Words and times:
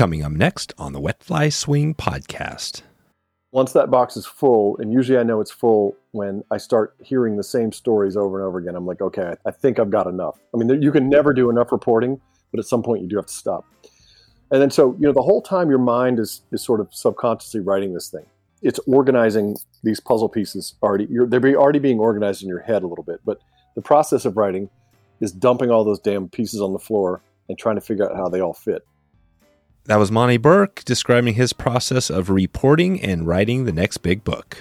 Coming 0.00 0.24
up 0.24 0.32
next 0.32 0.72
on 0.78 0.94
the 0.94 0.98
Wet 0.98 1.22
Fly 1.22 1.50
Swing 1.50 1.94
podcast. 1.94 2.80
Once 3.52 3.74
that 3.74 3.90
box 3.90 4.16
is 4.16 4.24
full, 4.24 4.78
and 4.78 4.94
usually 4.94 5.18
I 5.18 5.22
know 5.24 5.42
it's 5.42 5.50
full 5.50 5.94
when 6.12 6.42
I 6.50 6.56
start 6.56 6.96
hearing 7.02 7.36
the 7.36 7.42
same 7.42 7.70
stories 7.70 8.16
over 8.16 8.38
and 8.38 8.48
over 8.48 8.56
again. 8.56 8.76
I'm 8.76 8.86
like, 8.86 9.02
okay, 9.02 9.34
I 9.44 9.50
think 9.50 9.78
I've 9.78 9.90
got 9.90 10.06
enough. 10.06 10.40
I 10.54 10.56
mean, 10.56 10.80
you 10.80 10.90
can 10.90 11.10
never 11.10 11.34
do 11.34 11.50
enough 11.50 11.70
reporting, 11.70 12.18
but 12.50 12.58
at 12.58 12.64
some 12.64 12.82
point 12.82 13.02
you 13.02 13.08
do 13.08 13.16
have 13.16 13.26
to 13.26 13.32
stop. 13.34 13.66
And 14.50 14.62
then 14.62 14.70
so, 14.70 14.96
you 14.98 15.06
know, 15.06 15.12
the 15.12 15.20
whole 15.20 15.42
time 15.42 15.68
your 15.68 15.78
mind 15.78 16.18
is 16.18 16.40
is 16.50 16.64
sort 16.64 16.80
of 16.80 16.88
subconsciously 16.94 17.60
writing 17.60 17.92
this 17.92 18.08
thing. 18.08 18.24
It's 18.62 18.78
organizing 18.86 19.58
these 19.82 20.00
puzzle 20.00 20.30
pieces 20.30 20.76
already. 20.82 21.08
they're 21.10 21.56
already 21.56 21.78
being 21.78 22.00
organized 22.00 22.40
in 22.42 22.48
your 22.48 22.60
head 22.60 22.84
a 22.84 22.86
little 22.86 23.04
bit, 23.04 23.20
but 23.26 23.38
the 23.74 23.82
process 23.82 24.24
of 24.24 24.38
writing 24.38 24.70
is 25.20 25.30
dumping 25.30 25.70
all 25.70 25.84
those 25.84 26.00
damn 26.00 26.26
pieces 26.26 26.62
on 26.62 26.72
the 26.72 26.78
floor 26.78 27.20
and 27.50 27.58
trying 27.58 27.74
to 27.74 27.82
figure 27.82 28.10
out 28.10 28.16
how 28.16 28.30
they 28.30 28.40
all 28.40 28.54
fit. 28.54 28.82
That 29.86 29.96
was 29.96 30.12
Monte 30.12 30.36
Burke 30.36 30.84
describing 30.84 31.34
his 31.34 31.54
process 31.54 32.10
of 32.10 32.28
reporting 32.28 33.00
and 33.00 33.26
writing 33.26 33.64
the 33.64 33.72
next 33.72 33.98
big 33.98 34.22
book. 34.24 34.58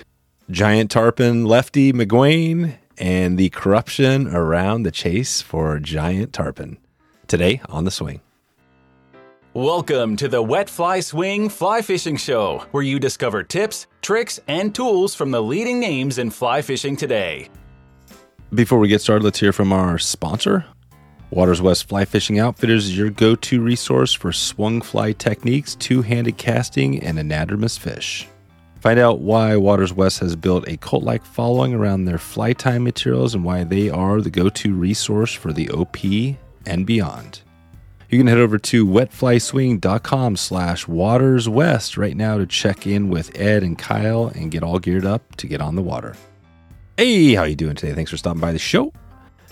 Giant 0.49 0.89
Tarpon, 0.89 1.45
Lefty 1.45 1.91
McGuane, 1.91 2.77
and 2.97 3.37
the 3.37 3.49
corruption 3.49 4.27
around 4.27 4.83
the 4.83 4.91
chase 4.91 5.41
for 5.41 5.77
Giant 5.77 6.31
Tarpon. 6.31 6.77
Today 7.27 7.61
on 7.67 7.83
The 7.83 7.91
Swing. 7.91 8.21
Welcome 9.53 10.15
to 10.15 10.29
the 10.29 10.41
Wet 10.41 10.69
Fly 10.69 11.01
Swing 11.01 11.49
Fly 11.49 11.81
Fishing 11.81 12.15
Show, 12.15 12.65
where 12.71 12.81
you 12.81 12.97
discover 12.97 13.43
tips, 13.43 13.87
tricks, 14.01 14.39
and 14.47 14.73
tools 14.73 15.15
from 15.15 15.31
the 15.31 15.43
leading 15.43 15.81
names 15.81 16.17
in 16.17 16.29
fly 16.29 16.61
fishing 16.61 16.95
today. 16.95 17.49
Before 18.53 18.79
we 18.79 18.87
get 18.87 19.01
started, 19.01 19.25
let's 19.25 19.39
hear 19.39 19.51
from 19.51 19.73
our 19.73 19.99
sponsor, 19.99 20.65
Waters 21.31 21.61
West 21.61 21.87
Fly 21.87 22.05
Fishing 22.05 22.39
Outfitters 22.39 22.85
is 22.85 22.97
your 22.97 23.11
go 23.11 23.35
to 23.35 23.61
resource 23.61 24.13
for 24.13 24.31
swung 24.31 24.81
fly 24.81 25.11
techniques, 25.11 25.75
two 25.75 26.01
handed 26.01 26.37
casting, 26.37 27.03
and 27.03 27.19
anadromous 27.19 27.77
fish. 27.77 28.27
Find 28.79 28.99
out 28.99 29.19
why 29.19 29.55
Waters 29.55 29.93
West 29.93 30.19
has 30.21 30.35
built 30.35 30.67
a 30.67 30.77
cult 30.77 31.03
like 31.03 31.23
following 31.23 31.75
around 31.75 32.05
their 32.05 32.17
fly 32.17 32.53
tying 32.53 32.83
materials 32.83 33.35
and 33.35 33.43
why 33.43 33.63
they 33.63 33.91
are 33.91 34.21
the 34.21 34.31
go 34.31 34.49
to 34.49 34.73
resource 34.73 35.31
for 35.31 35.53
the 35.53 35.69
OP 35.69 35.97
and 36.65 36.87
beyond. 36.87 37.41
You 38.09 38.17
can 38.17 38.25
head 38.25 38.39
over 38.39 38.57
to 38.57 38.87
wetflyswing.com 38.87 40.35
slash 40.35 40.85
waterswest 40.85 41.95
right 41.95 42.17
now 42.17 42.39
to 42.39 42.47
check 42.47 42.87
in 42.87 43.09
with 43.09 43.39
Ed 43.39 43.61
and 43.61 43.77
Kyle 43.77 44.31
and 44.33 44.49
get 44.49 44.63
all 44.63 44.79
geared 44.79 45.05
up 45.05 45.35
to 45.35 45.45
get 45.45 45.61
on 45.61 45.75
the 45.75 45.83
water. 45.83 46.15
Hey, 46.97 47.35
how 47.35 47.43
you 47.43 47.55
doing 47.55 47.75
today? 47.75 47.93
Thanks 47.93 48.09
for 48.09 48.17
stopping 48.17 48.41
by 48.41 48.51
the 48.51 48.57
show. 48.57 48.91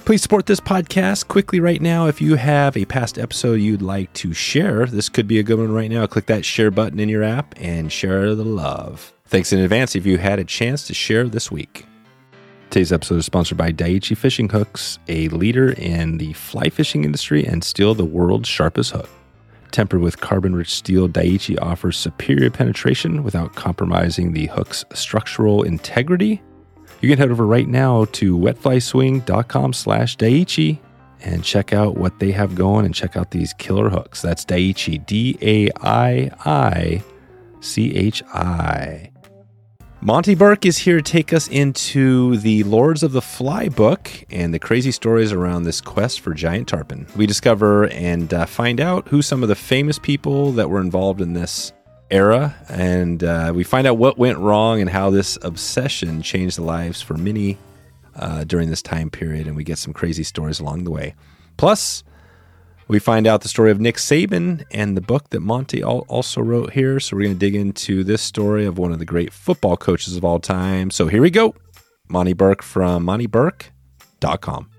Please 0.07 0.21
support 0.21 0.45
this 0.45 0.61
podcast 0.61 1.27
quickly 1.27 1.59
right 1.59 1.81
now. 1.81 2.07
If 2.07 2.21
you 2.21 2.35
have 2.35 2.77
a 2.77 2.85
past 2.85 3.19
episode 3.19 3.55
you'd 3.55 3.81
like 3.81 4.13
to 4.13 4.33
share, 4.33 4.85
this 4.85 5.09
could 5.09 5.27
be 5.27 5.37
a 5.37 5.43
good 5.43 5.59
one 5.59 5.73
right 5.73 5.91
now. 5.91 6.07
Click 6.07 6.27
that 6.27 6.45
share 6.45 6.71
button 6.71 7.01
in 7.01 7.09
your 7.09 7.23
app 7.23 7.53
and 7.57 7.91
share 7.91 8.33
the 8.33 8.45
love. 8.45 9.11
Thanks 9.25 9.51
in 9.51 9.59
advance 9.59 9.97
if 9.97 10.05
you 10.05 10.17
had 10.17 10.39
a 10.39 10.45
chance 10.45 10.87
to 10.87 10.93
share 10.93 11.25
this 11.25 11.51
week. 11.51 11.85
Today's 12.69 12.93
episode 12.93 13.17
is 13.17 13.25
sponsored 13.25 13.57
by 13.57 13.73
Daiichi 13.73 14.15
Fishing 14.15 14.47
Hooks, 14.47 14.97
a 15.09 15.27
leader 15.27 15.73
in 15.73 16.19
the 16.19 16.31
fly 16.31 16.69
fishing 16.69 17.03
industry 17.03 17.45
and 17.45 17.61
still 17.61 17.93
the 17.93 18.05
world's 18.05 18.47
sharpest 18.47 18.91
hook. 18.91 19.09
Tempered 19.71 19.99
with 19.99 20.21
carbon 20.21 20.55
rich 20.55 20.73
steel, 20.73 21.09
Daiichi 21.09 21.61
offers 21.61 21.97
superior 21.97 22.49
penetration 22.49 23.23
without 23.25 23.55
compromising 23.55 24.31
the 24.31 24.45
hook's 24.45 24.85
structural 24.93 25.63
integrity 25.63 26.41
you 27.01 27.09
can 27.09 27.17
head 27.17 27.31
over 27.31 27.45
right 27.45 27.67
now 27.67 28.05
to 28.05 28.37
wetflyswing.com 28.37 29.73
slash 29.73 30.17
Daiichi 30.17 30.79
and 31.21 31.43
check 31.43 31.73
out 31.73 31.97
what 31.97 32.19
they 32.19 32.31
have 32.31 32.55
going 32.55 32.85
and 32.85 32.93
check 32.93 33.17
out 33.17 33.31
these 33.31 33.53
killer 33.53 33.89
hooks. 33.89 34.21
That's 34.21 34.45
Daiichi, 34.45 35.05
D 35.05 35.37
A 35.41 35.69
I 35.81 36.31
I 36.45 37.03
C 37.59 37.95
H 37.95 38.23
I. 38.33 39.11
Monte 39.99 40.35
Burke 40.35 40.67
is 40.67 40.77
here 40.77 40.97
to 40.97 41.01
take 41.01 41.33
us 41.33 41.47
into 41.47 42.37
the 42.37 42.63
Lords 42.63 43.01
of 43.01 43.13
the 43.13 43.21
Fly 43.21 43.67
book 43.67 44.11
and 44.29 44.53
the 44.53 44.59
crazy 44.59 44.91
stories 44.91 45.31
around 45.31 45.63
this 45.63 45.81
quest 45.81 46.19
for 46.19 46.35
giant 46.35 46.67
tarpon. 46.67 47.07
We 47.15 47.25
discover 47.25 47.87
and 47.87 48.31
uh, 48.31 48.45
find 48.45 48.79
out 48.79 49.07
who 49.07 49.23
some 49.23 49.41
of 49.41 49.49
the 49.49 49.55
famous 49.55 49.97
people 49.97 50.51
that 50.51 50.69
were 50.69 50.81
involved 50.81 51.19
in 51.19 51.33
this 51.33 51.73
era, 52.09 52.55
and 52.69 53.23
uh, 53.23 53.51
we 53.53 53.63
find 53.63 53.87
out 53.87 53.97
what 53.97 54.17
went 54.17 54.37
wrong 54.37 54.81
and 54.81 54.89
how 54.89 55.09
this 55.09 55.37
obsession 55.41 56.21
changed 56.21 56.57
the 56.57 56.63
lives 56.63 57.01
for 57.01 57.15
many 57.15 57.57
uh, 58.15 58.43
during 58.43 58.69
this 58.69 58.81
time 58.81 59.09
period, 59.09 59.47
and 59.47 59.55
we 59.55 59.63
get 59.63 59.77
some 59.77 59.93
crazy 59.93 60.23
stories 60.23 60.59
along 60.59 60.83
the 60.83 60.91
way. 60.91 61.15
Plus, 61.57 62.03
we 62.87 62.99
find 62.99 63.27
out 63.27 63.41
the 63.41 63.49
story 63.49 63.71
of 63.71 63.79
Nick 63.81 63.97
Saban 63.97 64.63
and 64.71 64.95
the 64.95 65.01
book 65.01 65.29
that 65.31 65.41
Monte 65.41 65.83
also 65.83 66.41
wrote 66.41 66.71
here. 66.71 66.99
So 66.99 67.17
we're 67.17 67.23
going 67.23 67.35
to 67.35 67.39
dig 67.39 67.55
into 67.55 68.03
this 68.03 68.21
story 68.21 68.65
of 68.65 68.77
one 68.77 68.93
of 68.93 68.99
the 68.99 69.05
great 69.05 69.33
football 69.33 69.75
coaches 69.75 70.15
of 70.15 70.23
all 70.23 70.39
time. 70.39 70.89
So 70.89 71.07
here 71.07 71.21
we 71.21 71.29
go. 71.29 71.53
Monte 72.07 72.33
Burke 72.33 72.63
from 72.63 73.05
monteburke.com. 73.05 74.69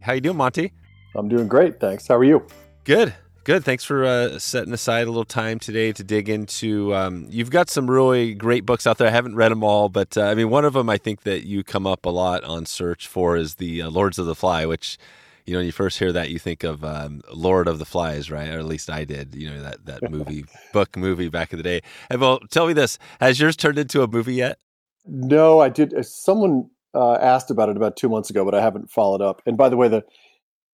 How 0.00 0.12
you 0.12 0.20
doing, 0.20 0.36
Monte? 0.36 0.72
I'm 1.14 1.28
doing 1.28 1.48
great, 1.48 1.80
thanks. 1.80 2.06
How 2.06 2.16
are 2.16 2.24
you? 2.24 2.46
Good. 2.84 3.14
Good. 3.46 3.64
Thanks 3.64 3.84
for 3.84 4.04
uh, 4.04 4.40
setting 4.40 4.72
aside 4.72 5.06
a 5.06 5.10
little 5.10 5.24
time 5.24 5.60
today 5.60 5.92
to 5.92 6.02
dig 6.02 6.28
into. 6.28 6.92
Um, 6.96 7.28
you've 7.30 7.52
got 7.52 7.70
some 7.70 7.88
really 7.88 8.34
great 8.34 8.66
books 8.66 8.88
out 8.88 8.98
there. 8.98 9.06
I 9.06 9.12
haven't 9.12 9.36
read 9.36 9.52
them 9.52 9.62
all, 9.62 9.88
but 9.88 10.18
uh, 10.18 10.24
I 10.24 10.34
mean, 10.34 10.50
one 10.50 10.64
of 10.64 10.72
them 10.72 10.90
I 10.90 10.98
think 10.98 11.22
that 11.22 11.46
you 11.46 11.62
come 11.62 11.86
up 11.86 12.06
a 12.06 12.08
lot 12.08 12.42
on 12.42 12.66
search 12.66 13.06
for 13.06 13.36
is 13.36 13.54
the 13.54 13.82
uh, 13.82 13.88
Lords 13.88 14.18
of 14.18 14.26
the 14.26 14.34
Fly, 14.34 14.66
which 14.66 14.98
you 15.44 15.52
know, 15.52 15.60
when 15.60 15.66
you 15.66 15.70
first 15.70 16.00
hear 16.00 16.10
that, 16.10 16.30
you 16.30 16.40
think 16.40 16.64
of 16.64 16.84
um, 16.84 17.22
Lord 17.32 17.68
of 17.68 17.78
the 17.78 17.84
Flies, 17.84 18.32
right? 18.32 18.48
Or 18.48 18.58
at 18.58 18.64
least 18.64 18.90
I 18.90 19.04
did. 19.04 19.36
You 19.36 19.52
know 19.52 19.62
that 19.62 19.86
that 19.86 20.10
movie, 20.10 20.44
book 20.72 20.96
movie 20.96 21.28
back 21.28 21.52
in 21.52 21.56
the 21.56 21.62
day. 21.62 21.82
And 22.10 22.20
well, 22.20 22.40
tell 22.50 22.66
me 22.66 22.72
this: 22.72 22.98
has 23.20 23.38
yours 23.38 23.54
turned 23.54 23.78
into 23.78 24.02
a 24.02 24.08
movie 24.08 24.34
yet? 24.34 24.58
No, 25.04 25.60
I 25.60 25.68
did. 25.68 25.94
Uh, 25.94 26.02
someone 26.02 26.68
uh, 26.94 27.14
asked 27.20 27.52
about 27.52 27.68
it 27.68 27.76
about 27.76 27.96
two 27.96 28.08
months 28.08 28.28
ago, 28.28 28.44
but 28.44 28.56
I 28.56 28.60
haven't 28.60 28.90
followed 28.90 29.22
up. 29.22 29.40
And 29.46 29.56
by 29.56 29.68
the 29.68 29.76
way, 29.76 29.86
the 29.86 30.02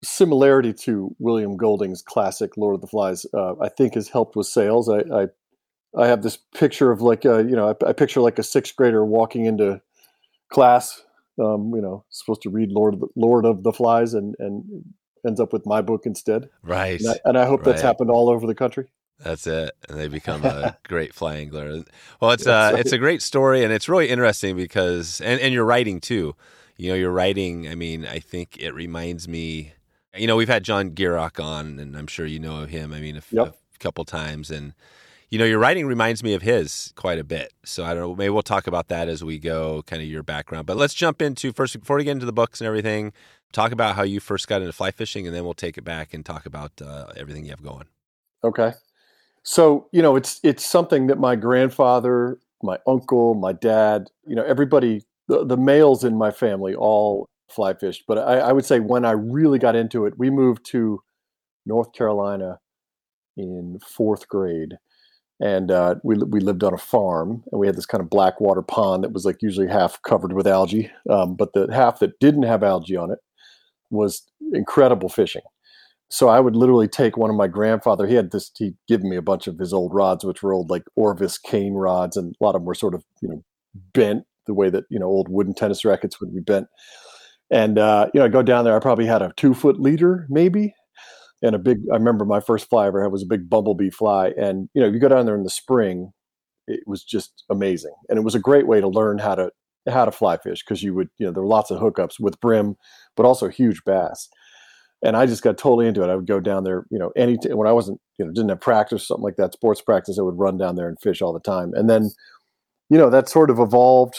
similarity 0.05 0.73
to 0.73 1.15
William 1.19 1.57
Golding's 1.57 2.03
classic 2.03 2.57
Lord 2.57 2.75
of 2.75 2.81
the 2.81 2.87
Flies, 2.87 3.25
uh, 3.35 3.55
I 3.61 3.69
think 3.69 3.95
has 3.95 4.09
helped 4.09 4.37
with 4.37 4.47
sales. 4.47 4.89
I, 4.89 5.01
I, 5.13 5.27
I 5.97 6.07
have 6.07 6.23
this 6.23 6.37
picture 6.37 6.91
of 6.91 7.01
like 7.03 7.25
a, 7.25 7.45
you 7.45 7.57
know 7.57 7.69
I, 7.69 7.89
I, 7.89 7.93
picture 7.93 8.21
like 8.21 8.39
a 8.39 8.43
sixth 8.43 8.75
grader 8.77 9.05
walking 9.05 9.47
into 9.47 9.81
class, 10.51 11.03
um, 11.39 11.73
you 11.75 11.83
know, 11.83 12.05
supposed 12.11 12.43
to 12.43 12.51
read 12.51 12.71
Lord 12.71 12.95
of 12.95 13.01
the, 13.01 13.09
Lord 13.15 13.45
of 13.45 13.63
the 13.63 13.73
Flies 13.73 14.15
and 14.15 14.35
and 14.39 14.85
ends 15.27 15.41
up 15.41 15.53
with 15.53 15.67
my 15.67 15.81
book 15.81 16.03
instead. 16.05 16.49
Right. 16.63 17.01
And 17.01 17.11
I, 17.11 17.19
and 17.25 17.39
I 17.39 17.47
hope 17.47 17.61
right. 17.61 17.73
that's 17.73 17.83
happened 17.83 18.11
all 18.11 18.29
over 18.29 18.47
the 18.47 18.55
country. 18.55 18.87
That's 19.21 19.47
it, 19.47 19.71
and 19.89 19.99
they 19.99 20.09
become 20.09 20.45
a 20.45 20.77
great 20.89 21.15
fly 21.15 21.37
angler. 21.37 21.85
Well, 22.21 22.33
it's 22.33 22.47
uh, 22.47 22.75
it's 22.77 22.91
a 22.91 22.99
great 22.99 23.23
story, 23.23 23.63
and 23.63 23.73
it's 23.73 23.89
really 23.89 24.09
interesting 24.09 24.57
because, 24.57 25.21
and 25.21 25.41
and 25.41 25.55
you're 25.55 25.65
writing 25.65 26.01
too. 26.01 26.35
You 26.77 26.89
know, 26.89 26.95
you're 26.97 27.13
writing. 27.13 27.69
I 27.69 27.77
mean, 27.77 28.05
I 28.05 28.19
think 28.19 28.57
it 28.59 28.73
reminds 28.73 29.29
me 29.29 29.75
you 30.17 30.27
know, 30.27 30.37
we've 30.37 30.49
had 30.49 30.65
John 30.65 30.91
Gierach 30.91 31.43
on, 31.43 31.79
and 31.79 31.97
I'm 31.97 32.07
sure 32.07 32.27
you 32.27 32.39
know 32.39 32.63
of 32.63 32.71
him. 32.71 32.93
I 32.93 33.01
mean, 33.01 33.17
a, 33.17 33.23
yep. 33.31 33.57
a 33.75 33.79
couple 33.79 34.05
times, 34.05 34.51
and 34.51 34.75
you 35.31 35.39
know, 35.39 35.45
your 35.47 35.59
writing 35.59 35.87
reminds 35.87 36.23
me 36.23 36.35
of 36.35 36.43
his 36.43 36.93
quite 36.97 37.19
a 37.19 37.25
bit. 37.25 37.53
So 37.65 37.85
I 37.85 37.95
don't 37.95 38.03
know. 38.03 38.15
Maybe 38.15 38.31
we'll 38.31 38.43
talk 38.43 38.67
about 38.67 38.89
that 38.89 39.09
as 39.09 39.25
we 39.25 39.39
go, 39.39 39.83
kind 39.87 40.03
of 40.03 40.09
your 40.09 40.23
background. 40.23 40.67
But 40.67 40.77
let's 40.77 40.93
jump 40.93 41.23
into 41.23 41.53
first 41.53 41.79
before 41.79 41.97
we 41.97 42.05
get 42.05 42.13
into 42.13 42.27
the 42.27 42.33
books 42.33 42.61
and 42.61 42.69
everything. 42.69 43.13
Talk 43.53 43.73
about 43.73 43.97
how 43.97 44.03
you 44.03 44.21
first 44.21 44.49
got 44.49 44.61
into 44.61 44.73
fly 44.73 44.91
fishing, 44.91 45.27
and 45.27 45.35
then 45.35 45.45
we'll 45.45 45.55
take 45.55 45.79
it 45.79 45.85
back 45.85 46.13
and 46.13 46.25
talk 46.25 46.45
about 46.47 46.73
uh, 46.83 47.07
everything 47.17 47.45
you 47.45 47.51
have 47.51 47.63
going. 47.63 47.87
Okay. 48.45 48.73
So 49.43 49.89
you 49.93 50.03
know, 50.03 50.17
it's 50.17 50.41
it's 50.43 50.65
something 50.65 51.07
that 51.07 51.19
my 51.19 51.37
grandfather, 51.37 52.39
my 52.63 52.79
uncle, 52.87 53.35
my 53.35 53.53
dad, 53.53 54.09
you 54.27 54.37
know, 54.37 54.45
everybody, 54.45 55.03
the, 55.29 55.45
the 55.45 55.57
males 55.57 56.05
in 56.05 56.17
my 56.17 56.31
family 56.31 56.75
all 56.75 57.29
fly 57.53 57.75
fished. 57.75 58.05
But 58.09 58.19
I, 58.19 58.39
I 58.39 58.53
would 58.53 58.65
say 58.65 58.81
when 58.81 59.05
I 59.05 59.13
really 59.13 59.59
got 59.59 59.77
into 59.77 60.07
it, 60.07 60.15
we 60.19 60.31
moved 60.31 60.65
to 60.71 61.03
North 61.67 61.93
Carolina 61.93 62.59
in 63.37 63.79
fourth 63.87 64.29
grade 64.29 64.79
and 65.43 65.73
uh, 65.73 65.97
we 66.05 66.17
we 66.19 66.39
lived 66.39 66.63
on 66.63 66.73
a 66.73 66.79
farm, 66.79 67.43
and 67.51 67.61
we 67.61 67.67
had 67.67 67.77
this 67.77 67.85
kind 67.85 68.01
of 68.01 68.09
black 68.09 68.41
water 68.41 68.63
pond 68.63 69.03
that 69.03 69.13
was 69.13 69.25
like 69.25 69.43
usually 69.43 69.67
half 69.67 70.01
covered 70.03 70.33
with 70.33 70.47
algae, 70.47 70.89
um, 71.11 71.35
but 71.35 71.53
the 71.53 71.67
half 71.73 71.99
that 71.99 72.21
didn't 72.21 72.45
have 72.45 72.63
algae 72.63 72.97
on 72.97 73.11
it 73.11 73.19
was 73.91 74.23
incredible 74.53 75.09
fishing. 75.09 75.43
So 76.11 76.29
I 76.29 76.39
would 76.39 76.55
literally 76.55 76.87
take 76.87 77.17
one 77.17 77.29
of 77.29 77.35
my 77.35 77.49
grandfather. 77.49 78.07
He 78.07 78.15
had 78.15 78.31
this. 78.31 78.53
He'd 78.57 78.77
given 78.87 79.11
me 79.11 79.17
a 79.17 79.23
bunch 79.23 79.49
of 79.49 79.59
his 79.59 79.73
old 79.73 79.93
rods, 79.93 80.25
which 80.25 80.45
were 80.45 80.53
old 80.53 80.71
like 80.71 80.85
Orvis 80.95 81.39
cane 81.39 81.75
rods, 81.75 82.17
and 82.17 82.37
a 82.41 82.45
lot 82.45 82.55
of 82.55 82.61
them 82.61 82.67
were 82.67 82.75
sort 82.75 82.95
of 82.95 83.03
you 83.21 83.29
know 83.29 83.43
bent 83.95 84.23
the 84.47 84.55
way 84.55 84.71
that 84.71 84.85
you 84.91 85.01
know 85.01 85.07
old 85.07 85.29
wooden 85.29 85.55
tennis 85.55 85.85
rackets 85.85 86.21
would 86.21 86.33
be 86.33 86.41
bent. 86.41 86.69
And 87.53 87.79
uh, 87.79 88.09
you 88.15 88.21
know, 88.21 88.27
I 88.27 88.31
go 88.31 88.43
down 88.43 88.65
there. 88.65 88.77
I 88.77 88.81
probably 88.81 89.07
had 89.07 89.23
a 89.23 89.33
two 89.37 89.55
foot 89.55 89.79
leader, 89.81 90.27
maybe, 90.31 90.75
and 91.43 91.55
a 91.55 91.59
big. 91.59 91.79
I 91.93 91.97
remember 91.97 92.25
my 92.25 92.41
first 92.41 92.69
fly 92.71 92.85
I 92.85 92.89
ever 92.89 93.03
had 93.03 93.13
was 93.13 93.23
a 93.23 93.27
big 93.27 93.51
bumblebee 93.51 93.91
fly. 93.91 94.33
And 94.39 94.69
you 94.75 94.83
know, 94.83 94.89
you 94.89 94.99
go 94.99 95.09
down 95.09 95.27
there 95.27 95.37
in 95.37 95.45
the 95.45 95.51
spring, 95.51 96.13
it 96.67 96.81
was 96.87 97.05
just 97.05 97.45
amazing, 97.51 97.95
and 98.09 98.19
it 98.19 98.23
was 98.25 98.35
a 98.35 98.41
great 98.41 98.67
way 98.67 98.81
to 98.81 98.89
learn 98.89 99.19
how 99.19 99.35
to 99.37 99.51
how 99.89 100.05
to 100.07 100.13
fly 100.13 100.39
fish 100.39 100.65
because 100.65 100.83
you 100.83 100.95
would 100.95 101.09
you 101.19 101.27
know 101.27 101.33
there 101.33 101.43
were 101.43 101.49
lots 101.49 101.71
of 101.71 101.81
hookups 101.81 102.21
with 102.21 102.41
brim, 102.41 102.77
but 103.17 103.27
also 103.27 103.49
huge 103.49 103.83
bass. 103.85 104.29
and 105.05 105.17
I 105.17 105.27
just 105.27 105.43
got 105.43 105.59
totally 105.59 105.87
into 105.89 106.03
it. 106.05 106.11
I 106.11 106.17
would 106.17 106.27
go 106.29 106.41
down 106.41 106.65
there, 106.65 106.87
you 106.91 106.99
know, 106.99 107.13
any 107.17 107.37
t- 107.37 107.53
when 107.55 107.69
I 107.69 107.73
wasn't, 107.73 108.01
you 108.19 108.25
know, 108.25 108.33
didn't 108.33 108.51
have 108.51 108.61
practice, 108.61 109.07
something 109.09 109.25
like 109.25 109.37
that, 109.37 109.53
sports 109.53 109.81
practice. 109.83 110.19
I 110.19 110.23
would 110.23 110.39
run 110.39 110.59
down 110.59 110.77
there 110.77 110.89
and 110.89 111.01
fish 111.01 111.21
all 111.23 111.33
the 111.33 111.41
time. 111.41 111.73
And 111.75 111.91
then, 111.91 112.11
you 112.91 112.99
know, 112.99 113.11
that 113.11 113.29
sort 113.29 113.51
of 113.51 113.59
evolved. 113.59 114.17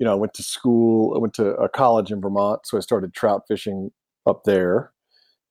You 0.00 0.06
know, 0.06 0.12
I 0.12 0.16
went 0.16 0.34
to 0.34 0.42
school. 0.42 1.14
I 1.14 1.18
went 1.18 1.34
to 1.34 1.54
a 1.54 1.68
college 1.68 2.10
in 2.10 2.20
Vermont, 2.20 2.60
so 2.64 2.76
I 2.76 2.80
started 2.80 3.14
trout 3.14 3.42
fishing 3.48 3.90
up 4.26 4.44
there, 4.44 4.92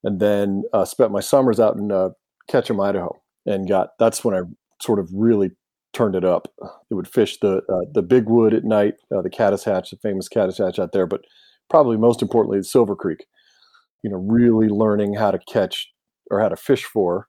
and 0.04 0.20
then 0.20 0.64
uh, 0.74 0.86
spent 0.86 1.12
my 1.12 1.20
summers 1.20 1.60
out 1.60 1.78
in 1.78 1.92
uh, 1.92 2.10
Ketchum, 2.50 2.80
Idaho, 2.80 3.22
and 3.46 3.68
got. 3.68 3.92
That's 4.00 4.24
when 4.24 4.36
I 4.36 4.42
sort 4.82 5.00
of 5.00 5.10
really 5.14 5.52
turned 5.94 6.16
it 6.16 6.26
up. 6.26 6.48
It 6.90 6.96
would 6.96 7.08
fish 7.08 7.40
the 7.40 7.58
uh, 7.58 7.86
the 7.94 8.02
big 8.02 8.28
wood 8.28 8.54
at 8.54 8.64
night, 8.64 8.96
uh, 9.16 9.22
the 9.22 9.30
caddis 9.30 9.64
hatch, 9.64 9.92
the 9.92 9.98
famous 9.98 10.28
caddis 10.28 10.58
hatch 10.58 10.80
out 10.80 10.92
there, 10.92 11.08
but 11.08 11.22
probably 11.70 11.98
most 11.98 12.22
importantly, 12.22 12.58
the 12.58 12.64
Silver 12.64 12.96
Creek 12.96 13.26
you 14.04 14.10
know, 14.10 14.18
really 14.18 14.68
learning 14.68 15.14
how 15.14 15.32
to 15.32 15.40
catch 15.40 15.92
or 16.30 16.40
how 16.40 16.50
to 16.50 16.56
fish 16.56 16.86
for 16.86 17.28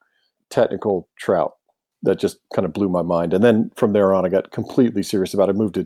technical 0.49 1.07
trout. 1.17 1.53
That 2.01 2.19
just 2.19 2.37
kind 2.53 2.65
of 2.65 2.73
blew 2.73 2.89
my 2.89 3.01
mind. 3.01 3.33
And 3.33 3.43
then 3.43 3.71
from 3.75 3.93
there 3.93 4.13
on, 4.13 4.25
I 4.25 4.29
got 4.29 4.51
completely 4.51 5.03
serious 5.03 5.33
about 5.33 5.49
it. 5.49 5.55
I 5.55 5.57
moved 5.57 5.75
to 5.75 5.85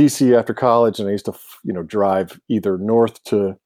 DC 0.00 0.38
after 0.38 0.54
college, 0.54 0.98
and 0.98 1.08
I 1.08 1.12
used 1.12 1.26
to, 1.26 1.34
you 1.64 1.72
know, 1.72 1.82
drive 1.82 2.40
either 2.48 2.78
north 2.78 3.22
to 3.24 3.56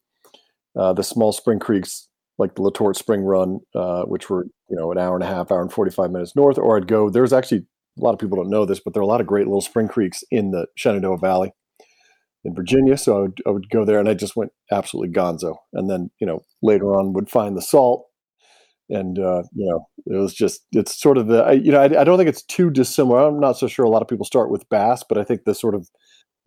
uh, 0.79 0.93
the 0.93 1.03
small 1.03 1.33
spring 1.33 1.59
creeks 1.59 2.09
like 2.37 2.57
the 2.57 2.63
Letort 2.63 2.97
Spring 2.97 3.23
Run, 3.23 3.61
uh, 3.75 4.03
which 4.03 4.29
were 4.29 4.45
you 4.69 4.77
know 4.77 4.91
an 4.91 4.99
hour 4.99 5.15
and 5.15 5.23
a 5.23 5.29
half, 5.29 5.53
hour 5.53 5.63
and 5.63 5.73
forty 5.73 5.91
five 5.91 6.11
minutes 6.11 6.35
north, 6.35 6.59
or 6.59 6.77
I'd 6.77 6.89
go. 6.89 7.11
There's 7.11 7.33
actually 7.33 7.67
a 7.99 8.03
lot 8.03 8.13
of 8.13 8.19
people 8.19 8.37
don't 8.37 8.51
know 8.51 8.65
this, 8.65 8.81
but 8.81 8.93
there 8.93 9.01
are 9.01 9.05
a 9.05 9.09
lot 9.09 9.21
of 9.21 9.27
great 9.27 9.47
little 9.47 9.61
spring 9.61 9.89
creeks 9.89 10.25
in 10.31 10.51
the 10.51 10.67
Shenandoah 10.77 11.19
Valley 11.19 11.53
in 12.45 12.55
Virginia. 12.55 12.97
So 12.97 13.17
I 13.17 13.21
would, 13.21 13.43
I 13.47 13.51
would 13.51 13.71
go 13.71 13.85
there 13.85 13.99
and 13.99 14.09
I 14.09 14.15
just 14.15 14.37
went 14.37 14.53
absolutely 14.71 15.15
gonzo. 15.15 15.57
And 15.73 15.89
then, 15.89 16.11
you 16.21 16.27
know, 16.27 16.41
later 16.63 16.95
on 16.95 17.13
would 17.15 17.31
find 17.31 17.57
the 17.57 17.63
salt. 17.63 18.07
And, 18.91 19.19
uh, 19.19 19.45
you 19.55 19.67
know, 19.71 19.87
it 20.07 20.21
was 20.21 20.35
just, 20.35 20.67
it's 20.73 21.01
sort 21.01 21.17
of 21.17 21.27
the, 21.27 21.43
I, 21.43 21.53
you 21.53 21.73
know, 21.73 21.81
I, 21.81 22.01
I 22.01 22.05
don't 22.05 22.19
think 22.19 22.29
it's 22.29 22.45
too 22.45 22.71
dissimilar. 22.71 23.27
I'm 23.27 23.41
not 23.41 23.57
so 23.57 23.67
sure 23.67 23.85
a 23.85 23.91
lot 23.91 24.03
of 24.03 24.09
people 24.09 24.27
start 24.27 24.51
with 24.51 24.69
bass, 24.69 25.03
but 25.09 25.17
I 25.17 25.25
think 25.25 25.45
the 25.45 25.55
sort 25.55 25.75
of 25.75 25.89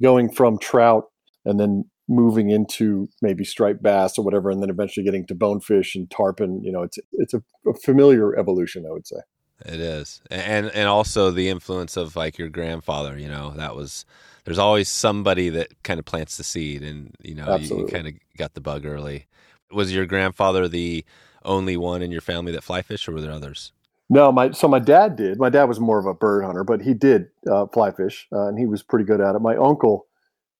going 0.01 0.31
from 0.31 0.57
trout 0.59 1.05
and 1.45 1.59
then 1.59 1.85
moving 2.09 2.49
into 2.49 3.07
maybe 3.21 3.43
striped 3.43 3.83
bass 3.83 4.17
or 4.17 4.23
whatever, 4.23 4.49
and 4.49 4.61
then 4.61 4.69
eventually 4.69 5.03
getting 5.03 5.25
to 5.27 5.35
bonefish 5.35 5.95
and 5.95 6.09
tarpon, 6.09 6.63
you 6.63 6.71
know, 6.71 6.83
it's, 6.83 6.97
it's 7.13 7.33
a, 7.33 7.43
a 7.67 7.73
familiar 7.83 8.37
evolution, 8.37 8.85
I 8.87 8.91
would 8.91 9.05
say. 9.05 9.17
It 9.65 9.79
is. 9.79 10.21
And, 10.29 10.67
and 10.67 10.87
also 10.87 11.31
the 11.31 11.49
influence 11.49 11.97
of 11.97 12.15
like 12.15 12.37
your 12.37 12.49
grandfather, 12.49 13.17
you 13.17 13.27
know, 13.27 13.51
that 13.57 13.75
was, 13.75 14.05
there's 14.47 14.59
always 14.59 14.87
somebody 14.87 15.49
that 15.49 15.83
kind 15.83 15.99
of 15.99 16.05
plants 16.05 16.37
the 16.37 16.43
seed, 16.45 16.81
and 16.81 17.13
you 17.21 17.35
know 17.35 17.57
you, 17.57 17.79
you, 17.79 17.85
kind 17.85 18.07
of 18.07 18.13
got 18.37 18.53
the 18.53 18.61
bug 18.61 18.85
early. 18.85 19.25
Was 19.73 19.93
your 19.93 20.05
grandfather 20.05 20.69
the 20.69 21.03
only 21.43 21.75
one 21.75 22.01
in 22.01 22.11
your 22.11 22.21
family 22.21 22.53
that 22.53 22.63
fly 22.63 22.81
fish, 22.81 23.09
or 23.09 23.11
were 23.11 23.19
there 23.19 23.33
others? 23.33 23.73
No, 24.09 24.31
my 24.31 24.51
so 24.51 24.67
my 24.67 24.79
dad 24.79 25.15
did. 25.17 25.37
My 25.37 25.49
dad 25.49 25.65
was 25.65 25.79
more 25.79 25.99
of 25.99 26.05
a 26.05 26.13
bird 26.13 26.45
hunter, 26.45 26.63
but 26.63 26.81
he 26.81 26.93
did 26.93 27.27
uh, 27.49 27.67
fly 27.67 27.91
fish, 27.91 28.27
uh, 28.31 28.47
and 28.47 28.57
he 28.57 28.65
was 28.65 28.81
pretty 28.83 29.05
good 29.05 29.19
at 29.21 29.35
it. 29.35 29.41
My 29.41 29.55
uncle 29.57 30.07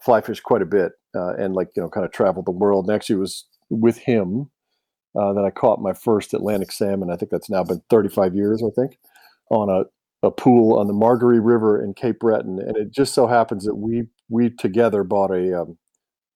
fly 0.02 0.22
fished 0.22 0.44
quite 0.44 0.62
a 0.62 0.66
bit, 0.66 0.94
uh, 1.16 1.34
and 1.36 1.54
like 1.56 1.70
you 1.76 1.82
know, 1.82 1.90
kind 1.90 2.06
of 2.06 2.12
traveled 2.12 2.46
the 2.46 2.52
world. 2.52 2.88
And 2.88 2.96
actually, 2.96 3.16
was 3.18 3.46
with 3.70 4.00
him 4.00 4.50
uh, 5.18 5.34
that 5.34 5.46
I 5.46 5.52
caught 5.52 5.82
my 5.82 5.94
first 5.94 6.34
Atlantic 6.34 6.72
salmon. 6.72 7.12
I 7.12 7.16
think 7.18 7.32
that's 7.32 7.50
now 7.50 7.64
been 7.64 7.82
35 7.90 8.36
years, 8.36 8.64
I 8.64 8.70
think, 8.80 9.00
on 9.50 9.70
a 9.70 9.86
a 10.26 10.32
pool 10.32 10.80
on 10.80 10.88
the 10.88 10.94
Margaree 10.94 11.40
River 11.40 11.82
in 11.84 11.94
Cape 11.94 12.20
Breton, 12.20 12.60
and 12.60 12.76
it 12.78 12.92
just 12.92 13.14
so 13.14 13.28
happens 13.28 13.66
that 13.66 13.76
we 13.76 14.08
we 14.30 14.50
together 14.50 15.04
bought 15.04 15.32
a, 15.32 15.62
um, 15.62 15.78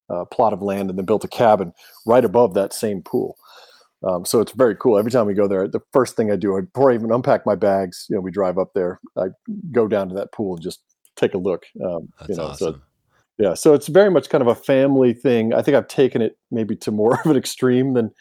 a 0.09 0.25
plot 0.25 0.53
of 0.53 0.61
land 0.61 0.89
and 0.89 0.99
then 0.99 1.05
built 1.05 1.25
a 1.25 1.29
cabin 1.29 1.73
right 2.05 2.25
above 2.25 2.53
that 2.53 2.73
same 2.73 3.01
pool. 3.01 3.37
Um, 4.03 4.25
so 4.25 4.41
it's 4.41 4.51
very 4.53 4.75
cool. 4.75 4.97
Every 4.97 5.11
time 5.11 5.27
we 5.27 5.33
go 5.33 5.47
there, 5.47 5.67
the 5.67 5.81
first 5.93 6.15
thing 6.15 6.31
I 6.31 6.35
do, 6.35 6.59
before 6.73 6.91
I 6.91 6.95
even 6.95 7.11
unpack 7.11 7.45
my 7.45 7.55
bags, 7.55 8.07
you 8.09 8.15
know, 8.15 8.21
we 8.21 8.31
drive 8.31 8.57
up 8.57 8.71
there. 8.73 8.99
I 9.17 9.27
go 9.71 9.87
down 9.87 10.09
to 10.09 10.15
that 10.15 10.31
pool 10.31 10.55
and 10.55 10.63
just 10.63 10.81
take 11.15 11.33
a 11.33 11.37
look. 11.37 11.65
Um, 11.83 12.09
That's 12.19 12.29
you 12.29 12.35
know, 12.35 12.45
awesome. 12.45 12.73
So, 12.73 12.81
yeah, 13.37 13.53
so 13.53 13.73
it's 13.73 13.87
very 13.87 14.11
much 14.11 14.29
kind 14.29 14.41
of 14.41 14.47
a 14.47 14.55
family 14.55 15.13
thing. 15.13 15.53
I 15.53 15.61
think 15.61 15.75
I've 15.75 15.87
taken 15.87 16.21
it 16.21 16.37
maybe 16.51 16.75
to 16.77 16.91
more 16.91 17.19
of 17.25 17.29
an 17.29 17.37
extreme 17.37 17.93
than 17.93 18.11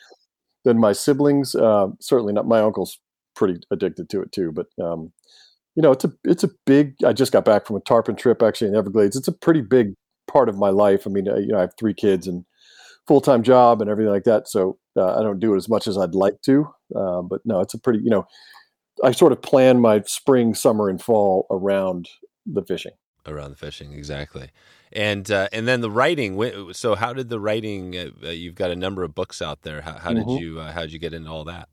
than 0.65 0.79
my 0.79 0.93
siblings. 0.93 1.55
Uh, 1.55 1.89
certainly 2.01 2.33
not. 2.33 2.47
My 2.47 2.61
uncle's 2.61 2.99
pretty 3.35 3.61
addicted 3.71 4.11
to 4.11 4.21
it 4.21 4.33
too, 4.33 4.53
but 4.53 4.67
um, 4.83 5.13
you 5.77 5.83
know, 5.83 5.93
it's 5.93 6.05
a 6.05 6.13
it's 6.25 6.45
a 6.45 6.51
big. 6.67 6.95
I 7.05 7.13
just 7.13 7.33
got 7.33 7.45
back 7.45 7.67
from 7.67 7.77
a 7.77 7.81
tarpon 7.81 8.17
trip 8.17 8.43
actually 8.43 8.69
in 8.69 8.77
Everglades. 8.77 9.17
It's 9.17 9.29
a 9.29 9.33
pretty 9.33 9.63
big 9.63 9.95
part 10.31 10.49
of 10.49 10.59
my 10.59 10.71
life. 10.71 11.07
I 11.07 11.11
mean, 11.11 11.29
uh, 11.29 11.37
you 11.37 11.49
know, 11.49 11.59
I 11.59 11.63
have 11.63 11.75
three 11.79 11.95
kids 11.95 12.27
and 12.27 12.45
full 13.11 13.21
time 13.21 13.43
job 13.43 13.81
and 13.81 13.91
everything 13.91 14.13
like 14.13 14.23
that. 14.23 14.47
So 14.47 14.79
uh, 14.97 15.19
I 15.19 15.23
don't 15.25 15.41
do 15.41 15.53
it 15.55 15.57
as 15.57 15.69
much 15.69 15.89
as 15.89 15.99
I'd 15.99 16.15
like 16.15 16.41
to. 16.43 16.65
Uh, 16.95 17.23
but 17.23 17.41
no, 17.45 17.59
it's 17.59 17.75
a 17.75 17.79
pretty. 17.79 17.99
You 18.05 18.11
know, 18.11 18.27
I 19.03 19.11
sort 19.11 19.33
of 19.33 19.43
plan 19.43 19.81
my 19.81 20.03
spring, 20.07 20.55
summer, 20.55 20.89
and 20.89 21.03
fall 21.03 21.49
around 21.51 22.09
the 22.47 22.63
fishing. 22.63 22.93
Around 23.27 23.51
the 23.51 23.57
fishing, 23.57 23.93
exactly. 23.95 24.51
And 24.93 25.29
uh, 25.29 25.49
and 25.53 25.67
then 25.67 25.81
the 25.81 25.91
writing. 25.91 26.73
So 26.73 26.95
how 26.95 27.13
did 27.13 27.31
the 27.31 27.41
writing? 27.41 27.97
Uh, 27.97 28.29
you've 28.29 28.55
got 28.55 28.71
a 28.71 28.77
number 28.77 29.03
of 29.03 29.13
books 29.13 29.43
out 29.43 29.63
there. 29.63 29.81
How, 29.81 29.99
how 29.99 30.13
Mm-hmm. 30.13 30.31
did 30.31 30.41
you 30.41 30.61
how 30.61 30.83
did 30.83 30.93
you 30.93 31.01
get 31.01 31.13
into 31.15 31.31
all 31.31 31.45
that? 31.47 31.69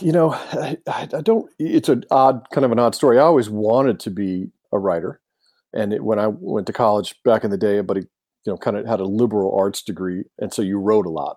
you 0.00 0.12
know, 0.12 0.32
I, 0.32 0.78
I 0.88 1.20
don't. 1.20 1.50
It's 1.58 1.90
an 1.90 2.04
odd, 2.10 2.46
kind 2.50 2.64
of 2.64 2.72
an 2.72 2.78
odd 2.78 2.94
story. 2.94 3.18
I 3.18 3.22
always 3.22 3.50
wanted 3.50 4.00
to 4.00 4.10
be 4.10 4.46
a 4.72 4.78
writer, 4.78 5.20
and 5.74 5.92
it, 5.92 6.02
when 6.02 6.18
I 6.18 6.28
went 6.28 6.66
to 6.68 6.72
college 6.72 7.14
back 7.24 7.44
in 7.44 7.50
the 7.50 7.58
day, 7.58 7.82
but 7.82 7.98
you 8.44 8.52
know, 8.52 8.56
kind 8.56 8.76
of 8.76 8.86
had 8.86 9.00
a 9.00 9.04
liberal 9.04 9.56
arts 9.58 9.82
degree, 9.82 10.24
and 10.38 10.52
so 10.52 10.62
you 10.62 10.78
wrote 10.78 11.06
a 11.06 11.10
lot, 11.10 11.36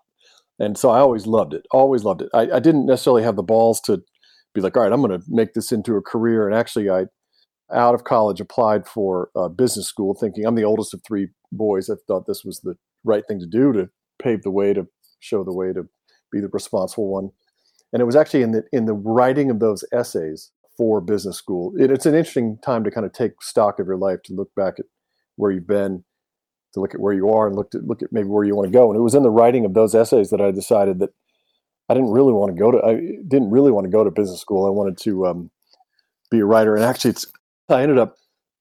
and 0.59 0.77
so 0.77 0.89
I 0.89 0.99
always 0.99 1.27
loved 1.27 1.53
it. 1.53 1.65
Always 1.71 2.03
loved 2.03 2.21
it. 2.21 2.29
I, 2.33 2.51
I 2.51 2.59
didn't 2.59 2.85
necessarily 2.85 3.23
have 3.23 3.35
the 3.35 3.43
balls 3.43 3.81
to 3.81 4.03
be 4.53 4.61
like, 4.61 4.77
all 4.77 4.83
right, 4.83 4.91
I'm 4.91 5.01
going 5.01 5.19
to 5.19 5.25
make 5.27 5.53
this 5.53 5.71
into 5.71 5.95
a 5.95 6.01
career. 6.01 6.47
And 6.47 6.55
actually, 6.55 6.89
I 6.89 7.05
out 7.73 7.95
of 7.95 8.03
college 8.03 8.39
applied 8.39 8.87
for 8.87 9.29
business 9.55 9.87
school, 9.87 10.13
thinking 10.13 10.45
I'm 10.45 10.55
the 10.55 10.63
oldest 10.63 10.93
of 10.93 11.01
three 11.05 11.29
boys. 11.51 11.89
I 11.89 11.95
thought 12.07 12.27
this 12.27 12.43
was 12.45 12.61
the 12.61 12.75
right 13.03 13.23
thing 13.27 13.39
to 13.39 13.47
do 13.47 13.73
to 13.73 13.89
pave 14.21 14.43
the 14.43 14.51
way 14.51 14.73
to 14.73 14.87
show 15.19 15.43
the 15.43 15.53
way 15.53 15.73
to 15.73 15.87
be 16.31 16.39
the 16.39 16.49
responsible 16.49 17.07
one 17.09 17.31
and 17.95 18.01
it 18.01 18.05
was 18.05 18.17
actually 18.17 18.41
in 18.41 18.51
the 18.51 18.63
in 18.73 18.85
the 18.85 18.93
writing 18.93 19.49
of 19.49 19.61
those 19.61 19.85
essays 19.93 20.51
for 20.75 20.99
business 20.99 21.37
school. 21.37 21.71
It, 21.77 21.89
it's 21.89 22.05
an 22.05 22.13
interesting 22.13 22.57
time 22.61 22.83
to 22.83 22.91
kind 22.91 23.05
of 23.05 23.13
take 23.13 23.41
stock 23.41 23.79
of 23.79 23.87
your 23.87 23.95
life, 23.95 24.21
to 24.25 24.33
look 24.33 24.53
back 24.53 24.73
at 24.79 24.85
where 25.37 25.49
you've 25.49 25.65
been, 25.65 26.03
to 26.75 26.79
look 26.81 26.93
at 26.93 27.01
where 27.01 27.13
you 27.13 27.29
are, 27.29 27.47
and 27.47 27.55
look 27.55 27.73
at 27.73 27.83
look 27.83 28.01
at 28.01 28.11
maybe 28.11 28.29
where 28.29 28.45
you 28.45 28.55
want 28.55 28.67
to 28.67 28.71
go. 28.71 28.89
And 28.89 28.97
it 28.97 29.03
was 29.03 29.15
in 29.15 29.23
the 29.23 29.31
writing 29.31 29.65
of 29.65 29.73
those 29.73 29.95
essays 29.95 30.29
that 30.29 30.41
I 30.41 30.51
decided 30.51 30.99
that 30.99 31.09
I 31.89 31.93
didn't 31.93 32.11
really 32.11 32.33
want 32.33 32.55
to 32.55 32.59
go 32.59 32.71
to. 32.71 32.85
I 32.85 32.95
didn't 33.27 33.49
really 33.49 33.71
want 33.71 33.85
to 33.85 33.91
go 33.91 34.03
to 34.03 34.11
business 34.11 34.39
school. 34.39 34.65
I 34.65 34.69
wanted 34.69 34.97
to 34.99 35.25
um, 35.25 35.51
be 36.29 36.39
a 36.39 36.45
writer, 36.45 36.75
and 36.75 36.83
actually, 36.83 37.11
it's 37.11 37.25
I 37.67 37.81
ended 37.81 37.97
up 37.97 38.15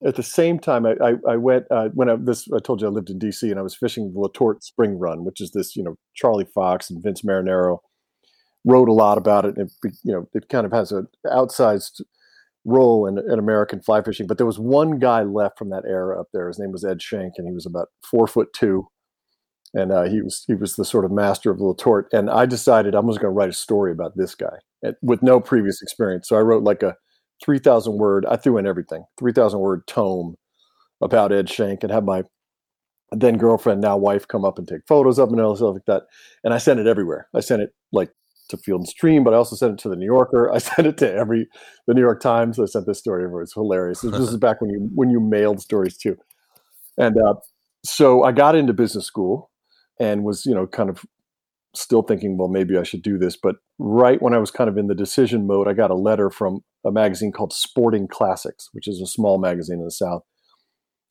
at 0.07 0.17
the 0.17 0.23
same 0.23 0.59
time. 0.59 0.87
I 0.87 0.95
I, 1.01 1.15
I 1.29 1.37
went 1.37 1.67
uh, 1.71 1.91
when 1.95 2.09
I 2.09 2.17
this 2.17 2.49
I 2.51 2.59
told 2.59 2.81
you 2.81 2.89
I 2.89 2.91
lived 2.91 3.11
in 3.11 3.19
D.C. 3.19 3.51
and 3.51 3.59
I 3.59 3.63
was 3.63 3.77
fishing 3.77 4.13
the 4.13 4.19
Letort 4.19 4.63
Spring 4.63 4.99
Run, 4.99 5.25
which 5.25 5.41
is 5.41 5.53
this 5.53 5.77
you 5.77 5.83
know 5.83 5.97
Charlie 6.15 6.49
Fox 6.55 6.91
and 6.91 7.03
Vince 7.03 7.23
Marinaro 7.23 7.79
wrote 8.65 8.89
a 8.89 8.93
lot 8.93 9.19
about 9.19 9.45
it. 9.45 9.57
And 9.57 9.71
it, 9.85 9.97
you 10.03 10.13
know, 10.13 10.29
it 10.33 10.49
kind 10.49 10.67
of 10.67 10.73
has 10.73 10.93
an 10.93 11.07
outsized 11.27 12.01
role 12.65 13.07
in, 13.07 13.19
in, 13.19 13.39
American 13.39 13.81
fly 13.81 14.03
fishing. 14.03 14.27
But 14.27 14.39
there 14.39 14.47
was 14.47 14.59
one 14.59 14.99
guy 14.99 15.23
left 15.23 15.59
from 15.59 15.71
that 15.71 15.85
era 15.87 16.21
up 16.21 16.29
there. 16.33 16.49
His 16.49 16.59
name 16.59 16.73
was 16.73 16.85
Ed 16.85 16.99
Shenk, 16.99 17.33
and 17.37 17.47
he 17.47 17.53
was 17.53 17.67
about 17.67 17.89
four 18.03 18.27
foot 18.27 18.53
two, 18.55 18.89
and 19.75 19.93
uh, 19.93 20.05
he 20.05 20.23
was 20.23 20.45
he 20.47 20.55
was 20.55 20.77
the 20.77 20.85
sort 20.85 21.05
of 21.05 21.13
master 21.13 21.51
of 21.51 21.59
the 21.59 21.65
Letort. 21.65 22.05
And 22.13 22.31
I 22.31 22.47
decided 22.47 22.95
I 22.95 23.01
was 23.01 23.19
going 23.19 23.33
to 23.33 23.37
write 23.37 23.51
a 23.51 23.55
story 23.55 23.93
about 23.93 24.17
this 24.17 24.35
guy 24.35 24.57
and, 24.83 24.97
with 25.03 25.23
no 25.23 25.41
previous 25.41 25.83
experience. 25.83 26.29
So 26.29 26.37
I 26.37 26.41
wrote 26.41 26.63
like 26.63 26.83
a 26.83 26.97
three 27.45 27.59
thousand 27.59 27.99
word. 27.99 28.27
I 28.27 28.37
threw 28.37 28.59
in 28.59 28.67
everything, 28.67 29.05
three 29.19 29.33
thousand 29.33 29.61
word 29.61 29.87
tome 29.87 30.37
about 31.03 31.33
Ed 31.33 31.47
Shenk, 31.47 31.83
and 31.83 31.93
had 31.93 32.05
my 32.05 32.25
then 33.13 33.37
girlfriend, 33.37 33.81
now 33.81 33.97
wife, 33.97 34.27
come 34.27 34.45
up 34.45 34.59
and 34.59 34.67
take 34.67 34.81
photos 34.89 35.19
of 35.19 35.29
him 35.29 35.35
and 35.35 35.43
all 35.43 35.57
stuff 35.57 35.75
like 35.75 35.85
that. 35.87 36.05
And 36.43 36.53
I 36.53 36.59
sent 36.59 36.81
it 36.81 36.87
everywhere. 36.87 37.29
I 37.35 37.41
sent 37.41 37.63
it 37.63 37.71
like 37.93 38.11
to 38.49 38.57
Field 38.57 38.81
and 38.81 38.89
Stream, 38.89 39.25
but 39.25 39.35
I 39.35 39.37
also 39.37 39.57
sent 39.57 39.73
it 39.73 39.79
to 39.83 39.89
the 39.89 39.97
New 39.97 40.07
Yorker. 40.07 40.51
I 40.55 40.59
sent 40.59 40.87
it 40.87 40.97
to 40.99 41.13
every 41.13 41.49
the 41.87 41.95
New 41.95 42.01
York 42.01 42.21
Times. 42.21 42.59
I 42.59 42.67
sent 42.67 42.87
this 42.87 42.99
story 42.99 43.25
over. 43.25 43.43
It's 43.43 43.55
hilarious. 43.55 44.01
This, 44.01 44.15
is 44.15 44.37
back 44.37 44.61
when 44.61 44.71
you 44.71 44.91
when 44.95 45.11
you 45.11 45.21
mailed 45.21 45.61
stories 45.61 45.97
too. 45.97 46.17
And 46.97 47.17
uh, 47.17 47.35
so 47.85 48.23
I 48.23 48.33
got 48.33 48.55
into 48.55 48.73
business 48.73 49.07
school 49.07 49.51
and 50.01 50.25
was 50.25 50.45
you 50.47 50.55
know 50.55 50.67
kind 50.67 50.91
of 50.91 51.05
still 51.77 52.03
thinking, 52.03 52.39
well, 52.39 52.49
maybe 52.49 52.79
I 52.79 52.83
should 52.83 53.03
do 53.03 53.19
this. 53.19 53.37
But 53.37 53.57
right 53.79 54.21
when 54.23 54.35
I 54.35 54.39
was 54.39 54.51
kind 54.51 54.71
of 54.71 54.79
in 54.79 54.87
the 54.87 54.95
decision 54.95 55.47
mode, 55.47 55.69
I 55.69 55.73
got 55.73 55.91
a 55.91 55.97
letter 55.97 56.31
from 56.31 56.61
a 56.85 56.93
magazine 56.93 57.33
called 57.33 57.53
Sporting 57.53 58.09
Classics, 58.09 58.69
which 58.73 58.87
is 58.87 59.01
a 59.01 59.07
small 59.07 59.39
magazine 59.39 59.79
in 59.79 59.85
the 59.85 59.91
South. 59.91 60.23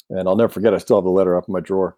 And 0.10 0.28
I'll 0.28 0.36
never 0.36 0.52
forget. 0.52 0.74
I 0.74 0.78
still 0.78 0.98
have 0.98 1.06
the 1.06 1.10
letter 1.10 1.38
up 1.38 1.46
in 1.48 1.54
my 1.54 1.60
drawer. 1.60 1.96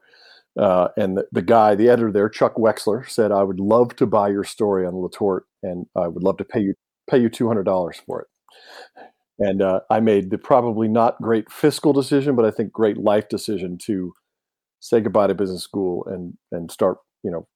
Uh, 0.59 0.88
and 0.95 1.17
the, 1.17 1.27
the, 1.31 1.41
guy, 1.41 1.75
the 1.75 1.89
editor 1.89 2.12
there, 2.12 2.29
Chuck 2.29 2.55
Wechsler, 2.55 3.07
said, 3.09 3.31
"I 3.31 3.43
would 3.43 3.59
love 3.59 3.95
to 3.97 4.05
buy 4.05 4.29
your 4.29 4.45
story 4.45 4.85
on 4.85 4.93
Letort, 4.93 5.41
and 5.62 5.85
I 5.95 6.07
would 6.07 6.24
love 6.24 6.38
to 6.38 6.45
pay 6.45 6.62
you 6.62 6.75
pay 7.09 7.17
you 7.17 7.29
two 7.29 7.47
hundred 7.47 7.63
dollars 7.63 8.01
for 8.05 8.21
it." 8.21 8.27
And 9.38 9.62
uh, 9.62 9.81
I 9.89 10.00
made 10.00 10.29
the 10.29 10.38
probably 10.38 10.88
not 10.88 11.21
great 11.21 11.51
fiscal 11.51 11.91
decision, 11.91 12.35
but 12.35 12.45
I 12.45 12.51
think 12.51 12.71
great 12.71 12.97
life 12.97 13.27
decision 13.27 13.77
to 13.79 14.13
say 14.79 15.01
goodbye 15.01 15.27
to 15.27 15.35
business 15.35 15.62
school 15.63 16.05
and 16.05 16.38
and 16.53 16.71
start, 16.71 17.00
you 17.21 17.31
know, 17.31 17.47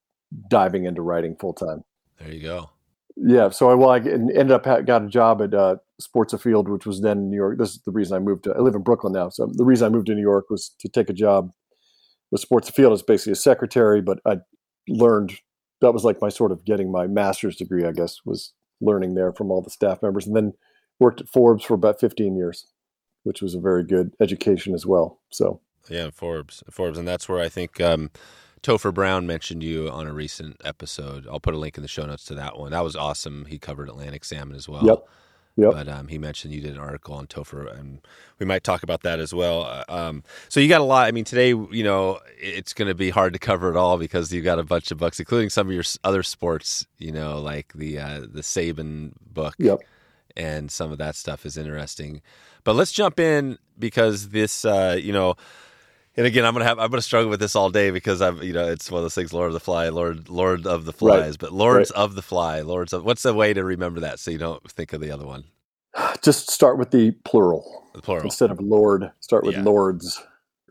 diving 0.49 0.85
into 0.85 1.01
writing 1.01 1.37
full 1.39 1.53
time. 1.53 1.83
There 2.19 2.33
you 2.33 2.41
go. 2.41 2.69
Yeah. 3.15 3.49
So 3.49 3.69
I, 3.69 3.75
well, 3.75 3.91
I 3.91 3.97
ended 3.99 4.51
up 4.51 4.63
got 4.85 5.03
a 5.03 5.07
job 5.07 5.41
at 5.41 5.53
uh, 5.53 5.77
Sports 6.01 6.33
Afield, 6.33 6.67
which 6.67 6.85
was 6.85 7.01
then 7.01 7.29
New 7.29 7.37
York. 7.37 7.57
This 7.57 7.71
is 7.71 7.81
the 7.83 7.91
reason 7.91 8.15
I 8.15 8.19
moved 8.19 8.43
to. 8.45 8.51
I 8.51 8.59
live 8.59 8.75
in 8.75 8.83
Brooklyn 8.83 9.13
now, 9.13 9.29
so 9.29 9.49
the 9.53 9.65
reason 9.65 9.85
I 9.85 9.89
moved 9.89 10.07
to 10.07 10.15
New 10.15 10.21
York 10.21 10.49
was 10.49 10.75
to 10.79 10.89
take 10.89 11.09
a 11.09 11.13
job 11.13 11.51
with 12.31 12.41
Sports 12.41 12.69
Afield 12.69 12.93
as 12.93 13.03
basically 13.03 13.33
a 13.33 13.35
secretary. 13.35 14.01
But 14.01 14.19
I 14.25 14.37
learned 14.87 15.39
that 15.81 15.93
was 15.93 16.03
like 16.03 16.21
my 16.21 16.29
sort 16.29 16.51
of 16.51 16.65
getting 16.65 16.91
my 16.91 17.07
master's 17.07 17.55
degree, 17.55 17.85
I 17.85 17.91
guess, 17.91 18.19
was 18.25 18.53
learning 18.81 19.15
there 19.15 19.33
from 19.33 19.51
all 19.51 19.61
the 19.61 19.69
staff 19.69 20.01
members, 20.01 20.27
and 20.27 20.35
then 20.35 20.53
worked 20.99 21.21
at 21.21 21.29
Forbes 21.29 21.63
for 21.63 21.73
about 21.73 21.99
15 21.99 22.35
years, 22.35 22.67
which 23.23 23.41
was 23.41 23.55
a 23.55 23.59
very 23.59 23.83
good 23.83 24.13
education 24.19 24.73
as 24.73 24.85
well. 24.85 25.19
So 25.29 25.61
yeah, 25.89 26.09
Forbes, 26.11 26.63
Forbes, 26.69 26.97
and 26.97 27.07
that's 27.07 27.27
where 27.29 27.39
I 27.39 27.49
think 27.49 27.79
um, 27.81 28.11
Topher 28.61 28.93
Browne 28.93 29.25
mentioned 29.25 29.63
you 29.63 29.89
on 29.89 30.07
a 30.07 30.13
recent 30.13 30.59
episode. 30.63 31.27
I'll 31.29 31.39
put 31.39 31.53
a 31.53 31.57
link 31.57 31.77
in 31.77 31.81
the 31.81 31.87
show 31.87 32.05
notes 32.05 32.25
to 32.25 32.35
that 32.35 32.57
one. 32.57 32.71
That 32.71 32.83
was 32.83 32.95
awesome. 32.95 33.45
He 33.45 33.57
covered 33.57 33.89
Atlantic 33.89 34.25
salmon 34.25 34.55
as 34.55 34.67
well. 34.67 34.85
Yep. 34.85 35.07
Yep. 35.59 35.71
But 35.71 35.87
um, 35.87 36.07
he 36.07 36.17
mentioned 36.17 36.53
you 36.53 36.61
did 36.61 36.73
an 36.73 36.79
article 36.79 37.15
on 37.15 37.27
Topher, 37.27 37.77
and 37.77 37.99
we 38.39 38.45
might 38.45 38.63
talk 38.63 38.83
about 38.83 39.01
that 39.03 39.19
as 39.19 39.33
well. 39.33 39.63
Uh, 39.63 39.83
um, 39.89 40.23
so 40.47 40.59
you 40.59 40.69
got 40.69 40.81
a 40.81 40.85
lot. 40.85 41.07
I 41.07 41.11
mean, 41.11 41.25
today, 41.25 41.49
you 41.49 41.83
know, 41.83 42.19
it's 42.39 42.73
going 42.73 42.87
to 42.87 42.95
be 42.95 43.09
hard 43.09 43.33
to 43.33 43.39
cover 43.39 43.69
it 43.69 43.75
all 43.75 43.97
because 43.97 44.31
you've 44.31 44.45
got 44.45 44.59
a 44.59 44.63
bunch 44.63 44.91
of 44.91 44.97
books, 44.97 45.19
including 45.19 45.49
some 45.49 45.67
of 45.67 45.73
your 45.73 45.83
other 46.03 46.23
sports. 46.23 46.87
You 46.97 47.11
know, 47.11 47.39
like 47.39 47.73
the 47.73 47.99
uh, 47.99 48.19
the 48.21 48.41
Saban 48.41 49.13
book, 49.21 49.55
yep. 49.57 49.79
and 50.37 50.71
some 50.71 50.91
of 50.91 50.97
that 50.99 51.15
stuff 51.15 51.45
is 51.45 51.57
interesting. 51.57 52.21
But 52.63 52.75
let's 52.75 52.91
jump 52.91 53.19
in 53.19 53.57
because 53.77 54.29
this, 54.29 54.65
uh, 54.65 54.97
you 54.99 55.13
know 55.13 55.35
and 56.17 56.25
again, 56.25 56.45
I'm 56.45 56.53
gonna 56.53 56.65
have 56.65 56.79
I'm 56.79 56.89
gonna 56.89 57.01
struggle 57.01 57.29
with 57.29 57.39
this 57.39 57.55
all 57.55 57.69
day 57.69 57.91
because 57.91 58.21
I'm 58.21 58.41
you 58.41 58.53
know 58.53 58.67
it's 58.67 58.89
one 58.91 58.99
of 58.99 59.03
those 59.03 59.15
things. 59.15 59.33
Lord 59.33 59.47
of 59.47 59.53
the 59.53 59.59
Fly, 59.59 59.89
Lord 59.89 60.29
Lord 60.29 60.65
of 60.65 60.85
the 60.85 60.93
Flies, 60.93 61.31
right. 61.31 61.39
but 61.39 61.53
Lords 61.53 61.91
right. 61.95 62.01
of 62.01 62.15
the 62.15 62.21
Fly, 62.21 62.61
Lords 62.61 62.93
of. 62.93 63.03
What's 63.05 63.23
the 63.23 63.33
way 63.33 63.53
to 63.53 63.63
remember 63.63 63.99
that 64.01 64.19
so 64.19 64.31
you 64.31 64.37
don't 64.37 64.69
think 64.71 64.93
of 64.93 65.01
the 65.01 65.11
other 65.11 65.25
one? 65.25 65.45
Just 66.21 66.51
start 66.51 66.77
with 66.77 66.91
the 66.91 67.11
plural. 67.23 67.89
The 67.93 68.01
plural 68.01 68.25
instead 68.25 68.51
of 68.51 68.59
Lord. 68.59 69.11
Start 69.19 69.43
with 69.43 69.55
yeah. 69.55 69.63
Lords, 69.63 70.21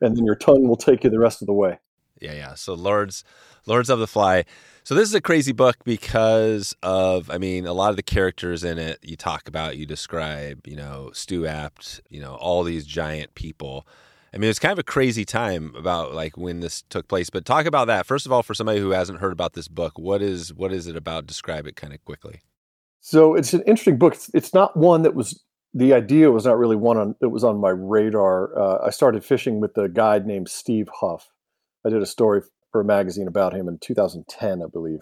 and 0.00 0.16
then 0.16 0.24
your 0.24 0.36
tongue 0.36 0.68
will 0.68 0.76
take 0.76 1.04
you 1.04 1.10
the 1.10 1.18
rest 1.18 1.42
of 1.42 1.46
the 1.46 1.54
way. 1.54 1.78
Yeah, 2.20 2.32
yeah. 2.32 2.54
So 2.54 2.74
Lords, 2.74 3.24
Lords 3.66 3.90
of 3.90 3.98
the 3.98 4.06
Fly. 4.06 4.44
So 4.84 4.94
this 4.94 5.08
is 5.08 5.14
a 5.14 5.20
crazy 5.20 5.52
book 5.52 5.76
because 5.84 6.74
of, 6.82 7.30
I 7.30 7.36
mean, 7.36 7.66
a 7.66 7.74
lot 7.74 7.90
of 7.90 7.96
the 7.96 8.02
characters 8.02 8.64
in 8.64 8.78
it 8.78 8.98
you 9.02 9.16
talk 9.16 9.46
about, 9.46 9.76
you 9.76 9.84
describe, 9.84 10.66
you 10.66 10.76
know, 10.76 11.10
Stu 11.12 11.42
Apte, 11.42 12.00
you 12.08 12.22
know, 12.22 12.36
all 12.36 12.62
these 12.64 12.86
giant 12.86 13.34
people. 13.34 13.86
I 14.32 14.38
mean, 14.38 14.50
it's 14.50 14.58
kind 14.58 14.72
of 14.72 14.78
a 14.78 14.84
crazy 14.84 15.24
time 15.24 15.74
about 15.76 16.14
like 16.14 16.36
when 16.36 16.60
this 16.60 16.82
took 16.90 17.08
place. 17.08 17.30
But 17.30 17.44
talk 17.44 17.66
about 17.66 17.86
that 17.86 18.06
first 18.06 18.26
of 18.26 18.32
all 18.32 18.42
for 18.42 18.54
somebody 18.54 18.80
who 18.80 18.90
hasn't 18.90 19.20
heard 19.20 19.32
about 19.32 19.54
this 19.54 19.68
book. 19.68 19.98
What 19.98 20.22
is 20.22 20.52
what 20.52 20.72
is 20.72 20.86
it 20.86 20.96
about? 20.96 21.26
Describe 21.26 21.66
it 21.66 21.76
kind 21.76 21.92
of 21.92 22.04
quickly. 22.04 22.40
So 23.00 23.34
it's 23.34 23.54
an 23.54 23.60
interesting 23.60 23.98
book. 23.98 24.14
It's, 24.14 24.30
it's 24.34 24.54
not 24.54 24.76
one 24.76 25.02
that 25.02 25.14
was 25.14 25.42
the 25.74 25.92
idea 25.92 26.30
was 26.30 26.44
not 26.44 26.58
really 26.58 26.76
one 26.76 26.96
on 26.96 27.14
that 27.20 27.30
was 27.30 27.44
on 27.44 27.60
my 27.60 27.70
radar. 27.70 28.58
Uh, 28.58 28.86
I 28.86 28.90
started 28.90 29.24
fishing 29.24 29.60
with 29.60 29.76
a 29.78 29.88
guide 29.88 30.26
named 30.26 30.48
Steve 30.48 30.88
Huff. 31.00 31.30
I 31.86 31.90
did 31.90 32.02
a 32.02 32.06
story 32.06 32.42
for 32.72 32.80
a 32.80 32.84
magazine 32.84 33.28
about 33.28 33.54
him 33.54 33.68
in 33.68 33.78
2010, 33.78 34.62
I 34.62 34.66
believe, 34.66 35.00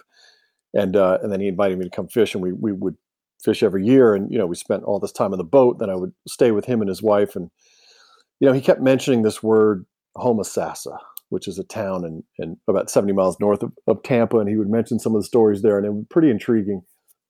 and 0.75 0.97
uh, 0.97 1.18
and 1.23 1.33
then 1.33 1.40
he 1.40 1.49
invited 1.49 1.78
me 1.78 1.85
to 1.85 1.90
come 1.90 2.09
fish, 2.09 2.35
and 2.35 2.42
we 2.42 2.52
we 2.52 2.73
would 2.73 2.97
fish 3.42 3.62
every 3.62 3.85
year, 3.85 4.14
and 4.14 4.30
you 4.30 4.38
know 4.38 4.47
we 4.47 4.56
spent 4.56 4.85
all 4.85 5.00
this 5.00 5.12
time 5.12 5.33
on 5.33 5.38
the 5.38 5.45
boat. 5.45 5.78
Then 5.78 5.90
I 5.90 5.97
would 5.97 6.12
stay 6.28 6.50
with 6.50 6.66
him 6.66 6.80
and 6.80 6.88
his 6.88 7.02
wife, 7.02 7.37
and 7.37 7.50
you 8.40 8.49
know, 8.49 8.52
he 8.52 8.61
kept 8.61 8.81
mentioning 8.81 9.23
this 9.23 9.43
word 9.43 9.87
Homosassa, 10.16 10.99
which 11.28 11.49
is 11.49 11.59
a 11.59 11.64
town 11.64 12.05
in, 12.05 12.23
in 12.38 12.57
about 12.69 12.90
70 12.90 13.12
miles 13.12 13.38
north 13.40 13.62
of, 13.62 13.73
of, 13.87 14.02
Tampa. 14.02 14.38
And 14.38 14.49
he 14.49 14.57
would 14.57 14.71
mention 14.71 14.99
some 14.99 15.14
of 15.14 15.23
the 15.23 15.26
stories 15.26 15.62
there, 15.62 15.76
and 15.76 15.87
it 15.87 15.93
was 15.93 16.05
pretty 16.11 16.31
intriguing. 16.31 16.83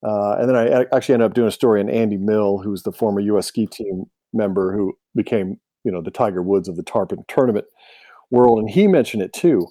Uh, 0.07 0.37
and 0.39 0.49
then 0.49 0.57
I 0.57 0.85
actually 0.95 1.15
ended 1.15 1.27
up 1.27 1.35
doing 1.35 1.49
a 1.49 1.53
story 1.53 1.81
on 1.81 1.89
Andy 1.89 2.17
Mill, 2.17 2.59
who 2.59 2.71
was 2.71 2.83
the 2.83 2.93
former 2.93 3.21
U.S. 3.21 3.47
ski 3.47 3.67
team 3.67 4.05
member 4.33 4.77
who 4.77 4.95
became, 5.15 5.59
you 5.85 5.93
know, 5.93 6.03
the 6.03 6.11
Tiger 6.11 6.43
Woods 6.43 6.69
of 6.69 6.77
the 6.77 6.83
tarpon 6.83 7.25
tournament 7.29 7.67
world. 8.31 8.59
And 8.59 8.69
he 8.69 8.87
mentioned 8.87 9.23
it 9.23 9.33
too. 9.33 9.67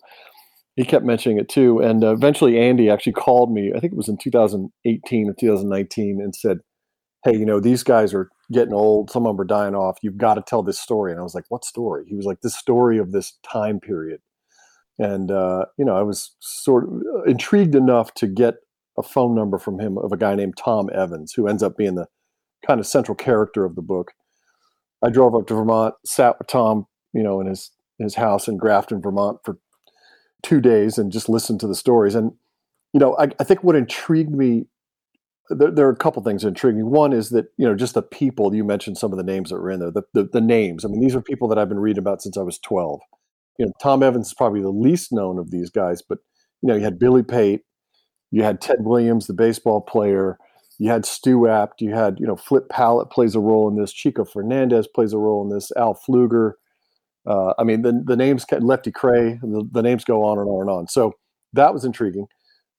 He 0.76 0.84
kept 0.84 1.06
mentioning 1.06 1.38
it 1.38 1.48
too. 1.48 1.80
And 1.80 2.04
uh, 2.04 2.14
eventually, 2.14 2.60
Andy 2.60 2.90
actually 2.90 3.14
called 3.14 3.52
me, 3.52 3.72
I 3.76 3.80
think 3.80 3.94
it 3.94 3.98
was 3.98 4.10
in 4.10 4.18
2018 4.18 5.30
or 5.30 5.34
2019, 5.40 6.20
and 6.22 6.36
said, 6.36 6.58
Hey, 7.24 7.38
you 7.38 7.46
know, 7.46 7.60
these 7.60 7.84
guys 7.84 8.14
are 8.14 8.30
getting 8.52 8.74
old. 8.74 9.10
Some 9.10 9.26
of 9.26 9.36
them 9.36 9.42
are 9.42 9.46
dying 9.46 9.76
off. 9.76 9.98
You've 10.02 10.18
got 10.18 10.36
to 10.36 10.42
tell 10.42 10.64
this 10.64 10.80
story. 10.80 11.12
And 11.12 11.20
I 11.20 11.24
was 11.24 11.36
like, 11.36 11.46
what 11.50 11.66
story? 11.66 12.06
He 12.08 12.16
was 12.16 12.26
like, 12.26 12.42
this 12.42 12.56
story 12.56 12.98
of 12.98 13.12
this 13.12 13.38
time 13.44 13.80
period. 13.80 14.22
And, 14.98 15.32
uh, 15.32 15.66
you 15.78 15.86
know, 15.86 15.96
I 15.96 16.04
was 16.04 16.36
sort 16.40 16.86
of 16.86 16.90
uh, 17.16 17.24
intrigued 17.24 17.76
enough 17.76 18.14
to 18.16 18.28
get 18.28 18.56
a 18.98 19.04
phone 19.04 19.36
number 19.36 19.58
from 19.58 19.80
him 19.80 19.98
of 19.98 20.12
a 20.12 20.18
guy 20.18 20.36
named 20.36 20.56
Tom 20.58 20.90
Evans, 20.94 21.34
who 21.34 21.48
ends 21.48 21.62
up 21.62 21.76
being 21.76 21.96
the 21.96 22.08
kind 22.66 22.80
of 22.80 22.88
central 22.88 23.16
character 23.16 23.66
of 23.66 23.76
the 23.76 23.82
book. 23.82 24.14
I 25.04 25.10
drove 25.10 25.36
up 25.36 25.48
to 25.48 25.54
Vermont, 25.54 25.96
sat 26.06 26.40
with 26.40 26.48
Tom, 26.48 26.88
you 27.14 27.22
know, 27.24 27.42
in 27.42 27.48
his, 27.48 27.72
his 28.00 28.16
house 28.16 28.48
in 28.48 28.58
Grafton, 28.58 29.02
Vermont 29.02 29.40
for 29.44 29.58
two 30.44 30.62
days 30.62 30.98
and 30.98 31.12
just 31.12 31.28
listened 31.28 31.60
to 31.60 31.68
the 31.68 31.76
stories. 31.76 32.16
And, 32.16 32.32
you 32.94 33.00
know, 33.00 33.18
I, 33.18 33.28
I 33.40 33.44
think 33.44 33.64
what 33.64 33.76
intrigued 33.76 34.32
me 34.32 34.68
there, 35.50 35.72
there, 35.72 35.88
are 35.88 35.92
a 35.92 35.98
couple 35.98 36.24
things 36.24 36.44
intriguing. 36.44 36.90
One 36.90 37.14
is 37.14 37.30
that 37.30 37.46
you 37.58 37.68
know 37.68 37.76
just 37.76 37.94
the 37.94 38.02
people 38.02 38.54
you 38.54 38.64
mentioned 38.64 38.98
some 38.98 39.12
of 39.12 39.18
the 39.18 39.24
names 39.24 39.50
that 39.50 39.60
were 39.60 39.72
in 39.72 39.80
there. 39.80 39.92
The, 39.92 40.04
the, 40.14 40.30
the 40.34 40.42
names. 40.42 40.84
I 40.84 40.88
mean, 40.88 41.02
these 41.02 41.16
are 41.16 41.22
people 41.22 41.48
that 41.50 41.58
I've 41.58 41.70
been 41.70 41.80
reading 41.80 42.00
about 42.00 42.22
since 42.22 42.38
I 42.38 42.42
was 42.42 42.60
twelve. 42.60 43.02
You 43.58 43.68
know, 43.68 43.72
Tom 43.82 44.04
Evans 44.04 44.28
is 44.28 44.34
probably 44.34 44.62
the 44.62 44.70
least 44.70 45.12
known 45.12 45.40
of 45.40 45.52
these 45.52 45.70
guys, 45.70 46.02
but 46.02 46.20
you 46.62 46.68
know, 46.68 46.76
you 46.76 46.84
had 46.84 47.00
Billy 47.00 47.24
Pate, 47.24 47.62
you 48.32 48.44
had 48.44 48.60
Ted 48.60 48.80
Williams, 48.82 49.28
the 49.28 49.34
baseball 49.34 49.82
player, 49.82 50.38
you 50.78 50.90
had 50.90 51.06
Stu 51.06 51.42
Apte, 51.42 51.80
you 51.80 51.94
had 51.94 52.20
you 52.20 52.28
know 52.28 52.36
Flip 52.36 52.68
Pallot 52.70 53.10
plays 53.10 53.36
a 53.36 53.40
role 53.40 53.70
in 53.70 53.76
this, 53.76 53.94
Chico 53.94 54.26
Fernandez 54.26 54.88
plays 54.88 55.14
a 55.14 55.18
role 55.18 55.44
in 55.44 55.56
this, 55.56 55.72
Al 55.78 55.96
Pflueger. 55.96 56.54
Uh, 57.28 57.54
I 57.58 57.64
mean, 57.64 57.82
the 57.82 58.02
the 58.06 58.16
names 58.16 58.46
Lefty 58.52 58.92
Kreh, 58.92 59.40
the, 59.42 59.68
the 59.72 59.82
names 59.82 60.04
go 60.04 60.24
on 60.24 60.38
and 60.38 60.48
on 60.48 60.62
and 60.62 60.70
on. 60.70 60.88
So 60.88 61.14
that 61.54 61.74
was 61.74 61.86
intriguing. 61.86 62.28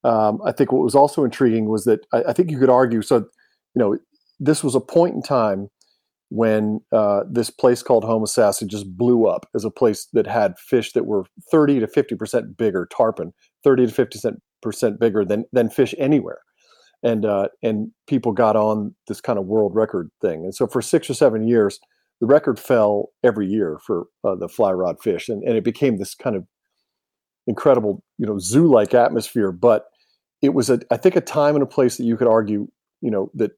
Um, 0.06 0.40
I 0.44 0.52
think 0.52 0.70
what 0.70 0.84
was 0.84 0.94
also 0.94 1.24
intriguing 1.24 1.68
was 1.68 1.84
that 1.84 2.06
I, 2.12 2.24
I, 2.28 2.32
think 2.32 2.48
you 2.48 2.60
could 2.60 2.70
argue. 2.70 3.02
So, 3.02 3.16
you 3.16 3.26
know, 3.74 3.98
this 4.38 4.62
was 4.62 4.76
a 4.76 4.80
point 4.80 5.16
in 5.16 5.22
time 5.22 5.68
when 6.28 6.80
uh, 6.92 7.22
this 7.28 7.50
place 7.50 7.82
called 7.82 8.04
Home 8.04 8.22
Homosassa 8.22 8.68
just 8.68 8.96
blew 8.96 9.26
up 9.26 9.48
as 9.54 9.64
a 9.64 9.70
place 9.70 10.06
that 10.12 10.26
had 10.26 10.58
fish 10.58 10.92
that 10.92 11.06
were 11.06 11.24
30 11.50 11.80
to 11.80 11.88
50 11.88 12.14
percent 12.14 12.56
bigger, 12.56 12.86
tarpon, 12.96 13.32
30 13.64 13.86
to 13.86 13.92
50 13.92 14.18
percent 14.62 15.00
bigger 15.00 15.24
than 15.24 15.44
than 15.52 15.70
fish 15.70 15.92
anywhere, 15.98 16.38
and 17.02 17.24
uh, 17.24 17.48
and 17.64 17.90
people 18.06 18.30
got 18.30 18.54
on 18.54 18.94
this 19.08 19.20
kind 19.20 19.40
of 19.40 19.46
world 19.46 19.74
record 19.74 20.10
thing. 20.20 20.44
And 20.44 20.54
so 20.54 20.68
for 20.68 20.80
six 20.82 21.10
or 21.10 21.14
seven 21.14 21.48
years, 21.48 21.80
the 22.20 22.26
record 22.26 22.60
fell 22.60 23.10
every 23.24 23.48
year 23.48 23.78
for 23.84 24.06
uh, 24.22 24.36
the 24.36 24.48
fly 24.48 24.70
rod 24.70 25.00
fish, 25.02 25.28
and, 25.28 25.42
and 25.42 25.56
it 25.56 25.64
became 25.64 25.98
this 25.98 26.14
kind 26.14 26.36
of 26.36 26.44
incredible, 27.46 28.02
you 28.18 28.26
know, 28.26 28.38
zoo-like 28.38 28.94
atmosphere. 28.94 29.52
But 29.52 29.86
it 30.42 30.54
was 30.54 30.70
a 30.70 30.80
I 30.90 30.96
think 30.96 31.16
a 31.16 31.20
time 31.20 31.54
and 31.54 31.62
a 31.62 31.66
place 31.66 31.96
that 31.96 32.04
you 32.04 32.16
could 32.16 32.28
argue, 32.28 32.68
you 33.00 33.10
know, 33.10 33.30
that 33.34 33.52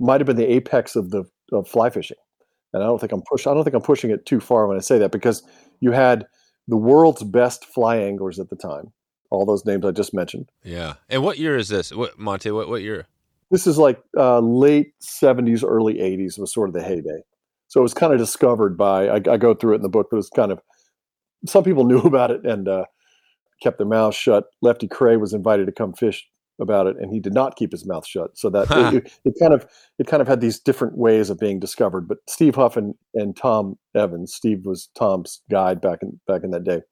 might 0.00 0.20
have 0.20 0.26
been 0.26 0.36
the 0.36 0.50
apex 0.50 0.96
of 0.96 1.10
the 1.10 1.24
of 1.52 1.68
fly 1.68 1.90
fishing. 1.90 2.16
And 2.72 2.82
I 2.82 2.86
don't 2.86 2.98
think 2.98 3.12
I'm 3.12 3.22
push 3.30 3.46
I 3.46 3.54
don't 3.54 3.64
think 3.64 3.74
I'm 3.74 3.82
pushing 3.82 4.10
it 4.10 4.26
too 4.26 4.40
far 4.40 4.66
when 4.66 4.76
I 4.76 4.80
say 4.80 4.98
that 4.98 5.12
because 5.12 5.42
you 5.80 5.92
had 5.92 6.26
the 6.68 6.76
world's 6.76 7.22
best 7.22 7.64
fly 7.64 7.96
anglers 7.96 8.38
at 8.38 8.50
the 8.50 8.56
time. 8.56 8.92
All 9.30 9.46
those 9.46 9.64
names 9.64 9.84
I 9.84 9.92
just 9.92 10.12
mentioned. 10.12 10.50
Yeah. 10.62 10.94
And 11.08 11.22
what 11.22 11.38
year 11.38 11.56
is 11.56 11.68
this? 11.68 11.92
What 11.92 12.18
Monte, 12.18 12.50
what 12.50 12.68
what 12.68 12.82
year? 12.82 13.06
This 13.50 13.66
is 13.66 13.76
like 13.76 14.02
uh, 14.16 14.40
late 14.40 14.94
70s, 15.02 15.62
early 15.66 15.94
80s 15.94 16.38
was 16.38 16.52
sort 16.52 16.70
of 16.70 16.74
the 16.74 16.82
heyday. 16.82 17.22
So 17.68 17.80
it 17.80 17.82
was 17.82 17.94
kind 17.94 18.12
of 18.12 18.18
discovered 18.18 18.76
by 18.76 19.08
I, 19.08 19.14
I 19.16 19.36
go 19.36 19.54
through 19.54 19.72
it 19.72 19.76
in 19.76 19.82
the 19.82 19.88
book, 19.88 20.08
but 20.10 20.18
it's 20.18 20.30
kind 20.30 20.52
of 20.52 20.60
some 21.46 21.64
people 21.64 21.84
knew 21.86 22.00
about 22.00 22.30
it 22.30 22.44
and 22.44 22.68
uh, 22.68 22.84
kept 23.62 23.78
their 23.78 23.86
mouths 23.86 24.16
shut. 24.16 24.44
Lefty 24.60 24.88
Kreh 24.88 25.20
was 25.20 25.32
invited 25.32 25.66
to 25.66 25.72
come 25.72 25.92
fish 25.92 26.26
about 26.60 26.86
it, 26.86 26.96
and 26.98 27.12
he 27.12 27.20
did 27.20 27.34
not 27.34 27.56
keep 27.56 27.72
his 27.72 27.86
mouth 27.86 28.06
shut. 28.06 28.36
So 28.36 28.50
that 28.50 28.66
it, 28.94 29.12
it, 29.24 29.34
kind 29.40 29.54
of 29.54 29.66
it 29.98 30.06
kind 30.06 30.20
of 30.20 30.28
had 30.28 30.40
these 30.40 30.58
different 30.58 30.96
ways 30.96 31.30
of 31.30 31.38
being 31.38 31.60
discovered. 31.60 32.08
But 32.08 32.18
Steve 32.28 32.54
Huff 32.54 32.76
and, 32.76 32.94
and 33.14 33.36
Tom 33.36 33.76
Evans, 33.94 34.34
Steve 34.34 34.64
was 34.64 34.88
Tom's 34.96 35.42
guide 35.50 35.80
back 35.80 36.00
in 36.02 36.20
back 36.26 36.42
in 36.44 36.50
that 36.50 36.64
day, 36.64 36.82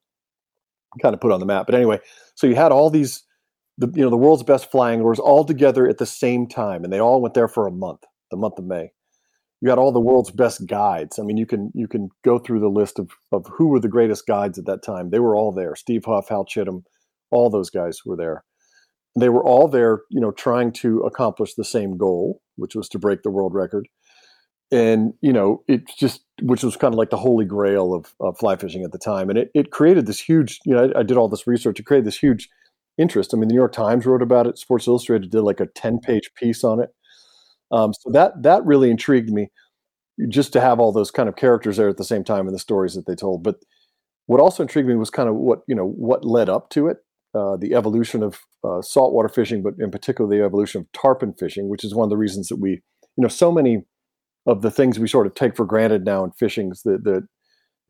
kind 1.03 1.15
of 1.15 1.21
put 1.21 1.33
on 1.33 1.41
the 1.41 1.47
map. 1.47 1.67
But 1.67 1.75
anyway, 1.75 2.01
so 2.35 2.47
you 2.47 2.55
had 2.55 2.73
all 2.73 2.91
these 2.91 3.23
the 3.79 3.91
you 3.95 4.03
know 4.03 4.11
the 4.11 4.17
world's 4.17 4.43
best 4.43 4.71
fly 4.71 4.93
anglers 4.93 5.19
all 5.19 5.45
together 5.45 5.89
at 5.89 5.99
the 5.99 6.07
same 6.07 6.47
time, 6.47 6.85
and 6.85 6.93
they 6.93 7.01
all 7.01 7.21
went 7.21 7.35
there 7.35 7.49
for 7.49 7.67
a 7.67 7.73
month, 7.73 8.05
the 8.31 8.37
month 8.37 8.59
of 8.59 8.65
May 8.65 8.91
you 9.61 9.69
got 9.69 9.79
all 9.79 9.93
the 9.93 10.01
world's 10.01 10.31
best 10.31 10.67
guides. 10.67 11.19
I 11.19 11.23
mean, 11.23 11.37
you 11.37 11.47
can 11.47 11.71
you 11.75 11.87
can 11.87 12.09
go 12.25 12.39
through 12.39 12.61
the 12.61 12.69
list 12.69 12.99
of 12.99 13.11
of 13.31 13.47
who 13.47 13.69
were 13.69 13.81
the 13.81 13.89
greatest 13.89 14.27
guides 14.27 14.59
at 14.59 14.67
that 14.67 14.83
time. 14.83 15.11
They 15.11 15.21
were 15.21 15.37
all 15.37 15.53
there. 15.53 15.77
Steve 15.77 16.05
Huff, 16.07 16.29
Hal 16.29 16.47
Chittum, 16.47 16.85
all 17.31 17.51
those 17.51 17.71
guys 17.71 18.01
were 18.05 18.17
there. 18.17 18.45
They 19.19 19.29
were 19.29 19.45
all 19.45 19.69
there, 19.69 20.03
you 20.09 20.21
know, 20.21 20.31
trying 20.31 20.73
to 20.75 21.01
accomplish 21.01 21.55
the 21.55 21.65
same 21.65 21.97
goal, 21.97 22.41
which 22.57 22.75
was 22.75 22.89
to 22.91 22.99
break 22.99 23.23
the 23.23 23.31
world 23.31 23.55
record. 23.55 23.89
And 24.73 25.15
you 25.21 25.33
know, 25.33 25.63
it 25.69 25.83
just 25.99 26.23
which 26.41 26.63
was 26.63 26.77
kind 26.77 26.95
of 26.95 26.99
like 26.99 27.11
the 27.11 27.17
holy 27.17 27.45
grail 27.45 27.93
of, 27.93 28.15
of 28.21 28.39
fly 28.39 28.57
fishing 28.57 28.85
at 28.85 28.93
the 28.93 28.99
time, 28.99 29.29
and 29.29 29.39
it 29.39 29.51
it 29.55 29.71
created 29.73 30.07
this 30.07 30.21
huge. 30.21 30.59
You 30.65 30.75
know, 30.75 30.93
I, 30.95 31.01
I 31.01 31.03
did 31.03 31.17
all 31.17 31.29
this 31.29 31.47
research. 31.47 31.81
It 31.81 31.87
created 31.87 32.07
this 32.07 32.19
huge 32.19 32.49
interest. 32.97 33.35
I 33.35 33.37
mean, 33.37 33.49
the 33.49 33.55
New 33.55 33.61
York 33.61 33.73
Times 33.73 34.07
wrote 34.07 34.23
about 34.23 34.47
it. 34.47 34.59
Sports 34.59 34.87
Illustrated 34.87 35.31
did 35.31 35.43
like 35.43 35.61
a 35.61 35.67
ten 35.67 35.99
page 35.99 36.31
piece 36.37 36.65
on 36.65 36.81
it. 36.81 36.91
Um, 37.73 37.93
so 37.95 38.11
that 38.11 38.43
that 38.43 38.65
really 38.65 38.91
intrigued 38.91 39.31
me, 39.31 39.49
just 40.29 40.53
to 40.55 40.61
have 40.61 40.81
all 40.81 40.93
those 40.93 41.11
kind 41.11 41.29
of 41.29 41.37
characters 41.37 41.77
there 41.77 41.89
at 41.89 41.97
the 41.97 42.05
same 42.05 42.25
time 42.25 42.47
and 42.47 42.55
the 42.55 42.59
stories 42.61 42.95
that 42.95 43.07
they 43.07 43.15
told. 43.15 43.43
But 43.43 43.57
what 44.27 44.41
also 44.41 44.63
intrigued 44.63 44.89
me 44.89 44.97
was 44.97 45.11
kind 45.11 45.29
of 45.29 45.35
what 45.37 45.61
you 45.69 45.75
know 45.75 45.87
what 45.87 46.25
led 46.25 46.49
up 46.49 46.71
to 46.71 46.89
it, 46.89 46.99
uh, 47.35 47.57
the 47.57 47.75
evolution 47.75 48.23
of 48.23 48.41
uh, 48.65 48.83
saltwater 48.83 49.29
fishing, 49.29 49.63
but 49.63 49.75
in 49.79 49.91
particular 49.91 50.31
the 50.31 50.45
evolution 50.45 50.81
of 50.81 50.93
tarpon 50.93 51.35
fishing, 51.35 51.69
which 51.69 51.85
is 51.85 51.95
one 51.95 52.05
of 52.05 52.11
the 52.11 52.17
reasons 52.17 52.49
that 52.49 52.57
we, 52.61 52.71
you 52.71 52.81
know, 53.23 53.29
so 53.29 53.53
many 53.53 53.85
of 54.47 54.63
the 54.63 54.71
things 54.71 54.99
we 54.99 55.09
sort 55.09 55.27
of 55.27 55.35
take 55.35 55.57
for 55.57 55.67
granted 55.67 56.05
now 56.05 56.25
in 56.25 56.33
fishing, 56.33 56.71
the 56.85 56.99
the 56.99 57.27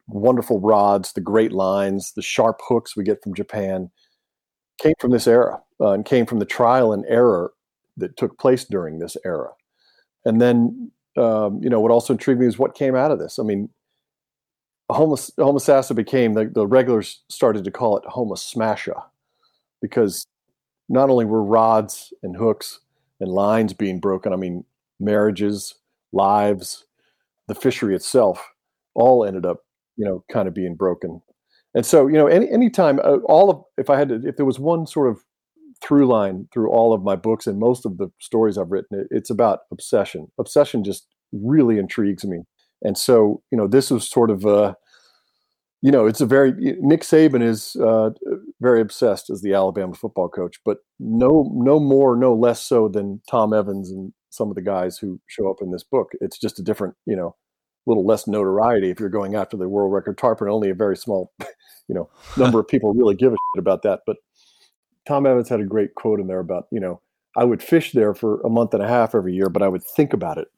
wonderful 0.08 0.60
rods, 0.60 1.12
the 1.12 1.20
great 1.20 1.52
lines, 1.52 2.12
the 2.16 2.22
sharp 2.22 2.60
hooks 2.68 2.96
we 2.96 3.04
get 3.04 3.22
from 3.22 3.34
Japan, 3.34 3.90
came 4.82 4.94
from 4.98 5.10
this 5.12 5.26
era 5.26 5.60
uh, 5.80 5.90
and 5.90 6.04
came 6.04 6.26
from 6.26 6.38
the 6.38 6.44
trial 6.44 6.92
and 6.92 7.04
error 7.08 7.52
that 7.96 8.16
took 8.16 8.38
place 8.38 8.64
during 8.64 8.98
this 8.98 9.16
era. 9.24 9.50
And 10.24 10.40
then, 10.40 10.90
um, 11.16 11.60
you 11.62 11.70
know, 11.70 11.80
what 11.80 11.90
also 11.90 12.12
intrigued 12.12 12.40
me 12.40 12.46
is 12.46 12.58
what 12.58 12.74
came 12.74 12.94
out 12.94 13.10
of 13.10 13.18
this. 13.18 13.38
I 13.38 13.42
mean, 13.42 13.70
Homo, 14.90 15.16
Homosassa 15.16 15.94
became, 15.94 16.34
the, 16.34 16.46
the 16.46 16.66
regulars 16.66 17.22
started 17.28 17.64
to 17.64 17.70
call 17.70 17.96
it 17.96 18.04
Homo 18.06 18.34
Smasha 18.34 19.04
because 19.80 20.26
not 20.88 21.10
only 21.10 21.24
were 21.24 21.42
rods 21.42 22.12
and 22.22 22.36
hooks 22.36 22.80
and 23.20 23.30
lines 23.30 23.72
being 23.72 24.00
broken, 24.00 24.32
I 24.32 24.36
mean, 24.36 24.64
marriages, 24.98 25.74
lives, 26.12 26.84
the 27.48 27.54
fishery 27.54 27.94
itself 27.94 28.52
all 28.94 29.24
ended 29.24 29.46
up, 29.46 29.58
you 29.96 30.04
know, 30.04 30.24
kind 30.30 30.48
of 30.48 30.54
being 30.54 30.74
broken. 30.74 31.22
And 31.74 31.86
so, 31.86 32.08
you 32.08 32.14
know, 32.14 32.26
any 32.26 32.50
anytime, 32.50 32.98
uh, 32.98 33.18
all 33.24 33.50
of, 33.50 33.62
if 33.78 33.88
I 33.88 33.96
had 33.96 34.08
to, 34.08 34.20
if 34.24 34.36
there 34.36 34.46
was 34.46 34.58
one 34.58 34.86
sort 34.86 35.08
of 35.08 35.22
through 35.82 36.06
line 36.06 36.48
through 36.52 36.70
all 36.70 36.92
of 36.92 37.02
my 37.02 37.16
books 37.16 37.46
and 37.46 37.58
most 37.58 37.86
of 37.86 37.98
the 37.98 38.10
stories 38.20 38.58
I've 38.58 38.70
written. 38.70 39.06
It's 39.10 39.30
about 39.30 39.60
obsession. 39.70 40.28
Obsession 40.38 40.84
just 40.84 41.06
really 41.32 41.78
intrigues 41.78 42.24
me. 42.24 42.42
And 42.82 42.96
so, 42.96 43.42
you 43.50 43.58
know, 43.58 43.66
this 43.66 43.90
was 43.90 44.08
sort 44.08 44.30
of 44.30 44.44
a, 44.44 44.76
you 45.82 45.90
know, 45.90 46.06
it's 46.06 46.20
a 46.20 46.26
very 46.26 46.52
Nick 46.80 47.02
Saban 47.02 47.42
is 47.42 47.76
uh, 47.76 48.10
very 48.60 48.80
obsessed 48.80 49.30
as 49.30 49.40
the 49.40 49.54
Alabama 49.54 49.94
football 49.94 50.28
coach, 50.28 50.56
but 50.64 50.78
no, 50.98 51.50
no 51.54 51.80
more, 51.80 52.16
no 52.16 52.34
less 52.34 52.62
so 52.62 52.88
than 52.88 53.22
Tom 53.28 53.54
Evans 53.54 53.90
and 53.90 54.12
some 54.30 54.48
of 54.50 54.54
the 54.54 54.62
guys 54.62 54.98
who 54.98 55.20
show 55.26 55.50
up 55.50 55.56
in 55.60 55.70
this 55.70 55.84
book. 55.84 56.10
It's 56.20 56.38
just 56.38 56.58
a 56.58 56.62
different, 56.62 56.94
you 57.06 57.16
know, 57.16 57.34
little 57.86 58.06
less 58.06 58.26
notoriety 58.26 58.90
if 58.90 59.00
you're 59.00 59.08
going 59.08 59.34
after 59.34 59.56
the 59.56 59.68
world 59.68 59.92
record 59.92 60.18
tarpon. 60.18 60.48
Only 60.48 60.70
a 60.70 60.74
very 60.74 60.96
small, 60.96 61.32
you 61.88 61.94
know, 61.94 62.10
number 62.36 62.60
of 62.60 62.68
people 62.68 62.92
really 62.92 63.14
give 63.14 63.32
a 63.32 63.36
shit 63.54 63.60
about 63.60 63.82
that. 63.82 64.00
But 64.06 64.16
Tom 65.06 65.26
Evans 65.26 65.48
had 65.48 65.60
a 65.60 65.64
great 65.64 65.94
quote 65.94 66.20
in 66.20 66.26
there 66.26 66.40
about, 66.40 66.64
you 66.70 66.80
know, 66.80 67.00
I 67.36 67.44
would 67.44 67.62
fish 67.62 67.92
there 67.92 68.14
for 68.14 68.40
a 68.42 68.48
month 68.48 68.74
and 68.74 68.82
a 68.82 68.88
half 68.88 69.14
every 69.14 69.34
year, 69.34 69.48
but 69.48 69.62
I 69.62 69.68
would 69.68 69.84
think 69.96 70.12
about 70.12 70.38
it 70.38 70.48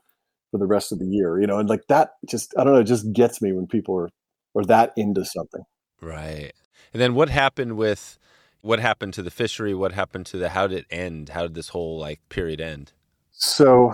for 0.50 0.58
the 0.58 0.66
rest 0.66 0.92
of 0.92 0.98
the 0.98 1.06
year, 1.06 1.40
you 1.40 1.46
know, 1.46 1.58
and 1.58 1.68
like 1.68 1.86
that 1.88 2.10
just, 2.28 2.54
I 2.58 2.64
don't 2.64 2.74
know, 2.74 2.80
it 2.80 2.84
just 2.84 3.12
gets 3.12 3.40
me 3.40 3.52
when 3.52 3.66
people 3.66 3.96
are, 3.96 4.08
are 4.54 4.64
that 4.64 4.92
into 4.96 5.24
something. 5.24 5.62
Right. 6.00 6.52
And 6.92 7.00
then 7.00 7.14
what 7.14 7.28
happened 7.28 7.76
with, 7.76 8.18
what 8.60 8.78
happened 8.78 9.14
to 9.14 9.22
the 9.22 9.30
fishery? 9.30 9.74
What 9.74 9.92
happened 9.92 10.26
to 10.26 10.38
the, 10.38 10.50
how 10.50 10.66
did 10.66 10.78
it 10.78 10.86
end? 10.90 11.30
How 11.30 11.42
did 11.42 11.54
this 11.54 11.70
whole 11.70 11.98
like 11.98 12.20
period 12.28 12.60
end? 12.60 12.92
So 13.32 13.92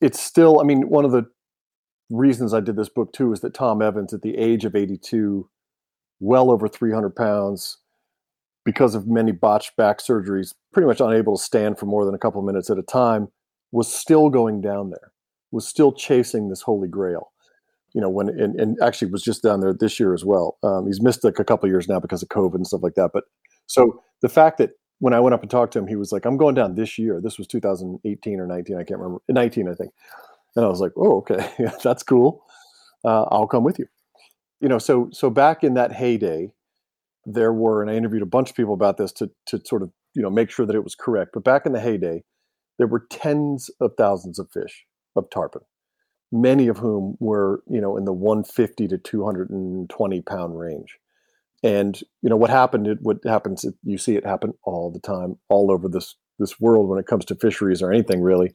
it's 0.00 0.20
still, 0.20 0.60
I 0.60 0.64
mean, 0.64 0.88
one 0.88 1.04
of 1.04 1.12
the 1.12 1.26
reasons 2.10 2.54
I 2.54 2.60
did 2.60 2.76
this 2.76 2.88
book 2.88 3.12
too 3.12 3.32
is 3.32 3.40
that 3.40 3.54
Tom 3.54 3.82
Evans 3.82 4.14
at 4.14 4.22
the 4.22 4.36
age 4.36 4.64
of 4.64 4.74
82, 4.74 5.48
well 6.20 6.50
over 6.50 6.68
300 6.68 7.14
pounds, 7.14 7.78
because 8.68 8.94
of 8.94 9.06
many 9.06 9.32
botched 9.32 9.74
back 9.78 9.98
surgeries, 9.98 10.52
pretty 10.74 10.86
much 10.86 11.00
unable 11.00 11.38
to 11.38 11.42
stand 11.42 11.78
for 11.78 11.86
more 11.86 12.04
than 12.04 12.14
a 12.14 12.18
couple 12.18 12.42
minutes 12.42 12.68
at 12.68 12.76
a 12.76 12.82
time, 12.82 13.28
was 13.72 13.90
still 13.90 14.28
going 14.28 14.60
down 14.60 14.90
there, 14.90 15.10
was 15.50 15.66
still 15.66 15.90
chasing 15.90 16.50
this 16.50 16.60
holy 16.60 16.86
grail. 16.86 17.32
You 17.94 18.02
know, 18.02 18.10
when 18.10 18.28
and, 18.28 18.60
and 18.60 18.76
actually 18.82 19.10
was 19.10 19.22
just 19.22 19.42
down 19.42 19.60
there 19.60 19.72
this 19.72 19.98
year 19.98 20.12
as 20.12 20.22
well. 20.22 20.58
Um, 20.62 20.86
he's 20.86 21.00
missed 21.00 21.24
like 21.24 21.38
a 21.38 21.46
couple 21.46 21.66
years 21.66 21.88
now 21.88 21.98
because 21.98 22.22
of 22.22 22.28
COVID 22.28 22.56
and 22.56 22.66
stuff 22.66 22.82
like 22.82 22.92
that. 22.96 23.12
But 23.14 23.24
so 23.68 24.02
the 24.20 24.28
fact 24.28 24.58
that 24.58 24.72
when 24.98 25.14
I 25.14 25.20
went 25.20 25.32
up 25.32 25.40
and 25.40 25.50
talked 25.50 25.72
to 25.72 25.78
him, 25.78 25.86
he 25.86 25.96
was 25.96 26.12
like, 26.12 26.26
"I'm 26.26 26.36
going 26.36 26.54
down 26.54 26.74
this 26.74 26.98
year." 26.98 27.22
This 27.22 27.38
was 27.38 27.46
2018 27.46 28.38
or 28.38 28.46
19, 28.46 28.76
I 28.76 28.84
can't 28.84 29.00
remember. 29.00 29.22
19, 29.30 29.66
I 29.66 29.72
think. 29.72 29.92
And 30.56 30.66
I 30.66 30.68
was 30.68 30.82
like, 30.82 30.92
"Oh, 30.94 31.16
okay, 31.20 31.50
that's 31.82 32.02
cool. 32.02 32.44
Uh, 33.02 33.22
I'll 33.30 33.46
come 33.46 33.64
with 33.64 33.78
you." 33.78 33.86
You 34.60 34.68
know, 34.68 34.78
so 34.78 35.08
so 35.10 35.30
back 35.30 35.64
in 35.64 35.72
that 35.72 35.92
heyday, 35.92 36.52
there 37.32 37.52
were, 37.52 37.82
and 37.82 37.90
I 37.90 37.94
interviewed 37.94 38.22
a 38.22 38.26
bunch 38.26 38.50
of 38.50 38.56
people 38.56 38.74
about 38.74 38.96
this 38.96 39.12
to 39.12 39.30
to 39.46 39.60
sort 39.64 39.82
of 39.82 39.90
you 40.14 40.22
know 40.22 40.30
make 40.30 40.50
sure 40.50 40.66
that 40.66 40.76
it 40.76 40.84
was 40.84 40.94
correct. 40.94 41.32
But 41.34 41.44
back 41.44 41.66
in 41.66 41.72
the 41.72 41.80
heyday, 41.80 42.24
there 42.78 42.86
were 42.86 43.06
tens 43.10 43.70
of 43.80 43.92
thousands 43.98 44.38
of 44.38 44.50
fish 44.50 44.86
of 45.14 45.28
tarpon, 45.30 45.62
many 46.32 46.68
of 46.68 46.78
whom 46.78 47.16
were 47.20 47.62
you 47.68 47.80
know 47.80 47.96
in 47.96 48.04
the 48.04 48.12
150 48.12 48.88
to 48.88 48.98
220 48.98 50.22
pound 50.22 50.58
range. 50.58 50.98
And 51.62 52.00
you 52.22 52.30
know 52.30 52.36
what 52.36 52.50
happened? 52.50 52.86
It, 52.86 52.98
what 53.02 53.18
happens? 53.26 53.64
You 53.82 53.98
see 53.98 54.16
it 54.16 54.24
happen 54.24 54.54
all 54.62 54.90
the 54.90 55.00
time, 55.00 55.36
all 55.48 55.70
over 55.70 55.88
this 55.88 56.14
this 56.38 56.58
world 56.58 56.88
when 56.88 56.98
it 56.98 57.06
comes 57.06 57.24
to 57.26 57.34
fisheries 57.34 57.82
or 57.82 57.92
anything 57.92 58.22
really. 58.22 58.52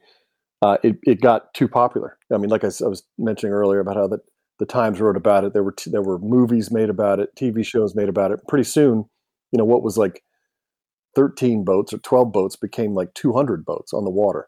Uh, 0.61 0.77
it, 0.81 0.95
it 1.03 1.19
got 1.19 1.53
too 1.53 1.67
popular. 1.67 2.17
I 2.33 2.37
mean, 2.37 2.49
like 2.49 2.63
I, 2.63 2.67
I 2.67 2.87
was 2.87 3.03
mentioning 3.17 3.51
earlier 3.51 3.81
about 3.81 3.97
how 3.97 4.07
that 4.07 4.21
the 4.59 4.65
Times 4.65 4.99
wrote 4.99 5.17
about 5.17 5.43
it. 5.43 5.53
There 5.53 5.63
were 5.63 5.71
t- 5.71 5.91
there 5.91 6.01
were 6.01 6.19
movies 6.19 6.71
made 6.71 6.89
about 6.89 7.19
it, 7.19 7.29
TV 7.35 7.65
shows 7.65 7.95
made 7.95 8.09
about 8.09 8.31
it. 8.31 8.39
Pretty 8.47 8.63
soon, 8.63 9.05
you 9.51 9.57
know, 9.57 9.65
what 9.65 9.83
was 9.83 9.97
like 9.97 10.23
13 11.15 11.63
boats 11.63 11.93
or 11.93 11.99
12 11.99 12.31
boats 12.31 12.55
became 12.55 12.93
like 12.93 13.13
200 13.13 13.65
boats 13.65 13.93
on 13.93 14.03
the 14.03 14.11
water. 14.11 14.47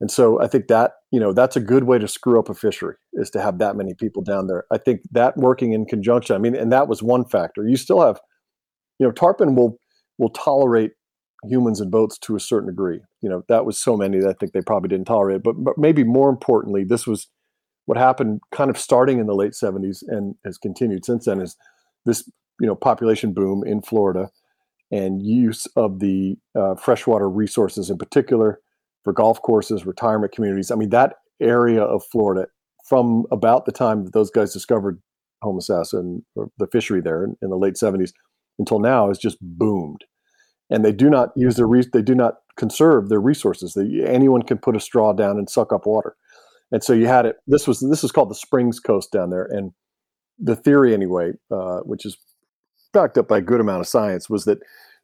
And 0.00 0.10
so 0.10 0.42
I 0.42 0.48
think 0.48 0.66
that, 0.66 0.94
you 1.12 1.20
know, 1.20 1.32
that's 1.32 1.56
a 1.56 1.60
good 1.60 1.84
way 1.84 1.98
to 1.98 2.08
screw 2.08 2.38
up 2.38 2.48
a 2.48 2.54
fishery 2.54 2.96
is 3.12 3.30
to 3.30 3.40
have 3.40 3.58
that 3.58 3.76
many 3.76 3.94
people 3.94 4.20
down 4.20 4.48
there. 4.48 4.64
I 4.72 4.78
think 4.78 5.02
that 5.12 5.36
working 5.36 5.72
in 5.74 5.86
conjunction, 5.86 6.34
I 6.34 6.40
mean, 6.40 6.56
and 6.56 6.72
that 6.72 6.88
was 6.88 7.02
one 7.02 7.24
factor. 7.24 7.66
You 7.66 7.76
still 7.76 8.00
have, 8.00 8.20
you 8.98 9.06
know, 9.06 9.12
tarpon 9.12 9.54
will 9.54 9.78
will 10.18 10.30
tolerate 10.30 10.92
humans 11.44 11.80
and 11.80 11.90
boats 11.90 12.18
to 12.18 12.36
a 12.36 12.40
certain 12.40 12.68
degree. 12.68 13.00
You 13.20 13.28
know, 13.28 13.42
that 13.48 13.64
was 13.64 13.78
so 13.78 13.96
many 13.96 14.18
that 14.20 14.28
I 14.28 14.32
think 14.32 14.52
they 14.52 14.60
probably 14.60 14.88
didn't 14.88 15.06
tolerate. 15.06 15.42
But, 15.42 15.54
but 15.58 15.78
maybe 15.78 16.04
more 16.04 16.30
importantly, 16.30 16.84
this 16.84 17.06
was 17.06 17.28
what 17.86 17.98
happened 17.98 18.40
kind 18.52 18.70
of 18.70 18.78
starting 18.78 19.18
in 19.18 19.26
the 19.26 19.34
late 19.34 19.52
70s 19.52 20.02
and 20.06 20.34
has 20.44 20.58
continued 20.58 21.04
since 21.04 21.24
then 21.24 21.40
is 21.40 21.56
this 22.06 22.28
you 22.60 22.66
know 22.66 22.74
population 22.74 23.32
boom 23.32 23.62
in 23.66 23.82
Florida 23.82 24.30
and 24.90 25.22
use 25.22 25.66
of 25.76 26.00
the 26.00 26.36
uh, 26.58 26.74
freshwater 26.74 27.28
resources 27.28 27.90
in 27.90 27.96
particular 27.96 28.60
for 29.04 29.12
golf 29.12 29.40
courses, 29.42 29.86
retirement 29.86 30.32
communities. 30.32 30.70
I 30.70 30.76
mean 30.76 30.90
that 30.90 31.16
area 31.40 31.82
of 31.82 32.04
Florida 32.10 32.46
from 32.88 33.24
about 33.30 33.64
the 33.64 33.72
time 33.72 34.04
that 34.04 34.12
those 34.12 34.30
guys 34.30 34.52
discovered 34.52 35.00
Homosassa 35.42 35.94
and 35.94 36.22
the 36.36 36.66
fishery 36.70 37.00
there 37.00 37.24
in, 37.24 37.36
in, 37.42 37.50
the 37.50 37.56
late 37.56 37.74
70s 37.74 38.12
until 38.58 38.78
now 38.78 39.08
has 39.08 39.18
just 39.18 39.38
boomed. 39.40 40.04
And 40.70 40.84
they 40.84 40.92
do 40.92 41.10
not 41.10 41.30
use 41.36 41.56
their 41.56 41.66
re- 41.66 41.88
they 41.92 42.02
do 42.02 42.14
not 42.14 42.34
conserve 42.56 43.08
their 43.08 43.20
resources. 43.20 43.74
They, 43.74 44.04
anyone 44.04 44.42
can 44.42 44.58
put 44.58 44.76
a 44.76 44.80
straw 44.80 45.12
down 45.12 45.38
and 45.38 45.50
suck 45.50 45.72
up 45.72 45.86
water. 45.86 46.16
And 46.72 46.82
so 46.82 46.94
you 46.94 47.06
had 47.06 47.26
it. 47.26 47.36
This 47.46 47.68
was 47.68 47.80
this 47.80 48.02
is 48.02 48.10
called 48.10 48.30
the 48.30 48.34
Springs 48.34 48.80
Coast 48.80 49.12
down 49.12 49.30
there, 49.30 49.44
and 49.44 49.72
the 50.38 50.56
theory 50.56 50.94
anyway, 50.94 51.32
uh, 51.50 51.80
which 51.80 52.04
is 52.06 52.16
backed 52.92 53.18
up 53.18 53.28
by 53.28 53.38
a 53.38 53.42
good 53.42 53.60
amount 53.60 53.80
of 53.80 53.86
science, 53.86 54.28
was 54.28 54.44
that 54.46 54.58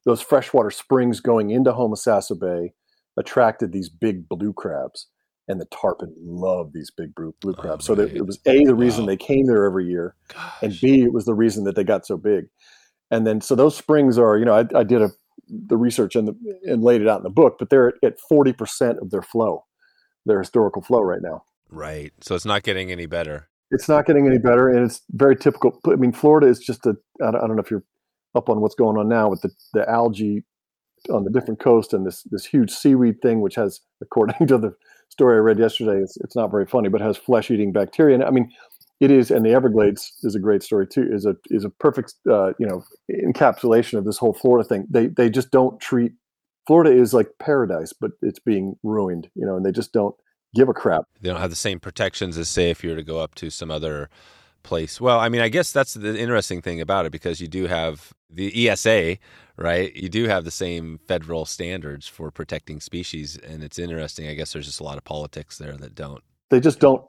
those 0.04 0.22
freshwater 0.22 0.70
springs 0.70 1.20
going 1.20 1.50
into 1.50 1.72
Homosassa 1.72 2.38
Bay 2.38 2.72
attracted 3.18 3.72
these 3.72 3.90
big 3.90 4.28
blue 4.28 4.54
crabs, 4.54 5.08
and 5.46 5.60
the 5.60 5.66
tarpon 5.66 6.14
loved 6.18 6.72
these 6.72 6.90
big 6.90 7.14
blue, 7.14 7.34
blue 7.40 7.54
oh, 7.58 7.60
crabs. 7.60 7.88
Oh, 7.90 7.94
so 7.94 8.00
it 8.00 8.26
was 8.26 8.40
a 8.46 8.64
the 8.64 8.74
reason 8.74 9.02
wow. 9.02 9.08
they 9.08 9.16
came 9.16 9.46
there 9.46 9.66
every 9.66 9.86
year, 9.86 10.14
Gosh. 10.32 10.62
and 10.62 10.80
b 10.80 11.02
it 11.02 11.12
was 11.12 11.26
the 11.26 11.34
reason 11.34 11.64
that 11.64 11.76
they 11.76 11.84
got 11.84 12.06
so 12.06 12.16
big. 12.16 12.46
And 13.10 13.26
then 13.26 13.40
so 13.40 13.54
those 13.54 13.76
springs 13.76 14.18
are, 14.18 14.38
you 14.38 14.44
know, 14.44 14.54
I, 14.54 14.78
I 14.78 14.84
did 14.84 15.02
a 15.02 15.10
the 15.48 15.76
research 15.76 16.14
and 16.14 16.28
the, 16.28 16.36
and 16.64 16.82
laid 16.82 17.00
it 17.00 17.08
out 17.08 17.18
in 17.18 17.24
the 17.24 17.30
book, 17.30 17.56
but 17.58 17.70
they're 17.70 17.94
at 18.02 18.20
forty 18.20 18.52
percent 18.52 18.98
of 19.00 19.10
their 19.10 19.22
flow, 19.22 19.64
their 20.24 20.38
historical 20.38 20.82
flow 20.82 21.00
right 21.00 21.22
now. 21.22 21.42
Right. 21.70 22.12
So 22.20 22.34
it's 22.34 22.44
not 22.44 22.62
getting 22.62 22.90
any 22.90 23.06
better. 23.06 23.48
It's 23.70 23.88
not 23.88 24.06
getting 24.06 24.26
any 24.26 24.38
better, 24.38 24.68
and 24.68 24.84
it's 24.86 25.02
very 25.10 25.36
typical. 25.36 25.78
I 25.86 25.96
mean, 25.96 26.12
Florida 26.12 26.46
is 26.46 26.58
just 26.58 26.86
a. 26.86 26.94
I 27.22 27.30
don't 27.30 27.56
know 27.56 27.62
if 27.62 27.70
you're 27.70 27.84
up 28.34 28.48
on 28.48 28.60
what's 28.60 28.74
going 28.74 28.96
on 28.96 29.08
now 29.08 29.28
with 29.28 29.42
the, 29.42 29.50
the 29.74 29.88
algae 29.88 30.44
on 31.10 31.24
the 31.24 31.30
different 31.30 31.60
coast 31.60 31.92
and 31.92 32.06
this 32.06 32.22
this 32.30 32.46
huge 32.46 32.70
seaweed 32.70 33.20
thing, 33.20 33.40
which 33.40 33.56
has, 33.56 33.80
according 34.00 34.46
to 34.46 34.56
the 34.56 34.74
story 35.10 35.36
I 35.36 35.40
read 35.40 35.58
yesterday, 35.58 36.00
it's, 36.02 36.16
it's 36.18 36.36
not 36.36 36.50
very 36.50 36.66
funny, 36.66 36.88
but 36.88 37.00
has 37.00 37.16
flesh 37.16 37.50
eating 37.50 37.72
bacteria. 37.72 38.14
And 38.14 38.24
I 38.24 38.30
mean, 38.30 38.50
it 39.00 39.10
is, 39.10 39.30
and 39.30 39.44
the 39.44 39.52
Everglades 39.52 40.12
is 40.22 40.34
a 40.34 40.40
great 40.40 40.62
story 40.62 40.86
too. 40.86 41.06
is 41.10 41.26
a 41.26 41.36
is 41.50 41.64
a 41.64 41.70
perfect 41.70 42.14
uh, 42.30 42.52
you 42.58 42.66
know 42.66 42.82
encapsulation 43.10 43.98
of 43.98 44.06
this 44.06 44.16
whole 44.18 44.32
Florida 44.32 44.66
thing. 44.66 44.86
They 44.88 45.08
they 45.08 45.28
just 45.28 45.50
don't 45.50 45.78
treat 45.78 46.12
Florida 46.66 46.90
is 46.90 47.14
like 47.14 47.28
paradise, 47.38 47.92
but 47.92 48.12
it's 48.20 48.38
being 48.38 48.76
ruined, 48.82 49.30
you 49.34 49.46
know, 49.46 49.56
and 49.56 49.64
they 49.64 49.72
just 49.72 49.92
don't 49.92 50.14
give 50.54 50.68
a 50.68 50.74
crap. 50.74 51.04
They 51.20 51.28
don't 51.28 51.40
have 51.40 51.50
the 51.50 51.56
same 51.56 51.80
protections 51.80 52.38
as 52.38 52.48
say 52.48 52.70
if 52.70 52.82
you 52.82 52.90
were 52.90 52.96
to 52.96 53.02
go 53.02 53.20
up 53.20 53.34
to 53.36 53.50
some 53.50 53.70
other 53.70 54.08
place. 54.62 55.00
Well, 55.00 55.18
I 55.18 55.28
mean, 55.28 55.40
I 55.40 55.48
guess 55.48 55.72
that's 55.72 55.94
the 55.94 56.18
interesting 56.18 56.62
thing 56.62 56.80
about 56.80 57.06
it 57.06 57.12
because 57.12 57.40
you 57.40 57.48
do 57.48 57.66
have 57.66 58.12
the 58.30 58.68
ESA, 58.68 59.18
right? 59.56 59.94
You 59.96 60.08
do 60.08 60.24
have 60.26 60.44
the 60.44 60.50
same 60.50 61.00
federal 61.08 61.44
standards 61.44 62.06
for 62.06 62.30
protecting 62.30 62.80
species, 62.80 63.36
and 63.36 63.62
it's 63.62 63.78
interesting. 63.78 64.28
I 64.28 64.34
guess 64.34 64.52
there's 64.52 64.66
just 64.66 64.80
a 64.80 64.84
lot 64.84 64.98
of 64.98 65.04
politics 65.04 65.58
there 65.58 65.76
that 65.76 65.94
don't. 65.94 66.22
They 66.50 66.60
just 66.60 66.80
don't. 66.80 67.04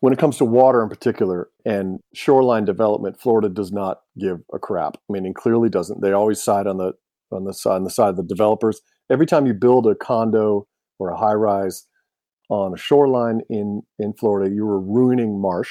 When 0.00 0.12
it 0.12 0.18
comes 0.18 0.36
to 0.38 0.44
water 0.44 0.82
in 0.82 0.88
particular 0.88 1.48
and 1.64 2.00
shoreline 2.12 2.64
development, 2.64 3.20
Florida 3.20 3.48
does 3.48 3.72
not 3.72 4.00
give 4.18 4.40
a 4.52 4.58
crap. 4.58 4.96
I 5.08 5.12
mean, 5.12 5.24
it 5.24 5.34
clearly 5.34 5.70
doesn't. 5.70 6.02
They 6.02 6.12
always 6.12 6.42
side 6.42 6.66
on 6.66 6.76
the 6.76 6.92
on 7.30 7.44
the 7.44 7.54
side 7.54 7.76
on 7.76 7.84
the 7.84 7.90
side 7.90 8.10
of 8.10 8.16
the 8.16 8.22
developers. 8.22 8.80
Every 9.10 9.26
time 9.26 9.46
you 9.46 9.54
build 9.54 9.86
a 9.86 9.94
condo 9.94 10.66
or 10.98 11.10
a 11.10 11.16
high 11.16 11.32
rise 11.32 11.86
on 12.62 12.74
a 12.74 12.78
shoreline 12.78 13.40
in 13.48 13.82
in 13.98 14.12
Florida, 14.12 14.54
you 14.54 14.66
are 14.66 14.80
ruining 14.80 15.40
marsh 15.40 15.70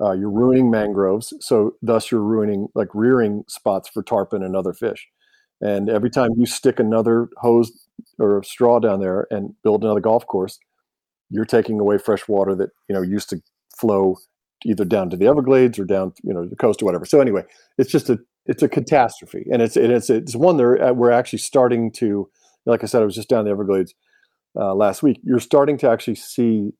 uh, 0.00 0.12
you're 0.12 0.30
ruining 0.30 0.70
mangroves, 0.70 1.34
so 1.40 1.74
thus 1.82 2.10
you're 2.10 2.22
ruining 2.22 2.68
like 2.74 2.88
rearing 2.94 3.44
spots 3.48 3.88
for 3.88 4.02
tarpon 4.02 4.42
and 4.42 4.56
other 4.56 4.72
fish. 4.72 5.08
And 5.60 5.90
every 5.90 6.08
time 6.08 6.30
you 6.38 6.46
stick 6.46 6.80
another 6.80 7.28
hose 7.36 7.86
or 8.18 8.42
straw 8.42 8.78
down 8.78 9.00
there 9.00 9.26
and 9.30 9.54
build 9.62 9.84
another 9.84 10.00
golf 10.00 10.26
course, 10.26 10.58
you're 11.28 11.44
taking 11.44 11.78
away 11.78 11.98
fresh 11.98 12.26
water 12.28 12.54
that 12.54 12.70
you 12.88 12.94
know 12.94 13.02
used 13.02 13.28
to 13.30 13.42
flow 13.76 14.16
either 14.64 14.84
down 14.84 15.10
to 15.10 15.16
the 15.16 15.26
Everglades 15.26 15.78
or 15.78 15.84
down 15.84 16.14
you 16.22 16.32
know 16.32 16.46
the 16.46 16.56
coast 16.56 16.80
or 16.80 16.86
whatever. 16.86 17.04
So 17.04 17.20
anyway, 17.20 17.44
it's 17.76 17.92
just 17.92 18.08
a 18.08 18.18
it's 18.46 18.62
a 18.62 18.68
catastrophe, 18.68 19.46
and 19.52 19.60
it's 19.60 19.76
it's 19.76 20.08
it's 20.08 20.34
one 20.34 20.56
that 20.56 20.96
we're 20.96 21.10
actually 21.10 21.40
starting 21.40 21.92
to, 21.92 22.30
like 22.64 22.82
I 22.82 22.86
said, 22.86 23.02
I 23.02 23.04
was 23.04 23.14
just 23.14 23.28
down 23.28 23.44
the 23.44 23.50
Everglades 23.50 23.94
uh, 24.56 24.74
last 24.74 25.02
week. 25.02 25.20
You're 25.22 25.40
starting 25.40 25.78
to 25.78 25.90
actually 25.90 26.16
see 26.16 26.72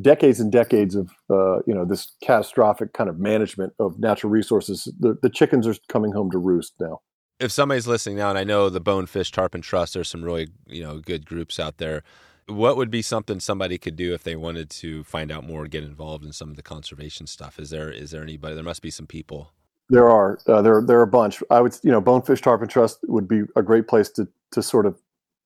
decades 0.00 0.40
and 0.40 0.52
decades 0.52 0.94
of 0.94 1.10
uh, 1.30 1.58
you 1.66 1.74
know 1.74 1.84
this 1.84 2.12
catastrophic 2.22 2.92
kind 2.92 3.10
of 3.10 3.18
management 3.18 3.72
of 3.78 3.98
natural 3.98 4.30
resources. 4.30 4.92
The 4.98 5.16
the 5.20 5.30
chickens 5.30 5.66
are 5.66 5.74
coming 5.88 6.12
home 6.12 6.30
to 6.30 6.38
roost 6.38 6.74
now. 6.80 7.00
If 7.40 7.52
somebody's 7.52 7.86
listening 7.86 8.16
now, 8.16 8.30
and 8.30 8.38
I 8.38 8.44
know 8.44 8.68
the 8.68 8.80
Bonefish 8.80 9.30
Tarpon 9.30 9.60
Trust, 9.60 9.94
there's 9.94 10.08
some 10.08 10.24
really 10.24 10.48
you 10.66 10.82
know 10.82 10.98
good 10.98 11.26
groups 11.26 11.58
out 11.58 11.78
there. 11.78 12.02
What 12.46 12.78
would 12.78 12.90
be 12.90 13.02
something 13.02 13.40
somebody 13.40 13.76
could 13.76 13.96
do 13.96 14.14
if 14.14 14.22
they 14.22 14.34
wanted 14.34 14.70
to 14.70 15.04
find 15.04 15.30
out 15.30 15.46
more, 15.46 15.66
get 15.66 15.84
involved 15.84 16.24
in 16.24 16.32
some 16.32 16.48
of 16.48 16.56
the 16.56 16.62
conservation 16.62 17.26
stuff? 17.26 17.58
Is 17.58 17.70
there 17.70 17.90
is 17.90 18.10
there 18.10 18.22
anybody? 18.22 18.54
There 18.54 18.64
must 18.64 18.82
be 18.82 18.90
some 18.90 19.06
people. 19.06 19.52
There 19.90 20.08
are 20.08 20.38
uh, 20.46 20.62
there 20.62 20.82
there 20.82 20.98
are 20.98 21.02
a 21.02 21.06
bunch. 21.06 21.42
I 21.50 21.60
would 21.60 21.76
you 21.82 21.90
know 21.90 22.00
Bonefish 22.00 22.40
Tarpon 22.40 22.68
Trust 22.68 23.00
would 23.04 23.28
be 23.28 23.42
a 23.56 23.62
great 23.62 23.88
place 23.88 24.08
to 24.10 24.28
to 24.52 24.62
sort 24.62 24.86
of 24.86 24.98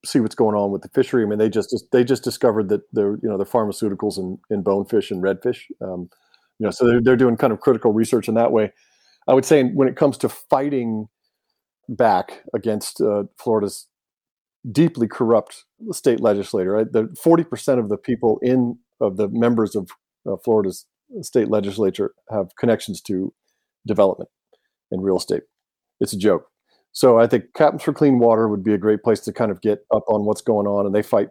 see 0.04 0.20
what's 0.20 0.34
going 0.34 0.56
on 0.56 0.70
with 0.70 0.82
the 0.82 0.88
fishery. 0.88 1.22
I 1.22 1.26
mean, 1.26 1.38
they 1.38 1.48
just 1.48 1.74
they 1.92 2.04
just 2.04 2.24
discovered 2.24 2.68
that 2.70 2.82
they're 2.92 3.18
you 3.22 3.28
know 3.28 3.38
the 3.38 3.46
pharmaceuticals 3.46 4.18
in, 4.18 4.38
in 4.50 4.62
bonefish 4.62 5.10
and 5.10 5.22
redfish. 5.22 5.62
Um, 5.80 6.10
you 6.58 6.66
know, 6.66 6.70
so 6.70 6.86
they're 6.86 7.00
they're 7.00 7.16
doing 7.16 7.36
kind 7.36 7.52
of 7.52 7.60
critical 7.60 7.92
research 7.92 8.28
in 8.28 8.34
that 8.34 8.52
way. 8.52 8.72
I 9.28 9.34
would 9.34 9.44
say 9.44 9.62
when 9.64 9.88
it 9.88 9.96
comes 9.96 10.18
to 10.18 10.28
fighting 10.28 11.08
back 11.88 12.42
against 12.54 13.00
uh, 13.00 13.24
Florida's 13.38 13.88
deeply 14.70 15.08
corrupt 15.08 15.64
state 15.90 16.20
legislator, 16.20 16.72
right? 16.72 16.90
The 16.90 17.14
forty 17.20 17.44
percent 17.44 17.80
of 17.80 17.88
the 17.88 17.96
people 17.96 18.38
in 18.42 18.78
of 19.00 19.16
the 19.16 19.28
members 19.28 19.74
of 19.76 19.90
uh, 20.28 20.36
Florida's 20.44 20.86
state 21.20 21.48
legislature 21.48 22.12
have 22.30 22.48
connections 22.58 23.00
to 23.02 23.32
development 23.86 24.30
and 24.90 25.04
real 25.04 25.16
estate. 25.16 25.42
It's 26.00 26.12
a 26.12 26.18
joke. 26.18 26.51
So 26.92 27.18
I 27.18 27.26
think 27.26 27.54
Captains 27.54 27.82
for 27.82 27.92
Clean 27.92 28.18
Water 28.18 28.48
would 28.48 28.62
be 28.62 28.74
a 28.74 28.78
great 28.78 29.02
place 29.02 29.20
to 29.20 29.32
kind 29.32 29.50
of 29.50 29.60
get 29.62 29.84
up 29.90 30.04
on 30.08 30.24
what's 30.24 30.42
going 30.42 30.66
on, 30.66 30.86
and 30.86 30.94
they 30.94 31.02
fight 31.02 31.30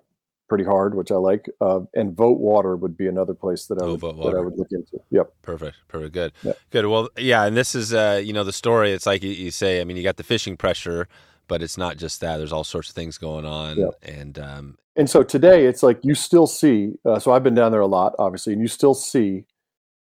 pretty 0.49 0.63
hard, 0.65 0.95
which 0.95 1.11
I 1.11 1.15
like. 1.15 1.47
Uh, 1.61 1.81
and 1.93 2.13
Vote 2.13 2.39
Water 2.39 2.75
would 2.75 2.97
be 2.97 3.07
another 3.07 3.33
place 3.33 3.67
that 3.67 3.81
I 3.81 3.85
oh, 3.85 3.95
would 3.95 4.01
that 4.01 4.35
I 4.35 4.41
would 4.41 4.57
look 4.57 4.67
into. 4.71 4.99
Yep. 5.11 5.31
Perfect. 5.43 5.77
Perfect. 5.87 6.13
Good. 6.13 6.33
Yep. 6.43 6.59
Good. 6.71 6.85
Well, 6.87 7.09
yeah, 7.17 7.45
and 7.45 7.55
this 7.55 7.75
is 7.75 7.93
uh, 7.93 8.21
you 8.23 8.33
know 8.33 8.43
the 8.43 8.51
story. 8.51 8.91
It's 8.91 9.05
like 9.05 9.23
you, 9.23 9.29
you, 9.29 9.51
say. 9.51 9.79
I 9.79 9.83
mean, 9.83 9.97
you 9.97 10.03
got 10.03 10.17
the 10.17 10.23
fishing 10.23 10.57
pressure, 10.57 11.07
but 11.47 11.61
it's 11.61 11.77
not 11.77 11.95
just 11.95 12.21
that. 12.21 12.37
There's 12.37 12.51
all 12.51 12.63
sorts 12.63 12.89
of 12.89 12.95
things 12.95 13.19
going 13.19 13.45
on, 13.45 13.77
yep. 13.77 13.89
and 14.01 14.39
um, 14.39 14.77
and 14.95 15.09
so 15.09 15.21
today 15.21 15.67
it's 15.67 15.83
like 15.83 15.99
you 16.01 16.15
still 16.15 16.47
see. 16.47 16.93
Uh, 17.05 17.19
so 17.19 17.31
I've 17.31 17.43
been 17.43 17.55
down 17.55 17.71
there 17.71 17.81
a 17.81 17.87
lot, 17.87 18.13
obviously, 18.17 18.53
and 18.53 18.61
you 18.61 18.67
still 18.67 18.95
see. 18.95 19.45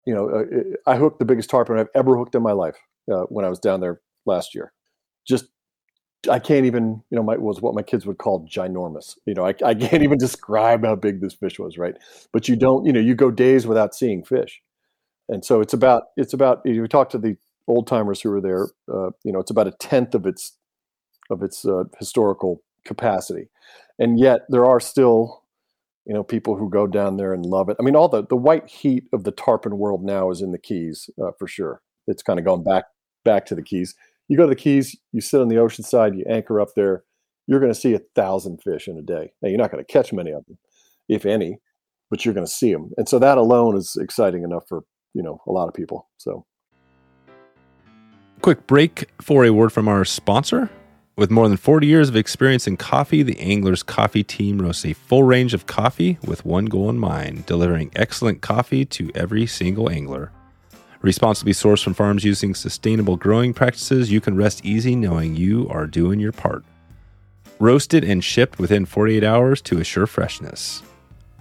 You 0.05 0.15
know, 0.15 0.29
uh, 0.29 0.45
I 0.89 0.97
hooked 0.97 1.19
the 1.19 1.25
biggest 1.25 1.51
tarpon 1.51 1.79
I've 1.79 1.89
ever 1.93 2.17
hooked 2.17 2.37
in 2.37 2.43
my 2.43 2.53
life 2.53 2.77
uh, 3.11 3.23
when 3.23 3.45
I 3.45 3.49
was 3.49 3.59
down 3.59 3.81
there 3.81 4.01
last 4.27 4.55
year 4.55 4.73
just 5.27 5.47
I 6.29 6.39
can't 6.39 6.67
even, 6.67 7.03
you 7.11 7.17
know, 7.17 7.23
my 7.23 7.37
was 7.37 7.61
what 7.61 7.75
my 7.75 7.83
kids 7.83 8.07
would 8.07 8.19
call 8.19 8.47
ginormous. 8.49 9.17
You 9.27 9.35
know, 9.35 9.47
I, 9.47 9.55
I 9.65 9.75
can't 9.75 10.03
even 10.03 10.19
describe 10.27 10.85
how 10.85 10.95
big 10.97 11.21
this 11.21 11.35
fish 11.35 11.59
was, 11.59 11.79
right? 11.79 11.95
But 12.33 12.49
you 12.49 12.57
don't, 12.57 12.85
you 12.85 12.93
know, 12.93 13.01
you 13.01 13.15
go 13.15 13.31
days 13.31 13.67
without 13.67 13.95
seeing 13.95 14.25
fish, 14.25 14.61
and 15.29 15.45
so 15.45 15.61
it's 15.61 15.75
about 15.75 16.05
it's 16.17 16.33
about 16.33 16.63
you 16.65 16.87
talk 16.87 17.11
to 17.11 17.19
the 17.19 17.37
old 17.69 17.87
timers 17.87 18.21
who 18.21 18.31
were 18.31 18.41
there, 18.41 18.69
uh, 18.93 19.11
you 19.25 19.33
know, 19.33 19.41
it's 19.41 19.51
about 19.51 19.67
a 19.67 19.73
tenth 19.73 20.15
of 20.15 20.27
its 20.27 20.57
of 21.31 21.43
its 21.43 21.65
uh, 21.65 21.85
historical 21.99 22.63
capacity, 22.85 23.49
and 23.99 24.19
yet 24.19 24.43
there 24.49 24.67
are 24.67 24.81
still, 24.81 25.43
you 26.07 26.15
know, 26.15 26.23
people 26.23 26.57
who 26.57 26.71
go 26.71 26.87
down 26.87 27.17
there 27.17 27.33
and 27.33 27.45
love 27.45 27.69
it. 27.69 27.77
I 27.81 27.83
mean, 27.83 27.97
all 27.97 28.09
the 28.09 28.25
the 28.27 28.37
white 28.37 28.69
heat 28.69 29.05
of 29.13 29.25
the 29.25 29.33
tarpon 29.33 29.79
world 29.79 30.05
now 30.05 30.31
is 30.31 30.43
in 30.43 30.53
the 30.53 30.59
Keys 30.59 31.11
uh, 31.23 31.33
for 31.39 31.47
sure. 31.47 31.83
It's 32.07 32.23
kind 32.23 32.39
of 32.39 32.45
gone 32.45 32.63
back 32.63 32.85
back 33.25 33.47
to 33.47 33.55
the 33.55 33.63
Keys 33.63 33.95
you 34.29 34.37
go 34.37 34.45
to 34.45 34.49
the 34.49 34.57
Keys, 34.57 34.97
you 35.13 35.21
sit 35.21 35.41
on 35.41 35.49
the 35.49 35.59
ocean 35.59 35.85
side, 35.85 36.15
you 36.15 36.25
anchor 36.29 36.61
up 36.61 36.71
there, 36.75 37.05
you're 37.47 37.61
going 37.61 37.73
to 37.73 37.79
see 37.79 37.95
a 37.95 38.01
thousand 38.15 38.63
fish 38.63 38.89
in 38.89 38.99
a 38.99 39.03
day. 39.03 39.33
Now, 39.41 39.49
you're 39.49 39.59
not 39.59 39.71
going 39.71 39.85
to 39.85 39.93
catch 39.93 40.13
many 40.13 40.33
of 40.33 40.45
them, 40.47 40.59
if 41.09 41.25
any, 41.25 41.59
but 42.11 42.25
you're 42.25 42.35
going 42.35 42.47
to 42.47 42.53
see 42.53 42.73
them. 42.73 42.91
And 42.97 43.09
so 43.09 43.19
that 43.19 43.39
alone 43.39 43.77
is 43.77 43.97
exciting 44.01 44.43
enough 44.43 44.65
for, 44.69 44.83
you 45.15 45.23
know, 45.23 45.41
a 45.47 45.53
lot 45.53 45.69
of 45.69 45.75
people. 45.75 46.09
So, 46.19 46.45
quick 48.43 48.67
break 48.67 49.09
for 49.21 49.45
a 49.45 49.51
word 49.51 49.73
from 49.73 49.89
our 49.89 50.05
sponsor. 50.05 50.71
With 51.17 51.31
more 51.31 51.49
than 51.49 51.57
40 51.57 51.87
years 51.87 52.11
of 52.11 52.17
experience 52.17 52.67
in 52.67 52.77
coffee, 52.77 53.23
the 53.23 53.41
Anglers 53.41 53.83
Coffee 53.83 54.23
Team 54.23 54.61
roasts 54.61 54.85
a 54.85 54.93
full 54.93 55.23
range 55.23 55.55
of 55.55 55.67
coffee 55.67 56.19
with 56.23 56.45
one 56.45 56.67
goal 56.67 56.91
in 56.91 56.99
mind 56.99 57.47
delivering 57.47 57.91
excellent 57.97 58.43
coffee 58.43 58.85
to 58.85 59.11
every 59.15 59.47
single 59.47 59.89
angler. 59.89 60.31
Responsibly 61.07 61.53
sourced 61.53 61.85
from 61.85 61.95
farms 61.95 62.25
using 62.25 62.53
sustainable 62.53 63.17
growing 63.17 63.55
practices, 63.55 64.11
you 64.11 64.21
can 64.21 64.37
rest 64.37 64.65
easy 64.65 64.97
knowing 64.97 65.37
you 65.37 65.69
are 65.69 65.87
doing 65.87 66.19
your 66.19 66.33
part. 66.33 66.65
Roasted 67.61 68.03
and 68.03 68.25
shipped 68.25 68.59
within 68.59 68.85
48 68.85 69.23
hours 69.23 69.63
to 69.63 69.79
assure 69.79 70.09
freshness. 70.09 70.83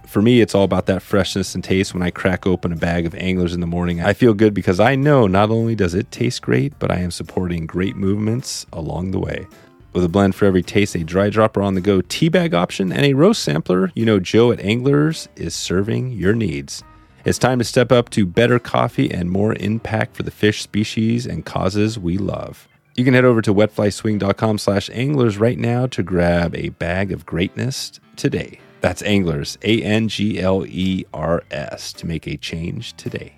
For 0.06 0.22
me, 0.22 0.40
it's 0.40 0.54
all 0.54 0.62
about 0.62 0.86
that 0.86 1.02
freshness 1.02 1.56
and 1.56 1.64
taste 1.64 1.94
when 1.94 2.04
I 2.04 2.12
crack 2.12 2.46
open 2.46 2.72
a 2.72 2.76
bag 2.76 3.06
of 3.06 3.16
anglers 3.16 3.54
in 3.54 3.60
the 3.60 3.66
morning. 3.66 4.00
I 4.00 4.12
feel 4.12 4.34
good 4.34 4.54
because 4.54 4.78
I 4.78 4.94
know 4.94 5.26
not 5.26 5.50
only 5.50 5.74
does 5.74 5.94
it 5.94 6.12
taste 6.12 6.42
great, 6.42 6.78
but 6.78 6.92
I 6.92 6.98
am 6.98 7.10
supporting 7.10 7.66
great 7.66 7.96
movements 7.96 8.66
along 8.72 9.10
the 9.10 9.18
way. 9.18 9.48
With 9.94 10.04
a 10.04 10.08
blend 10.08 10.36
for 10.36 10.44
every 10.44 10.62
taste, 10.62 10.94
a 10.94 11.02
dry 11.02 11.28
dropper 11.28 11.60
on 11.60 11.74
the 11.74 11.80
go 11.80 12.02
tea 12.02 12.28
bag 12.28 12.54
option, 12.54 12.92
and 12.92 13.04
a 13.04 13.14
roast 13.14 13.42
sampler, 13.42 13.90
you 13.96 14.06
know 14.06 14.20
Joe 14.20 14.52
at 14.52 14.60
Anglers 14.60 15.28
is 15.34 15.56
serving 15.56 16.12
your 16.12 16.34
needs. 16.36 16.84
It's 17.26 17.38
time 17.38 17.58
to 17.58 17.64
step 17.64 17.90
up 17.90 18.10
to 18.10 18.24
better 18.24 18.60
coffee 18.60 19.10
and 19.10 19.28
more 19.28 19.52
impact 19.56 20.14
for 20.14 20.22
the 20.22 20.30
fish 20.30 20.62
species 20.62 21.26
and 21.26 21.44
causes 21.44 21.98
we 21.98 22.18
love. 22.18 22.68
You 22.94 23.04
can 23.04 23.14
head 23.14 23.24
over 23.24 23.42
to 23.42 23.52
wetflyswing.com 23.52 24.58
slash 24.58 24.88
anglers 24.90 25.36
right 25.36 25.58
now 25.58 25.88
to 25.88 26.04
grab 26.04 26.54
a 26.54 26.68
bag 26.68 27.10
of 27.10 27.26
greatness 27.26 27.98
today. 28.14 28.60
That's 28.80 29.02
anglers, 29.02 29.58
A 29.62 29.82
N 29.82 30.06
G 30.06 30.40
L 30.40 30.64
E 30.66 31.04
R 31.12 31.42
S, 31.50 31.92
to 31.94 32.06
make 32.06 32.28
a 32.28 32.36
change 32.36 32.92
today. 32.92 33.34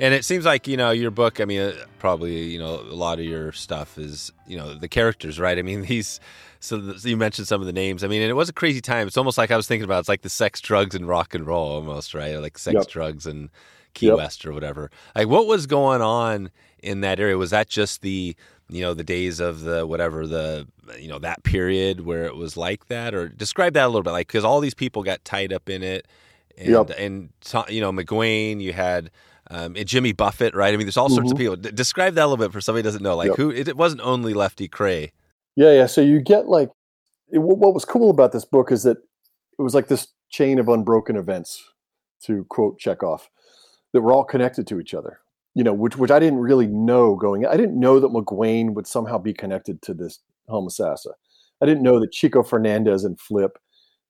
And 0.00 0.14
it 0.14 0.24
seems 0.24 0.46
like, 0.46 0.66
you 0.66 0.78
know, 0.78 0.92
your 0.92 1.10
book, 1.10 1.42
I 1.42 1.44
mean, 1.44 1.60
uh, 1.60 1.74
probably, 1.98 2.44
you 2.44 2.58
know, 2.58 2.76
a 2.76 2.94
lot 2.94 3.18
of 3.18 3.26
your 3.26 3.52
stuff 3.52 3.98
is, 3.98 4.32
you 4.46 4.56
know, 4.56 4.72
the 4.72 4.88
characters, 4.88 5.38
right? 5.38 5.58
I 5.58 5.62
mean, 5.62 5.82
these 5.88 6.20
so, 6.60 6.76
the, 6.78 6.98
so, 6.98 7.08
you 7.08 7.16
mentioned 7.16 7.46
some 7.46 7.60
of 7.60 7.66
the 7.66 7.72
names. 7.72 8.02
I 8.02 8.08
mean, 8.08 8.22
it 8.22 8.36
was 8.36 8.48
a 8.48 8.52
crazy 8.52 8.80
time. 8.80 9.06
It's 9.06 9.16
almost 9.16 9.38
like 9.38 9.50
I 9.50 9.56
was 9.56 9.66
thinking 9.66 9.84
about. 9.84 10.00
It's 10.00 10.08
like 10.08 10.22
the 10.22 10.28
sex, 10.28 10.60
drugs, 10.60 10.94
and 10.94 11.06
rock 11.06 11.34
and 11.34 11.46
roll, 11.46 11.72
almost 11.72 12.14
right, 12.14 12.32
or 12.32 12.40
like 12.40 12.58
sex, 12.58 12.74
yep. 12.74 12.88
drugs, 12.88 13.26
and 13.26 13.50
Key 13.94 14.06
yep. 14.06 14.16
West 14.16 14.46
or 14.46 14.52
whatever. 14.52 14.90
Like, 15.16 15.28
what 15.28 15.46
was 15.46 15.66
going 15.66 16.02
on 16.02 16.50
in 16.82 17.00
that 17.00 17.18
area? 17.18 17.36
Was 17.36 17.50
that 17.50 17.68
just 17.68 18.02
the 18.02 18.36
you 18.68 18.80
know 18.80 18.94
the 18.94 19.04
days 19.04 19.40
of 19.40 19.62
the 19.62 19.86
whatever 19.86 20.26
the 20.26 20.68
you 20.98 21.08
know 21.08 21.18
that 21.18 21.42
period 21.42 22.04
where 22.04 22.24
it 22.24 22.36
was 22.36 22.56
like 22.56 22.86
that, 22.86 23.14
or 23.14 23.28
describe 23.28 23.74
that 23.74 23.84
a 23.84 23.88
little 23.88 24.02
bit, 24.02 24.12
like 24.12 24.28
because 24.28 24.44
all 24.44 24.60
these 24.60 24.74
people 24.74 25.02
got 25.02 25.24
tied 25.24 25.52
up 25.52 25.68
in 25.68 25.82
it, 25.82 26.06
and 26.56 26.68
yep. 26.68 26.90
and 26.98 27.30
you 27.68 27.80
know 27.80 27.92
McGuane, 27.92 28.60
you 28.60 28.72
had. 28.72 29.10
Um, 29.50 29.76
and 29.76 29.88
Jimmy 29.88 30.12
Buffett, 30.12 30.54
right? 30.54 30.74
I 30.74 30.76
mean, 30.76 30.84
there's 30.84 30.98
all 30.98 31.08
sorts 31.08 31.28
mm-hmm. 31.28 31.32
of 31.32 31.38
people. 31.38 31.56
D- 31.56 31.70
describe 31.70 32.12
that 32.16 32.24
a 32.24 32.28
little 32.28 32.44
bit 32.44 32.52
for 32.52 32.60
somebody 32.60 32.82
who 32.82 32.88
doesn't 32.88 33.02
know. 33.02 33.16
Like, 33.16 33.34
who? 33.36 33.48
It, 33.48 33.66
it 33.66 33.78
wasn't 33.78 34.02
only 34.02 34.34
Lefty 34.34 34.68
Kreh 34.68 35.10
yeah, 35.58 35.72
yeah. 35.72 35.86
So 35.86 36.00
you 36.00 36.20
get 36.20 36.46
like 36.46 36.70
it, 37.32 37.38
what 37.38 37.74
was 37.74 37.84
cool 37.84 38.10
about 38.10 38.30
this 38.30 38.44
book 38.44 38.70
is 38.70 38.84
that 38.84 38.98
it 39.58 39.62
was 39.62 39.74
like 39.74 39.88
this 39.88 40.06
chain 40.30 40.60
of 40.60 40.68
unbroken 40.68 41.16
events, 41.16 41.62
to 42.22 42.44
quote 42.48 42.78
Chekhov, 42.78 43.28
that 43.92 44.02
were 44.02 44.12
all 44.12 44.24
connected 44.24 44.68
to 44.68 44.78
each 44.78 44.94
other. 44.94 45.18
You 45.54 45.64
know, 45.64 45.72
which 45.72 45.96
which 45.96 46.12
I 46.12 46.20
didn't 46.20 46.38
really 46.38 46.68
know 46.68 47.16
going. 47.16 47.44
I 47.44 47.56
didn't 47.56 47.80
know 47.80 47.98
that 47.98 48.12
McGuane 48.12 48.74
would 48.74 48.86
somehow 48.86 49.18
be 49.18 49.34
connected 49.34 49.82
to 49.82 49.94
this 49.94 50.20
Homosassa. 50.48 51.10
I 51.60 51.66
didn't 51.66 51.82
know 51.82 51.98
that 51.98 52.12
Chico 52.12 52.44
Fernandez 52.44 53.02
and 53.02 53.18
Flip 53.18 53.58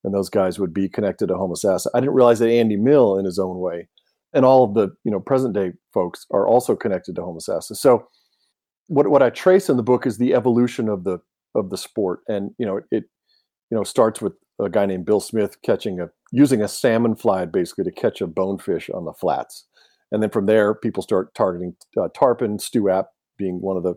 and 0.05 0.13
those 0.13 0.29
guys 0.29 0.59
would 0.59 0.75
be 0.75 0.87
connected 0.87 1.29
to 1.29 1.35
Homosassa. 1.35 1.87
I 1.95 2.01
didn't 2.01 2.15
realize 2.15 2.41
that 2.41 2.51
Andy 2.51 2.77
Mill, 2.77 3.17
in 3.17 3.25
his 3.25 3.39
own 3.39 3.59
way, 3.59 3.89
and 4.35 4.45
all 4.45 4.65
of 4.65 4.75
the 4.75 4.91
you 5.05 5.11
know 5.11 5.21
present 5.21 5.55
day 5.55 5.73
folks 5.95 6.27
are 6.31 6.47
also 6.47 6.77
connected 6.77 7.17
to 7.17 7.23
homosassa. 7.23 7.75
So 7.75 8.07
what 8.89 9.09
what 9.09 9.23
I 9.23 9.31
trace 9.31 9.71
in 9.71 9.79
the 9.79 9.83
book 9.83 10.07
is 10.07 10.19
the 10.19 10.35
evolution 10.35 10.91
of 10.91 11.05
the 11.05 11.21
of 11.59 11.71
the 11.71 11.77
sport, 11.77 12.21
and 12.29 12.53
you 12.59 12.67
know 12.67 12.81
it 12.91 13.05
you 13.71 13.77
know 13.77 13.85
starts 13.85 14.21
with 14.21 14.35
a 14.61 14.69
guy 14.69 14.87
named 14.87 15.05
Bill 15.05 15.21
Smith 15.21 15.61
catching 15.63 16.01
a 16.01 16.11
using 16.33 16.63
a 16.63 16.69
salmon 16.69 17.17
fly 17.17 17.45
basically 17.45 17.85
to 17.85 17.93
catch 17.93 18.21
a 18.21 18.27
bonefish 18.27 18.91
on 18.91 19.05
the 19.05 19.13
flats, 19.13 19.67
and 20.13 20.23
then 20.23 20.31
from 20.31 20.47
there 20.47 20.75
people 20.75 21.03
start 21.03 21.35
targeting 21.35 21.75
uh, 22.01 22.09
tarpon. 22.15 22.59
Stu 22.59 22.85
Apte 22.85 23.09
being 23.37 23.61
one 23.61 23.77
of 23.77 23.83
the 23.83 23.95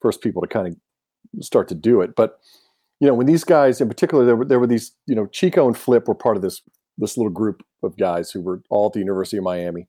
first 0.00 0.20
people 0.20 0.42
to 0.42 0.48
kind 0.48 0.68
of 0.68 1.44
start 1.44 1.68
to 1.68 1.74
do 1.74 2.00
it, 2.00 2.14
but 2.16 2.38
you 3.00 3.08
know 3.08 3.14
when 3.14 3.26
these 3.26 3.44
guys 3.44 3.80
in 3.80 3.88
particular 3.88 4.24
there 4.24 4.36
were 4.36 4.44
there 4.44 4.60
were 4.60 4.66
these 4.66 4.92
you 5.06 5.14
know 5.14 5.26
Chico 5.26 5.66
and 5.66 5.76
Flip 5.76 6.08
were 6.08 6.14
part 6.14 6.36
of 6.36 6.42
this 6.42 6.62
this 6.98 7.16
little 7.16 7.32
group 7.32 7.62
of 7.82 7.96
guys 7.96 8.30
who 8.30 8.40
were 8.40 8.62
all 8.70 8.86
at 8.86 8.92
the 8.92 9.00
University 9.00 9.38
of 9.38 9.44
Miami 9.44 9.88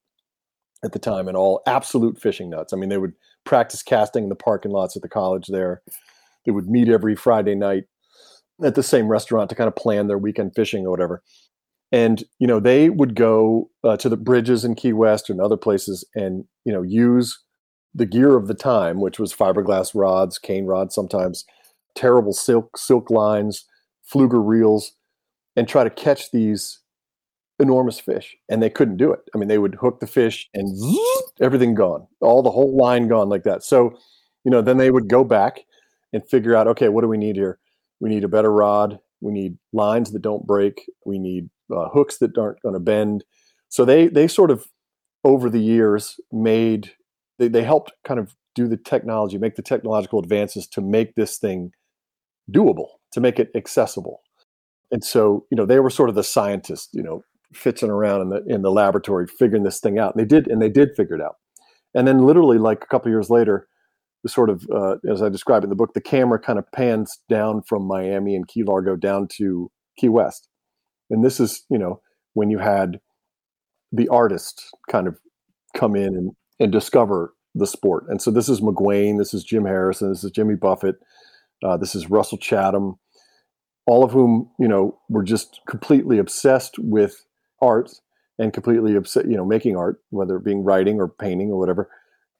at 0.83 0.91
the 0.91 0.99
time 0.99 1.27
and 1.27 1.37
all 1.37 1.61
absolute 1.65 2.19
fishing 2.19 2.49
nuts. 2.49 2.73
I 2.73 2.75
mean, 2.75 2.89
they 2.89 2.97
would 2.97 3.13
practice 3.45 3.81
casting 3.81 4.23
in 4.23 4.29
the 4.29 4.35
parking 4.35 4.71
lots 4.71 4.95
at 4.95 5.01
the 5.01 5.09
college 5.09 5.47
there. 5.47 5.81
They 6.45 6.51
would 6.51 6.69
meet 6.69 6.89
every 6.89 7.15
Friday 7.15 7.55
night 7.55 7.85
at 8.63 8.75
the 8.75 8.83
same 8.83 9.07
restaurant 9.07 9.49
to 9.49 9.55
kind 9.55 9.67
of 9.67 9.75
plan 9.75 10.07
their 10.07 10.17
weekend 10.17 10.53
fishing 10.55 10.85
or 10.85 10.91
whatever. 10.91 11.23
And 11.91 12.23
you 12.39 12.47
know, 12.47 12.59
they 12.59 12.89
would 12.89 13.15
go 13.15 13.69
uh, 13.83 13.97
to 13.97 14.09
the 14.09 14.17
bridges 14.17 14.65
in 14.65 14.75
Key 14.75 14.93
West 14.93 15.29
and 15.29 15.39
other 15.39 15.57
places, 15.57 16.05
and 16.15 16.45
you 16.65 16.73
know, 16.73 16.81
use 16.81 17.39
the 17.93 18.05
gear 18.05 18.35
of 18.35 18.47
the 18.47 18.55
time, 18.55 18.99
which 18.99 19.19
was 19.19 19.33
fiberglass 19.33 19.91
rods, 19.93 20.39
cane 20.39 20.65
rods, 20.65 20.95
sometimes 20.95 21.45
terrible 21.95 22.33
silk 22.33 22.77
silk 22.77 23.09
lines, 23.09 23.65
Pflueger 24.11 24.41
reels, 24.43 24.93
and 25.55 25.67
try 25.67 25.83
to 25.83 25.89
catch 25.89 26.31
these 26.31 26.79
enormous 27.59 27.99
fish 27.99 28.35
and 28.49 28.61
they 28.61 28.69
couldn't 28.69 28.97
do 28.97 29.11
it. 29.11 29.19
I 29.33 29.37
mean, 29.37 29.47
they 29.47 29.59
would 29.59 29.75
hook 29.75 29.99
the 29.99 30.07
fish 30.07 30.49
and 30.53 30.75
everything 31.41 31.75
gone, 31.75 32.07
all 32.21 32.41
the 32.41 32.51
whole 32.51 32.75
line 32.75 33.07
gone 33.07 33.29
like 33.29 33.43
that. 33.43 33.63
So, 33.63 33.95
you 34.43 34.51
know, 34.51 34.61
then 34.61 34.77
they 34.77 34.91
would 34.91 35.07
go 35.07 35.23
back 35.23 35.59
and 36.13 36.27
figure 36.29 36.55
out, 36.55 36.67
okay, 36.67 36.89
what 36.89 37.01
do 37.01 37.07
we 37.07 37.17
need 37.17 37.35
here? 37.35 37.59
We 37.99 38.09
need 38.09 38.23
a 38.23 38.29
better 38.29 38.51
rod. 38.51 38.99
We 39.21 39.33
need 39.33 39.57
lines 39.73 40.11
that 40.11 40.21
don't 40.21 40.45
break. 40.45 40.85
We 41.05 41.19
need 41.19 41.49
uh, 41.73 41.89
hooks 41.89 42.17
that 42.19 42.37
aren't 42.37 42.61
going 42.61 42.73
to 42.73 42.79
bend. 42.79 43.23
So 43.69 43.83
they 43.83 44.07
they 44.07 44.27
sort 44.27 44.51
of 44.51 44.65
over 45.23 45.49
the 45.49 45.61
years 45.61 46.19
made 46.31 46.91
they, 47.39 47.47
they 47.47 47.63
helped 47.63 47.93
kind 48.03 48.19
of 48.19 48.35
do 48.55 48.67
the 48.67 48.77
technology, 48.77 49.37
make 49.37 49.55
the 49.55 49.61
technological 49.61 50.19
advances 50.19 50.67
to 50.67 50.81
make 50.81 51.15
this 51.15 51.37
thing 51.37 51.71
doable, 52.51 52.87
to 53.11 53.19
make 53.19 53.39
it 53.39 53.49
accessible. 53.55 54.21
And 54.91 55.03
so, 55.03 55.45
you 55.49 55.55
know, 55.55 55.65
they 55.65 55.79
were 55.79 55.89
sort 55.89 56.09
of 56.09 56.15
the 56.15 56.23
scientists, 56.23 56.89
you 56.93 57.01
know, 57.01 57.23
fitzing 57.53 57.89
around 57.89 58.21
in 58.21 58.29
the 58.29 58.43
in 58.47 58.61
the 58.61 58.71
laboratory 58.71 59.27
figuring 59.27 59.63
this 59.63 59.79
thing 59.79 59.97
out. 59.97 60.15
And 60.15 60.21
they 60.21 60.27
did, 60.27 60.47
and 60.47 60.61
they 60.61 60.69
did 60.69 60.95
figure 60.95 61.15
it 61.15 61.21
out. 61.21 61.37
And 61.95 62.07
then, 62.07 62.19
literally, 62.19 62.57
like 62.57 62.83
a 62.83 62.87
couple 62.87 63.11
years 63.11 63.29
later, 63.29 63.67
the 64.23 64.29
sort 64.29 64.49
of 64.49 64.65
uh, 64.73 64.95
as 65.09 65.21
I 65.21 65.29
describe 65.29 65.63
in 65.63 65.69
the 65.69 65.75
book, 65.75 65.93
the 65.93 66.01
camera 66.01 66.39
kind 66.39 66.57
of 66.57 66.71
pans 66.71 67.19
down 67.29 67.61
from 67.67 67.85
Miami 67.85 68.35
and 68.35 68.47
Key 68.47 68.63
Largo 68.63 68.95
down 68.95 69.27
to 69.37 69.69
Key 69.97 70.09
West, 70.09 70.47
and 71.09 71.23
this 71.23 71.39
is 71.39 71.65
you 71.69 71.77
know 71.77 72.01
when 72.33 72.49
you 72.49 72.59
had 72.59 72.99
the 73.91 74.07
artists 74.07 74.71
kind 74.89 75.07
of 75.07 75.19
come 75.75 75.95
in 75.95 76.15
and 76.15 76.31
and 76.59 76.71
discover 76.71 77.33
the 77.55 77.67
sport. 77.67 78.05
And 78.07 78.21
so 78.21 78.31
this 78.31 78.49
is 78.49 78.61
McGuane, 78.61 79.19
this 79.19 79.33
is 79.33 79.43
Jim 79.43 79.65
Harrison, 79.65 80.09
this 80.09 80.23
is 80.23 80.31
Jimmy 80.31 80.55
Buffett, 80.55 80.95
uh, 81.63 81.77
this 81.77 81.93
is 81.93 82.09
Russell 82.09 82.39
Chatham, 82.39 82.95
all 83.85 84.03
of 84.03 84.11
whom 84.11 84.49
you 84.59 84.67
know 84.67 84.99
were 85.09 85.23
just 85.23 85.59
completely 85.67 86.17
obsessed 86.17 86.79
with 86.79 87.25
art 87.61 87.91
and 88.39 88.53
completely 88.53 88.95
upset, 88.95 89.27
you 89.27 89.37
know, 89.37 89.45
making 89.45 89.75
art, 89.75 89.99
whether 90.09 90.37
it 90.37 90.43
being 90.43 90.63
writing 90.63 90.99
or 90.99 91.07
painting 91.07 91.51
or 91.51 91.59
whatever, 91.59 91.89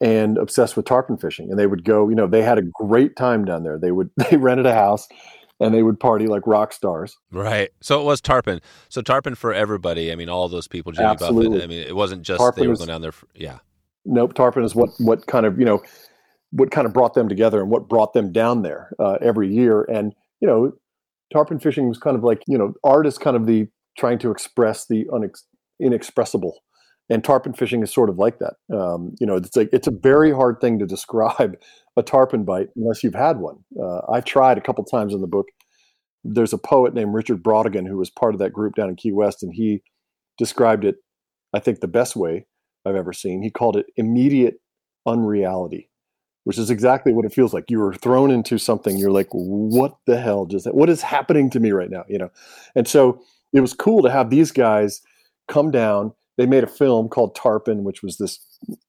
and 0.04 0.38
obsessed 0.38 0.76
with 0.76 0.86
tarpon 0.86 1.18
fishing. 1.18 1.50
And 1.50 1.58
they 1.58 1.66
would 1.66 1.86
go, 1.86 2.10
you 2.10 2.16
know, 2.16 2.28
they 2.28 2.42
had 2.42 2.58
a 2.58 2.62
great 2.62 3.16
time 3.16 3.46
down 3.46 3.64
there. 3.64 3.80
They 3.80 3.92
would 3.92 4.10
they 4.30 4.36
rented 4.38 4.66
a 4.66 4.74
house 4.74 5.08
and 5.60 5.74
they 5.74 5.82
would 5.82 6.00
party 6.00 6.28
like 6.28 6.46
rock 6.46 6.74
stars. 6.74 7.18
Right. 7.32 7.70
So 7.82 8.02
it 8.02 8.04
was 8.04 8.20
tarpon. 8.20 8.60
So 8.90 9.02
tarpon 9.02 9.36
for 9.36 9.54
everybody. 9.54 10.12
I 10.12 10.16
mean, 10.16 10.28
all 10.28 10.50
those 10.50 10.68
people, 10.68 10.92
Jimmy 10.92 11.08
Absolutely. 11.08 11.48
Buffett. 11.48 11.64
I 11.64 11.68
mean, 11.68 11.88
it 11.88 11.96
wasn't 11.96 12.24
just 12.24 12.40
tarpon 12.40 12.62
they 12.62 12.68
were 12.68 12.76
going 12.76 12.88
down 12.88 13.02
there. 13.02 13.14
For, 13.14 13.28
yeah. 13.34 13.60
Nope. 14.06 14.34
Tarpon 14.34 14.66
is 14.66 14.76
what 14.76 14.90
what 14.98 15.26
kind 15.28 15.46
of 15.46 15.58
you 15.58 15.66
know 15.66 15.82
what 16.52 16.70
kind 16.70 16.86
of 16.86 16.94
brought 16.94 17.14
them 17.14 17.30
together 17.30 17.62
and 17.62 17.70
what 17.70 17.88
brought 17.88 18.14
them 18.14 18.34
down 18.34 18.62
there 18.62 18.92
uh, 19.00 19.18
every 19.22 19.52
year. 19.52 19.84
And 19.84 20.14
you 20.42 20.48
know, 20.48 20.74
tarpon 21.32 21.60
fishing 21.60 21.88
was 21.88 21.98
kind 21.98 22.18
of 22.18 22.24
like 22.24 22.44
you 22.46 22.58
know 22.58 22.74
art 22.84 23.08
is 23.08 23.18
kind 23.18 23.38
of 23.38 23.48
the 23.48 23.68
trying 23.98 24.20
to 24.20 24.32
express 24.32 24.88
the 24.88 25.06
unex- 25.06 25.44
inexpressible 25.80 26.60
and 27.10 27.24
tarpon 27.24 27.54
fishing 27.54 27.84
is 27.84 27.94
sort 27.94 28.10
of 28.10 28.18
like 28.18 28.40
that 28.40 28.56
um, 28.76 29.14
you 29.20 29.28
know 29.28 29.36
it's 29.36 29.56
like 29.56 29.70
it's 29.72 29.88
a 29.88 29.92
very 30.02 30.32
hard 30.32 30.60
thing 30.60 30.80
to 30.80 30.86
describe 30.86 31.56
a 31.98 32.04
tarpon 32.04 32.44
bite 32.44 32.70
unless 32.76 33.04
you've 33.04 33.16
had 33.16 33.38
one 33.38 33.58
uh, 33.82 34.02
i 34.12 34.20
tried 34.22 34.58
a 34.58 34.62
couple 34.62 34.84
times 34.84 35.14
in 35.14 35.22
the 35.22 35.28
book 35.28 35.48
there's 36.24 36.54
a 36.54 36.58
poet 36.58 36.94
named 36.94 37.14
richard 37.14 37.44
Brautigan 37.44 37.88
who 37.88 37.98
was 37.98 38.10
part 38.10 38.34
of 38.34 38.40
that 38.40 38.54
group 38.54 38.76
down 38.76 38.90
in 38.90 38.96
key 38.96 39.12
west 39.12 39.44
and 39.44 39.54
he 39.54 39.82
described 40.38 40.86
it 40.86 40.96
i 41.54 41.60
think 41.60 41.80
the 41.80 41.88
best 41.88 42.16
way 42.16 42.46
i've 42.86 42.96
ever 42.96 43.14
seen 43.14 43.42
he 43.42 43.52
called 43.52 43.78
it 43.78 43.86
immediate 43.98 44.56
unreality 45.06 45.90
which 46.44 46.58
is 46.58 46.70
exactly 46.70 47.14
what 47.14 47.26
it 47.26 47.34
feels 47.34 47.54
like. 47.54 47.66
You 47.70 47.80
were 47.80 47.94
thrown 47.94 48.30
into 48.32 48.58
something. 48.58 48.98
You're 48.98 49.12
like, 49.12 49.30
what 49.32 49.96
the 50.06 50.20
hell 50.20 50.46
just 50.46 50.72
what 50.74 50.90
is 50.90 51.02
happening 51.02 51.50
to 51.52 51.60
me 51.60 51.72
right 51.72 51.90
now? 51.90 52.04
You 52.08 52.18
know, 52.20 52.30
and 52.76 52.88
so 52.88 53.22
it 53.54 53.62
was 53.62 53.74
cool 53.74 54.04
to 54.04 54.12
have 54.12 54.30
these 54.30 54.52
guys 54.52 55.02
come 55.48 55.72
down. 55.72 56.14
They 56.38 56.46
made 56.46 56.64
a 56.64 56.68
film 56.68 57.10
called 57.10 57.36
Tarpon, 57.36 57.84
which 57.84 58.02
was 58.02 58.18
this, 58.18 58.40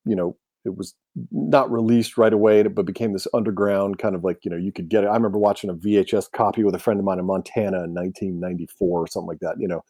you 0.04 0.16
know, 0.16 0.36
it 0.64 0.76
was 0.76 0.94
not 1.30 1.70
released 1.70 2.16
right 2.16 2.32
away, 2.32 2.62
but 2.62 2.86
became 2.86 3.12
this 3.12 3.26
underground 3.34 3.98
kind 3.98 4.14
of 4.14 4.24
like, 4.24 4.38
you 4.44 4.50
know, 4.50 4.56
you 4.56 4.72
could 4.72 4.88
get 4.88 5.04
it. 5.04 5.08
I 5.08 5.14
remember 5.14 5.38
watching 5.38 5.68
a 5.68 5.74
VHS 5.74 6.32
copy 6.32 6.64
with 6.64 6.74
a 6.74 6.78
friend 6.78 6.98
of 6.98 7.04
mine 7.04 7.18
in 7.18 7.26
Montana 7.26 7.84
in 7.84 7.92
1994 7.92 9.00
or 9.00 9.06
something 9.06 9.28
like 9.28 9.40
that, 9.40 9.56
you 9.58 9.68
know. 9.68 9.84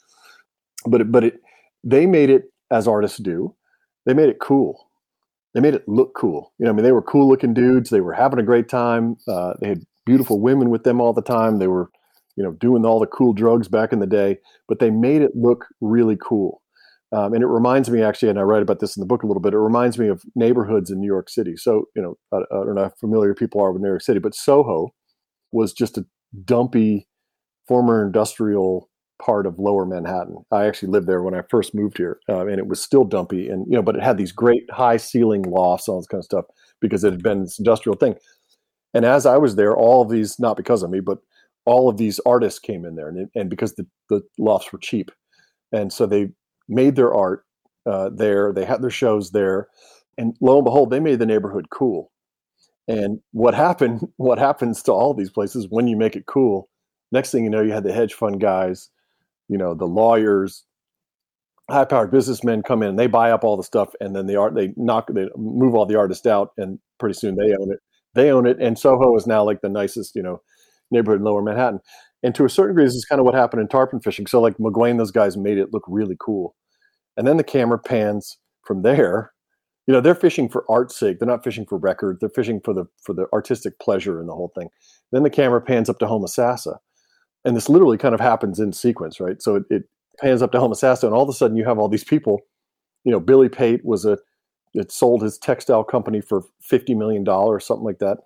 But 0.87 1.03
it, 1.03 1.13
but 1.13 1.25
it, 1.25 1.41
they 1.85 2.07
made 2.07 2.29
it 2.29 2.53
as 2.73 2.89
artists 2.89 3.19
do. 3.19 3.55
They 4.05 4.15
made 4.15 4.29
it 4.29 4.41
cool. 4.41 4.91
They 5.55 5.61
made 5.61 5.75
it 5.75 5.89
look 5.89 6.15
cool. 6.17 6.53
You 6.59 6.65
know, 6.65 6.73
I 6.73 6.75
mean, 6.75 6.85
they 6.85 6.93
were 6.93 7.03
cool 7.03 7.29
looking 7.29 7.55
dudes. 7.55 7.91
They 7.91 8.01
were 8.01 8.13
having 8.13 8.41
a 8.41 8.45
great 8.45 8.69
time. 8.69 9.17
Uh, 9.29 9.55
they 9.61 9.69
had 9.69 9.85
beautiful 10.05 10.41
women 10.41 10.71
with 10.71 10.83
them 10.83 11.01
all 11.01 11.13
the 11.13 11.23
time. 11.23 11.61
They 11.61 11.69
were 11.69 11.89
you 12.37 12.43
know, 12.43 12.53
doing 12.53 12.85
all 12.85 12.99
the 12.99 13.07
cool 13.07 13.33
drugs 13.33 13.69
back 13.69 13.93
in 13.93 14.01
the 14.01 14.07
day, 14.07 14.39
but 14.69 14.79
they 14.79 14.91
made 14.91 15.23
it 15.23 15.37
look 15.37 15.67
really 15.81 16.17
cool. 16.21 16.63
Um, 17.13 17.33
and 17.33 17.43
it 17.43 17.47
reminds 17.47 17.91
me 17.91 18.03
actually, 18.03 18.31
and 18.31 18.39
I 18.39 18.43
write 18.43 18.63
about 18.63 18.81
this 18.81 18.97
in 18.97 19.01
the 19.01 19.07
book 19.07 19.23
a 19.23 19.27
little 19.27 19.43
bit. 19.43 19.55
It 19.55 19.59
reminds 19.59 19.99
me 19.99 20.09
of 20.09 20.25
neighborhoods 20.35 20.91
in 20.91 21.01
New 21.01 21.07
York 21.07 21.31
City. 21.31 21.57
So, 21.57 21.85
you 21.95 22.03
know, 22.03 22.17
I, 22.33 22.39
I 22.39 22.65
don't 22.65 22.75
know 22.75 22.85
how 22.85 22.93
familiar 22.99 23.35
people 23.35 23.61
are 23.61 23.73
with 23.73 23.83
New 23.83 23.89
York 23.89 24.03
City, 24.03 24.19
but 24.19 24.35
Soho 24.35 24.93
was 25.53 25.73
just 25.73 25.97
a 25.97 26.07
dumpy, 26.45 27.07
former 27.69 28.05
industrial 28.05 28.91
part 29.23 29.47
of 29.47 29.59
Lower 29.59 29.87
Manhattan. 29.87 30.45
I 30.51 30.67
actually 30.67 30.91
lived 30.91 31.07
there 31.07 31.23
when 31.23 31.35
I 31.35 31.43
first 31.49 31.75
moved 31.75 31.99
here, 31.99 32.19
uh, 32.29 32.47
and 32.47 32.59
it 32.59 32.67
was 32.67 32.83
still 32.83 33.05
dumpy. 33.05 33.49
And 33.49 33.65
you 33.69 33.77
know, 33.77 33.83
but 33.83 33.97
it 33.97 34.03
had 34.03 34.19
these 34.19 34.33
great 34.33 34.69
high 34.71 34.97
ceiling 34.97 35.43
lofts, 35.43 35.89
all 35.89 36.01
this 36.01 36.09
kind 36.09 36.21
of 36.21 36.25
stuff, 36.25 36.47
because 36.81 37.05
it 37.05 37.13
had 37.13 37.23
been 37.23 37.43
this 37.43 37.59
industrial 37.59 37.97
thing. 37.97 38.17
And 38.93 39.05
as 39.05 39.27
I 39.27 39.37
was 39.37 39.57
there, 39.57 39.77
all 39.77 40.03
of 40.03 40.11
these, 40.11 40.39
not 40.39 40.57
because 40.57 40.83
of 40.83 40.91
me, 40.91 41.01
but 41.01 41.19
all 41.65 41.89
of 41.89 41.97
these 41.97 42.21
artists 42.27 42.59
came 42.59 42.85
in 42.85 42.97
there, 42.97 43.09
and, 43.09 43.29
and 43.35 43.49
because 43.49 43.75
the, 43.75 43.87
the 44.11 44.23
lofts 44.39 44.73
were 44.73 44.79
cheap, 44.79 45.11
and 45.73 45.93
so 45.93 46.07
they 46.07 46.31
made 46.69 46.97
their 46.97 47.13
art 47.15 47.45
uh, 47.87 48.11
there. 48.15 48.53
They 48.53 48.65
had 48.65 48.83
their 48.83 48.91
shows 48.91 49.31
there, 49.31 49.69
and 50.19 50.37
lo 50.41 50.57
and 50.57 50.65
behold, 50.65 50.91
they 50.91 51.01
made 51.01 51.19
the 51.19 51.27
neighborhood 51.27 51.71
cool. 51.71 52.11
And 52.89 53.21
what 53.33 53.55
happened? 53.55 54.09
What 54.17 54.39
happens 54.39 54.83
to 54.85 54.93
all 54.93 55.15
these 55.15 55.31
places 55.31 55.67
when 55.69 55.89
you 55.89 55.97
make 55.97 56.17
it 56.17 56.27
cool? 56.27 56.69
Next 57.13 57.31
thing 57.31 57.45
you 57.45 57.51
know, 57.51 57.63
you 57.63 57.73
had 57.73 57.85
the 57.85 57.93
hedge 57.93 58.15
fund 58.15 58.41
guys, 58.41 58.91
you 59.49 59.59
know, 59.59 59.75
the 59.75 59.87
lawyers, 59.87 60.65
high-powered 61.71 62.11
businessmen 62.11 62.63
come 62.63 62.83
in, 62.83 62.91
and 62.91 62.99
they 62.99 63.07
buy 63.07 63.31
up 63.31 63.45
all 63.45 63.57
the 63.57 63.63
stuff, 63.63 63.95
and 64.01 64.15
then 64.15 64.27
the 64.27 64.37
art 64.37 64.55
they 64.55 64.73
knock, 64.77 65.09
they 65.13 65.29
move 65.37 65.75
all 65.75 65.87
the 65.87 65.99
artists 65.99 66.27
out, 66.27 66.53
and 66.57 66.79
pretty 66.99 67.15
soon 67.15 67.37
they 67.37 67.55
own 67.55 67.73
it. 67.73 67.81
They 68.15 68.31
own 68.31 68.47
it, 68.47 68.59
and 68.61 68.79
Soho 68.79 69.17
is 69.17 69.27
now 69.27 69.45
like 69.45 69.61
the 69.61 69.69
nicest, 69.69 70.15
you 70.15 70.23
know, 70.23 70.43
neighborhood 70.91 71.21
in 71.21 71.25
lower 71.25 71.43
Manhattan. 71.43 71.81
And 72.25 72.35
to 72.35 72.45
a 72.45 72.49
certain 72.49 72.75
degree, 72.75 72.87
this 72.87 72.95
is 72.95 73.05
kind 73.05 73.21
of 73.21 73.27
what 73.27 73.35
happened 73.35 73.61
in 73.61 73.69
tarpon 73.69 74.01
fishing. 74.01 74.27
So 74.27 74.41
like 74.41 74.57
McGuane, 74.57 74.97
those 74.97 75.11
guys 75.11 75.37
made 75.37 75.59
it 75.59 75.73
look 75.73 75.85
really 75.87 76.17
cool. 76.19 76.57
And 77.17 77.27
then 77.27 77.37
the 77.37 77.45
camera 77.45 77.79
pans 77.79 78.39
from 78.65 78.83
there. 78.83 79.31
You 79.87 79.93
know, 79.93 80.01
they're 80.01 80.15
fishing 80.15 80.49
for 80.49 80.65
art's 80.71 80.99
sake. 80.99 81.19
They're 81.19 81.29
not 81.29 81.45
fishing 81.45 81.67
for 81.67 81.77
record. 81.77 82.17
They're 82.19 82.31
fishing 82.31 82.61
for 82.65 82.73
the 82.73 82.87
for 83.03 83.13
the 83.13 83.27
artistic 83.35 83.79
pleasure 83.79 84.19
in 84.19 84.27
the 84.27 84.33
whole 84.33 84.51
thing. 84.59 84.71
Then 85.13 85.23
the 85.23 85.31
camera 85.31 85.61
pans 85.61 85.91
up 85.91 85.99
to 85.99 86.07
Homosassa. 86.07 86.79
And 87.45 87.55
this 87.55 87.69
literally 87.69 87.99
kind 87.99 88.15
of 88.15 88.21
happens 88.21 88.59
in 88.59 88.73
sequence, 88.73 89.21
right? 89.21 89.43
So 89.43 89.57
it, 89.57 89.65
it 89.69 89.83
pans 90.19 90.41
up 90.41 90.53
to 90.53 90.59
Homosassa, 90.59 91.05
and 91.05 91.13
all 91.13 91.23
of 91.23 91.29
a 91.29 91.35
sudden 91.35 91.59
you 91.59 91.67
have 91.67 91.79
all 91.79 91.91
these 91.91 92.05
people. 92.05 92.41
You 93.05 93.13
know, 93.13 93.21
Billy 93.21 93.51
Pate 93.51 93.85
was 93.85 94.07
a 94.07 94.17
it 94.73 94.91
sold 94.91 95.23
his 95.23 95.37
textile 95.37 95.85
company 95.85 96.23
for 96.23 96.43
fifty 96.63 96.95
million 96.95 97.23
dollars, 97.23 97.67
something 97.67 97.85
like 97.85 97.99
that. 97.99 98.19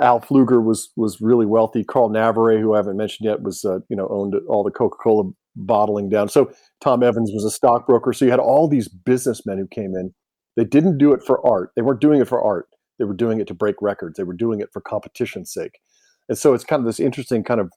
Al 0.00 0.20
Pflueger 0.20 0.64
was 0.64 0.90
was 0.96 1.20
really 1.20 1.46
wealthy. 1.46 1.84
Carl 1.84 2.08
Navarre, 2.08 2.58
who 2.58 2.74
I 2.74 2.78
haven't 2.78 2.96
mentioned 2.96 3.26
yet, 3.26 3.42
was 3.42 3.64
uh, 3.64 3.80
you 3.88 3.96
know 3.96 4.08
owned 4.08 4.34
all 4.48 4.62
the 4.62 4.70
Coca 4.70 4.96
Cola 5.02 5.30
bottling 5.56 6.08
down. 6.08 6.28
So 6.28 6.52
Tom 6.80 7.02
Evans 7.02 7.30
was 7.32 7.44
a 7.44 7.50
stockbroker. 7.50 8.12
So 8.12 8.24
you 8.24 8.30
had 8.30 8.40
all 8.40 8.68
these 8.68 8.88
businessmen 8.88 9.58
who 9.58 9.66
came 9.66 9.94
in. 9.94 10.14
They 10.56 10.64
didn't 10.64 10.98
do 10.98 11.12
it 11.12 11.22
for 11.22 11.44
art. 11.46 11.70
They 11.76 11.82
weren't 11.82 12.00
doing 12.00 12.20
it 12.20 12.28
for 12.28 12.42
art. 12.42 12.68
They 12.98 13.04
were 13.04 13.14
doing 13.14 13.40
it 13.40 13.46
to 13.48 13.54
break 13.54 13.76
records. 13.80 14.16
They 14.16 14.22
were 14.22 14.34
doing 14.34 14.60
it 14.60 14.68
for 14.72 14.80
competition's 14.80 15.52
sake. 15.52 15.80
And 16.28 16.38
so 16.38 16.54
it's 16.54 16.64
kind 16.64 16.80
of 16.80 16.86
this 16.86 17.00
interesting 17.00 17.42
kind 17.42 17.60
of, 17.60 17.72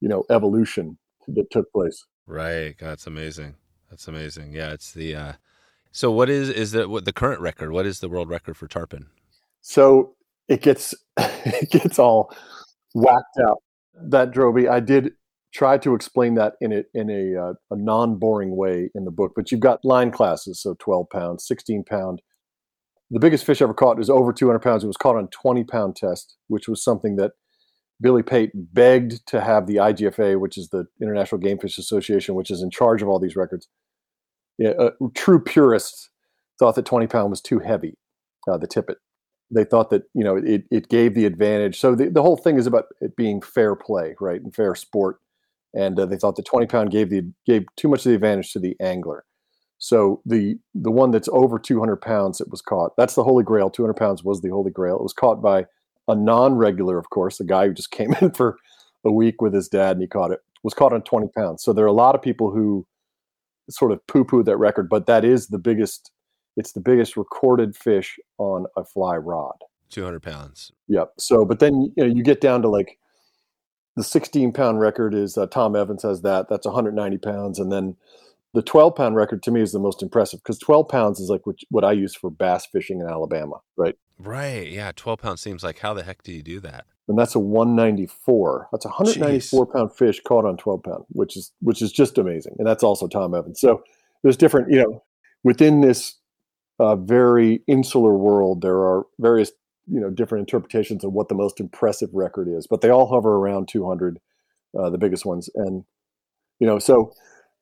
you 0.00 0.08
know, 0.08 0.24
evolution 0.30 0.98
that 1.28 1.50
took 1.50 1.70
place. 1.72 2.04
Right. 2.26 2.74
That's 2.80 3.06
amazing. 3.06 3.54
That's 3.90 4.08
amazing. 4.08 4.52
Yeah, 4.52 4.72
it's 4.72 4.92
the 4.92 5.14
uh 5.14 5.32
so 5.92 6.10
what 6.10 6.28
is 6.28 6.50
is 6.50 6.72
the 6.72 6.88
what 6.88 7.04
the 7.04 7.12
current 7.12 7.40
record? 7.40 7.70
What 7.70 7.86
is 7.86 8.00
the 8.00 8.08
world 8.08 8.28
record 8.28 8.56
for 8.56 8.66
tarpon? 8.66 9.06
So 9.60 10.16
it 10.48 10.62
gets 10.62 10.94
it 11.16 11.70
gets 11.70 11.98
all 11.98 12.34
whacked 12.94 13.38
out. 13.46 13.58
That 13.94 14.36
me. 14.36 14.66
I 14.66 14.80
did 14.80 15.12
try 15.52 15.78
to 15.78 15.94
explain 15.94 16.34
that 16.34 16.54
in 16.60 16.72
a 16.72 16.82
in 16.94 17.10
a, 17.10 17.40
uh, 17.40 17.52
a 17.70 17.76
non 17.76 18.18
boring 18.18 18.56
way 18.56 18.90
in 18.94 19.04
the 19.04 19.10
book. 19.10 19.32
But 19.36 19.50
you've 19.50 19.60
got 19.60 19.84
line 19.84 20.10
classes, 20.10 20.60
so 20.60 20.76
12 20.78 21.06
pound, 21.10 21.40
16 21.40 21.84
pound. 21.84 22.22
The 23.10 23.20
biggest 23.20 23.44
fish 23.44 23.62
ever 23.62 23.74
caught 23.74 24.00
is 24.00 24.10
over 24.10 24.32
200 24.32 24.58
pounds. 24.60 24.82
It 24.82 24.88
was 24.88 24.96
caught 24.96 25.16
on 25.16 25.28
20 25.28 25.64
pound 25.64 25.96
test, 25.96 26.36
which 26.48 26.68
was 26.68 26.82
something 26.82 27.16
that 27.16 27.32
Billy 28.00 28.22
Pate 28.22 28.50
begged 28.54 29.24
to 29.28 29.40
have 29.40 29.66
the 29.66 29.76
IGFA, 29.76 30.40
which 30.40 30.58
is 30.58 30.70
the 30.70 30.86
International 31.00 31.40
Game 31.40 31.58
Fish 31.58 31.78
Association, 31.78 32.34
which 32.34 32.50
is 32.50 32.60
in 32.60 32.70
charge 32.70 33.02
of 33.02 33.08
all 33.08 33.20
these 33.20 33.36
records. 33.36 33.68
Yeah, 34.58 34.70
uh, 34.70 34.90
true 35.14 35.40
purists 35.40 36.10
thought 36.58 36.74
that 36.74 36.86
20 36.86 37.06
pound 37.06 37.30
was 37.30 37.40
too 37.40 37.60
heavy, 37.60 37.94
uh, 38.48 38.58
the 38.58 38.66
tippet 38.66 38.98
they 39.54 39.64
thought 39.64 39.90
that 39.90 40.04
you 40.14 40.24
know 40.24 40.36
it, 40.36 40.64
it 40.70 40.88
gave 40.88 41.14
the 41.14 41.26
advantage. 41.26 41.78
So 41.78 41.94
the, 41.94 42.08
the 42.08 42.22
whole 42.22 42.36
thing 42.36 42.56
is 42.56 42.66
about 42.66 42.86
it 43.00 43.16
being 43.16 43.40
fair 43.40 43.74
play, 43.74 44.14
right, 44.20 44.40
and 44.40 44.54
fair 44.54 44.74
sport. 44.74 45.20
And 45.74 45.98
uh, 45.98 46.06
they 46.06 46.16
thought 46.16 46.36
the 46.36 46.42
20 46.42 46.66
pound 46.66 46.90
gave 46.90 47.10
the 47.10 47.22
gave 47.46 47.64
too 47.76 47.88
much 47.88 48.00
of 48.00 48.10
the 48.10 48.14
advantage 48.14 48.52
to 48.52 48.60
the 48.60 48.76
angler. 48.80 49.24
So 49.78 50.22
the 50.24 50.56
the 50.74 50.90
one 50.90 51.10
that's 51.10 51.28
over 51.32 51.58
200 51.58 51.96
pounds 51.96 52.38
that 52.38 52.50
was 52.50 52.62
caught, 52.62 52.96
that's 52.96 53.14
the 53.14 53.24
holy 53.24 53.44
grail. 53.44 53.70
200 53.70 53.94
pounds 53.94 54.22
was 54.24 54.40
the 54.40 54.50
holy 54.50 54.70
grail. 54.70 54.96
It 54.96 55.02
was 55.02 55.12
caught 55.12 55.42
by 55.42 55.66
a 56.06 56.14
non-regular, 56.14 56.98
of 56.98 57.10
course, 57.10 57.40
a 57.40 57.44
guy 57.44 57.66
who 57.66 57.74
just 57.74 57.90
came 57.92 58.14
in 58.20 58.32
for 58.32 58.56
a 59.04 59.12
week 59.12 59.42
with 59.42 59.54
his 59.54 59.68
dad 59.68 59.92
and 59.92 60.02
he 60.02 60.08
caught 60.08 60.30
it. 60.30 60.40
Was 60.62 60.74
caught 60.74 60.94
on 60.94 61.02
20 61.02 61.28
pounds. 61.36 61.62
So 61.62 61.74
there 61.74 61.84
are 61.84 61.88
a 61.88 61.92
lot 61.92 62.14
of 62.14 62.22
people 62.22 62.50
who 62.50 62.86
sort 63.68 63.92
of 63.92 64.06
poo-poo 64.06 64.42
that 64.44 64.56
record, 64.56 64.88
but 64.88 65.06
that 65.06 65.24
is 65.24 65.48
the 65.48 65.58
biggest 65.58 66.10
it's 66.56 66.72
the 66.72 66.80
biggest 66.80 67.16
recorded 67.16 67.76
fish 67.76 68.18
on 68.38 68.66
a 68.76 68.84
fly 68.84 69.16
rod. 69.16 69.56
200 69.90 70.22
pounds. 70.22 70.72
Yep. 70.88 71.12
So, 71.18 71.44
but 71.44 71.58
then 71.60 71.92
you 71.96 72.04
know 72.04 72.12
you 72.12 72.22
get 72.22 72.40
down 72.40 72.62
to 72.62 72.68
like 72.68 72.98
the 73.96 74.04
16 74.04 74.52
pound 74.52 74.80
record 74.80 75.14
is 75.14 75.38
uh, 75.38 75.46
Tom 75.46 75.76
Evans 75.76 76.02
has 76.02 76.22
that. 76.22 76.48
That's 76.48 76.66
190 76.66 77.18
pounds, 77.18 77.58
and 77.58 77.70
then 77.70 77.96
the 78.54 78.62
12 78.62 78.94
pound 78.94 79.16
record 79.16 79.42
to 79.42 79.50
me 79.50 79.60
is 79.60 79.72
the 79.72 79.78
most 79.80 80.02
impressive 80.02 80.40
because 80.40 80.58
12 80.58 80.88
pounds 80.88 81.20
is 81.20 81.28
like 81.28 81.46
what, 81.46 81.56
what 81.70 81.84
I 81.84 81.92
use 81.92 82.14
for 82.14 82.30
bass 82.30 82.66
fishing 82.66 83.00
in 83.00 83.08
Alabama, 83.08 83.60
right? 83.76 83.96
Right. 84.18 84.70
Yeah. 84.70 84.92
12 84.94 85.20
pounds 85.20 85.40
seems 85.40 85.64
like 85.64 85.80
how 85.80 85.92
the 85.92 86.04
heck 86.04 86.22
do 86.22 86.32
you 86.32 86.42
do 86.42 86.60
that? 86.60 86.86
And 87.08 87.18
that's 87.18 87.34
a 87.34 87.40
194. 87.40 88.68
That's 88.72 88.84
a 88.84 88.88
194 88.88 89.66
Jeez. 89.66 89.72
pound 89.72 89.94
fish 89.94 90.20
caught 90.26 90.46
on 90.46 90.56
12 90.56 90.82
pound, 90.84 91.04
which 91.08 91.36
is 91.36 91.52
which 91.60 91.82
is 91.82 91.92
just 91.92 92.16
amazing. 92.16 92.54
And 92.58 92.66
that's 92.66 92.84
also 92.84 93.08
Tom 93.08 93.34
Evans. 93.34 93.60
So 93.60 93.82
there's 94.22 94.36
different, 94.36 94.70
you 94.70 94.78
know, 94.78 95.02
within 95.42 95.80
this 95.80 96.14
uh, 96.78 96.96
very 96.96 97.62
insular 97.66 98.14
world, 98.14 98.62
there 98.62 98.78
are 98.78 99.04
various 99.18 99.52
you 99.86 100.00
know 100.00 100.10
different 100.10 100.40
interpretations 100.40 101.04
of 101.04 101.12
what 101.12 101.28
the 101.28 101.34
most 101.34 101.60
impressive 101.60 102.10
record 102.12 102.48
is, 102.48 102.66
but 102.66 102.80
they 102.80 102.90
all 102.90 103.06
hover 103.06 103.36
around 103.36 103.68
200, 103.68 104.18
uh, 104.78 104.90
the 104.90 104.98
biggest 104.98 105.24
ones, 105.24 105.48
and 105.54 105.84
you 106.58 106.66
know 106.66 106.78
so. 106.78 107.12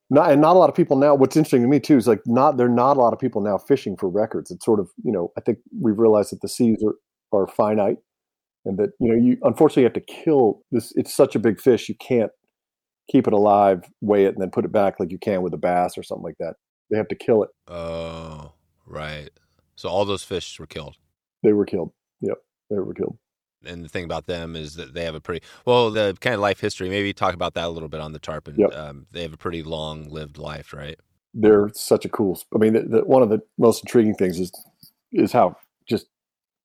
Not, 0.09 0.31
and 0.31 0.41
not 0.41 0.55
a 0.55 0.59
lot 0.59 0.69
of 0.69 0.75
people 0.75 0.97
now. 0.97 1.15
What's 1.15 1.35
interesting 1.35 1.63
to 1.63 1.67
me 1.67 1.79
too 1.79 1.97
is 1.97 2.07
like 2.07 2.21
not 2.27 2.57
there 2.57 2.67
are 2.67 2.69
not 2.69 2.97
a 2.97 2.99
lot 2.99 3.13
of 3.13 3.19
people 3.19 3.41
now 3.41 3.57
fishing 3.57 3.95
for 3.97 4.07
records. 4.07 4.51
It's 4.51 4.63
sort 4.63 4.79
of 4.79 4.91
you 5.03 5.11
know 5.11 5.31
I 5.37 5.41
think 5.41 5.59
we've 5.81 5.97
realized 5.97 6.31
that 6.33 6.41
the 6.41 6.49
seas 6.49 6.83
are 6.83 6.93
are 7.35 7.47
finite, 7.47 7.97
and 8.65 8.77
that 8.77 8.91
you 8.99 9.07
know 9.07 9.15
you 9.15 9.37
unfortunately 9.41 9.83
have 9.83 9.93
to 9.93 10.01
kill 10.01 10.61
this. 10.71 10.91
It's 10.95 11.15
such 11.15 11.35
a 11.35 11.39
big 11.39 11.59
fish 11.59 11.89
you 11.89 11.95
can't 11.95 12.31
keep 13.09 13.27
it 13.27 13.33
alive, 13.33 13.83
weigh 14.01 14.25
it, 14.25 14.33
and 14.33 14.41
then 14.41 14.51
put 14.51 14.65
it 14.65 14.71
back 14.71 14.99
like 14.99 15.11
you 15.11 15.17
can 15.17 15.41
with 15.41 15.53
a 15.53 15.57
bass 15.57 15.97
or 15.97 16.03
something 16.03 16.23
like 16.23 16.37
that. 16.39 16.55
They 16.89 16.97
have 16.97 17.07
to 17.09 17.15
kill 17.15 17.43
it. 17.43 17.49
Oh. 17.67 18.53
Right. 18.85 19.29
So 19.75 19.89
all 19.89 20.05
those 20.05 20.23
fish 20.23 20.59
were 20.59 20.67
killed. 20.67 20.95
They 21.41 21.53
were 21.53 21.65
killed. 21.65 21.91
Yep, 22.21 22.37
they 22.69 22.77
were 22.77 22.93
killed. 22.93 23.17
And 23.65 23.83
the 23.83 23.89
thing 23.89 24.03
about 24.03 24.25
them 24.25 24.55
is 24.55 24.75
that 24.75 24.93
they 24.93 25.05
have 25.05 25.15
a 25.15 25.21
pretty 25.21 25.45
well 25.65 25.89
the 25.89 26.15
kind 26.19 26.35
of 26.35 26.41
life 26.41 26.59
history. 26.59 26.89
Maybe 26.89 27.13
talk 27.13 27.33
about 27.33 27.53
that 27.53 27.65
a 27.65 27.69
little 27.69 27.89
bit 27.89 28.01
on 28.01 28.13
the 28.13 28.19
tarpon. 28.19 28.55
Yep. 28.57 28.73
Um, 28.73 29.07
they 29.11 29.21
have 29.21 29.33
a 29.33 29.37
pretty 29.37 29.63
long 29.63 30.09
lived 30.09 30.37
life, 30.37 30.73
right? 30.73 30.99
They're 31.33 31.71
such 31.73 32.05
a 32.05 32.09
cool. 32.09 32.39
I 32.53 32.57
mean, 32.57 32.73
the, 32.73 32.81
the, 32.81 32.99
one 33.05 33.23
of 33.23 33.29
the 33.29 33.41
most 33.57 33.83
intriguing 33.83 34.15
things 34.15 34.39
is 34.39 34.51
is 35.11 35.31
how 35.31 35.55
just 35.87 36.07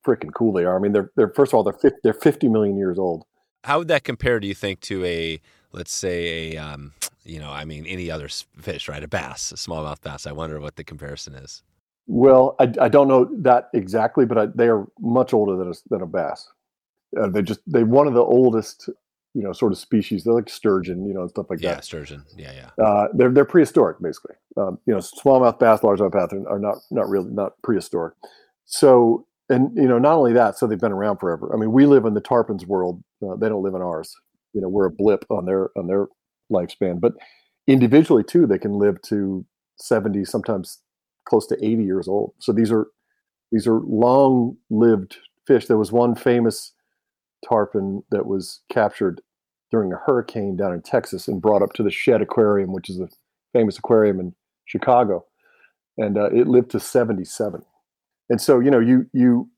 freaking 0.07 0.33
cool 0.35 0.53
they 0.53 0.65
are. 0.65 0.77
I 0.77 0.81
mean, 0.81 0.93
they're 0.93 1.11
they're 1.17 1.33
first 1.35 1.51
of 1.51 1.55
all 1.55 1.65
they're 1.65 1.73
50, 1.73 1.99
they're 2.03 2.13
fifty 2.13 2.49
million 2.49 2.77
years 2.77 2.99
old. 2.99 3.25
How 3.65 3.79
would 3.79 3.89
that 3.89 4.05
compare? 4.05 4.41
Do 4.41 4.47
you 4.47 4.55
think 4.55 4.81
to 4.83 5.05
a 5.05 5.41
let's 5.73 5.93
say 5.93 6.55
a 6.55 6.57
um, 6.57 6.95
you 7.25 7.39
know 7.39 7.51
I 7.51 7.65
mean 7.65 7.87
any 7.87 8.11
other 8.11 8.29
fish, 8.29 8.89
right? 8.89 9.03
A 9.03 9.09
bass, 9.09 9.53
a 9.53 9.57
smallmouth 9.57 10.01
bass. 10.03 10.27
I 10.27 10.33
wonder 10.33 10.61
what 10.61 10.77
the 10.77 10.85
comparison 10.85 11.35
is. 11.35 11.63
Well, 12.11 12.57
I, 12.59 12.73
I 12.81 12.89
don't 12.89 13.07
know 13.07 13.29
that 13.43 13.69
exactly, 13.75 14.25
but 14.25 14.39
I, 14.39 14.47
they 14.47 14.69
are 14.69 14.87
much 14.99 15.35
older 15.35 15.57
than 15.59 15.69
a, 15.69 15.75
than 15.91 16.01
a 16.01 16.07
bass. 16.07 16.49
Uh, 17.21 17.29
they 17.29 17.43
just 17.43 17.61
they 17.67 17.85
one 17.85 18.07
of 18.07 18.15
the 18.15 18.23
oldest, 18.23 18.89
you 19.35 19.43
know, 19.43 19.53
sort 19.53 19.73
of 19.73 19.79
species. 19.79 20.25
They're 20.25 20.33
like 20.33 20.49
sturgeon, 20.49 21.07
you 21.07 21.13
know, 21.13 21.21
and 21.21 21.31
stuff 21.31 21.47
like 21.51 21.61
yeah, 21.61 21.73
that. 21.73 21.77
Yeah, 21.77 21.81
sturgeon. 21.83 22.25
Yeah, 22.35 22.53
yeah. 22.53 22.85
Uh, 22.85 23.09
they're 23.13 23.31
they're 23.31 23.45
prehistoric, 23.45 24.01
basically. 24.01 24.37
Um, 24.57 24.79
you 24.87 24.95
know, 24.95 25.01
smallmouth 25.01 25.59
bass, 25.59 25.81
largemouth 25.81 26.13
bass 26.13 26.33
are, 26.49 26.59
not 26.59 26.79
not 26.91 27.11
really 27.11 27.31
not 27.31 27.61
prehistoric. 27.63 28.15
So, 28.65 29.27
and 29.51 29.77
you 29.77 29.87
know, 29.87 29.99
not 29.99 30.15
only 30.15 30.33
that, 30.33 30.59
so 30.59 30.67
they've 30.67 30.81
been 30.81 30.93
around 30.93 31.19
forever. 31.19 31.53
I 31.55 31.59
mean, 31.59 31.73
we 31.73 31.85
live 31.85 32.07
in 32.07 32.15
the 32.15 32.23
tarpons 32.23 32.67
world. 32.67 33.05
Uh, 33.23 33.37
they 33.37 33.51
don't 33.51 33.63
live 33.63 33.75
in 33.75 33.83
ours. 33.83 34.17
You 34.55 34.63
know, 34.63 34.69
we're 34.71 34.87
a 34.87 34.91
blip 34.91 35.27
on 35.29 35.45
their 35.45 35.69
on 35.77 35.89
their 35.89 36.07
lifespan. 36.51 37.01
But 37.01 37.13
individually 37.67 38.25
too, 38.25 38.47
they 38.47 38.59
can 38.59 38.79
live 38.79 39.03
to 39.03 39.45
seventy, 39.77 40.25
sometimes 40.25 40.79
close 41.29 41.47
to 41.49 41.65
80 41.65 41.85
years 41.85 42.09
old. 42.09 42.33
So 42.39 42.53
these 42.53 42.73
are 42.73 42.87
these 43.53 43.67
are 43.67 43.81
long-lived 43.81 45.17
fish. 45.47 45.67
There 45.67 45.79
was 45.79 45.93
one 45.93 46.15
famous 46.15 46.73
tarpon 47.49 48.03
that 48.11 48.27
was 48.27 48.61
captured 48.71 49.23
during 49.71 49.93
a 49.93 49.97
hurricane 49.97 50.57
down 50.57 50.73
in 50.73 50.83
Texas 50.83 51.29
and 51.29 51.41
brought 51.41 51.63
up 51.63 51.73
to 51.75 51.83
the 51.83 51.91
Shedd 51.91 52.21
Aquarium, 52.23 52.73
which 52.73 52.91
is 52.91 53.01
a 53.01 53.09
famous 53.53 53.79
aquarium 53.79 54.21
in 54.21 54.35
Chicago, 54.67 55.25
and 55.97 56.19
uh, 56.19 56.31
it 56.31 56.47
lived 56.47 56.71
to 56.73 56.81
77. 56.81 57.63
And 58.29 58.41
so, 58.41 58.61
you 58.61 58.71
know, 58.71 58.81
you 58.81 59.07
you, 59.13 59.51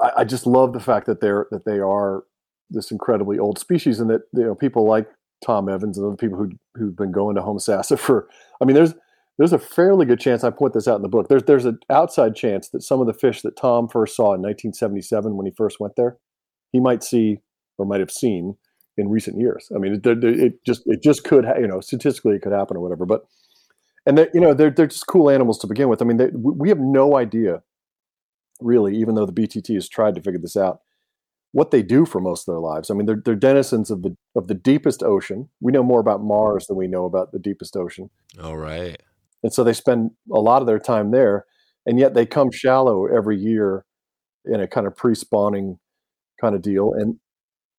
I, 0.00 0.12
I, 0.18 0.24
just 0.24 0.46
love 0.46 0.72
the 0.72 0.80
fact 0.80 1.06
that 1.06 1.20
they're 1.20 1.46
that 1.50 1.64
they 1.64 1.78
are 1.78 2.24
this 2.68 2.90
incredibly 2.90 3.38
old 3.38 3.58
species, 3.58 4.00
and 4.00 4.10
that 4.10 4.22
you 4.34 4.44
know 4.44 4.54
people 4.54 4.86
like 4.86 5.08
Tom 5.44 5.68
Evans 5.68 5.96
and 5.96 6.06
other 6.06 6.16
people 6.16 6.36
who 6.36 6.50
who've 6.74 6.96
been 6.96 7.12
going 7.12 7.36
to 7.36 7.42
Homosassa 7.42 7.98
for. 8.06 8.28
I 8.60 8.64
mean, 8.64 8.74
there's 8.74 8.94
there's 9.38 9.52
a 9.52 9.58
fairly 9.58 10.06
good 10.06 10.20
chance 10.20 10.44
I 10.44 10.50
point 10.50 10.72
this 10.72 10.88
out 10.88 10.96
in 10.96 11.02
the 11.02 11.08
book. 11.08 11.28
There's 11.28 11.44
there's 11.44 11.66
an 11.66 11.78
outside 11.90 12.34
chance 12.34 12.70
that 12.70 12.82
some 12.82 13.00
of 13.00 13.06
the 13.06 13.12
fish 13.12 13.42
that 13.42 13.56
Tom 13.56 13.88
first 13.88 14.16
saw 14.16 14.34
in 14.34 14.40
1977 14.42 15.36
when 15.36 15.46
he 15.46 15.52
first 15.56 15.78
went 15.78 15.94
there, 15.96 16.16
he 16.72 16.80
might 16.80 17.02
see 17.02 17.38
or 17.78 17.84
might 17.84 18.00
have 18.00 18.10
seen 18.10 18.56
in 18.96 19.08
recent 19.10 19.38
years. 19.38 19.70
I 19.74 19.78
mean, 19.78 20.00
it, 20.02 20.24
it 20.24 20.64
just 20.64 20.82
it 20.86 21.02
just 21.02 21.24
could 21.24 21.44
ha- 21.44 21.58
you 21.58 21.66
know 21.66 21.80
statistically 21.80 22.36
it 22.36 22.42
could 22.42 22.52
happen 22.52 22.76
or 22.76 22.80
whatever. 22.80 23.04
But 23.04 23.26
and 24.06 24.16
they, 24.16 24.28
you 24.32 24.40
know 24.40 24.54
they're 24.54 24.70
they're 24.70 24.86
just 24.86 25.06
cool 25.06 25.28
animals 25.28 25.58
to 25.60 25.66
begin 25.66 25.88
with. 25.88 26.00
I 26.00 26.06
mean, 26.06 26.16
they, 26.16 26.30
we 26.32 26.70
have 26.70 26.80
no 26.80 27.16
idea 27.16 27.62
really, 28.62 28.96
even 28.96 29.16
though 29.16 29.26
the 29.26 29.32
BTT 29.32 29.74
has 29.74 29.86
tried 29.86 30.14
to 30.14 30.22
figure 30.22 30.40
this 30.40 30.56
out, 30.56 30.80
what 31.52 31.72
they 31.72 31.82
do 31.82 32.06
for 32.06 32.22
most 32.22 32.48
of 32.48 32.54
their 32.54 32.60
lives. 32.60 32.90
I 32.90 32.94
mean, 32.94 33.04
they're, 33.04 33.20
they're 33.22 33.34
denizens 33.34 33.90
of 33.90 34.00
the 34.00 34.16
of 34.34 34.48
the 34.48 34.54
deepest 34.54 35.02
ocean. 35.02 35.50
We 35.60 35.72
know 35.72 35.82
more 35.82 36.00
about 36.00 36.24
Mars 36.24 36.68
than 36.68 36.78
we 36.78 36.86
know 36.86 37.04
about 37.04 37.32
the 37.32 37.38
deepest 37.38 37.76
ocean. 37.76 38.08
All 38.42 38.56
right 38.56 38.98
and 39.46 39.52
so 39.52 39.62
they 39.62 39.72
spend 39.72 40.10
a 40.34 40.40
lot 40.40 40.60
of 40.60 40.66
their 40.66 40.80
time 40.80 41.12
there 41.12 41.44
and 41.86 42.00
yet 42.00 42.14
they 42.14 42.26
come 42.26 42.50
shallow 42.50 43.06
every 43.06 43.38
year 43.38 43.84
in 44.44 44.60
a 44.60 44.66
kind 44.66 44.88
of 44.88 44.96
pre-spawning 44.96 45.78
kind 46.40 46.56
of 46.56 46.62
deal 46.62 46.92
and 46.92 47.20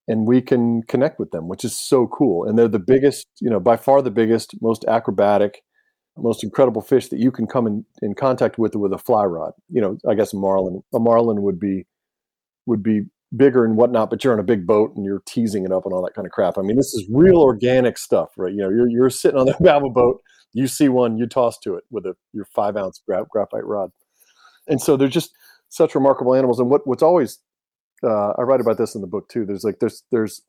and 0.08 0.26
we 0.26 0.42
can 0.42 0.82
connect 0.84 1.20
with 1.20 1.32
them 1.32 1.50
which 1.50 1.66
is 1.66 1.78
so 1.78 2.08
cool. 2.08 2.48
And 2.48 2.58
they're 2.58 2.70
the 2.70 2.80
biggest 2.80 3.28
you 3.42 3.50
know 3.50 3.60
by 3.60 3.76
far 3.76 4.02
the 4.02 4.10
biggest 4.10 4.56
most 4.62 4.86
acrobatic 4.86 5.62
most 6.16 6.42
incredible 6.42 6.82
fish 6.82 7.10
that 7.10 7.20
you 7.20 7.32
can 7.32 7.46
come 7.46 7.68
in, 7.68 7.86
in 8.02 8.16
contact 8.16 8.58
with 8.58 8.74
with 8.78 8.94
a 8.94 8.98
fly 8.98 9.26
rod. 9.26 9.52
You 9.70 9.82
know 9.82 9.98
i 10.10 10.16
guess 10.16 10.32
a 10.32 10.38
marlin 10.38 10.82
a 10.94 11.00
marlin 11.00 11.42
would 11.42 11.60
be 11.60 11.86
would 12.66 12.82
be 12.82 13.02
bigger 13.36 13.66
and 13.66 13.76
whatnot 13.76 14.10
but 14.10 14.24
you're 14.24 14.32
on 14.32 14.40
a 14.40 14.54
big 14.54 14.66
boat 14.66 14.96
and 14.96 15.04
you're 15.04 15.22
teasing 15.26 15.66
it 15.66 15.74
up 15.74 15.84
and 15.84 15.94
all 15.94 16.02
that 16.02 16.14
kind 16.14 16.26
of 16.26 16.32
crap. 16.32 16.58
I 16.58 16.62
mean 16.62 16.78
this 16.78 16.94
is 16.94 17.06
real 17.12 17.40
organic 17.40 17.98
stuff 17.98 18.30
right? 18.38 18.54
You 18.54 18.60
know 18.60 18.70
you're, 18.70 18.90
you're 18.90 19.10
sitting 19.10 19.38
on 19.38 19.48
the 19.48 19.58
a 19.76 19.90
boat 19.90 20.22
you 20.58 20.68
see 20.68 20.90
one, 20.90 21.18
you 21.18 21.28
toss 21.28 21.60
to 21.60 21.76
it 21.76 21.84
with 21.92 22.06
a 22.06 22.16
your 22.34 22.46
five 22.46 22.76
ounce 22.76 23.02
gra- 23.06 23.28
graphite 23.30 23.66
rod. 23.66 23.92
And 24.68 24.82
so 24.82 24.98
they're 24.98 25.08
just 25.08 25.32
such 25.70 25.94
remarkable 25.94 26.34
animals. 26.34 26.60
And 26.60 26.70
what 26.70 26.88
what's 26.88 27.04
always 27.04 27.40
uh, 28.04 28.34
I 28.38 28.42
write 28.42 28.62
about 28.62 28.78
this 28.78 28.96
in 28.96 29.02
the 29.02 29.08
book 29.08 29.30
too. 29.30 29.46
There's 29.46 29.64
like 29.64 29.80
there's 29.80 30.04
there's 30.12 30.42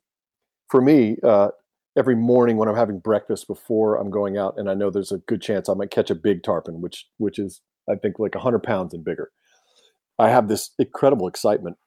for 0.67 0.81
me 0.81 1.17
uh, 1.23 1.49
every 1.97 2.15
morning 2.15 2.57
when 2.57 2.67
I'm 2.67 2.75
having 2.75 2.99
breakfast 2.99 3.47
before 3.47 3.97
I'm 3.97 4.09
going 4.09 4.37
out, 4.37 4.55
and 4.57 4.69
I 4.69 4.73
know 4.73 4.89
there's 4.89 5.11
a 5.11 5.19
good 5.19 5.41
chance 5.41 5.69
I 5.69 5.75
might 5.75 5.91
catch 5.91 6.09
a 6.09 6.15
big 6.15 6.41
tarpon, 6.43 6.81
which 6.81 7.05
which 7.17 7.37
is 7.37 7.61
I 7.89 7.95
think 7.95 8.17
like 8.17 8.35
100 8.35 8.63
pounds 8.63 8.93
and 8.93 9.03
bigger. 9.03 9.31
I 10.17 10.29
have 10.29 10.47
this 10.47 10.71
incredible 10.79 11.27
excitement 11.27 11.77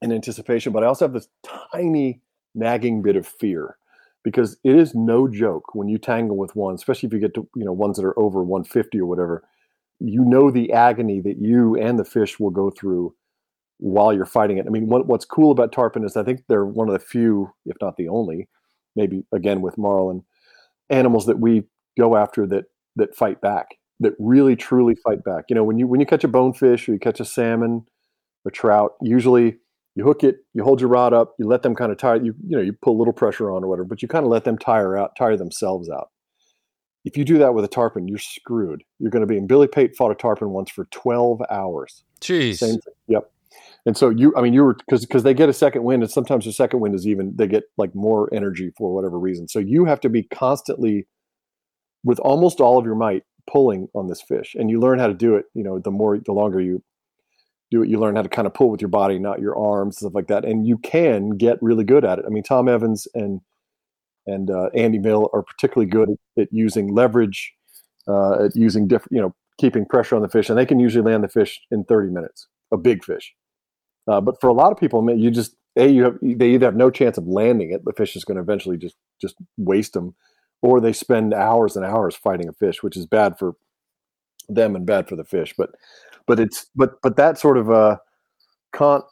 and 0.00 0.12
anticipation, 0.12 0.72
but 0.72 0.84
I 0.84 0.86
also 0.86 1.04
have 1.04 1.12
this 1.12 1.28
tiny 1.72 2.22
nagging 2.54 3.02
bit 3.02 3.16
of 3.16 3.26
fear 3.26 3.76
because 4.26 4.56
it 4.64 4.74
is 4.74 4.92
no 4.92 5.28
joke 5.28 5.72
when 5.76 5.86
you 5.86 5.98
tangle 5.98 6.36
with 6.36 6.56
one, 6.56 6.74
especially 6.74 7.06
if 7.06 7.12
you 7.12 7.20
get 7.20 7.32
to 7.34 7.48
you 7.54 7.64
know 7.64 7.72
ones 7.72 7.96
that 7.96 8.04
are 8.04 8.18
over 8.18 8.42
150 8.42 8.98
or 8.98 9.06
whatever. 9.06 9.44
You 10.00 10.24
know 10.24 10.50
the 10.50 10.72
agony 10.72 11.20
that 11.20 11.36
you 11.38 11.76
and 11.76 11.96
the 11.96 12.04
fish 12.04 12.40
will 12.40 12.50
go 12.50 12.70
through 12.70 13.14
while 13.78 14.12
you're 14.12 14.24
fighting 14.26 14.58
it. 14.58 14.66
I 14.66 14.70
mean, 14.70 14.88
what, 14.88 15.06
what's 15.06 15.24
cool 15.24 15.52
about 15.52 15.70
tarpon 15.70 16.04
is 16.04 16.16
I 16.16 16.24
think 16.24 16.40
they're 16.48 16.66
one 16.66 16.88
of 16.88 16.92
the 16.92 16.98
few, 16.98 17.52
if 17.66 17.76
not 17.80 17.96
the 17.96 18.08
only, 18.08 18.48
maybe 18.96 19.22
again 19.32 19.60
with 19.60 19.78
marlin, 19.78 20.24
animals 20.90 21.26
that 21.26 21.38
we 21.38 21.62
go 21.96 22.16
after 22.16 22.48
that 22.48 22.64
that 22.96 23.14
fight 23.14 23.40
back, 23.40 23.76
that 24.00 24.14
really 24.18 24.56
truly 24.56 24.96
fight 25.04 25.22
back. 25.22 25.44
You 25.48 25.54
know, 25.54 25.62
when 25.62 25.78
you 25.78 25.86
when 25.86 26.00
you 26.00 26.06
catch 26.06 26.24
a 26.24 26.28
bonefish 26.28 26.88
or 26.88 26.94
you 26.94 26.98
catch 26.98 27.20
a 27.20 27.24
salmon, 27.24 27.86
a 28.44 28.50
trout, 28.50 28.94
usually 29.00 29.58
you 29.96 30.04
hook 30.04 30.22
it, 30.22 30.44
you 30.52 30.62
hold 30.62 30.80
your 30.80 30.90
rod 30.90 31.14
up, 31.14 31.34
you 31.38 31.46
let 31.46 31.62
them 31.62 31.74
kind 31.74 31.90
of 31.90 31.96
tire, 31.96 32.22
you, 32.22 32.34
you 32.46 32.54
know, 32.54 32.62
you 32.62 32.74
put 32.74 32.90
a 32.90 32.98
little 32.98 33.14
pressure 33.14 33.50
on 33.50 33.64
or 33.64 33.68
whatever, 33.68 33.86
but 33.86 34.02
you 34.02 34.08
kind 34.08 34.26
of 34.26 34.30
let 34.30 34.44
them 34.44 34.58
tire 34.58 34.96
out, 34.96 35.16
tire 35.16 35.38
themselves 35.38 35.88
out. 35.88 36.10
If 37.06 37.16
you 37.16 37.24
do 37.24 37.38
that 37.38 37.54
with 37.54 37.64
a 37.64 37.68
tarpon, 37.68 38.06
you're 38.06 38.18
screwed. 38.18 38.84
You're 38.98 39.10
going 39.10 39.22
to 39.22 39.26
be, 39.26 39.38
and 39.38 39.48
Billy 39.48 39.68
Pate 39.68 39.96
fought 39.96 40.10
a 40.10 40.14
tarpon 40.14 40.50
once 40.50 40.70
for 40.70 40.84
12 40.86 41.40
hours. 41.50 42.02
Jeez. 42.20 42.58
Same. 42.58 42.76
Yep. 43.08 43.30
And 43.86 43.96
so 43.96 44.10
you, 44.10 44.34
I 44.36 44.42
mean, 44.42 44.52
you 44.52 44.64
were, 44.64 44.74
because, 44.74 45.06
because 45.06 45.22
they 45.22 45.32
get 45.32 45.48
a 45.48 45.54
second 45.54 45.84
wind 45.84 46.02
and 46.02 46.12
sometimes 46.12 46.44
the 46.44 46.52
second 46.52 46.80
wind 46.80 46.94
is 46.94 47.06
even, 47.06 47.32
they 47.34 47.46
get 47.46 47.64
like 47.78 47.94
more 47.94 48.28
energy 48.34 48.72
for 48.76 48.92
whatever 48.92 49.18
reason. 49.18 49.48
So 49.48 49.60
you 49.60 49.86
have 49.86 50.00
to 50.00 50.10
be 50.10 50.24
constantly 50.24 51.06
with 52.04 52.18
almost 52.18 52.60
all 52.60 52.78
of 52.78 52.84
your 52.84 52.96
might 52.96 53.22
pulling 53.50 53.88
on 53.94 54.08
this 54.08 54.20
fish 54.20 54.54
and 54.58 54.68
you 54.68 54.78
learn 54.78 54.98
how 54.98 55.06
to 55.06 55.14
do 55.14 55.36
it, 55.36 55.46
you 55.54 55.62
know, 55.62 55.78
the 55.78 55.90
more, 55.90 56.18
the 56.18 56.32
longer 56.32 56.60
you 56.60 56.82
do 57.70 57.82
it, 57.82 57.88
you 57.88 57.98
learn 57.98 58.16
how 58.16 58.22
to 58.22 58.28
kind 58.28 58.46
of 58.46 58.54
pull 58.54 58.70
with 58.70 58.80
your 58.80 58.88
body, 58.88 59.18
not 59.18 59.40
your 59.40 59.56
arms, 59.56 59.98
stuff 59.98 60.14
like 60.14 60.28
that. 60.28 60.44
And 60.44 60.66
you 60.66 60.78
can 60.78 61.30
get 61.30 61.58
really 61.60 61.84
good 61.84 62.04
at 62.04 62.18
it. 62.18 62.24
I 62.26 62.30
mean, 62.30 62.42
Tom 62.42 62.68
Evans 62.68 63.08
and 63.14 63.40
and 64.26 64.50
uh, 64.50 64.70
Andy 64.74 64.98
Mill 64.98 65.30
are 65.32 65.42
particularly 65.42 65.88
good 65.88 66.10
at, 66.36 66.48
using 66.50 66.92
leverage, 66.92 67.52
uh, 68.08 68.46
at 68.46 68.56
using 68.56 68.88
different, 68.88 69.12
you 69.12 69.20
know, 69.20 69.34
keeping 69.58 69.86
pressure 69.86 70.16
on 70.16 70.22
the 70.22 70.28
fish, 70.28 70.48
and 70.48 70.58
they 70.58 70.66
can 70.66 70.80
usually 70.80 71.08
land 71.08 71.22
the 71.22 71.28
fish 71.28 71.60
in 71.70 71.84
30 71.84 72.12
minutes, 72.12 72.48
a 72.72 72.76
big 72.76 73.04
fish. 73.04 73.34
Uh, 74.08 74.20
but 74.20 74.40
for 74.40 74.48
a 74.48 74.52
lot 74.52 74.72
of 74.72 74.78
people, 74.78 75.08
you 75.16 75.30
just 75.30 75.54
a 75.76 75.88
you 75.88 76.04
have 76.04 76.18
they 76.22 76.50
either 76.50 76.66
have 76.66 76.76
no 76.76 76.90
chance 76.90 77.18
of 77.18 77.26
landing 77.26 77.70
it, 77.70 77.84
the 77.84 77.92
fish 77.92 78.16
is 78.16 78.24
going 78.24 78.36
to 78.36 78.42
eventually 78.42 78.76
just 78.76 78.96
just 79.20 79.36
waste 79.56 79.92
them, 79.92 80.14
or 80.62 80.80
they 80.80 80.92
spend 80.92 81.34
hours 81.34 81.76
and 81.76 81.84
hours 81.84 82.16
fighting 82.16 82.48
a 82.48 82.52
fish, 82.52 82.82
which 82.82 82.96
is 82.96 83.06
bad 83.06 83.38
for 83.38 83.54
them 84.48 84.76
and 84.76 84.86
bad 84.86 85.08
for 85.08 85.16
the 85.16 85.24
fish. 85.24 85.54
But 85.56 85.70
but 86.26 86.40
it's 86.40 86.66
but 86.74 87.00
but 87.02 87.16
that 87.16 87.38
sort 87.38 87.58
of 87.58 87.70
uh, 87.70 87.96
Kant, 88.72 89.04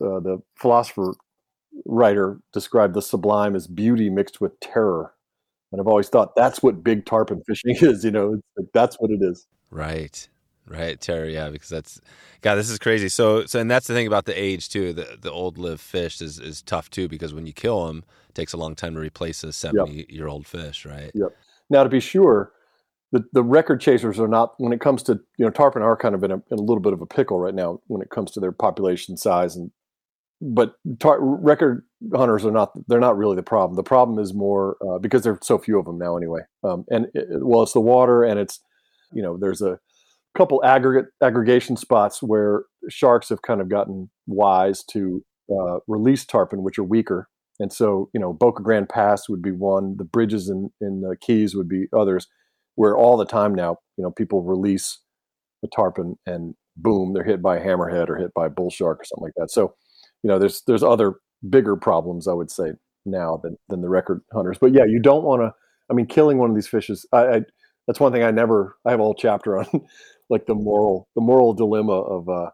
uh, 0.00 0.20
the 0.20 0.42
philosopher 0.56 1.14
writer, 1.86 2.40
described 2.52 2.94
the 2.94 3.02
sublime 3.02 3.54
as 3.54 3.66
beauty 3.66 4.10
mixed 4.10 4.40
with 4.40 4.58
terror, 4.60 5.14
and 5.72 5.80
I've 5.80 5.86
always 5.86 6.08
thought 6.08 6.34
that's 6.36 6.62
what 6.62 6.82
big 6.82 7.06
tarpon 7.06 7.42
fishing 7.46 7.76
is. 7.80 8.04
You 8.04 8.10
know, 8.10 8.40
like, 8.56 8.68
that's 8.72 8.96
what 8.96 9.10
it 9.10 9.20
is. 9.22 9.46
Right. 9.70 10.28
Right, 10.66 10.98
terror, 10.98 11.26
yeah, 11.26 11.50
because 11.50 11.68
that's 11.68 12.00
God, 12.40 12.54
this 12.54 12.70
is 12.70 12.78
crazy. 12.78 13.10
So, 13.10 13.44
so, 13.44 13.60
and 13.60 13.70
that's 13.70 13.86
the 13.86 13.92
thing 13.92 14.06
about 14.06 14.24
the 14.24 14.32
age 14.32 14.70
too. 14.70 14.94
The 14.94 15.18
the 15.20 15.30
old 15.30 15.58
live 15.58 15.78
fish 15.78 16.22
is 16.22 16.38
is 16.38 16.62
tough 16.62 16.88
too 16.88 17.06
because 17.06 17.34
when 17.34 17.46
you 17.46 17.52
kill 17.52 17.86
them, 17.86 18.02
it 18.30 18.34
takes 18.34 18.54
a 18.54 18.56
long 18.56 18.74
time 18.74 18.94
to 18.94 19.00
replace 19.00 19.44
a 19.44 19.52
seventy 19.52 19.92
yep. 19.92 20.06
year 20.10 20.26
old 20.26 20.46
fish, 20.46 20.86
right? 20.86 21.10
Yep. 21.12 21.36
Now, 21.68 21.82
to 21.82 21.90
be 21.90 22.00
sure, 22.00 22.52
the, 23.14 23.24
the 23.32 23.44
record 23.44 23.80
chasers 23.80 24.18
are 24.18 24.26
not 24.26 24.54
when 24.58 24.72
it 24.72 24.80
comes 24.80 25.00
to 25.04 25.20
you 25.38 25.44
know 25.44 25.50
tarpon 25.50 25.82
are 25.82 25.96
kind 25.96 26.16
of 26.16 26.24
in 26.24 26.32
a, 26.32 26.34
in 26.34 26.58
a 26.58 26.62
little 26.62 26.80
bit 26.80 26.92
of 26.92 27.00
a 27.00 27.06
pickle 27.06 27.38
right 27.38 27.54
now 27.54 27.80
when 27.86 28.02
it 28.02 28.10
comes 28.10 28.32
to 28.32 28.40
their 28.40 28.50
population 28.50 29.16
size 29.16 29.54
and 29.54 29.70
but 30.40 30.74
tar- 30.98 31.20
record 31.20 31.86
hunters 32.12 32.44
are 32.44 32.50
not 32.50 32.72
they're 32.88 32.98
not 32.98 33.16
really 33.16 33.36
the 33.36 33.42
problem. 33.42 33.76
The 33.76 33.84
problem 33.84 34.18
is 34.18 34.34
more 34.34 34.76
uh, 34.86 34.98
because 34.98 35.22
there's 35.22 35.38
so 35.42 35.58
few 35.58 35.78
of 35.78 35.86
them 35.86 35.96
now 35.96 36.16
anyway. 36.16 36.40
Um, 36.64 36.84
and 36.90 37.06
it, 37.14 37.28
well 37.30 37.62
it's 37.62 37.72
the 37.72 37.80
water 37.80 38.24
and 38.24 38.40
it's 38.40 38.58
you 39.12 39.22
know 39.22 39.38
there's 39.40 39.62
a 39.62 39.78
couple 40.36 40.64
aggregate 40.64 41.12
aggregation 41.22 41.76
spots 41.76 42.20
where 42.20 42.64
sharks 42.88 43.28
have 43.28 43.42
kind 43.42 43.60
of 43.60 43.68
gotten 43.68 44.10
wise 44.26 44.82
to 44.90 45.24
uh, 45.48 45.78
release 45.86 46.24
tarpon 46.24 46.64
which 46.64 46.80
are 46.80 46.84
weaker. 46.84 47.28
And 47.60 47.72
so 47.72 48.10
you 48.12 48.18
know 48.18 48.32
boca 48.32 48.60
grande 48.60 48.88
pass 48.88 49.28
would 49.28 49.40
be 49.40 49.52
one 49.52 49.98
the 49.98 50.04
bridges 50.04 50.48
in 50.48 50.70
in 50.80 51.02
the 51.02 51.16
keys 51.16 51.54
would 51.54 51.68
be 51.68 51.86
others 51.96 52.26
where 52.76 52.96
all 52.96 53.16
the 53.16 53.24
time 53.26 53.54
now, 53.54 53.78
you 53.96 54.02
know, 54.02 54.10
people 54.10 54.42
release 54.42 55.00
the 55.62 55.68
tarpon 55.68 56.16
and 56.26 56.54
boom, 56.76 57.12
they're 57.12 57.24
hit 57.24 57.42
by 57.42 57.56
a 57.56 57.64
hammerhead 57.64 58.08
or 58.08 58.16
hit 58.16 58.32
by 58.34 58.46
a 58.46 58.50
bull 58.50 58.70
shark 58.70 59.00
or 59.00 59.04
something 59.04 59.24
like 59.24 59.34
that. 59.36 59.50
So, 59.50 59.74
you 60.22 60.28
know, 60.28 60.38
there's 60.38 60.62
there's 60.66 60.82
other 60.82 61.14
bigger 61.48 61.76
problems 61.76 62.26
I 62.26 62.32
would 62.32 62.50
say 62.50 62.72
now 63.06 63.40
than 63.42 63.56
than 63.68 63.82
the 63.82 63.88
record 63.88 64.22
hunters. 64.32 64.58
But 64.60 64.72
yeah, 64.72 64.84
you 64.84 65.00
don't 65.00 65.24
want 65.24 65.42
to. 65.42 65.52
I 65.90 65.94
mean, 65.94 66.06
killing 66.06 66.38
one 66.38 66.50
of 66.50 66.56
these 66.56 66.68
fishes. 66.68 67.06
I, 67.12 67.26
I 67.26 67.40
that's 67.86 68.00
one 68.00 68.12
thing 68.12 68.22
I 68.22 68.30
never. 68.30 68.76
I 68.86 68.90
have 68.90 69.00
a 69.00 69.02
whole 69.02 69.14
chapter 69.14 69.58
on 69.58 69.66
like 70.30 70.46
the 70.46 70.54
moral 70.54 71.08
the 71.14 71.20
moral 71.22 71.54
dilemma 71.54 71.92
of 71.92 72.28
uh, 72.28 72.50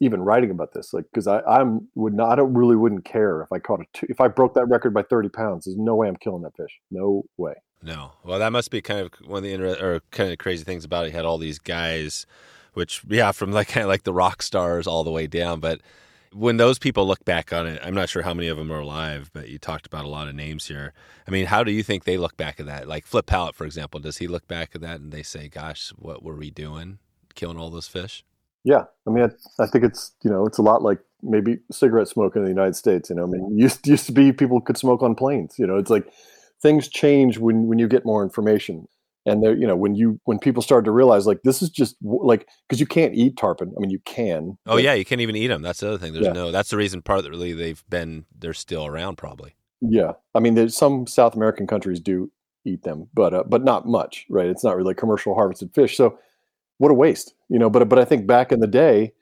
even 0.00 0.20
writing 0.22 0.50
about 0.50 0.72
this. 0.72 0.92
Like 0.92 1.04
because 1.12 1.26
I 1.26 1.40
I'm 1.40 1.88
would 1.94 2.14
not. 2.14 2.30
I 2.30 2.36
don't 2.36 2.54
really 2.54 2.76
wouldn't 2.76 3.04
care 3.04 3.42
if 3.42 3.52
I 3.52 3.58
caught 3.58 3.80
a 3.80 3.84
two, 3.94 4.06
if 4.08 4.20
I 4.20 4.28
broke 4.28 4.54
that 4.54 4.66
record 4.66 4.94
by 4.94 5.02
thirty 5.02 5.28
pounds. 5.28 5.64
There's 5.64 5.76
no 5.76 5.96
way 5.96 6.08
I'm 6.08 6.16
killing 6.16 6.42
that 6.42 6.56
fish. 6.56 6.78
No 6.90 7.24
way. 7.36 7.54
No. 7.82 8.12
Well, 8.24 8.38
that 8.38 8.52
must 8.52 8.70
be 8.70 8.82
kind 8.82 9.00
of 9.00 9.12
one 9.26 9.38
of 9.38 9.44
the 9.44 9.52
inter- 9.52 9.94
or 9.94 10.00
kind 10.10 10.30
of 10.30 10.38
crazy 10.38 10.64
things 10.64 10.84
about 10.84 11.06
it. 11.06 11.10
He 11.10 11.16
had 11.16 11.24
all 11.24 11.38
these 11.38 11.58
guys, 11.58 12.26
which 12.74 13.02
yeah, 13.08 13.32
from 13.32 13.52
like 13.52 13.68
kind 13.74 13.84
of 13.84 13.88
like 13.88 14.04
the 14.04 14.12
rock 14.12 14.42
stars 14.42 14.86
all 14.86 15.04
the 15.04 15.10
way 15.10 15.26
down. 15.26 15.60
But 15.60 15.80
when 16.32 16.58
those 16.58 16.78
people 16.78 17.06
look 17.06 17.24
back 17.24 17.52
on 17.52 17.66
it, 17.66 17.80
I'm 17.82 17.94
not 17.94 18.08
sure 18.08 18.22
how 18.22 18.34
many 18.34 18.48
of 18.48 18.56
them 18.56 18.70
are 18.70 18.80
alive. 18.80 19.30
But 19.32 19.48
you 19.48 19.58
talked 19.58 19.86
about 19.86 20.04
a 20.04 20.08
lot 20.08 20.28
of 20.28 20.34
names 20.34 20.66
here. 20.66 20.92
I 21.26 21.30
mean, 21.30 21.46
how 21.46 21.64
do 21.64 21.72
you 21.72 21.82
think 21.82 22.04
they 22.04 22.16
look 22.16 22.36
back 22.36 22.60
at 22.60 22.66
that? 22.66 22.86
Like 22.86 23.06
Flip 23.06 23.26
Pallot, 23.26 23.54
for 23.54 23.64
example, 23.64 24.00
does 24.00 24.18
he 24.18 24.26
look 24.26 24.46
back 24.46 24.70
at 24.74 24.80
that 24.82 25.00
and 25.00 25.12
they 25.12 25.22
say, 25.22 25.48
"Gosh, 25.48 25.90
what 25.96 26.22
were 26.22 26.36
we 26.36 26.50
doing, 26.50 26.98
killing 27.34 27.56
all 27.56 27.70
those 27.70 27.88
fish?" 27.88 28.24
Yeah, 28.62 28.84
I 29.06 29.10
mean, 29.10 29.24
I, 29.24 29.62
I 29.62 29.66
think 29.66 29.84
it's 29.84 30.12
you 30.22 30.30
know 30.30 30.44
it's 30.44 30.58
a 30.58 30.62
lot 30.62 30.82
like 30.82 30.98
maybe 31.22 31.58
cigarette 31.72 32.08
smoking 32.08 32.42
in 32.42 32.44
the 32.44 32.50
United 32.50 32.76
States. 32.76 33.08
You 33.08 33.16
know, 33.16 33.24
I 33.24 33.26
mean, 33.26 33.50
used 33.58 33.86
used 33.88 34.06
to 34.06 34.12
be 34.12 34.32
people 34.32 34.60
could 34.60 34.76
smoke 34.76 35.02
on 35.02 35.14
planes. 35.14 35.58
You 35.58 35.66
know, 35.66 35.76
it's 35.76 35.90
like 35.90 36.06
things 36.62 36.88
change 36.88 37.38
when 37.38 37.66
when 37.66 37.78
you 37.78 37.88
get 37.88 38.04
more 38.04 38.22
information. 38.22 38.86
And 39.26 39.42
there 39.42 39.54
you 39.54 39.66
know 39.66 39.76
when 39.76 39.94
you 39.94 40.18
when 40.24 40.38
people 40.38 40.62
start 40.62 40.84
to 40.86 40.90
realize 40.90 41.26
like 41.26 41.42
this 41.44 41.60
is 41.60 41.68
just 41.68 41.96
like 42.02 42.48
because 42.66 42.80
you 42.80 42.86
can't 42.86 43.14
eat 43.14 43.36
tarpon. 43.36 43.72
I 43.76 43.80
mean 43.80 43.90
you 43.90 44.00
can 44.04 44.56
oh 44.66 44.78
yeah 44.78 44.94
you 44.94 45.04
can't 45.04 45.20
even 45.20 45.36
eat 45.36 45.48
them 45.48 45.62
that's 45.62 45.80
the 45.80 45.88
other 45.88 45.98
thing. 45.98 46.12
There's 46.12 46.26
yeah. 46.26 46.32
no 46.32 46.50
that's 46.50 46.70
the 46.70 46.76
reason 46.76 47.02
partly 47.02 47.52
they've 47.52 47.84
been 47.88 48.24
they're 48.38 48.54
still 48.54 48.86
around 48.86 49.16
probably. 49.16 49.54
Yeah. 49.82 50.12
I 50.34 50.40
mean 50.40 50.54
there's 50.54 50.76
some 50.76 51.06
south 51.06 51.34
american 51.34 51.66
countries 51.66 52.00
do 52.00 52.30
eat 52.64 52.82
them 52.82 53.08
but 53.14 53.34
uh, 53.34 53.44
but 53.46 53.62
not 53.62 53.86
much 53.86 54.26
right? 54.30 54.48
It's 54.48 54.64
not 54.64 54.76
really 54.76 54.94
commercial 54.94 55.34
harvested 55.34 55.74
fish. 55.74 55.96
So 55.96 56.18
what 56.78 56.90
a 56.90 56.94
waste 56.94 57.34
you 57.50 57.58
know? 57.58 57.68
But 57.68 57.88
but 57.90 57.98
i 57.98 58.06
think 58.06 58.26
back 58.26 58.52
in 58.52 58.60
the 58.60 58.66
day 58.66 59.12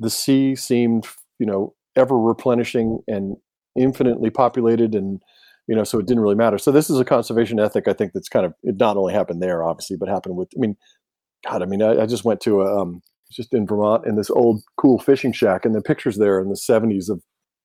the 0.00 0.10
sea 0.10 0.56
seemed 0.56 1.06
you 1.38 1.46
know 1.46 1.74
ever 1.96 2.18
replenishing 2.18 3.00
and 3.06 3.36
infinitely 3.76 4.30
populated 4.30 4.94
and 4.94 5.22
you 5.68 5.76
know, 5.76 5.84
so 5.84 5.98
it 5.98 6.06
didn't 6.06 6.22
really 6.22 6.34
matter. 6.34 6.58
So 6.58 6.72
this 6.72 6.88
is 6.88 6.98
a 6.98 7.04
conservation 7.04 7.60
ethic, 7.60 7.86
I 7.86 7.92
think, 7.92 8.12
that's 8.14 8.30
kind 8.30 8.46
of 8.46 8.54
it 8.62 8.76
not 8.78 8.96
only 8.96 9.12
happened 9.12 9.42
there, 9.42 9.62
obviously, 9.62 9.96
but 9.96 10.08
happened 10.08 10.36
with. 10.36 10.48
I 10.56 10.60
mean, 10.60 10.76
God, 11.46 11.62
I 11.62 11.66
mean, 11.66 11.82
I, 11.82 12.02
I 12.02 12.06
just 12.06 12.24
went 12.24 12.40
to 12.40 12.62
a 12.62 12.82
um, 12.82 13.02
just 13.30 13.52
in 13.52 13.66
Vermont 13.66 14.06
in 14.06 14.16
this 14.16 14.30
old 14.30 14.62
cool 14.78 14.98
fishing 14.98 15.32
shack, 15.32 15.64
and 15.64 15.74
the 15.74 15.82
pictures 15.82 16.16
there 16.16 16.40
in 16.40 16.48
the 16.48 16.54
'70s 16.54 17.10
of 17.10 17.22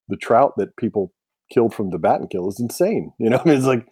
the 0.10 0.18
trout 0.18 0.54
that 0.58 0.76
people 0.76 1.14
killed 1.52 1.74
from 1.74 1.92
the 1.92 1.98
Battenkill 1.98 2.50
is 2.50 2.60
insane. 2.60 3.14
You 3.18 3.30
know, 3.30 3.38
I 3.38 3.44
mean, 3.48 3.58
it's 3.58 3.66
like 3.66 3.88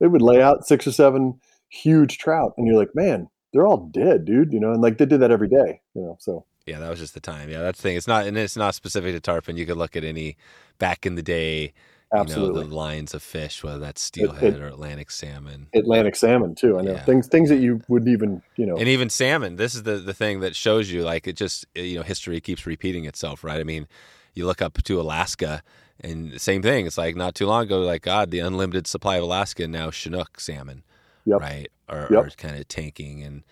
they 0.00 0.08
would 0.08 0.22
lay 0.22 0.42
out 0.42 0.66
six 0.66 0.86
or 0.86 0.92
seven 0.92 1.38
huge 1.70 2.18
trout, 2.18 2.54
and 2.58 2.66
you're 2.66 2.76
like, 2.76 2.94
man, 2.96 3.28
they're 3.52 3.66
all 3.66 3.88
dead, 3.94 4.24
dude. 4.24 4.52
You 4.52 4.58
know, 4.58 4.72
and 4.72 4.82
like 4.82 4.98
they 4.98 5.06
did 5.06 5.20
that 5.20 5.30
every 5.30 5.48
day. 5.48 5.80
You 5.94 6.02
know, 6.02 6.16
so 6.18 6.46
yeah, 6.66 6.80
that 6.80 6.90
was 6.90 6.98
just 6.98 7.14
the 7.14 7.20
time. 7.20 7.48
Yeah, 7.48 7.62
that's 7.62 7.78
the 7.78 7.82
thing. 7.82 7.96
It's 7.96 8.08
not, 8.08 8.26
and 8.26 8.36
it's 8.36 8.56
not 8.56 8.74
specific 8.74 9.14
to 9.14 9.20
tarpon. 9.20 9.56
You 9.56 9.66
could 9.66 9.76
look 9.76 9.94
at 9.94 10.02
any 10.02 10.36
back 10.78 11.06
in 11.06 11.14
the 11.14 11.22
day 11.22 11.74
Absolutely. 12.14 12.60
You 12.60 12.64
know, 12.64 12.70
the 12.70 12.76
lines 12.76 13.14
of 13.14 13.22
fish, 13.22 13.64
whether 13.64 13.78
that's 13.78 14.02
steelhead 14.02 14.54
it, 14.54 14.56
it, 14.56 14.62
or 14.62 14.66
Atlantic 14.66 15.10
salmon. 15.10 15.68
Atlantic 15.74 16.14
salmon 16.14 16.54
too. 16.54 16.78
I 16.78 16.82
know 16.82 16.92
yeah. 16.92 17.04
things 17.04 17.26
things 17.26 17.48
that 17.48 17.56
you 17.56 17.80
wouldn't 17.88 18.10
even 18.10 18.42
you 18.56 18.66
know. 18.66 18.76
And 18.76 18.88
even 18.88 19.08
salmon. 19.08 19.56
This 19.56 19.74
is 19.74 19.84
the 19.84 19.96
the 19.96 20.12
thing 20.12 20.40
that 20.40 20.54
shows 20.54 20.90
you 20.90 21.02
like 21.02 21.26
it 21.26 21.36
just 21.36 21.64
eh, 21.74 21.82
you 21.82 21.96
know 21.96 22.02
history 22.02 22.40
keeps 22.40 22.66
repeating 22.66 23.06
itself, 23.06 23.42
right? 23.42 23.60
I 23.60 23.64
mean, 23.64 23.88
you 24.34 24.46
look 24.46 24.60
up 24.60 24.82
to 24.82 25.00
Alaska 25.00 25.62
and 26.00 26.32
the 26.32 26.38
same 26.38 26.62
thing. 26.62 26.86
It's 26.86 26.98
like 26.98 27.16
not 27.16 27.34
too 27.34 27.46
long 27.46 27.64
ago, 27.64 27.80
like 27.80 28.02
God, 28.02 28.30
the 28.30 28.40
unlimited 28.40 28.86
supply 28.86 29.16
of 29.16 29.22
Alaska 29.22 29.66
now 29.66 29.90
Chinook 29.90 30.38
salmon, 30.38 30.82
yep. 31.24 31.40
right, 31.40 31.70
are, 31.88 32.08
yep. 32.10 32.26
are 32.26 32.30
kind 32.30 32.56
of 32.56 32.68
tanking 32.68 33.22
and 33.22 33.42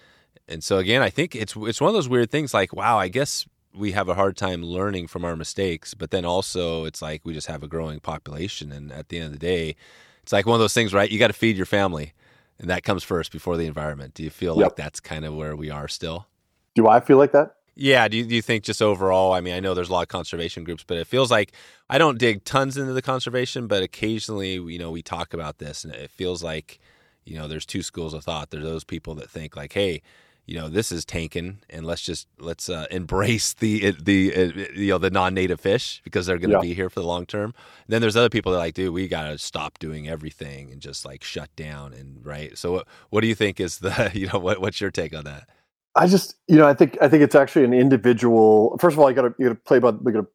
and 0.48 0.64
so 0.64 0.78
again, 0.78 1.00
I 1.00 1.10
think 1.10 1.34
it's 1.34 1.54
it's 1.56 1.80
one 1.80 1.88
of 1.88 1.94
those 1.94 2.08
weird 2.08 2.30
things. 2.30 2.52
Like 2.52 2.74
wow, 2.74 2.98
I 2.98 3.08
guess 3.08 3.46
we 3.74 3.92
have 3.92 4.08
a 4.08 4.14
hard 4.14 4.36
time 4.36 4.64
learning 4.64 5.06
from 5.06 5.24
our 5.24 5.36
mistakes, 5.36 5.94
but 5.94 6.10
then 6.10 6.24
also 6.24 6.84
it's 6.84 7.00
like 7.00 7.22
we 7.24 7.32
just 7.32 7.46
have 7.46 7.62
a 7.62 7.68
growing 7.68 8.00
population, 8.00 8.72
and 8.72 8.92
at 8.92 9.08
the 9.08 9.18
end 9.18 9.26
of 9.26 9.32
the 9.32 9.38
day, 9.38 9.76
It's 10.22 10.32
like 10.32 10.46
one 10.46 10.54
of 10.54 10.60
those 10.60 10.74
things, 10.74 10.94
right? 10.94 11.10
You 11.10 11.18
got 11.18 11.28
to 11.28 11.32
feed 11.32 11.56
your 11.56 11.66
family, 11.66 12.12
and 12.58 12.68
that 12.70 12.82
comes 12.82 13.02
first 13.02 13.32
before 13.32 13.56
the 13.56 13.66
environment. 13.66 14.14
Do 14.14 14.22
you 14.22 14.30
feel 14.30 14.56
yep. 14.56 14.64
like 14.64 14.76
that's 14.76 15.00
kind 15.00 15.24
of 15.24 15.34
where 15.34 15.56
we 15.56 15.70
are 15.70 15.88
still? 15.88 16.26
Do 16.74 16.88
I 16.88 17.00
feel 17.00 17.18
like 17.18 17.32
that? 17.32 17.56
Yeah. 17.74 18.06
Do 18.08 18.18
you, 18.18 18.24
do 18.26 18.34
you 18.34 18.42
think 18.42 18.64
just 18.64 18.82
overall? 18.82 19.32
I 19.32 19.40
mean, 19.40 19.54
I 19.54 19.60
know 19.60 19.74
there's 19.74 19.88
a 19.88 19.92
lot 19.92 20.02
of 20.02 20.08
conservation 20.08 20.64
groups, 20.64 20.84
but 20.86 20.98
it 20.98 21.06
feels 21.06 21.30
like 21.30 21.52
I 21.88 21.98
don't 21.98 22.18
dig 22.18 22.44
tons 22.44 22.76
into 22.76 22.92
the 22.92 23.02
conservation, 23.02 23.66
but 23.66 23.82
occasionally, 23.82 24.52
you 24.52 24.78
know, 24.78 24.90
we 24.90 25.02
talk 25.02 25.32
about 25.32 25.58
this, 25.58 25.84
and 25.84 25.94
it 25.94 26.10
feels 26.10 26.42
like, 26.42 26.78
you 27.24 27.38
know, 27.38 27.48
there's 27.48 27.66
two 27.66 27.82
schools 27.82 28.12
of 28.12 28.24
thought. 28.24 28.50
There's 28.50 28.64
those 28.64 28.84
people 28.84 29.14
that 29.16 29.30
think 29.30 29.56
like, 29.56 29.72
hey, 29.72 30.02
you 30.50 30.58
know 30.58 30.68
this 30.68 30.90
is 30.90 31.04
tanking 31.04 31.60
and 31.70 31.86
let's 31.86 32.02
just 32.02 32.26
let's 32.40 32.68
uh, 32.68 32.86
embrace 32.90 33.54
the 33.54 33.92
the 33.92 34.34
uh, 34.34 34.68
you 34.74 34.88
know 34.88 34.98
the 34.98 35.08
non-native 35.08 35.60
fish 35.60 36.00
because 36.02 36.26
they're 36.26 36.38
going 36.38 36.50
to 36.50 36.56
yeah. 36.56 36.60
be 36.60 36.74
here 36.74 36.90
for 36.90 36.98
the 36.98 37.06
long 37.06 37.24
term. 37.24 37.54
And 37.54 37.86
then 37.86 38.00
there's 38.00 38.16
other 38.16 38.28
people 38.28 38.50
that 38.50 38.58
like 38.58 38.74
dude 38.74 38.92
we 38.92 39.06
got 39.06 39.28
to 39.28 39.38
stop 39.38 39.78
doing 39.78 40.08
everything 40.08 40.72
and 40.72 40.80
just 40.80 41.06
like 41.06 41.22
shut 41.22 41.54
down 41.54 41.94
and 41.94 42.26
right? 42.26 42.58
So 42.58 42.72
what, 42.72 42.88
what 43.10 43.20
do 43.20 43.28
you 43.28 43.36
think 43.36 43.60
is 43.60 43.78
the 43.78 44.10
you 44.14 44.26
know 44.26 44.40
what, 44.40 44.60
what's 44.60 44.80
your 44.80 44.90
take 44.90 45.14
on 45.14 45.22
that? 45.24 45.48
I 45.94 46.08
just 46.08 46.34
you 46.48 46.56
know 46.56 46.66
i 46.66 46.74
think 46.74 46.98
i 47.00 47.08
think 47.08 47.22
it's 47.22 47.34
actually 47.34 47.64
an 47.64 47.72
individual 47.72 48.76
first 48.80 48.94
of 48.94 48.98
all 48.98 49.08
you 49.08 49.14
got 49.14 49.22
to 49.22 49.34
you 49.38 49.48
got 49.48 49.54
to 49.54 49.60
play 49.60 49.78
by 49.78 49.90
you 49.90 50.12
got 50.12 50.20
to 50.20 50.26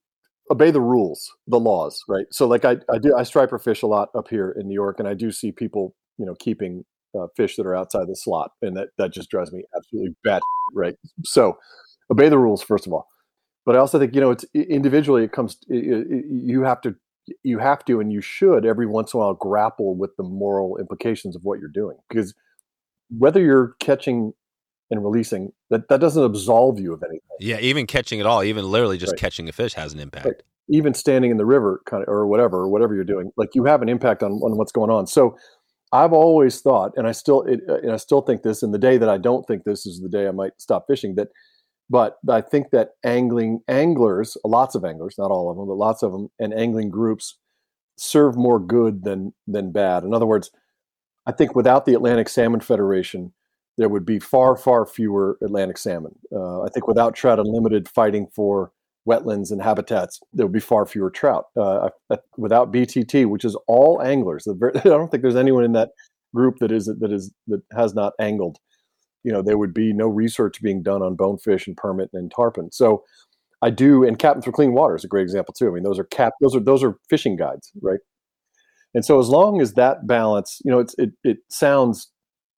obey 0.51 0.71
the 0.71 0.81
rules 0.81 1.33
the 1.47 1.59
laws 1.59 2.03
right? 2.07 2.25
So 2.31 2.47
like 2.47 2.63
i 2.63 2.77
i 2.89 2.97
do 2.97 3.15
i 3.17 3.23
striper 3.23 3.57
fish 3.57 3.81
a 3.81 3.87
lot 3.87 4.09
up 4.15 4.27
here 4.29 4.51
in 4.51 4.67
new 4.67 4.73
york 4.73 4.99
and 4.99 5.07
i 5.07 5.13
do 5.13 5.31
see 5.31 5.53
people 5.53 5.95
you 6.17 6.25
know 6.25 6.35
keeping 6.35 6.83
uh, 7.17 7.27
fish 7.35 7.55
that 7.55 7.65
are 7.65 7.75
outside 7.75 8.07
the 8.07 8.15
slot, 8.15 8.51
and 8.61 8.75
that 8.77 8.89
that 8.97 9.13
just 9.13 9.29
drives 9.29 9.51
me 9.51 9.63
absolutely 9.75 10.15
bad. 10.23 10.41
Right. 10.73 10.95
So, 11.23 11.57
obey 12.11 12.29
the 12.29 12.37
rules 12.37 12.61
first 12.61 12.87
of 12.87 12.93
all. 12.93 13.07
But 13.65 13.75
I 13.75 13.79
also 13.79 13.97
think 13.99 14.13
you 14.13 14.21
know 14.21 14.31
it's 14.31 14.45
individually. 14.53 15.23
It 15.23 15.31
comes. 15.31 15.57
It, 15.67 16.07
it, 16.09 16.25
you 16.29 16.63
have 16.63 16.81
to. 16.81 16.95
You 17.41 17.57
have 17.57 17.83
to, 17.85 17.99
and 17.99 18.13
you 18.13 18.21
should 18.21 18.67
every 18.67 18.85
once 18.85 19.11
in 19.13 19.19
a 19.19 19.23
while 19.23 19.33
grapple 19.33 19.95
with 19.95 20.15
the 20.15 20.23
moral 20.23 20.77
implications 20.77 21.35
of 21.35 21.43
what 21.43 21.59
you're 21.59 21.69
doing, 21.69 21.97
because 22.07 22.35
whether 23.09 23.41
you're 23.41 23.75
catching 23.79 24.33
and 24.91 25.03
releasing, 25.03 25.51
that 25.71 25.87
that 25.89 25.99
doesn't 25.99 26.23
absolve 26.23 26.79
you 26.79 26.93
of 26.93 27.01
anything. 27.01 27.21
Yeah, 27.39 27.57
even 27.59 27.87
catching 27.87 28.19
it 28.19 28.27
all, 28.27 28.43
even 28.43 28.69
literally 28.69 28.99
just 28.99 29.13
right. 29.13 29.19
catching 29.19 29.49
a 29.49 29.51
fish 29.51 29.73
has 29.73 29.91
an 29.91 29.99
impact. 29.99 30.25
Right. 30.25 30.43
Even 30.69 30.93
standing 30.93 31.31
in 31.31 31.37
the 31.37 31.45
river, 31.45 31.81
kind 31.87 32.03
of, 32.03 32.09
or 32.09 32.27
whatever, 32.27 32.59
or 32.59 32.69
whatever 32.69 32.93
you're 32.93 33.03
doing, 33.03 33.31
like 33.37 33.49
you 33.55 33.65
have 33.65 33.81
an 33.81 33.89
impact 33.89 34.21
on 34.21 34.33
on 34.33 34.57
what's 34.57 34.71
going 34.71 34.91
on. 34.91 35.07
So 35.07 35.35
I've 35.95 36.13
always 36.13 36.61
thought, 36.61 36.91
and 36.95 37.07
I 37.07 37.11
still, 37.11 37.43
it, 37.43 37.61
uh, 37.69 37.79
and 37.79 37.91
I 37.91 37.97
still 37.97 38.21
think 38.21 38.43
this. 38.43 38.63
And 38.63 38.73
the 38.73 38.79
day 38.79 38.97
that 38.97 39.09
I 39.09 39.17
don't 39.17 39.45
think 39.47 39.63
this 39.63 39.85
is 39.85 40.01
the 40.01 40.09
day 40.09 40.27
I 40.27 40.31
might 40.31 40.53
stop 40.57 40.85
fishing. 40.87 41.15
That, 41.15 41.29
but 41.89 42.17
I 42.29 42.41
think 42.41 42.71
that 42.71 42.91
angling 43.03 43.61
anglers, 43.67 44.37
lots 44.43 44.75
of 44.75 44.83
anglers, 44.83 45.15
not 45.17 45.31
all 45.31 45.49
of 45.49 45.57
them, 45.57 45.67
but 45.67 45.77
lots 45.77 46.03
of 46.03 46.11
them, 46.11 46.29
and 46.39 46.53
angling 46.53 46.89
groups 46.89 47.37
serve 47.97 48.35
more 48.35 48.59
good 48.59 49.03
than 49.03 49.33
than 49.47 49.71
bad. 49.71 50.03
In 50.03 50.13
other 50.13 50.25
words, 50.25 50.51
I 51.25 51.31
think 51.31 51.55
without 51.55 51.85
the 51.85 51.93
Atlantic 51.93 52.29
Salmon 52.29 52.59
Federation, 52.59 53.33
there 53.77 53.89
would 53.89 54.05
be 54.05 54.19
far, 54.19 54.55
far 54.55 54.85
fewer 54.85 55.37
Atlantic 55.41 55.77
salmon. 55.77 56.15
Uh, 56.31 56.61
I 56.61 56.69
think 56.73 56.87
without 56.87 57.15
Trout 57.15 57.39
Unlimited 57.39 57.89
fighting 57.89 58.27
for 58.33 58.71
wetlands 59.07 59.51
and 59.51 59.61
habitats, 59.61 60.19
there 60.33 60.45
would 60.45 60.53
be 60.53 60.59
far 60.59 60.85
fewer 60.85 61.09
trout. 61.09 61.45
Uh, 61.55 61.61
uh, 61.61 61.89
uh 62.09 62.17
without 62.37 62.71
BTT, 62.71 63.27
which 63.27 63.45
is 63.45 63.55
all 63.67 64.01
anglers, 64.01 64.47
I 64.75 64.79
don't 64.79 65.09
think 65.09 65.23
there's 65.23 65.35
anyone 65.35 65.63
in 65.63 65.73
that 65.73 65.89
group 66.33 66.57
that 66.59 66.71
is 66.71 66.85
that 66.85 67.11
is 67.11 67.33
that 67.47 67.61
has 67.75 67.93
not 67.93 68.13
angled. 68.19 68.57
You 69.23 69.31
know, 69.31 69.41
there 69.41 69.57
would 69.57 69.73
be 69.73 69.91
no 69.93 70.07
research 70.07 70.61
being 70.61 70.83
done 70.83 71.01
on 71.01 71.15
bonefish 71.15 71.65
and 71.65 71.75
permit 71.75 72.09
and 72.13 72.31
tarpon. 72.31 72.71
So, 72.71 73.03
I 73.61 73.71
do, 73.71 74.03
and 74.03 74.19
Captain 74.19 74.43
for 74.43 74.51
Clean 74.51 74.73
Water 74.73 74.95
is 74.95 75.03
a 75.03 75.07
great 75.07 75.23
example 75.23 75.53
too. 75.53 75.67
I 75.67 75.71
mean, 75.71 75.83
those 75.83 75.97
are 75.97 76.03
cap, 76.03 76.33
those 76.41 76.55
are 76.55 76.59
those 76.59 76.83
are 76.83 76.97
fishing 77.09 77.35
guides, 77.35 77.71
right? 77.81 77.99
And 78.93 79.03
so, 79.03 79.19
as 79.19 79.29
long 79.29 79.61
as 79.61 79.73
that 79.73 80.05
balance, 80.05 80.61
you 80.63 80.71
know, 80.71 80.79
it's 80.79 80.95
it 80.97 81.11
it 81.23 81.37
sounds 81.49 82.11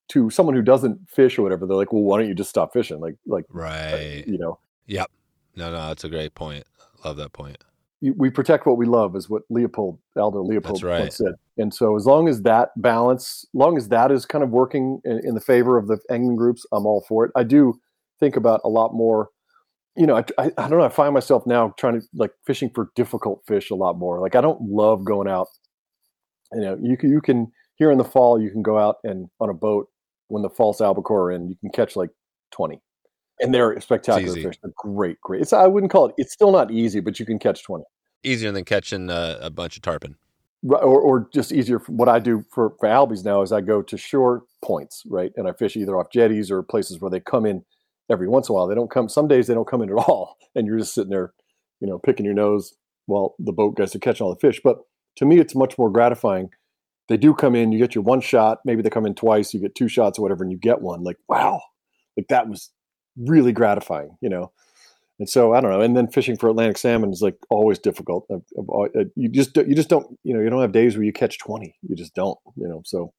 to 0.09 0.29
someone 0.29 0.55
who 0.55 0.61
doesn't 0.61 1.09
fish 1.09 1.37
or 1.37 1.41
whatever, 1.41 1.65
they're 1.65 1.75
like, 1.75 1.91
well, 1.91 2.03
why 2.03 2.19
don't 2.19 2.29
you 2.29 2.35
just 2.35 2.49
stop 2.49 2.71
fishing? 2.71 2.99
Like, 2.99 3.15
like, 3.25 3.43
uh, 3.53 3.57
right? 3.59 4.23
You 4.27 4.37
know, 4.37 4.59
yep. 4.85 5.11
No, 5.57 5.71
no, 5.71 5.87
that's 5.87 6.03
a 6.03 6.09
great 6.09 6.35
point. 6.35 6.63
Love 7.03 7.17
that 7.17 7.33
point. 7.33 7.57
We 7.99 8.29
protect 8.29 8.67
what 8.67 8.77
we 8.77 8.85
love, 8.85 9.15
is 9.15 9.27
what 9.27 9.41
Leopold, 9.49 9.97
Aldo 10.15 10.43
Leopold 10.43 10.83
right. 10.83 11.11
said. 11.11 11.33
And 11.57 11.73
so, 11.73 11.95
as 11.95 12.05
long 12.05 12.27
as 12.27 12.43
that 12.43 12.69
balance, 12.77 13.43
as 13.43 13.59
long 13.59 13.75
as 13.75 13.89
that 13.89 14.11
is 14.11 14.23
kind 14.23 14.43
of 14.43 14.51
working 14.51 15.01
in, 15.03 15.19
in, 15.25 15.33
the 15.33 15.41
favor 15.41 15.79
of 15.79 15.87
the 15.87 15.97
angling 16.11 16.35
groups, 16.35 16.63
I'm 16.71 16.85
all 16.85 17.03
for 17.07 17.25
it. 17.25 17.31
I 17.35 17.41
do 17.41 17.79
think 18.19 18.35
about 18.35 18.61
a 18.63 18.69
lot 18.69 18.93
more. 18.93 19.29
You 19.95 20.05
know, 20.05 20.15
I, 20.15 20.23
I, 20.37 20.51
I 20.59 20.69
don't 20.69 20.77
know. 20.77 20.83
I 20.83 20.89
find 20.89 21.11
myself 21.11 21.47
now 21.47 21.73
trying 21.79 21.99
to 21.99 22.07
like 22.13 22.33
fishing 22.45 22.69
for 22.69 22.91
difficult 22.95 23.41
fish 23.47 23.71
a 23.71 23.75
lot 23.75 23.97
more. 23.97 24.21
Like 24.21 24.35
I 24.35 24.41
don't 24.41 24.61
love 24.61 25.03
going 25.03 25.27
out. 25.27 25.47
You 26.53 26.61
know, 26.61 26.77
you 26.79 26.97
can 26.97 27.09
you 27.09 27.19
can 27.19 27.51
here 27.77 27.91
in 27.91 27.97
the 27.97 28.03
fall 28.03 28.39
you 28.39 28.51
can 28.51 28.61
go 28.61 28.77
out 28.77 28.97
and 29.03 29.27
on 29.39 29.49
a 29.49 29.55
boat 29.55 29.89
when 30.27 30.43
the 30.43 30.49
false 30.49 30.81
albacore 30.81 31.23
are 31.23 31.31
in, 31.31 31.49
you 31.49 31.55
can 31.55 31.71
catch 31.71 31.95
like 31.95 32.11
20 32.51 32.79
and 33.39 33.53
they're 33.53 33.79
spectacular 33.81 34.35
fish. 34.35 34.57
They're 34.61 34.73
great, 34.75 35.19
great. 35.21 35.41
It's 35.41 35.53
I 35.53 35.67
wouldn't 35.67 35.91
call 35.91 36.07
it. 36.07 36.15
It's 36.17 36.33
still 36.33 36.51
not 36.51 36.71
easy, 36.71 36.99
but 36.99 37.19
you 37.19 37.25
can 37.25 37.39
catch 37.39 37.63
twenty. 37.63 37.85
Easier 38.23 38.51
than 38.51 38.65
catching 38.65 39.09
uh, 39.09 39.37
a 39.41 39.49
bunch 39.49 39.75
of 39.75 39.83
tarpon. 39.83 40.15
Right, 40.63 40.81
or, 40.81 40.99
or 40.99 41.29
just 41.31 41.51
easier. 41.51 41.79
What 41.87 42.09
I 42.09 42.19
do 42.19 42.43
for, 42.51 42.73
for 42.79 42.89
albies 42.89 43.23
now 43.23 43.43
is 43.43 43.51
I 43.51 43.61
go 43.61 43.83
to 43.83 43.97
shore 43.97 44.43
points, 44.63 45.03
right, 45.07 45.31
and 45.37 45.47
I 45.47 45.53
fish 45.53 45.77
either 45.77 45.95
off 45.97 46.07
jetties 46.11 46.49
or 46.49 46.63
places 46.63 46.99
where 46.99 47.11
they 47.11 47.19
come 47.19 47.45
in 47.45 47.63
every 48.09 48.27
once 48.27 48.49
in 48.49 48.53
a 48.53 48.55
while. 48.55 48.67
They 48.67 48.75
don't 48.75 48.89
come. 48.89 49.07
Some 49.07 49.27
days 49.27 49.47
they 49.47 49.53
don't 49.53 49.67
come 49.67 49.83
in 49.83 49.89
at 49.89 49.95
all, 50.07 50.37
and 50.55 50.65
you're 50.65 50.79
just 50.79 50.95
sitting 50.95 51.11
there, 51.11 51.33
you 51.79 51.87
know, 51.87 51.99
picking 51.99 52.25
your 52.25 52.33
nose 52.33 52.73
while 53.05 53.35
the 53.39 53.53
boat 53.53 53.77
gets 53.77 53.91
to 53.91 53.99
catch 53.99 54.19
all 54.19 54.33
the 54.33 54.39
fish. 54.39 54.59
But 54.63 54.79
to 55.17 55.25
me, 55.25 55.39
it's 55.39 55.55
much 55.55 55.77
more 55.77 55.91
gratifying. 55.91 56.49
They 57.07 57.17
do 57.17 57.33
come 57.33 57.55
in. 57.55 57.71
You 57.71 57.79
get 57.79 57.95
your 57.95 58.03
one 58.03 58.19
shot. 58.19 58.59
Maybe 58.65 58.81
they 58.81 58.89
come 58.89 59.05
in 59.05 59.15
twice. 59.15 59.53
You 59.53 59.61
get 59.61 59.75
two 59.75 59.87
shots 59.87 60.17
or 60.17 60.23
whatever, 60.23 60.43
and 60.43 60.51
you 60.51 60.57
get 60.57 60.81
one. 60.81 61.03
Like 61.03 61.17
wow, 61.29 61.61
like 62.17 62.27
that 62.29 62.49
was 62.49 62.71
really 63.17 63.51
gratifying, 63.51 64.17
you 64.21 64.29
know. 64.29 64.51
And 65.19 65.27
so 65.27 65.53
I 65.53 65.61
don't 65.61 65.71
know. 65.71 65.81
And 65.81 65.97
then 65.97 66.07
fishing 66.07 66.37
for 66.37 66.49
Atlantic 66.49 66.77
salmon 66.77 67.11
is 67.11 67.21
like 67.21 67.37
always 67.49 67.79
difficult. 67.79 68.27
Uh, 68.31 68.87
you 69.15 69.29
just 69.29 69.55
you 69.57 69.73
just 69.73 69.89
don't 69.89 70.17
you 70.23 70.33
know 70.33 70.41
you 70.41 70.49
don't 70.49 70.61
have 70.61 70.71
days 70.71 70.95
where 70.95 71.03
you 71.03 71.13
catch 71.13 71.39
twenty. 71.39 71.75
You 71.87 71.95
just 71.95 72.13
don't 72.13 72.37
you 72.55 72.67
know. 72.67 72.81
So 72.85 73.13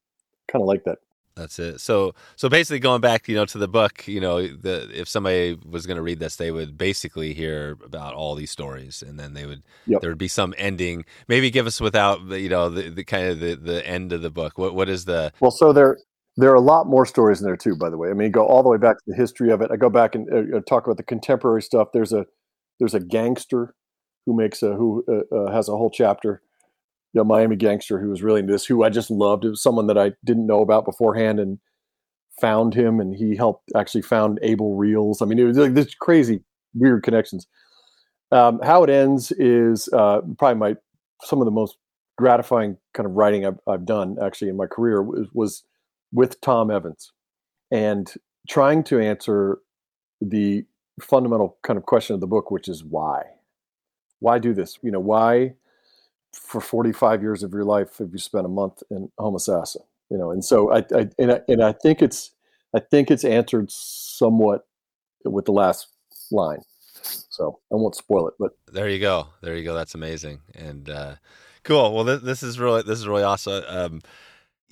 kind 0.50 0.62
of 0.62 0.68
like 0.68 0.84
that. 0.84 0.98
That's 1.38 1.58
it. 1.60 1.80
So 1.80 2.14
so 2.36 2.48
basically 2.48 2.80
going 2.80 3.00
back, 3.00 3.28
you 3.28 3.36
know, 3.36 3.44
to 3.46 3.58
the 3.58 3.68
book, 3.68 4.06
you 4.08 4.20
know, 4.20 4.46
the 4.46 4.90
if 4.92 5.08
somebody 5.08 5.56
was 5.68 5.86
going 5.86 5.96
to 5.96 6.02
read 6.02 6.18
this, 6.18 6.36
they 6.36 6.50
would 6.50 6.76
basically 6.76 7.32
hear 7.32 7.76
about 7.84 8.14
all 8.14 8.34
these 8.34 8.50
stories, 8.50 9.02
and 9.02 9.18
then 9.18 9.34
they 9.34 9.46
would 9.46 9.62
yep. 9.86 10.00
there 10.00 10.10
would 10.10 10.18
be 10.18 10.28
some 10.28 10.52
ending. 10.58 11.04
Maybe 11.28 11.50
give 11.50 11.66
us 11.66 11.80
without 11.80 12.20
you 12.30 12.48
know 12.48 12.68
the, 12.68 12.90
the 12.90 13.04
kind 13.04 13.28
of 13.28 13.40
the, 13.40 13.54
the 13.54 13.86
end 13.86 14.12
of 14.12 14.22
the 14.22 14.30
book. 14.30 14.58
What 14.58 14.74
what 14.74 14.88
is 14.88 15.04
the 15.04 15.32
well? 15.40 15.52
So 15.52 15.72
there 15.72 15.98
there 16.38 16.52
are 16.52 16.54
a 16.54 16.60
lot 16.60 16.86
more 16.86 17.04
stories 17.04 17.40
in 17.40 17.46
there 17.46 17.56
too, 17.56 17.74
by 17.74 17.90
the 17.90 17.98
way. 17.98 18.10
I 18.10 18.14
mean, 18.14 18.30
go 18.30 18.46
all 18.46 18.62
the 18.62 18.68
way 18.68 18.78
back 18.78 18.96
to 18.96 19.04
the 19.08 19.16
history 19.16 19.50
of 19.50 19.60
it. 19.60 19.72
I 19.72 19.76
go 19.76 19.90
back 19.90 20.14
and 20.14 20.28
uh, 20.32 20.58
uh 20.58 20.60
talk 20.60 20.86
about 20.86 20.96
the 20.96 21.02
contemporary 21.02 21.62
stuff. 21.62 21.88
There's 21.92 22.12
a 22.12 22.26
there's 22.78 22.94
a 22.94 23.00
gangster 23.00 23.74
who 24.24 24.36
makes 24.36 24.62
a 24.62 24.74
who 24.74 25.04
uh, 25.08 25.34
uh, 25.36 25.52
has 25.52 25.68
a 25.68 25.76
whole 25.76 25.90
chapter. 25.90 26.40
You 27.12 27.20
know, 27.20 27.24
Miami 27.24 27.56
gangster 27.56 27.98
who 27.98 28.10
was 28.10 28.22
really 28.22 28.40
into 28.40 28.52
this, 28.52 28.66
who 28.66 28.84
I 28.84 28.90
just 28.90 29.10
loved. 29.10 29.44
It 29.44 29.48
was 29.48 29.62
someone 29.62 29.88
that 29.88 29.98
I 29.98 30.12
didn't 30.24 30.46
know 30.46 30.60
about 30.60 30.84
beforehand 30.84 31.40
and 31.40 31.58
found 32.40 32.74
him, 32.74 33.00
and 33.00 33.16
he 33.16 33.34
helped 33.34 33.72
actually 33.74 34.02
found 34.02 34.38
Abel 34.42 34.76
Reels. 34.76 35.20
I 35.20 35.24
mean, 35.24 35.40
it 35.40 35.44
was 35.44 35.58
like 35.58 35.74
this 35.74 35.92
crazy, 35.94 36.44
weird 36.72 37.02
connections. 37.02 37.48
Um, 38.30 38.60
how 38.62 38.84
it 38.84 38.90
ends 38.90 39.32
is 39.32 39.88
uh, 39.92 40.20
probably 40.38 40.60
my 40.60 40.76
some 41.24 41.40
of 41.40 41.46
the 41.46 41.50
most 41.50 41.78
gratifying 42.16 42.76
kind 42.94 43.06
of 43.06 43.14
writing 43.14 43.44
I've, 43.44 43.58
I've 43.66 43.86
done 43.86 44.18
actually 44.22 44.50
in 44.50 44.56
my 44.56 44.66
career 44.66 45.02
was, 45.02 45.28
was 45.32 45.64
with 46.12 46.40
Tom 46.40 46.70
Evans 46.70 47.12
and 47.70 48.12
trying 48.48 48.82
to 48.84 48.98
answer 48.98 49.58
the 50.20 50.64
fundamental 51.00 51.58
kind 51.62 51.76
of 51.76 51.86
question 51.86 52.14
of 52.14 52.20
the 52.20 52.26
book, 52.26 52.50
which 52.50 52.68
is 52.68 52.82
why? 52.82 53.22
Why 54.20 54.38
do 54.38 54.52
this? 54.52 54.78
You 54.82 54.90
know, 54.90 55.00
why 55.00 55.54
for 56.32 56.60
45 56.60 57.22
years 57.22 57.42
of 57.42 57.52
your 57.52 57.64
life 57.64 57.98
have 57.98 58.10
you 58.12 58.18
spent 58.18 58.46
a 58.46 58.50
month 58.50 58.82
in 58.90 59.10
Homosassa? 59.18 59.80
You 60.10 60.18
know, 60.18 60.30
and 60.30 60.44
so 60.44 60.72
I, 60.72 60.78
I 60.94 61.08
and 61.18 61.32
I 61.32 61.40
and 61.48 61.62
I 61.62 61.72
think 61.72 62.02
it's 62.02 62.30
I 62.74 62.80
think 62.80 63.10
it's 63.10 63.24
answered 63.24 63.70
somewhat 63.70 64.66
with 65.24 65.44
the 65.44 65.52
last 65.52 65.88
line. 66.30 66.62
So 67.02 67.60
I 67.72 67.76
won't 67.76 67.94
spoil 67.94 68.26
it, 68.28 68.34
but 68.38 68.52
there 68.72 68.88
you 68.88 68.98
go. 68.98 69.28
There 69.42 69.56
you 69.56 69.64
go. 69.64 69.74
That's 69.74 69.94
amazing 69.94 70.40
and 70.54 70.88
uh, 70.88 71.14
cool. 71.62 71.94
Well, 71.94 72.04
this, 72.04 72.22
this 72.22 72.42
is 72.42 72.58
really 72.58 72.82
this 72.82 72.98
is 72.98 73.06
really 73.06 73.22
awesome. 73.22 73.62
Um, 73.68 74.00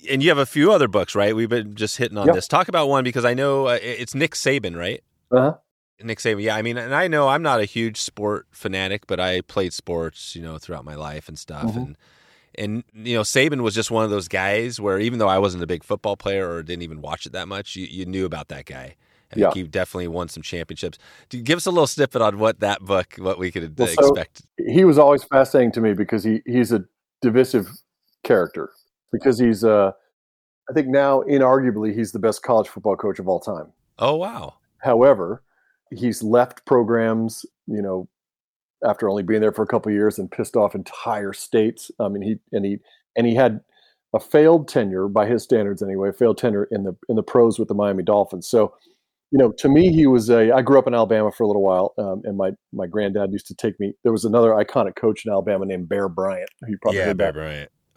and 0.09 0.21
you 0.21 0.29
have 0.29 0.37
a 0.37 0.45
few 0.45 0.71
other 0.71 0.87
books, 0.87 1.15
right? 1.15 1.35
We've 1.35 1.49
been 1.49 1.75
just 1.75 1.97
hitting 1.97 2.17
on 2.17 2.27
yep. 2.27 2.35
this. 2.35 2.47
Talk 2.47 2.67
about 2.67 2.87
one 2.87 3.03
because 3.03 3.25
I 3.25 3.33
know 3.33 3.67
uh, 3.67 3.79
it's 3.81 4.13
Nick 4.13 4.33
Saban, 4.33 4.75
right? 4.75 5.03
Uh 5.31 5.39
huh. 5.39 5.53
Nick 6.01 6.19
Saban, 6.19 6.43
yeah. 6.43 6.55
I 6.55 6.61
mean, 6.61 6.77
and 6.77 6.93
I 6.93 7.07
know 7.07 7.27
I'm 7.27 7.41
not 7.41 7.59
a 7.59 7.65
huge 7.65 7.99
sport 7.99 8.47
fanatic, 8.51 9.07
but 9.07 9.19
I 9.19 9.41
played 9.41 9.73
sports, 9.73 10.35
you 10.35 10.41
know, 10.41 10.57
throughout 10.57 10.85
my 10.85 10.95
life 10.95 11.27
and 11.27 11.39
stuff. 11.39 11.65
Mm-hmm. 11.65 11.79
And 11.79 11.97
and 12.57 12.83
you 12.93 13.15
know, 13.15 13.21
Saban 13.21 13.61
was 13.61 13.75
just 13.75 13.91
one 13.91 14.03
of 14.03 14.09
those 14.09 14.27
guys 14.27 14.79
where 14.79 14.99
even 14.99 15.19
though 15.19 15.27
I 15.27 15.39
wasn't 15.39 15.63
a 15.63 15.67
big 15.67 15.83
football 15.83 16.15
player 16.15 16.49
or 16.49 16.63
didn't 16.63 16.83
even 16.83 17.01
watch 17.01 17.25
it 17.25 17.31
that 17.31 17.47
much, 17.47 17.75
you, 17.75 17.87
you 17.89 18.05
knew 18.05 18.25
about 18.25 18.47
that 18.49 18.65
guy. 18.65 18.95
I 19.31 19.39
yeah. 19.39 19.45
think 19.47 19.55
he 19.55 19.63
definitely 19.63 20.07
won 20.07 20.29
some 20.29 20.41
championships. 20.41 20.97
Give 21.29 21.57
us 21.57 21.65
a 21.65 21.71
little 21.71 21.87
snippet 21.87 22.21
on 22.21 22.39
what 22.39 22.61
that 22.61 22.79
book, 22.81 23.15
what 23.17 23.37
we 23.37 23.51
could 23.51 23.77
well, 23.77 23.89
expect. 23.89 24.39
So 24.39 24.71
he 24.71 24.85
was 24.85 24.97
always 24.97 25.23
fascinating 25.25 25.73
to 25.73 25.81
me 25.81 25.93
because 25.93 26.23
he 26.23 26.41
he's 26.45 26.71
a 26.71 26.85
divisive 27.21 27.69
character 28.23 28.71
because 29.11 29.39
he's 29.39 29.63
uh, 29.63 29.91
I 30.69 30.73
think 30.73 30.87
now 30.87 31.21
inarguably 31.21 31.93
he's 31.93 32.11
the 32.11 32.19
best 32.19 32.43
college 32.43 32.67
football 32.67 32.95
coach 32.95 33.19
of 33.19 33.27
all 33.27 33.39
time. 33.39 33.71
Oh 33.99 34.15
wow! 34.15 34.55
However, 34.79 35.43
he's 35.91 36.23
left 36.23 36.65
programs, 36.65 37.45
you 37.67 37.81
know, 37.81 38.07
after 38.87 39.09
only 39.09 39.23
being 39.23 39.41
there 39.41 39.51
for 39.51 39.63
a 39.63 39.67
couple 39.67 39.91
years 39.91 40.19
and 40.19 40.31
pissed 40.31 40.55
off 40.55 40.75
entire 40.75 41.33
states. 41.33 41.91
I 41.99 42.09
mean, 42.09 42.21
he 42.21 42.37
and 42.51 42.65
he 42.65 42.79
and 43.15 43.25
he 43.25 43.35
had 43.35 43.61
a 44.13 44.19
failed 44.19 44.67
tenure 44.67 45.07
by 45.07 45.25
his 45.25 45.43
standards 45.43 45.81
anyway, 45.81 46.11
failed 46.11 46.37
tenure 46.37 46.67
in 46.71 46.83
the 46.83 46.95
in 47.09 47.15
the 47.15 47.23
pros 47.23 47.59
with 47.59 47.67
the 47.67 47.73
Miami 47.73 48.03
Dolphins. 48.03 48.47
So, 48.47 48.73
you 49.31 49.37
know, 49.37 49.51
to 49.53 49.69
me, 49.69 49.91
he 49.91 50.07
was 50.07 50.29
a. 50.29 50.51
I 50.51 50.61
grew 50.61 50.79
up 50.79 50.87
in 50.87 50.93
Alabama 50.93 51.31
for 51.31 51.43
a 51.43 51.47
little 51.47 51.63
while, 51.63 51.93
um, 51.97 52.21
and 52.23 52.37
my 52.37 52.51
my 52.73 52.87
granddad 52.87 53.31
used 53.31 53.47
to 53.47 53.55
take 53.55 53.79
me. 53.79 53.93
There 54.03 54.11
was 54.11 54.25
another 54.25 54.51
iconic 54.51 54.95
coach 54.95 55.25
in 55.25 55.31
Alabama 55.31 55.65
named 55.65 55.89
Bear 55.89 56.07
Bryant. 56.07 56.49
You 56.67 56.77
probably 56.81 56.99
yeah, 56.99 57.13
Bear 57.13 57.33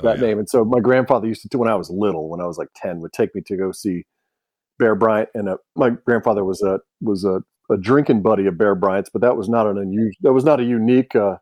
that, 0.02 0.18
Oh, 0.18 0.20
yeah. 0.20 0.26
name. 0.28 0.38
And 0.38 0.48
so 0.48 0.64
my 0.64 0.80
grandfather 0.80 1.26
used 1.26 1.48
to, 1.50 1.58
when 1.58 1.68
I 1.68 1.74
was 1.74 1.90
little, 1.90 2.28
when 2.28 2.40
I 2.40 2.46
was 2.46 2.58
like 2.58 2.68
ten, 2.74 3.00
would 3.00 3.12
take 3.12 3.34
me 3.34 3.42
to 3.46 3.56
go 3.56 3.72
see 3.72 4.04
Bear 4.78 4.94
Bryant. 4.94 5.28
And 5.34 5.48
uh, 5.48 5.56
my 5.76 5.90
grandfather 5.90 6.44
was 6.44 6.62
a 6.62 6.80
was 7.00 7.24
a, 7.24 7.42
a 7.72 7.76
drinking 7.76 8.22
buddy 8.22 8.46
of 8.46 8.58
Bear 8.58 8.74
Bryant's, 8.74 9.10
but 9.10 9.22
that 9.22 9.36
was 9.36 9.48
not 9.48 9.66
an 9.66 9.78
unusual. 9.78 10.18
That 10.22 10.32
was 10.32 10.44
not 10.44 10.60
a 10.60 10.64
unique 10.64 11.14
uh, 11.14 11.36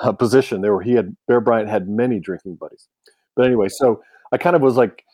uh, 0.00 0.12
position. 0.12 0.60
There 0.60 0.72
were 0.72 0.82
he 0.82 0.92
had 0.92 1.16
Bear 1.26 1.40
Bryant 1.40 1.68
had 1.68 1.88
many 1.88 2.20
drinking 2.20 2.56
buddies. 2.56 2.88
But 3.36 3.46
anyway, 3.46 3.68
so 3.68 4.02
I 4.32 4.38
kind 4.38 4.56
of 4.56 4.62
was 4.62 4.76
like, 4.76 5.04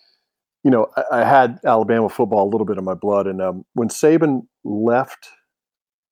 you 0.62 0.70
know, 0.70 0.88
I, 0.96 1.20
I 1.20 1.24
had 1.24 1.58
Alabama 1.64 2.08
football 2.08 2.48
a 2.48 2.50
little 2.50 2.66
bit 2.66 2.78
in 2.78 2.84
my 2.84 2.94
blood, 2.94 3.26
and 3.26 3.40
um, 3.42 3.64
when 3.74 3.88
Saban 3.88 4.46
left 4.64 5.28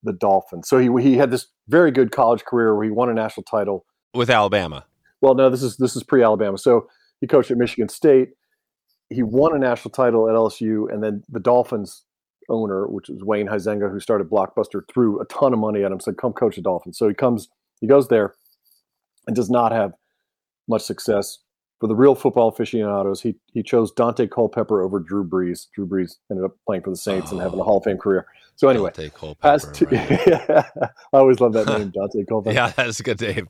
the 0.03 0.13
Dolphins, 0.13 0.69
so 0.69 0.79
he 0.79 0.91
he 1.03 1.17
had 1.17 1.31
this 1.31 1.47
very 1.69 1.91
good 1.91 2.11
college 2.11 2.45
career 2.45 2.75
where 2.75 2.85
he 2.85 2.91
won 2.91 3.09
a 3.09 3.15
national 3.15 3.45
title 3.45 3.87
with 4.15 4.29
Alabama. 4.29 4.85
Well, 5.23 5.35
no, 5.35 5.49
this 5.49 5.63
is 5.63 5.79
this 5.79 5.97
is 5.97 6.03
pre 6.03 6.23
Alabama. 6.23 6.59
So 6.59 6.89
he 7.21 7.27
coached 7.27 7.51
at 7.51 7.57
Michigan 7.57 7.89
State. 7.89 8.31
He 9.09 9.23
won 9.23 9.55
a 9.55 9.59
national 9.59 9.93
title 9.93 10.29
at 10.29 10.35
LSU, 10.35 10.93
and 10.93 11.03
then 11.03 11.23
the 11.29 11.41
Dolphins 11.41 12.05
owner, 12.49 12.87
which 12.89 13.09
is 13.09 13.23
Wayne 13.23 13.47
Huizenga, 13.47 13.91
who 13.91 14.01
started 14.01 14.29
Blockbuster, 14.29 14.83
threw 14.93 15.21
a 15.21 15.25
ton 15.27 15.53
of 15.53 15.59
money 15.61 15.85
at 15.85 15.93
him. 15.93 16.01
Said, 16.01 16.19
"Come 16.19 16.33
coach 16.33 16.57
the 16.57 16.63
Dolphins." 16.63 16.99
So 16.99 17.09
he 17.09 17.15
comes, 17.15 17.49
he 17.81 17.87
goes 17.87 18.09
there, 18.09 18.35
and 19.27 19.37
does 19.37 19.49
not 19.49 19.73
have 19.73 19.95
much 20.69 20.83
success. 20.83 21.39
For 21.79 21.89
the 21.89 21.97
real 21.97 22.15
football 22.15 22.49
aficionados, 22.49 23.23
he 23.23 23.37
he 23.53 23.63
chose 23.63 23.93
Daunte 23.93 24.29
Culpepper 24.29 24.83
over 24.83 24.99
Drew 24.99 25.25
Brees. 25.25 25.67
Drew 25.73 25.87
Brees 25.87 26.17
ended 26.31 26.45
up 26.45 26.57
playing 26.67 26.83
for 26.83 26.91
the 26.91 26.97
Saints 26.97 27.31
oh, 27.31 27.35
and 27.35 27.43
having 27.43 27.61
a 27.61 27.65
Hall 27.65 27.79
of 27.79 27.85
Fame 27.85 27.99
career. 27.99 28.27
So 28.57 28.69
anyway, 28.69 28.91
Daunte 28.91 29.15
Culpepper. 29.15 29.73
Two, 29.73 29.87
right. 29.87 30.65
I 31.13 31.17
always 31.17 31.41
love 31.41 31.53
that 31.53 31.67
name, 31.67 31.93
Daunte 31.93 32.27
Culpepper. 32.29 32.55
yeah, 32.55 32.71
that's 32.71 33.01
a 33.01 33.03
good 33.03 33.21
name. 33.21 33.49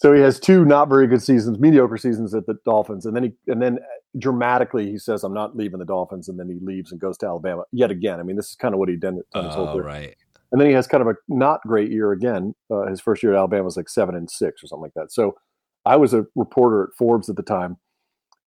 So 0.00 0.12
he 0.12 0.20
has 0.20 0.38
two 0.38 0.64
not 0.64 0.88
very 0.88 1.08
good 1.08 1.22
seasons, 1.24 1.58
mediocre 1.58 1.96
seasons 1.96 2.32
at 2.32 2.46
the 2.46 2.54
Dolphins, 2.64 3.04
and 3.04 3.16
then 3.16 3.24
he 3.24 3.32
and 3.48 3.60
then 3.60 3.80
dramatically 4.16 4.88
he 4.88 4.96
says, 4.96 5.24
"I'm 5.24 5.34
not 5.34 5.56
leaving 5.56 5.80
the 5.80 5.84
Dolphins," 5.84 6.28
and 6.28 6.38
then 6.38 6.48
he 6.48 6.56
leaves 6.64 6.92
and 6.92 7.00
goes 7.00 7.18
to 7.18 7.26
Alabama 7.26 7.64
yet 7.72 7.90
again. 7.90 8.20
I 8.20 8.22
mean, 8.22 8.36
this 8.36 8.50
is 8.50 8.54
kind 8.54 8.74
of 8.74 8.78
what 8.78 8.88
he 8.88 8.94
did 8.94 9.16
done 9.32 9.44
his 9.44 9.54
whole 9.56 9.66
oh. 9.66 9.78
Right. 9.80 10.14
And 10.52 10.60
then 10.60 10.68
he 10.68 10.74
has 10.74 10.86
kind 10.86 11.00
of 11.00 11.08
a 11.08 11.14
not 11.26 11.62
great 11.62 11.90
year 11.90 12.12
again. 12.12 12.54
Uh, 12.70 12.86
his 12.86 13.00
first 13.00 13.24
year 13.24 13.32
at 13.32 13.38
Alabama 13.38 13.64
was 13.64 13.76
like 13.76 13.88
seven 13.88 14.14
and 14.14 14.30
six 14.30 14.62
or 14.62 14.68
something 14.68 14.84
like 14.84 14.94
that. 14.94 15.10
So 15.10 15.34
I 15.84 15.96
was 15.96 16.14
a 16.14 16.26
reporter 16.36 16.84
at 16.84 16.96
Forbes 16.96 17.28
at 17.28 17.34
the 17.34 17.42
time, 17.42 17.78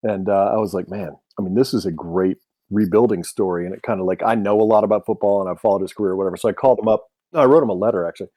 and 0.04 0.30
uh, 0.30 0.52
I 0.54 0.58
was 0.58 0.74
like, 0.74 0.88
man, 0.88 1.18
I 1.38 1.42
mean, 1.42 1.56
this 1.56 1.74
is 1.74 1.86
a 1.86 1.92
great 1.92 2.38
rebuilding 2.70 3.26
story, 3.26 3.66
and 3.66 3.76
it 3.76 3.82
kind 3.82 4.00
of 4.00 4.06
like 4.06 4.24
I 4.26 4.36
know 4.36 4.62
a 4.62 4.64
lot 4.64 4.86
about 4.86 5.06
football 5.06 5.42
and 5.42 5.50
I've 5.50 5.60
followed 5.60 5.82
his 5.82 5.92
career, 5.92 6.14
or 6.14 6.16
whatever. 6.16 6.38
So 6.38 6.48
I 6.48 6.54
called 6.54 6.80
him 6.80 6.88
up. 6.88 7.08
I 7.34 7.44
wrote 7.44 7.62
him 7.62 7.70
a 7.70 7.74
letter 7.74 8.08
actually 8.08 8.30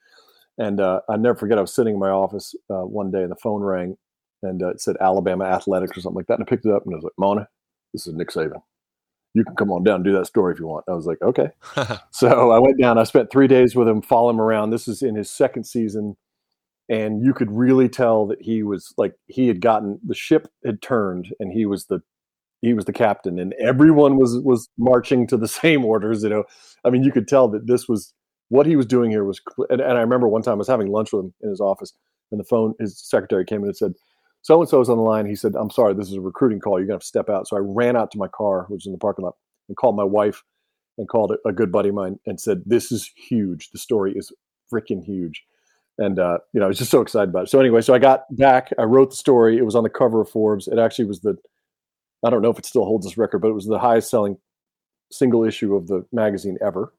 and 0.58 0.80
uh, 0.80 1.00
I 1.08 1.16
never 1.16 1.36
forget, 1.36 1.58
I 1.58 1.62
was 1.62 1.74
sitting 1.74 1.94
in 1.94 2.00
my 2.00 2.10
office 2.10 2.54
uh, 2.70 2.84
one 2.84 3.10
day 3.10 3.22
and 3.22 3.30
the 3.30 3.36
phone 3.36 3.62
rang 3.62 3.96
and 4.42 4.62
uh, 4.62 4.68
it 4.68 4.80
said 4.80 4.96
Alabama 5.00 5.44
Athletics 5.44 5.96
or 5.96 6.00
something 6.00 6.16
like 6.16 6.26
that. 6.26 6.38
And 6.38 6.44
I 6.46 6.48
picked 6.48 6.66
it 6.66 6.72
up 6.72 6.84
and 6.84 6.94
I 6.94 6.96
was 6.96 7.04
like, 7.04 7.12
Monte, 7.18 7.44
this 7.92 8.06
is 8.06 8.14
Nick 8.14 8.28
Saban. 8.30 8.62
You 9.34 9.44
can 9.44 9.56
come 9.56 9.72
on 9.72 9.82
down 9.82 9.96
and 9.96 10.04
do 10.04 10.12
that 10.12 10.26
story 10.26 10.54
if 10.54 10.60
you 10.60 10.66
want. 10.66 10.84
I 10.88 10.92
was 10.92 11.06
like, 11.06 11.20
okay. 11.20 11.48
so 12.12 12.52
I 12.52 12.58
went 12.60 12.80
down. 12.80 12.98
I 12.98 13.04
spent 13.04 13.32
three 13.32 13.48
days 13.48 13.74
with 13.74 13.88
him, 13.88 14.00
follow 14.00 14.30
him 14.30 14.40
around. 14.40 14.70
This 14.70 14.86
is 14.86 15.02
in 15.02 15.16
his 15.16 15.30
second 15.30 15.64
season. 15.64 16.16
And 16.88 17.24
you 17.24 17.34
could 17.34 17.50
really 17.50 17.88
tell 17.88 18.26
that 18.26 18.40
he 18.40 18.62
was 18.62 18.94
like, 18.96 19.14
he 19.26 19.48
had 19.48 19.60
gotten, 19.60 19.98
the 20.06 20.14
ship 20.14 20.48
had 20.64 20.82
turned 20.82 21.34
and 21.40 21.52
he 21.52 21.66
was 21.66 21.86
the, 21.86 22.00
he 22.60 22.74
was 22.74 22.84
the 22.84 22.92
captain 22.92 23.38
and 23.38 23.54
everyone 23.54 24.16
was, 24.16 24.38
was 24.38 24.68
marching 24.78 25.26
to 25.26 25.36
the 25.36 25.48
same 25.62 25.84
orders. 25.84 26.22
You 26.22 26.28
know, 26.28 26.44
I 26.84 26.90
mean, 26.90 27.02
you 27.02 27.10
could 27.10 27.26
tell 27.26 27.48
that 27.48 27.66
this 27.66 27.88
was, 27.88 28.13
what 28.48 28.66
he 28.66 28.76
was 28.76 28.86
doing 28.86 29.10
here 29.10 29.24
was, 29.24 29.40
and, 29.70 29.80
and, 29.80 29.98
I 29.98 30.00
remember 30.00 30.28
one 30.28 30.42
time 30.42 30.54
I 30.54 30.56
was 30.56 30.68
having 30.68 30.90
lunch 30.90 31.12
with 31.12 31.24
him 31.24 31.34
in 31.42 31.50
his 31.50 31.60
office, 31.60 31.92
and 32.30 32.40
the 32.40 32.44
phone, 32.44 32.74
his 32.78 32.98
secretary 32.98 33.44
came 33.44 33.60
in 33.60 33.66
and 33.66 33.76
said, 33.76 33.94
"So 34.42 34.60
and 34.60 34.68
so 34.68 34.80
is 34.80 34.88
on 34.88 34.98
the 34.98 35.02
line." 35.02 35.26
He 35.26 35.34
said, 35.34 35.54
"I'm 35.56 35.70
sorry, 35.70 35.94
this 35.94 36.08
is 36.08 36.14
a 36.14 36.20
recruiting 36.20 36.60
call. 36.60 36.78
You're 36.78 36.86
gonna 36.86 36.96
have 36.96 37.02
to 37.02 37.06
step 37.06 37.28
out." 37.28 37.48
So 37.48 37.56
I 37.56 37.60
ran 37.60 37.96
out 37.96 38.10
to 38.12 38.18
my 38.18 38.28
car, 38.28 38.66
which 38.68 38.80
was 38.80 38.86
in 38.86 38.92
the 38.92 38.98
parking 38.98 39.24
lot, 39.24 39.36
and 39.68 39.76
called 39.76 39.96
my 39.96 40.04
wife, 40.04 40.42
and 40.98 41.08
called 41.08 41.32
a, 41.32 41.48
a 41.48 41.52
good 41.52 41.72
buddy 41.72 41.88
of 41.88 41.94
mine, 41.94 42.18
and 42.26 42.40
said, 42.40 42.62
"This 42.66 42.92
is 42.92 43.10
huge. 43.16 43.70
The 43.70 43.78
story 43.78 44.12
is 44.14 44.32
freaking 44.72 45.02
huge." 45.04 45.44
And 45.98 46.18
uh, 46.18 46.38
you 46.52 46.60
know, 46.60 46.66
I 46.66 46.68
was 46.68 46.78
just 46.78 46.90
so 46.90 47.00
excited 47.00 47.30
about 47.30 47.44
it. 47.44 47.50
So 47.50 47.60
anyway, 47.60 47.80
so 47.80 47.94
I 47.94 47.98
got 47.98 48.24
back. 48.36 48.72
I 48.78 48.82
wrote 48.82 49.10
the 49.10 49.16
story. 49.16 49.56
It 49.56 49.64
was 49.64 49.76
on 49.76 49.84
the 49.84 49.90
cover 49.90 50.20
of 50.20 50.28
Forbes. 50.28 50.66
It 50.66 50.78
actually 50.78 51.04
was 51.04 51.20
the, 51.20 51.36
I 52.24 52.30
don't 52.30 52.42
know 52.42 52.50
if 52.50 52.58
it 52.58 52.66
still 52.66 52.84
holds 52.84 53.06
this 53.06 53.16
record, 53.16 53.38
but 53.38 53.48
it 53.48 53.54
was 53.54 53.66
the 53.66 53.78
highest 53.78 54.10
selling 54.10 54.38
single 55.12 55.44
issue 55.44 55.76
of 55.76 55.86
the 55.86 56.04
magazine 56.12 56.58
ever 56.60 56.92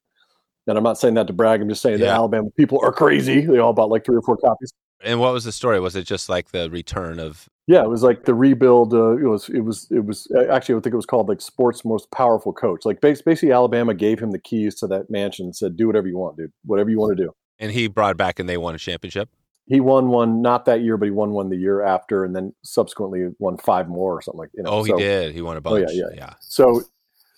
and 0.67 0.77
I'm 0.77 0.83
not 0.83 0.97
saying 0.97 1.13
that 1.15 1.27
to 1.27 1.33
brag. 1.33 1.61
I'm 1.61 1.69
just 1.69 1.81
saying 1.81 1.99
yeah. 1.99 2.07
that 2.07 2.15
Alabama 2.15 2.49
people 2.57 2.79
are 2.83 2.91
crazy. 2.91 3.41
They 3.41 3.59
all 3.59 3.73
bought 3.73 3.89
like 3.89 4.05
three 4.05 4.17
or 4.17 4.21
four 4.21 4.37
copies. 4.37 4.73
And 5.03 5.19
what 5.19 5.33
was 5.33 5.43
the 5.43 5.51
story? 5.51 5.79
Was 5.79 5.95
it 5.95 6.03
just 6.03 6.29
like 6.29 6.51
the 6.51 6.69
return 6.69 7.19
of? 7.19 7.47
Yeah, 7.67 7.83
it 7.83 7.89
was 7.89 8.03
like 8.03 8.25
the 8.25 8.33
rebuild. 8.33 8.93
Uh, 8.93 9.17
it 9.17 9.27
was. 9.27 9.49
It 9.49 9.61
was. 9.61 9.87
It 9.91 10.05
was 10.05 10.27
actually. 10.49 10.75
I 10.75 10.81
think 10.81 10.93
it 10.93 10.97
was 10.97 11.05
called 11.05 11.29
like 11.29 11.41
sports 11.41 11.83
most 11.83 12.09
powerful 12.11 12.53
coach. 12.53 12.85
Like 12.85 13.01
basically, 13.01 13.51
Alabama 13.51 13.93
gave 13.93 14.19
him 14.19 14.31
the 14.31 14.39
keys 14.39 14.75
to 14.75 14.87
that 14.87 15.09
mansion 15.09 15.45
and 15.45 15.55
said, 15.55 15.75
"Do 15.75 15.87
whatever 15.87 16.07
you 16.07 16.17
want, 16.17 16.37
dude. 16.37 16.51
Whatever 16.63 16.89
you 16.89 16.99
want 16.99 17.17
to 17.17 17.23
do." 17.23 17.31
And 17.59 17.71
he 17.71 17.87
brought 17.87 18.17
back, 18.17 18.39
and 18.39 18.47
they 18.47 18.57
won 18.57 18.75
a 18.75 18.77
championship. 18.77 19.29
He 19.67 19.79
won 19.79 20.09
one 20.09 20.43
not 20.43 20.65
that 20.65 20.81
year, 20.81 20.95
but 20.95 21.05
he 21.05 21.11
won 21.11 21.31
one 21.31 21.49
the 21.49 21.57
year 21.57 21.81
after, 21.81 22.23
and 22.23 22.35
then 22.35 22.53
subsequently 22.63 23.29
won 23.39 23.57
five 23.57 23.87
more 23.87 24.13
or 24.13 24.21
something 24.21 24.39
like. 24.39 24.51
You 24.53 24.63
know, 24.63 24.69
oh, 24.69 24.83
he 24.83 24.91
so, 24.91 24.97
did. 24.97 25.33
He 25.33 25.41
won 25.41 25.57
a 25.57 25.61
bunch. 25.61 25.87
Oh 25.89 25.91
yeah, 25.91 26.03
yeah, 26.11 26.15
yeah. 26.15 26.33
So 26.39 26.83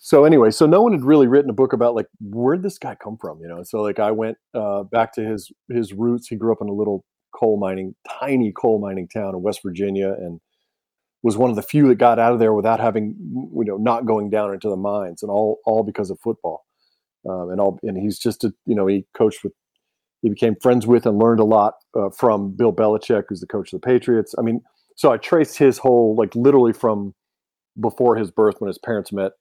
so 0.07 0.23
anyway, 0.23 0.51
so 0.51 0.65
no 0.65 0.81
one 0.81 0.93
had 0.93 1.03
really 1.03 1.27
written 1.27 1.49
a 1.49 1.53
book 1.53 1.73
about 1.73 1.93
like 1.93 2.07
where'd 2.21 2.63
this 2.63 2.79
guy 2.79 2.95
come 2.95 3.17
from, 3.19 3.41
you 3.41 3.47
know? 3.49 3.61
So 3.63 3.81
like 3.81 3.99
I 3.99 4.11
went 4.11 4.37
uh, 4.53 4.83
back 4.83 5.11
to 5.15 5.21
his 5.21 5.51
his 5.69 5.91
roots. 5.91 6.29
He 6.29 6.37
grew 6.37 6.53
up 6.53 6.59
in 6.61 6.69
a 6.69 6.73
little 6.73 7.03
coal 7.35 7.59
mining, 7.59 7.93
tiny 8.17 8.53
coal 8.53 8.79
mining 8.79 9.09
town 9.09 9.35
in 9.35 9.41
West 9.41 9.59
Virginia, 9.65 10.13
and 10.13 10.39
was 11.23 11.35
one 11.35 11.49
of 11.49 11.57
the 11.57 11.61
few 11.61 11.89
that 11.89 11.95
got 11.95 12.19
out 12.19 12.31
of 12.31 12.39
there 12.39 12.53
without 12.53 12.79
having, 12.79 13.17
you 13.19 13.65
know, 13.65 13.75
not 13.75 14.05
going 14.05 14.29
down 14.29 14.53
into 14.53 14.69
the 14.69 14.77
mines, 14.77 15.23
and 15.23 15.29
all 15.29 15.57
all 15.65 15.83
because 15.83 16.09
of 16.09 16.17
football. 16.23 16.63
Um, 17.29 17.49
and 17.49 17.59
all, 17.59 17.77
and 17.83 17.97
he's 17.97 18.17
just 18.17 18.45
a, 18.45 18.53
you 18.65 18.75
know, 18.75 18.87
he 18.87 19.05
coached 19.13 19.43
with, 19.43 19.51
he 20.21 20.29
became 20.29 20.55
friends 20.61 20.87
with 20.87 21.05
and 21.05 21.19
learned 21.19 21.41
a 21.41 21.43
lot 21.43 21.73
uh, 21.99 22.11
from 22.11 22.55
Bill 22.55 22.71
Belichick, 22.71 23.23
who's 23.27 23.41
the 23.41 23.47
coach 23.47 23.73
of 23.73 23.81
the 23.81 23.85
Patriots. 23.85 24.33
I 24.39 24.41
mean, 24.41 24.61
so 24.95 25.11
I 25.11 25.17
traced 25.17 25.57
his 25.57 25.79
whole 25.79 26.15
like 26.15 26.33
literally 26.33 26.71
from 26.71 27.13
before 27.77 28.15
his 28.15 28.31
birth 28.31 28.55
when 28.59 28.69
his 28.69 28.77
parents 28.77 29.11
met 29.11 29.33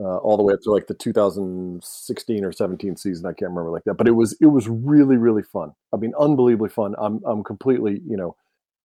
uh, 0.00 0.16
all 0.18 0.36
the 0.36 0.42
way 0.42 0.54
up 0.54 0.60
to 0.62 0.70
like 0.70 0.86
the 0.86 0.94
2016 0.94 2.44
or 2.44 2.52
17 2.52 2.96
season. 2.96 3.26
I 3.26 3.30
can't 3.30 3.50
remember 3.50 3.70
like 3.70 3.84
that, 3.84 3.94
but 3.94 4.08
it 4.08 4.12
was 4.12 4.36
it 4.40 4.46
was 4.46 4.68
really 4.68 5.16
really 5.16 5.42
fun. 5.42 5.72
I 5.92 5.96
mean, 5.96 6.12
unbelievably 6.18 6.70
fun. 6.70 6.94
I'm 6.98 7.20
I'm 7.26 7.44
completely 7.44 8.00
you 8.06 8.16
know, 8.16 8.36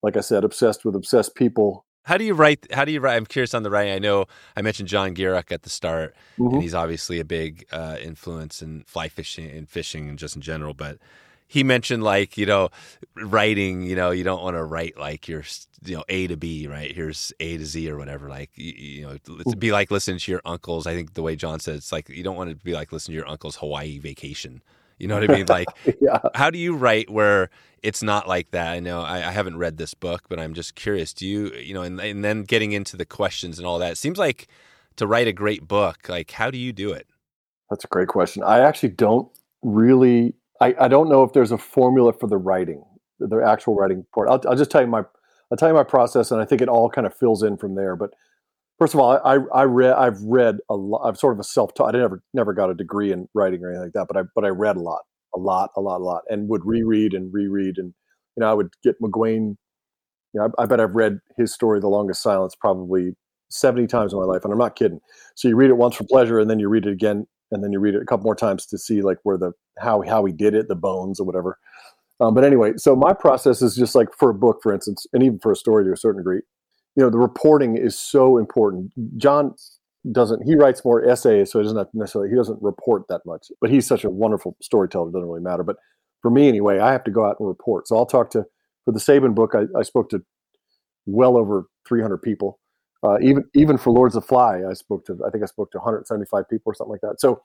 like 0.03 0.17
I 0.17 0.21
said, 0.21 0.43
obsessed 0.43 0.85
with 0.85 0.95
obsessed 0.95 1.35
people. 1.35 1.85
How 2.03 2.17
do 2.17 2.23
you 2.23 2.35
write? 2.35 2.67
How 2.71 2.85
do 2.85 2.91
you 2.91 2.99
write? 2.99 3.15
I'm 3.15 3.25
curious 3.25 3.53
on 3.53 3.63
the 3.63 3.71
writing. 3.71 3.93
I 3.93 3.99
know 3.99 4.25
I 4.55 4.61
mentioned 4.61 4.89
John 4.89 5.15
Gierach 5.15 5.51
at 5.51 5.63
the 5.63 5.69
start, 5.69 6.15
mm-hmm. 6.37 6.53
and 6.53 6.61
he's 6.61 6.75
obviously 6.75 7.19
a 7.19 7.25
big 7.25 7.65
uh, 7.71 7.97
influence 8.01 8.61
in 8.61 8.83
fly 8.83 9.07
fishing 9.07 9.49
and 9.49 9.67
fishing 9.67 10.09
and 10.09 10.19
just 10.19 10.35
in 10.35 10.41
general. 10.41 10.73
But 10.73 10.99
he 11.47 11.63
mentioned 11.63 12.03
like 12.03 12.37
you 12.37 12.45
know 12.45 12.69
writing 13.15 13.83
you 13.83 13.95
know 13.95 14.11
you 14.11 14.23
don't 14.23 14.43
want 14.43 14.55
to 14.55 14.63
write 14.63 14.97
like 14.97 15.27
your 15.27 15.43
you 15.83 15.95
know 15.95 16.03
a 16.09 16.27
to 16.27 16.37
b 16.37 16.67
right? 16.67 16.93
Here's 16.93 17.33
a 17.39 17.57
to 17.57 17.65
z 17.65 17.89
or 17.89 17.97
whatever 17.97 18.29
like 18.29 18.51
you, 18.55 18.73
you 18.73 19.01
know 19.03 19.17
it's 19.39 19.55
be 19.55 19.71
like 19.71 19.91
listening 19.91 20.19
to 20.19 20.31
your 20.31 20.41
uncle's. 20.45 20.87
I 20.87 20.93
think 20.93 21.13
the 21.13 21.21
way 21.21 21.35
john 21.35 21.59
said 21.59 21.75
it's 21.75 21.91
like 21.91 22.09
you 22.09 22.23
don't 22.23 22.35
want 22.35 22.49
to 22.49 22.55
be 22.55 22.73
like 22.73 22.91
listening 22.91 23.13
to 23.13 23.17
your 23.17 23.29
uncle's 23.29 23.57
hawaii 23.57 23.99
vacation. 23.99 24.61
You 24.97 25.07
know 25.07 25.19
what 25.19 25.29
i 25.29 25.33
mean? 25.33 25.45
Like 25.47 25.67
yeah. 26.01 26.19
how 26.33 26.49
do 26.49 26.57
you 26.57 26.75
write 26.75 27.09
where 27.09 27.49
it's 27.83 28.01
not 28.01 28.27
like 28.27 28.51
that? 28.51 28.71
I 28.71 28.79
know 28.79 29.01
I, 29.01 29.17
I, 29.17 29.31
haven't 29.31 29.57
read 29.57 29.77
this 29.77 29.93
book 29.93 30.23
but 30.29 30.39
i'm 30.39 30.53
just 30.53 30.75
curious. 30.75 31.13
Do 31.13 31.27
you 31.27 31.51
you 31.53 31.73
know 31.73 31.83
and, 31.83 31.99
and 31.99 32.23
then 32.23 32.43
getting 32.43 32.71
into 32.71 32.97
the 32.97 33.05
questions 33.05 33.59
and 33.59 33.67
all 33.67 33.79
that 33.79 33.93
it 33.93 33.97
seems 33.97 34.17
like 34.17 34.47
to 34.95 35.05
write 35.05 35.27
a 35.27 35.33
great 35.33 35.67
book 35.67 36.09
like 36.09 36.31
how 36.31 36.49
do 36.49 36.57
you 36.57 36.73
do 36.73 36.91
it? 36.91 37.07
That's 37.69 37.83
a 37.83 37.87
great 37.87 38.07
question. 38.07 38.43
I 38.43 38.59
actually 38.59 38.89
don't 38.89 39.29
really 39.63 40.35
I, 40.61 40.75
I 40.79 40.87
don't 40.87 41.09
know 41.09 41.23
if 41.23 41.33
there's 41.33 41.51
a 41.51 41.57
formula 41.57 42.13
for 42.13 42.27
the 42.27 42.37
writing, 42.37 42.83
the 43.19 43.37
actual 43.45 43.75
writing 43.75 44.05
part. 44.13 44.29
I'll, 44.29 44.41
I'll 44.47 44.55
just 44.55 44.71
tell 44.71 44.81
you 44.81 44.87
my 44.87 45.03
I'll 45.51 45.57
tell 45.57 45.69
you 45.69 45.75
my 45.75 45.83
process, 45.83 46.31
and 46.31 46.41
I 46.41 46.45
think 46.45 46.61
it 46.61 46.69
all 46.69 46.89
kind 46.89 47.05
of 47.05 47.15
fills 47.15 47.43
in 47.43 47.57
from 47.57 47.75
there. 47.75 47.95
But 47.95 48.11
first 48.79 48.93
of 48.93 48.99
all, 48.99 49.11
I 49.23 49.37
I 49.53 49.63
read 49.63 49.93
I've 49.93 50.21
read 50.21 50.57
a 50.69 50.75
lot. 50.75 51.07
I'm 51.07 51.15
sort 51.15 51.33
of 51.33 51.39
a 51.39 51.43
self 51.43 51.73
taught. 51.73 51.95
I 51.95 51.99
never 51.99 52.23
never 52.33 52.53
got 52.53 52.69
a 52.69 52.73
degree 52.73 53.11
in 53.11 53.27
writing 53.33 53.63
or 53.63 53.69
anything 53.69 53.85
like 53.85 53.93
that, 53.93 54.07
but 54.07 54.17
I 54.17 54.23
but 54.33 54.45
I 54.45 54.49
read 54.49 54.77
a 54.77 54.81
lot, 54.81 55.03
a 55.35 55.39
lot, 55.39 55.71
a 55.75 55.81
lot, 55.81 56.01
a 56.01 56.03
lot, 56.03 56.23
and 56.29 56.49
would 56.49 56.65
reread 56.65 57.13
and 57.13 57.33
reread, 57.33 57.77
and 57.77 57.93
you 58.35 58.41
know 58.41 58.49
I 58.49 58.53
would 58.53 58.69
get 58.83 58.99
McGuane. 59.01 59.55
You 60.33 60.41
know, 60.41 60.49
I, 60.57 60.63
I 60.63 60.65
bet 60.65 60.79
I've 60.81 60.95
read 60.95 61.19
his 61.37 61.53
story, 61.53 61.79
The 61.79 61.87
Longest 61.87 62.21
Silence, 62.21 62.55
probably 62.59 63.13
70 63.49 63.87
times 63.87 64.13
in 64.13 64.19
my 64.19 64.25
life, 64.25 64.43
and 64.43 64.51
I'm 64.51 64.59
not 64.59 64.75
kidding. 64.75 64.99
So 65.35 65.47
you 65.47 65.55
read 65.55 65.69
it 65.69 65.77
once 65.77 65.95
for 65.95 66.03
pleasure, 66.05 66.39
and 66.39 66.49
then 66.49 66.59
you 66.59 66.67
read 66.67 66.85
it 66.85 66.91
again, 66.91 67.25
and 67.51 67.63
then 67.63 67.71
you 67.71 67.79
read 67.79 67.95
it 67.95 68.01
a 68.01 68.05
couple 68.05 68.23
more 68.23 68.35
times 68.35 68.65
to 68.67 68.77
see 68.77 69.01
like 69.01 69.17
where 69.23 69.37
the 69.37 69.51
how 69.79 70.01
how 70.01 70.25
he 70.25 70.33
did 70.33 70.53
it, 70.53 70.67
the 70.67 70.75
bones 70.75 71.19
or 71.19 71.25
whatever. 71.25 71.57
Um, 72.19 72.33
but 72.33 72.43
anyway, 72.43 72.73
so 72.77 72.95
my 72.95 73.13
process 73.13 73.61
is 73.61 73.75
just 73.75 73.95
like 73.95 74.09
for 74.17 74.29
a 74.29 74.33
book, 74.33 74.59
for 74.63 74.73
instance, 74.73 75.05
and 75.11 75.21
even 75.21 75.39
for 75.39 75.51
a 75.51 75.55
story 75.55 75.83
to 75.85 75.91
a 75.91 75.97
certain 75.97 76.21
degree. 76.21 76.41
You 76.95 77.03
know, 77.03 77.09
the 77.09 77.17
reporting 77.17 77.75
is 77.77 77.99
so 77.99 78.37
important. 78.37 78.93
John 79.17 79.53
doesn't 80.11 80.43
he 80.45 80.55
writes 80.55 80.85
more 80.85 81.03
essays, 81.03 81.51
so 81.51 81.59
he 81.59 81.63
doesn't 81.63 81.89
necessarily 81.93 82.29
he 82.29 82.35
doesn't 82.35 82.61
report 82.61 83.07
that 83.09 83.21
much. 83.25 83.47
But 83.59 83.69
he's 83.69 83.87
such 83.87 84.03
a 84.03 84.09
wonderful 84.09 84.55
storyteller; 84.61 85.09
it 85.09 85.13
doesn't 85.13 85.27
really 85.27 85.41
matter. 85.41 85.63
But 85.63 85.77
for 86.21 86.31
me 86.31 86.47
anyway, 86.47 86.79
I 86.79 86.91
have 86.91 87.03
to 87.05 87.11
go 87.11 87.25
out 87.25 87.35
and 87.39 87.47
report. 87.47 87.87
So 87.87 87.97
I'll 87.97 88.05
talk 88.05 88.29
to 88.31 88.45
for 88.85 88.91
the 88.91 88.99
Saban 88.99 89.35
book. 89.35 89.53
I, 89.55 89.63
I 89.77 89.83
spoke 89.83 90.09
to 90.11 90.23
well 91.05 91.37
over 91.37 91.65
300 91.87 92.17
people. 92.17 92.59
Uh, 93.03 93.19
even 93.21 93.43
even 93.53 93.77
for 93.77 93.91
Lords 93.91 94.15
of 94.15 94.25
Fly, 94.25 94.61
I 94.69 94.73
spoke 94.73 95.05
to 95.05 95.19
I 95.25 95.29
think 95.29 95.43
I 95.43 95.47
spoke 95.47 95.71
to 95.71 95.77
175 95.77 96.49
people 96.49 96.71
or 96.71 96.75
something 96.75 96.91
like 96.91 97.01
that. 97.01 97.19
So, 97.19 97.41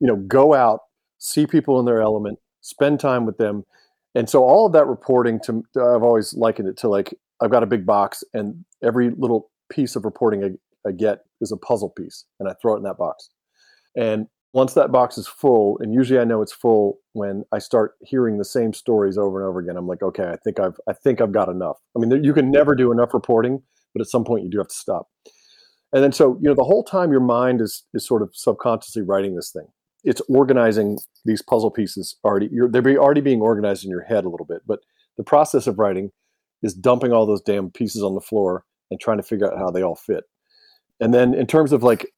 you 0.00 0.06
know, 0.06 0.16
go 0.16 0.54
out, 0.54 0.80
see 1.18 1.46
people 1.46 1.78
in 1.80 1.86
their 1.86 2.00
element, 2.00 2.38
spend 2.60 3.00
time 3.00 3.26
with 3.26 3.36
them, 3.38 3.64
and 4.14 4.28
so 4.30 4.42
all 4.42 4.66
of 4.66 4.72
that 4.72 4.86
reporting 4.86 5.40
to 5.44 5.62
I've 5.76 6.02
always 6.02 6.34
likened 6.34 6.68
it 6.68 6.76
to 6.78 6.88
like 6.88 7.14
I've 7.42 7.50
got 7.50 7.62
a 7.62 7.66
big 7.66 7.84
box 7.84 8.24
and 8.32 8.64
every 8.82 9.10
little 9.10 9.50
piece 9.70 9.96
of 9.96 10.04
reporting 10.04 10.44
I, 10.44 10.88
I 10.88 10.92
get 10.92 11.24
is 11.40 11.52
a 11.52 11.56
puzzle 11.56 11.90
piece, 11.90 12.24
and 12.40 12.48
I 12.48 12.54
throw 12.60 12.74
it 12.74 12.78
in 12.78 12.84
that 12.84 12.98
box. 12.98 13.28
And 13.96 14.26
once 14.52 14.72
that 14.72 14.90
box 14.90 15.18
is 15.18 15.26
full, 15.26 15.78
and 15.80 15.92
usually 15.92 16.18
I 16.18 16.24
know 16.24 16.40
it's 16.40 16.52
full 16.52 16.98
when 17.12 17.44
I 17.52 17.58
start 17.58 17.92
hearing 18.00 18.38
the 18.38 18.44
same 18.44 18.72
stories 18.72 19.18
over 19.18 19.38
and 19.38 19.46
over 19.46 19.58
again. 19.58 19.76
I'm 19.76 19.86
like, 19.86 20.02
okay, 20.02 20.30
I 20.30 20.36
think 20.36 20.58
I've 20.58 20.78
I 20.88 20.94
think 20.94 21.20
I've 21.20 21.32
got 21.32 21.50
enough. 21.50 21.76
I 21.94 22.00
mean, 22.00 22.24
you 22.24 22.32
can 22.32 22.50
never 22.50 22.74
do 22.74 22.90
enough 22.90 23.12
reporting, 23.12 23.62
but 23.96 24.02
at 24.02 24.10
some 24.10 24.24
point 24.24 24.44
you 24.44 24.50
do 24.50 24.58
have 24.58 24.68
to 24.68 24.74
stop. 24.74 25.08
And 25.94 26.04
then 26.04 26.12
so 26.12 26.38
you 26.42 26.48
know 26.48 26.54
the 26.54 26.64
whole 26.64 26.84
time 26.84 27.10
your 27.10 27.20
mind 27.20 27.62
is 27.62 27.84
is 27.94 28.06
sort 28.06 28.20
of 28.20 28.30
subconsciously 28.34 29.00
writing 29.00 29.34
this 29.34 29.50
thing. 29.50 29.66
It's 30.04 30.20
organizing 30.28 30.98
these 31.24 31.40
puzzle 31.40 31.70
pieces 31.70 32.16
already. 32.22 32.50
You're, 32.52 32.68
they're 32.68 32.98
already 32.98 33.22
being 33.22 33.40
organized 33.40 33.84
in 33.84 33.90
your 33.90 34.02
head 34.02 34.24
a 34.24 34.28
little 34.28 34.44
bit, 34.44 34.62
but 34.66 34.80
the 35.16 35.24
process 35.24 35.66
of 35.66 35.78
writing 35.78 36.12
is 36.62 36.74
dumping 36.74 37.12
all 37.12 37.24
those 37.24 37.40
damn 37.40 37.70
pieces 37.70 38.02
on 38.02 38.14
the 38.14 38.20
floor 38.20 38.64
and 38.90 39.00
trying 39.00 39.16
to 39.16 39.22
figure 39.22 39.50
out 39.50 39.58
how 39.58 39.70
they 39.70 39.82
all 39.82 39.96
fit. 39.96 40.24
And 41.00 41.14
then 41.14 41.34
in 41.34 41.46
terms 41.46 41.72
of 41.72 41.82
like, 41.82 42.12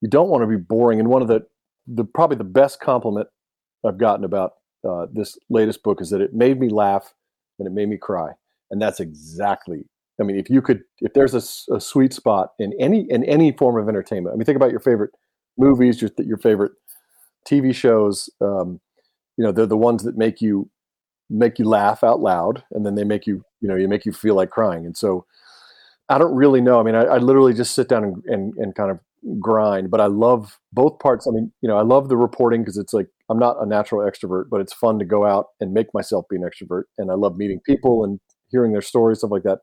you 0.00 0.08
don't 0.08 0.28
want 0.28 0.42
to 0.42 0.48
be 0.48 0.56
boring. 0.56 0.98
And 0.98 1.08
one 1.08 1.22
of 1.22 1.28
the 1.28 1.46
the 1.86 2.04
probably 2.04 2.36
the 2.36 2.44
best 2.44 2.80
compliment 2.80 3.28
I've 3.86 3.98
gotten 3.98 4.24
about 4.24 4.54
uh, 4.88 5.06
this 5.12 5.38
latest 5.48 5.84
book 5.84 6.00
is 6.00 6.10
that 6.10 6.20
it 6.20 6.34
made 6.34 6.58
me 6.58 6.68
laugh 6.68 7.14
and 7.58 7.68
it 7.68 7.72
made 7.72 7.88
me 7.88 7.98
cry, 7.98 8.32
and 8.72 8.82
that's 8.82 8.98
exactly. 8.98 9.86
I 10.20 10.24
mean, 10.24 10.38
if 10.38 10.48
you 10.48 10.62
could, 10.62 10.82
if 11.00 11.12
there's 11.14 11.34
a, 11.34 11.74
a 11.74 11.80
sweet 11.80 12.12
spot 12.12 12.50
in 12.58 12.72
any 12.78 13.06
in 13.10 13.24
any 13.24 13.52
form 13.52 13.80
of 13.80 13.88
entertainment, 13.88 14.34
I 14.34 14.36
mean, 14.36 14.44
think 14.44 14.56
about 14.56 14.70
your 14.70 14.80
favorite 14.80 15.10
movies, 15.58 16.00
your 16.00 16.10
your 16.18 16.38
favorite 16.38 16.72
TV 17.48 17.74
shows. 17.74 18.30
Um, 18.40 18.80
you 19.36 19.44
know, 19.44 19.52
they're 19.52 19.66
the 19.66 19.76
ones 19.76 20.04
that 20.04 20.16
make 20.16 20.40
you 20.40 20.70
make 21.30 21.58
you 21.58 21.64
laugh 21.64 22.04
out 22.04 22.20
loud, 22.20 22.62
and 22.70 22.86
then 22.86 22.94
they 22.94 23.04
make 23.04 23.26
you, 23.26 23.42
you 23.60 23.68
know, 23.68 23.76
you 23.76 23.88
make 23.88 24.04
you 24.04 24.12
feel 24.12 24.34
like 24.34 24.50
crying. 24.50 24.86
And 24.86 24.96
so, 24.96 25.26
I 26.08 26.18
don't 26.18 26.34
really 26.34 26.60
know. 26.60 26.78
I 26.78 26.82
mean, 26.82 26.94
I, 26.94 27.04
I 27.04 27.18
literally 27.18 27.54
just 27.54 27.74
sit 27.74 27.88
down 27.88 28.04
and, 28.04 28.24
and, 28.26 28.54
and 28.56 28.74
kind 28.74 28.90
of 28.90 29.00
grind, 29.40 29.90
but 29.90 30.00
I 30.00 30.06
love 30.06 30.58
both 30.72 30.98
parts. 30.98 31.26
I 31.26 31.30
mean, 31.30 31.52
you 31.62 31.68
know, 31.68 31.76
I 31.76 31.82
love 31.82 32.08
the 32.08 32.16
reporting 32.16 32.62
because 32.62 32.76
it's 32.76 32.92
like 32.92 33.06
I'm 33.30 33.38
not 33.38 33.56
a 33.60 33.66
natural 33.66 34.08
extrovert, 34.08 34.44
but 34.50 34.60
it's 34.60 34.74
fun 34.74 34.98
to 34.98 35.04
go 35.04 35.24
out 35.24 35.46
and 35.60 35.72
make 35.72 35.86
myself 35.94 36.26
be 36.28 36.36
an 36.36 36.42
extrovert. 36.42 36.84
And 36.98 37.10
I 37.10 37.14
love 37.14 37.36
meeting 37.36 37.60
people 37.64 38.04
and 38.04 38.20
hearing 38.50 38.72
their 38.72 38.82
stories, 38.82 39.18
stuff 39.18 39.30
like 39.30 39.44
that. 39.44 39.60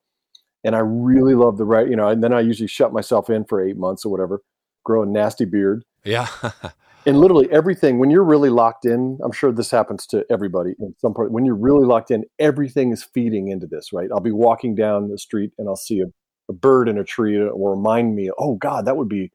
And 0.63 0.75
I 0.75 0.79
really 0.79 1.33
love 1.33 1.57
the 1.57 1.65
right, 1.65 1.89
you 1.89 1.95
know, 1.95 2.07
and 2.07 2.23
then 2.23 2.33
I 2.33 2.41
usually 2.41 2.67
shut 2.67 2.93
myself 2.93 3.29
in 3.29 3.45
for 3.45 3.65
eight 3.65 3.77
months 3.77 4.05
or 4.05 4.11
whatever, 4.11 4.41
grow 4.83 5.03
a 5.03 5.05
nasty 5.05 5.45
beard. 5.45 5.83
Yeah. 6.03 6.27
and 7.05 7.19
literally 7.19 7.51
everything, 7.51 7.97
when 7.97 8.11
you're 8.11 8.23
really 8.23 8.49
locked 8.49 8.85
in, 8.85 9.17
I'm 9.23 9.31
sure 9.31 9.51
this 9.51 9.71
happens 9.71 10.05
to 10.07 10.23
everybody 10.29 10.75
in 10.79 10.93
some 10.99 11.13
part. 11.13 11.31
When 11.31 11.45
you're 11.45 11.55
really 11.55 11.85
locked 11.85 12.11
in, 12.11 12.25
everything 12.37 12.91
is 12.91 13.03
feeding 13.03 13.47
into 13.47 13.65
this, 13.65 13.91
right? 13.91 14.09
I'll 14.11 14.19
be 14.19 14.31
walking 14.31 14.75
down 14.75 15.09
the 15.09 15.17
street 15.17 15.51
and 15.57 15.67
I'll 15.67 15.75
see 15.75 15.99
a, 16.01 16.05
a 16.49 16.53
bird 16.53 16.87
in 16.87 16.97
a 16.97 17.03
tree 17.03 17.37
or 17.37 17.75
remind 17.75 18.15
me, 18.15 18.29
oh 18.37 18.55
God, 18.55 18.85
that 18.85 18.97
would 18.97 19.09
be 19.09 19.31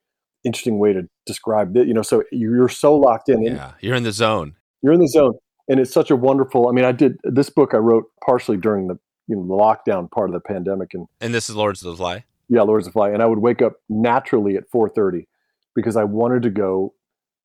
interesting 0.47 0.79
way 0.79 0.93
to 0.93 1.03
describe 1.27 1.77
it. 1.77 1.87
You 1.87 1.95
know, 1.95 2.03
so 2.03 2.23
you're 2.31 2.69
so 2.69 2.95
locked 2.95 3.29
in. 3.29 3.43
Yeah, 3.43 3.73
you're 3.81 3.97
in 3.97 4.05
the 4.05 4.13
zone. 4.13 4.55
You're 4.83 4.93
in 4.93 5.01
the 5.01 5.09
zone, 5.09 5.35
and 5.69 5.81
it's 5.81 5.93
such 5.93 6.11
a 6.11 6.17
wonderful. 6.17 6.69
I 6.69 6.73
mean, 6.73 6.85
I 6.85 6.93
did 6.93 7.17
this 7.25 7.51
book. 7.51 7.75
I 7.75 7.79
wrote 7.79 8.05
partially 8.25 8.57
during 8.57 8.87
the 8.87 8.99
you 9.27 9.37
know 9.37 9.47
the 9.47 9.55
lockdown 9.55 10.11
part 10.11 10.29
of 10.29 10.35
the 10.35 10.41
pandemic, 10.41 10.95
and 10.95 11.07
and 11.21 11.35
this 11.35 11.49
is 11.49 11.57
Lords 11.57 11.83
of 11.85 11.93
the 11.93 11.97
Fly. 11.97 12.25
Yeah, 12.49 12.63
Lords 12.63 12.87
of 12.87 12.93
the 12.93 12.99
Fly, 12.99 13.11
and 13.11 13.23
I 13.23 13.27
would 13.27 13.39
wake 13.39 13.63
up 13.63 13.75
naturally 13.89 14.57
at 14.57 14.71
4:30 14.71 15.27
because 15.75 15.97
I 15.97 16.05
wanted 16.05 16.43
to 16.45 16.51
go 16.51 16.95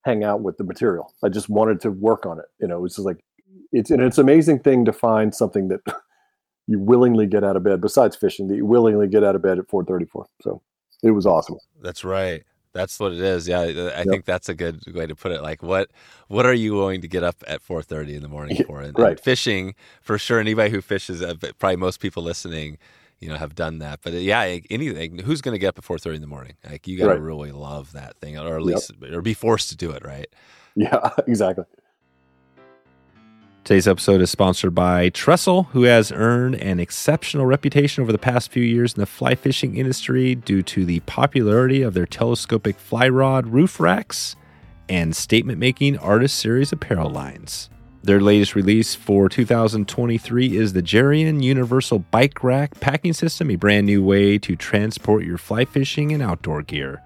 hang 0.03 0.23
out 0.23 0.41
with 0.41 0.57
the 0.57 0.63
material. 0.63 1.13
I 1.23 1.29
just 1.29 1.49
wanted 1.49 1.79
to 1.81 1.91
work 1.91 2.25
on 2.25 2.39
it. 2.39 2.45
You 2.59 2.67
know, 2.67 2.85
it's 2.85 2.95
just 2.95 3.05
like 3.05 3.23
it's 3.71 3.91
and 3.91 4.01
it's 4.01 4.17
an 4.17 4.23
amazing 4.23 4.59
thing 4.59 4.85
to 4.85 4.93
find 4.93 5.33
something 5.33 5.69
that 5.69 5.81
you 6.67 6.79
willingly 6.79 7.25
get 7.25 7.43
out 7.43 7.55
of 7.55 7.63
bed 7.63 7.81
besides 7.81 8.15
fishing 8.15 8.47
that 8.47 8.55
you 8.55 8.65
willingly 8.65 9.07
get 9.07 9.23
out 9.23 9.35
of 9.35 9.41
bed 9.41 9.59
at 9.59 9.67
4:34. 9.67 10.25
So 10.41 10.61
it 11.03 11.11
was 11.11 11.25
awesome. 11.25 11.57
That's 11.81 12.03
right. 12.03 12.43
That's 12.73 12.99
what 12.99 13.11
it 13.11 13.19
is. 13.19 13.47
Yeah, 13.47 13.59
I 13.59 13.65
yep. 13.65 14.07
think 14.07 14.25
that's 14.25 14.47
a 14.47 14.53
good 14.53 14.81
way 14.93 15.05
to 15.05 15.15
put 15.15 15.31
it. 15.31 15.41
Like, 15.41 15.61
what 15.61 15.89
what 16.27 16.45
are 16.45 16.53
you 16.53 16.71
going 16.71 17.01
to 17.01 17.07
get 17.07 17.23
up 17.23 17.43
at 17.47 17.61
four 17.61 17.81
thirty 17.81 18.15
in 18.15 18.21
the 18.21 18.29
morning 18.29 18.63
for? 18.65 18.81
And, 18.81 18.97
right. 18.97 19.11
And 19.11 19.19
fishing 19.19 19.75
for 20.01 20.17
sure. 20.17 20.39
Anybody 20.39 20.71
who 20.71 20.81
fishes, 20.81 21.21
uh, 21.21 21.35
probably 21.59 21.75
most 21.75 21.99
people 21.99 22.23
listening, 22.23 22.77
you 23.19 23.27
know, 23.27 23.35
have 23.35 23.55
done 23.55 23.79
that. 23.79 23.99
But 24.01 24.13
uh, 24.13 24.17
yeah, 24.17 24.59
anything. 24.69 25.19
Who's 25.19 25.41
going 25.41 25.53
to 25.53 25.59
get 25.59 25.69
up 25.69 25.77
at 25.77 25.83
four 25.83 25.97
thirty 25.97 26.15
in 26.15 26.21
the 26.21 26.27
morning? 26.27 26.53
Like, 26.69 26.87
you 26.87 26.97
got 26.97 27.05
to 27.05 27.11
right. 27.11 27.21
really 27.21 27.51
love 27.51 27.91
that 27.93 28.15
thing, 28.17 28.37
or 28.37 28.55
at 28.55 28.63
least, 28.63 28.91
yep. 29.01 29.13
or 29.13 29.21
be 29.21 29.33
forced 29.33 29.69
to 29.69 29.75
do 29.75 29.91
it. 29.91 30.05
Right. 30.05 30.27
Yeah. 30.75 31.09
Exactly. 31.27 31.65
Today's 33.63 33.87
episode 33.87 34.21
is 34.21 34.31
sponsored 34.31 34.73
by 34.73 35.11
Trxstle, 35.11 35.67
who 35.67 35.83
has 35.83 36.11
earned 36.11 36.55
an 36.55 36.79
exceptional 36.79 37.45
reputation 37.45 38.01
over 38.01 38.11
the 38.11 38.17
past 38.17 38.51
few 38.51 38.63
years 38.63 38.95
in 38.95 38.99
the 38.99 39.05
fly 39.05 39.35
fishing 39.35 39.77
industry 39.77 40.33
due 40.33 40.63
to 40.63 40.83
the 40.83 40.99
popularity 41.01 41.83
of 41.83 41.93
their 41.93 42.07
telescopic 42.07 42.79
fly 42.79 43.07
rod 43.07 43.45
roof 43.45 43.79
racks 43.79 44.35
and 44.89 45.15
statement 45.15 45.59
making 45.59 45.95
artist 45.99 46.37
series 46.37 46.71
apparel 46.71 47.11
lines. 47.11 47.69
Their 48.01 48.19
latest 48.19 48.55
release 48.55 48.95
for 48.95 49.29
2023 49.29 50.57
is 50.57 50.73
the 50.73 50.81
Gerion 50.81 51.43
Universal 51.43 51.99
Bike 52.09 52.43
Rack 52.43 52.79
Packing 52.79 53.13
System, 53.13 53.51
a 53.51 53.57
brand 53.57 53.85
new 53.85 54.03
way 54.03 54.39
to 54.39 54.55
transport 54.55 55.23
your 55.23 55.37
fly 55.37 55.65
fishing 55.65 56.11
and 56.11 56.23
outdoor 56.23 56.63
gear. 56.63 57.03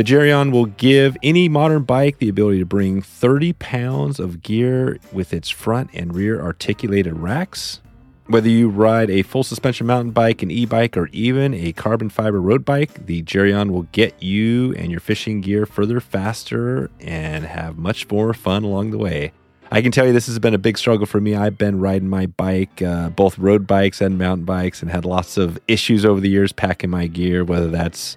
The 0.00 0.04
Gerion 0.04 0.50
will 0.50 0.64
give 0.64 1.18
any 1.22 1.46
modern 1.50 1.82
bike 1.82 2.16
the 2.16 2.30
ability 2.30 2.58
to 2.60 2.64
bring 2.64 3.02
30 3.02 3.52
pounds 3.52 4.18
of 4.18 4.42
gear 4.42 4.98
with 5.12 5.34
its 5.34 5.50
front 5.50 5.90
and 5.92 6.14
rear 6.14 6.40
articulated 6.40 7.18
racks. 7.18 7.82
Whether 8.26 8.48
you 8.48 8.70
ride 8.70 9.10
a 9.10 9.20
full 9.20 9.44
suspension 9.44 9.86
mountain 9.86 10.12
bike, 10.12 10.42
an 10.42 10.50
e 10.50 10.64
bike, 10.64 10.96
or 10.96 11.08
even 11.08 11.52
a 11.52 11.74
carbon 11.74 12.08
fiber 12.08 12.40
road 12.40 12.64
bike, 12.64 13.04
the 13.04 13.22
Gerion 13.24 13.72
will 13.72 13.82
get 13.92 14.22
you 14.22 14.72
and 14.72 14.90
your 14.90 15.00
fishing 15.00 15.42
gear 15.42 15.66
further 15.66 16.00
faster 16.00 16.90
and 17.00 17.44
have 17.44 17.76
much 17.76 18.10
more 18.10 18.32
fun 18.32 18.64
along 18.64 18.92
the 18.92 18.98
way. 18.98 19.32
I 19.70 19.82
can 19.82 19.92
tell 19.92 20.06
you 20.06 20.14
this 20.14 20.28
has 20.28 20.38
been 20.38 20.54
a 20.54 20.58
big 20.58 20.78
struggle 20.78 21.04
for 21.04 21.20
me. 21.20 21.34
I've 21.34 21.58
been 21.58 21.78
riding 21.78 22.08
my 22.08 22.24
bike, 22.24 22.80
uh, 22.80 23.10
both 23.10 23.38
road 23.38 23.66
bikes 23.66 24.00
and 24.00 24.16
mountain 24.16 24.46
bikes, 24.46 24.80
and 24.80 24.90
had 24.90 25.04
lots 25.04 25.36
of 25.36 25.58
issues 25.68 26.06
over 26.06 26.20
the 26.20 26.30
years 26.30 26.52
packing 26.52 26.88
my 26.88 27.06
gear, 27.06 27.44
whether 27.44 27.68
that's 27.68 28.16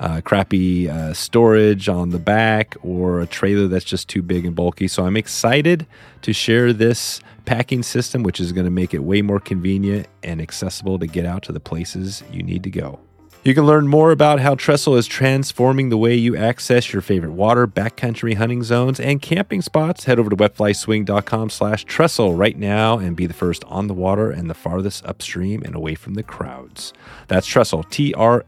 uh, 0.00 0.20
crappy 0.20 0.88
uh, 0.88 1.12
storage 1.12 1.88
on 1.88 2.10
the 2.10 2.18
back 2.18 2.76
or 2.82 3.20
a 3.20 3.26
trailer 3.26 3.66
that's 3.66 3.84
just 3.84 4.08
too 4.08 4.22
big 4.22 4.44
and 4.44 4.54
bulky. 4.54 4.88
So 4.88 5.04
I'm 5.04 5.16
excited 5.16 5.86
to 6.22 6.32
share 6.32 6.72
this 6.72 7.20
packing 7.44 7.82
system, 7.82 8.22
which 8.22 8.40
is 8.40 8.52
going 8.52 8.66
to 8.66 8.70
make 8.70 8.94
it 8.94 9.00
way 9.00 9.22
more 9.22 9.40
convenient 9.40 10.06
and 10.22 10.40
accessible 10.40 10.98
to 10.98 11.06
get 11.06 11.24
out 11.24 11.42
to 11.44 11.52
the 11.52 11.60
places 11.60 12.22
you 12.30 12.42
need 12.42 12.62
to 12.64 12.70
go. 12.70 13.00
You 13.44 13.54
can 13.54 13.64
learn 13.64 13.86
more 13.86 14.10
about 14.10 14.40
how 14.40 14.56
Trxstle 14.56 14.98
is 14.98 15.06
transforming 15.06 15.88
the 15.88 15.96
way 15.96 16.14
you 16.14 16.36
access 16.36 16.92
your 16.92 17.00
favorite 17.00 17.32
water, 17.32 17.68
backcountry 17.68 18.34
hunting 18.34 18.64
zones, 18.64 18.98
and 18.98 19.22
camping 19.22 19.62
spots. 19.62 20.04
Head 20.04 20.18
over 20.18 20.28
to 20.28 20.36
wetflyswing.com 20.36 21.48
slash 21.48 21.86
trxstle 21.86 22.36
right 22.36 22.58
now 22.58 22.98
and 22.98 23.16
be 23.16 23.26
the 23.26 23.32
first 23.32 23.64
on 23.64 23.86
the 23.86 23.94
water 23.94 24.30
and 24.30 24.50
the 24.50 24.54
farthest 24.54 25.06
upstream 25.06 25.62
and 25.62 25.76
away 25.76 25.94
from 25.94 26.14
the 26.14 26.24
crowds. 26.24 26.92
That's 27.28 27.48
Trxstle, 27.48 27.88
T-R-X-S-T-L-E. 27.88 28.40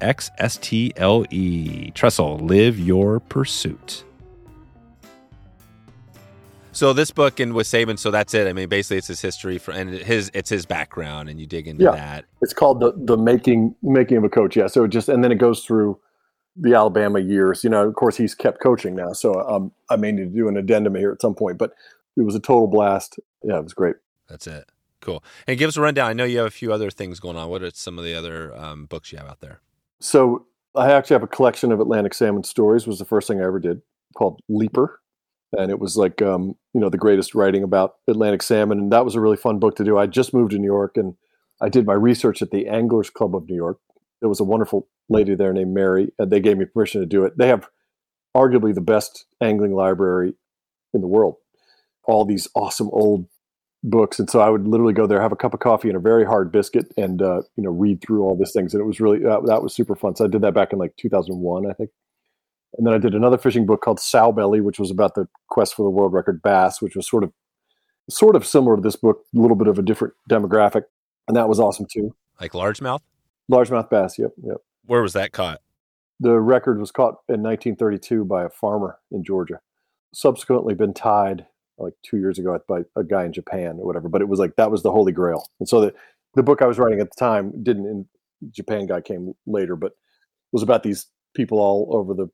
Trxstle, 1.95 2.41
live 2.43 2.79
your 2.79 3.21
pursuit. 3.21 4.05
So 6.81 6.95
this 6.95 7.11
book 7.11 7.41
and 7.41 7.53
with 7.53 7.67
Saban, 7.67 7.99
so 7.99 8.11
that's 8.11 8.33
it. 8.33 8.49
I 8.49 8.55
mean, 8.55 8.71
basically, 8.71 8.97
it's 8.97 9.09
his 9.09 9.21
history 9.21 9.59
for 9.59 9.73
and 9.73 9.91
his 9.91 10.31
it's 10.33 10.49
his 10.49 10.65
background, 10.65 11.29
and 11.29 11.39
you 11.39 11.47
dig 11.47 11.69
into 11.69 11.85
yeah. 11.85 11.91
that. 11.91 12.25
It's 12.41 12.55
called 12.55 12.81
the 12.81 12.95
the 12.97 13.19
making 13.19 13.75
making 13.83 14.17
of 14.17 14.25
a 14.25 14.31
coach. 14.31 14.57
Yeah. 14.57 14.67
So 14.67 14.87
just 14.87 15.11
and 15.11 15.23
then 15.23 15.31
it 15.31 15.37
goes 15.37 15.63
through 15.63 16.01
the 16.57 16.73
Alabama 16.73 17.19
years. 17.19 17.63
You 17.65 17.69
know, 17.69 17.87
of 17.87 17.95
course, 17.97 18.17
he's 18.17 18.35
kept 18.35 18.63
coaching 18.63 18.97
now, 18.97 19.13
so 19.13 19.47
um, 19.47 19.73
I 19.91 19.97
may 19.97 20.11
need 20.11 20.33
to 20.33 20.35
do 20.35 20.49
an 20.49 20.57
addendum 20.57 20.95
here 20.95 21.13
at 21.13 21.21
some 21.21 21.35
point. 21.35 21.59
But 21.59 21.73
it 22.17 22.23
was 22.23 22.35
a 22.35 22.41
total 22.41 22.67
blast. 22.67 23.21
Yeah, 23.45 23.59
it 23.59 23.63
was 23.63 23.75
great. 23.75 23.97
That's 24.31 24.47
it. 24.47 24.65
Cool. 25.03 25.23
And 25.47 25.59
give 25.59 25.69
us 25.69 25.77
a 25.77 25.83
rundown. 25.83 26.09
I 26.09 26.15
know 26.15 26.25
you 26.25 26.39
have 26.39 26.47
a 26.47 26.51
few 26.51 26.73
other 26.73 26.91
things 26.91 27.21
going 27.21 27.37
on. 27.37 27.51
What 27.51 27.63
are 27.63 27.71
some 27.75 27.99
of 27.99 28.07
the 28.07 28.15
other 28.15 28.57
um, 28.57 28.87
books 28.87 29.13
you 29.13 29.19
have 29.19 29.29
out 29.29 29.41
there? 29.41 29.61
So 30.01 30.47
I 30.75 30.91
actually 30.93 31.17
have 31.17 31.25
a 31.25 31.29
collection 31.29 31.73
of 31.73 31.81
Atlantic 31.81 32.15
salmon 32.15 32.45
stories. 32.45 32.87
Was 32.87 32.99
the 32.99 33.05
first 33.05 33.29
thing 33.29 33.39
I 33.43 33.45
ever 33.45 33.61
did 33.61 33.83
called 34.17 34.41
Leaper, 34.49 35.00
and 35.57 35.71
it 35.71 35.79
was 35.79 35.97
like 35.97 36.23
um, 36.23 36.57
you 36.75 36.81
know 36.81 36.89
the 36.89 36.99
greatest 36.99 37.35
writing 37.35 37.63
about 37.63 37.97
Atlantic 38.09 38.43
salmon, 38.43 38.79
and 38.79 38.93
that 38.93 39.05
was 39.05 39.15
a 39.15 39.21
really 39.21 39.37
fun 39.37 39.59
book 39.59 39.77
to 39.77 39.85
do. 39.85 39.99
I 39.99 40.07
just 40.07 40.35
moved 40.35 40.53
to 40.53 40.59
New 40.59 40.67
York, 40.67 40.97
and 40.97 41.15
I 41.61 41.69
did 41.69 41.87
my 41.87 41.95
research 41.95 42.43
at 42.43 42.51
the 42.51 42.69
Anglers 42.69 43.11
Club 43.11 43.35
of 43.35 43.49
New 43.49 43.57
York. 43.57 43.79
There 44.21 44.29
was 44.29 44.41
a 44.41 44.45
wonderful 44.45 44.89
lady 45.09 45.35
there 45.35 45.53
named 45.53 45.75
Mary, 45.75 46.13
and 46.19 46.31
they 46.31 46.41
gave 46.41 46.59
me 46.59 46.67
permission 46.67 47.01
to 47.01 47.07
do 47.07 47.25
it. 47.25 47.37
They 47.37 47.49
have 47.49 47.69
arguably 48.37 48.75
the 48.75 48.81
best 48.81 49.27
angling 49.41 49.75
library 49.75 50.35
in 50.95 51.01
the 51.01 51.09
world. 51.09 51.37
All 52.05 52.25
these 52.25 52.49
awesome 52.55 52.89
old 52.93 53.27
books, 53.83 54.19
and 54.19 54.31
so 54.31 54.41
I 54.41 54.51
would 54.51 54.69
literally 54.69 54.95
go 54.95 55.07
there, 55.07 55.21
have 55.21 55.33
a 55.33 55.37
cup 55.37 55.55
of 55.55 55.61
coffee 55.61 55.89
and 55.89 55.97
a 55.97 56.01
very 56.01 56.25
hard 56.25 56.53
biscuit, 56.53 56.93
and 56.97 57.21
uh, 57.21 57.43
you 57.57 57.65
know 57.65 57.71
read 57.71 58.03
through 58.03 58.23
all 58.23 58.37
these 58.37 58.53
things. 58.53 58.75
And 58.75 58.81
it 58.81 58.87
was 58.87 59.01
really 59.01 59.25
uh, 59.25 59.41
that 59.47 59.63
was 59.63 59.75
super 59.75 59.97
fun. 59.97 60.17
So 60.17 60.25
I 60.25 60.29
did 60.29 60.43
that 60.43 60.55
back 60.55 60.73
in 60.73 60.79
like 60.79 60.97
2001, 60.97 61.69
I 61.69 61.73
think. 61.73 61.91
And 62.77 62.87
then 62.87 62.95
I 62.95 62.99
did 62.99 63.15
another 63.15 63.39
fishing 63.39 63.67
book 63.67 63.83
called 63.83 63.99
Sowbelly, 63.99 64.63
which 64.63 64.79
was 64.79 64.91
about 64.91 65.15
the 65.15 65.27
quest 65.49 65.75
for 65.75 65.83
the 65.83 65.91
world 65.91 66.13
record 66.13 66.41
bass, 66.43 66.81
which 66.81 66.95
was 66.95 67.09
sort 67.09 67.25
of 67.25 67.33
sort 68.09 68.37
of 68.37 68.47
similar 68.47 68.77
to 68.77 68.83
this 68.83 68.97
book, 68.97 69.25
a 69.35 69.39
little 69.39 69.57
bit 69.57 69.69
of 69.69 69.79
a 69.79 69.83
different 69.83 70.15
demographic, 70.29 70.83
and 71.29 71.37
that 71.37 71.49
was 71.49 71.61
awesome 71.61 71.87
too. 71.91 72.15
Like 72.41 72.53
largemouth. 72.53 73.01
Largemouth 73.51 73.91
bass. 73.91 74.19
Yep. 74.19 74.33
Yep. 74.43 74.57
Where 74.87 75.03
was 75.03 75.13
that 75.13 75.33
caught? 75.33 75.61
The 76.21 76.39
record 76.39 76.79
was 76.79 76.91
caught 76.91 77.17
in 77.29 77.43
1932 77.43 78.25
by 78.25 78.45
a 78.45 78.51
farmer 78.51 78.99
in 79.11 79.25
Georgia. 79.25 79.61
Subsequently, 80.13 80.75
been 80.75 80.95
tied 80.95 81.47
like 81.79 81.95
two 82.03 82.19
years 82.19 82.39
ago 82.39 82.59
by 82.69 82.81
a 82.97 83.03
guy 83.03 83.25
in 83.25 83.33
Japan 83.33 83.79
or 83.79 83.87
whatever. 83.87 84.09
But 84.09 84.21
it 84.21 84.29
was 84.29 84.39
like 84.39 84.57
that 84.57 84.71
was 84.71 84.83
the 84.83 84.93
holy 84.93 85.13
grail. 85.13 85.49
And 85.59 85.69
so 85.69 85.81
the 85.81 85.95
the 86.35 86.43
book 86.43 86.63
I 86.63 86.67
was 86.67 86.79
writing 86.79 87.01
at 87.01 87.11
the 87.11 87.19
time 87.19 87.53
didn't. 87.63 87.87
In 87.87 88.07
Japan 88.51 88.87
guy 88.87 89.01
came 89.01 89.35
later, 89.47 89.77
but 89.77 89.93
was 90.53 90.63
about 90.63 90.83
these 90.83 91.07
people 91.35 91.59
all 91.59 91.89
over 91.93 92.15
the 92.15 92.29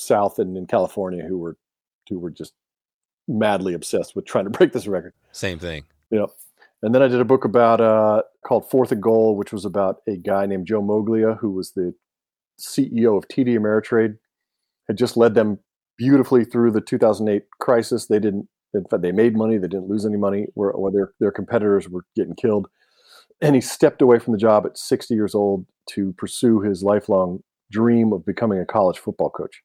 South 0.00 0.38
and 0.38 0.56
in 0.56 0.66
California 0.66 1.24
who 1.24 1.38
were 1.38 1.56
who 2.08 2.18
were 2.18 2.30
just 2.30 2.52
madly 3.28 3.74
obsessed 3.74 4.16
with 4.16 4.26
trying 4.26 4.44
to 4.44 4.50
break 4.58 4.72
this 4.72 4.86
record. 4.86 5.12
Same 5.32 5.58
thing. 5.58 5.84
Yep. 6.10 6.30
And 6.82 6.94
then 6.94 7.02
I 7.02 7.08
did 7.08 7.20
a 7.20 7.26
book 7.26 7.44
about 7.44 7.80
uh, 7.80 8.22
called 8.46 8.70
Fourth 8.70 8.90
and 8.90 9.02
Goal, 9.02 9.36
which 9.36 9.52
was 9.52 9.64
about 9.64 9.98
a 10.08 10.16
guy 10.16 10.46
named 10.46 10.66
Joe 10.66 10.82
Moglia, 10.82 11.38
who 11.38 11.50
was 11.50 11.72
the 11.72 11.94
CEO 12.58 13.16
of 13.18 13.28
TD 13.28 13.58
Ameritrade, 13.58 14.16
had 14.88 14.96
just 14.96 15.16
led 15.16 15.34
them 15.34 15.58
beautifully 15.98 16.44
through 16.44 16.70
the 16.70 16.80
2008 16.80 17.42
crisis. 17.60 18.06
They 18.06 18.18
didn't, 18.18 18.48
in 18.72 18.84
fact, 18.86 19.02
they 19.02 19.12
made 19.12 19.36
money. 19.36 19.58
They 19.58 19.68
didn't 19.68 19.88
lose 19.88 20.06
any 20.06 20.16
money, 20.16 20.46
where, 20.54 20.70
where 20.72 20.90
their 20.90 21.12
their 21.20 21.32
competitors 21.32 21.88
were 21.88 22.04
getting 22.16 22.34
killed. 22.34 22.68
And 23.42 23.54
he 23.54 23.60
stepped 23.60 24.02
away 24.02 24.18
from 24.18 24.32
the 24.32 24.38
job 24.38 24.66
at 24.66 24.78
60 24.78 25.14
years 25.14 25.34
old 25.34 25.66
to 25.90 26.12
pursue 26.14 26.60
his 26.60 26.82
lifelong 26.82 27.42
dream 27.70 28.12
of 28.12 28.24
becoming 28.24 28.58
a 28.58 28.66
college 28.66 28.98
football 28.98 29.30
coach. 29.30 29.62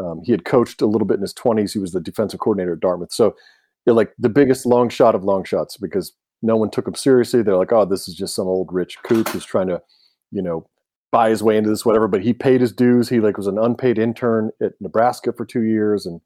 Um, 0.00 0.20
he 0.24 0.32
had 0.32 0.44
coached 0.44 0.80
a 0.80 0.86
little 0.86 1.06
bit 1.06 1.14
in 1.14 1.22
his 1.22 1.34
20s. 1.34 1.72
He 1.72 1.78
was 1.78 1.92
the 1.92 2.00
defensive 2.00 2.40
coordinator 2.40 2.74
at 2.74 2.80
Dartmouth. 2.80 3.12
So, 3.12 3.26
you 3.26 3.92
know, 3.92 3.94
like 3.94 4.12
the 4.18 4.28
biggest 4.28 4.66
long 4.66 4.88
shot 4.88 5.14
of 5.14 5.24
long 5.24 5.44
shots 5.44 5.76
because 5.76 6.12
no 6.42 6.56
one 6.56 6.70
took 6.70 6.86
him 6.86 6.94
seriously. 6.94 7.42
They're 7.42 7.56
like, 7.56 7.72
oh, 7.72 7.84
this 7.84 8.08
is 8.08 8.14
just 8.14 8.34
some 8.34 8.46
old 8.46 8.68
rich 8.72 8.96
kook 9.02 9.28
who's 9.30 9.44
trying 9.44 9.68
to, 9.68 9.82
you 10.30 10.42
know, 10.42 10.68
buy 11.10 11.30
his 11.30 11.42
way 11.42 11.56
into 11.56 11.70
this, 11.70 11.84
whatever. 11.84 12.06
But 12.06 12.22
he 12.22 12.32
paid 12.32 12.60
his 12.60 12.72
dues. 12.72 13.08
He 13.08 13.20
like 13.20 13.36
was 13.36 13.46
an 13.46 13.58
unpaid 13.58 13.98
intern 13.98 14.50
at 14.62 14.72
Nebraska 14.80 15.32
for 15.32 15.44
two 15.44 15.62
years 15.62 16.06
and 16.06 16.20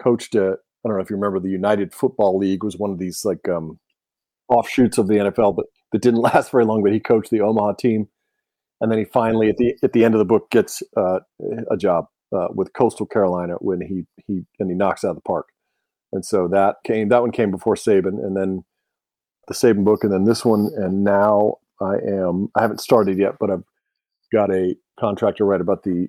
coached 0.00 0.34
a. 0.34 0.56
I 0.84 0.88
don't 0.88 0.98
know 0.98 1.02
if 1.02 1.10
you 1.10 1.16
remember 1.16 1.40
the 1.40 1.48
United 1.48 1.92
Football 1.92 2.38
League 2.38 2.62
was 2.62 2.76
one 2.76 2.90
of 2.90 2.98
these 2.98 3.24
like 3.24 3.48
um, 3.48 3.80
offshoots 4.48 4.98
of 4.98 5.08
the 5.08 5.14
NFL, 5.14 5.56
but 5.56 5.66
that 5.90 6.00
didn't 6.00 6.20
last 6.20 6.52
very 6.52 6.64
long. 6.64 6.82
But 6.82 6.92
he 6.92 7.00
coached 7.00 7.30
the 7.30 7.40
Omaha 7.40 7.72
team, 7.72 8.08
and 8.80 8.92
then 8.92 8.98
he 8.98 9.04
finally 9.04 9.48
at 9.48 9.56
the 9.56 9.74
at 9.82 9.94
the 9.94 10.04
end 10.04 10.14
of 10.14 10.20
the 10.20 10.24
book 10.24 10.48
gets 10.50 10.80
uh, 10.96 11.20
a 11.68 11.76
job 11.76 12.06
uh, 12.34 12.48
with 12.54 12.72
Coastal 12.72 13.06
Carolina 13.06 13.54
when 13.60 13.80
he 13.80 14.04
he 14.26 14.44
and 14.58 14.70
he 14.70 14.76
knocks 14.76 15.04
out 15.04 15.10
of 15.10 15.16
the 15.16 15.22
park. 15.22 15.48
And 16.12 16.24
so 16.24 16.48
that 16.48 16.76
came 16.84 17.08
that 17.08 17.22
one 17.22 17.32
came 17.32 17.50
before 17.50 17.74
Saban, 17.74 18.24
and 18.24 18.36
then 18.36 18.64
the 19.48 19.54
Saban 19.54 19.84
book, 19.84 20.04
and 20.04 20.12
then 20.12 20.24
this 20.24 20.44
one, 20.44 20.70
and 20.76 21.04
now 21.04 21.56
I 21.80 21.96
am 22.06 22.48
I 22.54 22.62
haven't 22.62 22.80
started 22.80 23.18
yet, 23.18 23.34
but 23.38 23.50
I've 23.50 23.64
got 24.32 24.50
a 24.50 24.76
contractor 24.98 25.44
write 25.44 25.60
about 25.60 25.82
the 25.82 26.08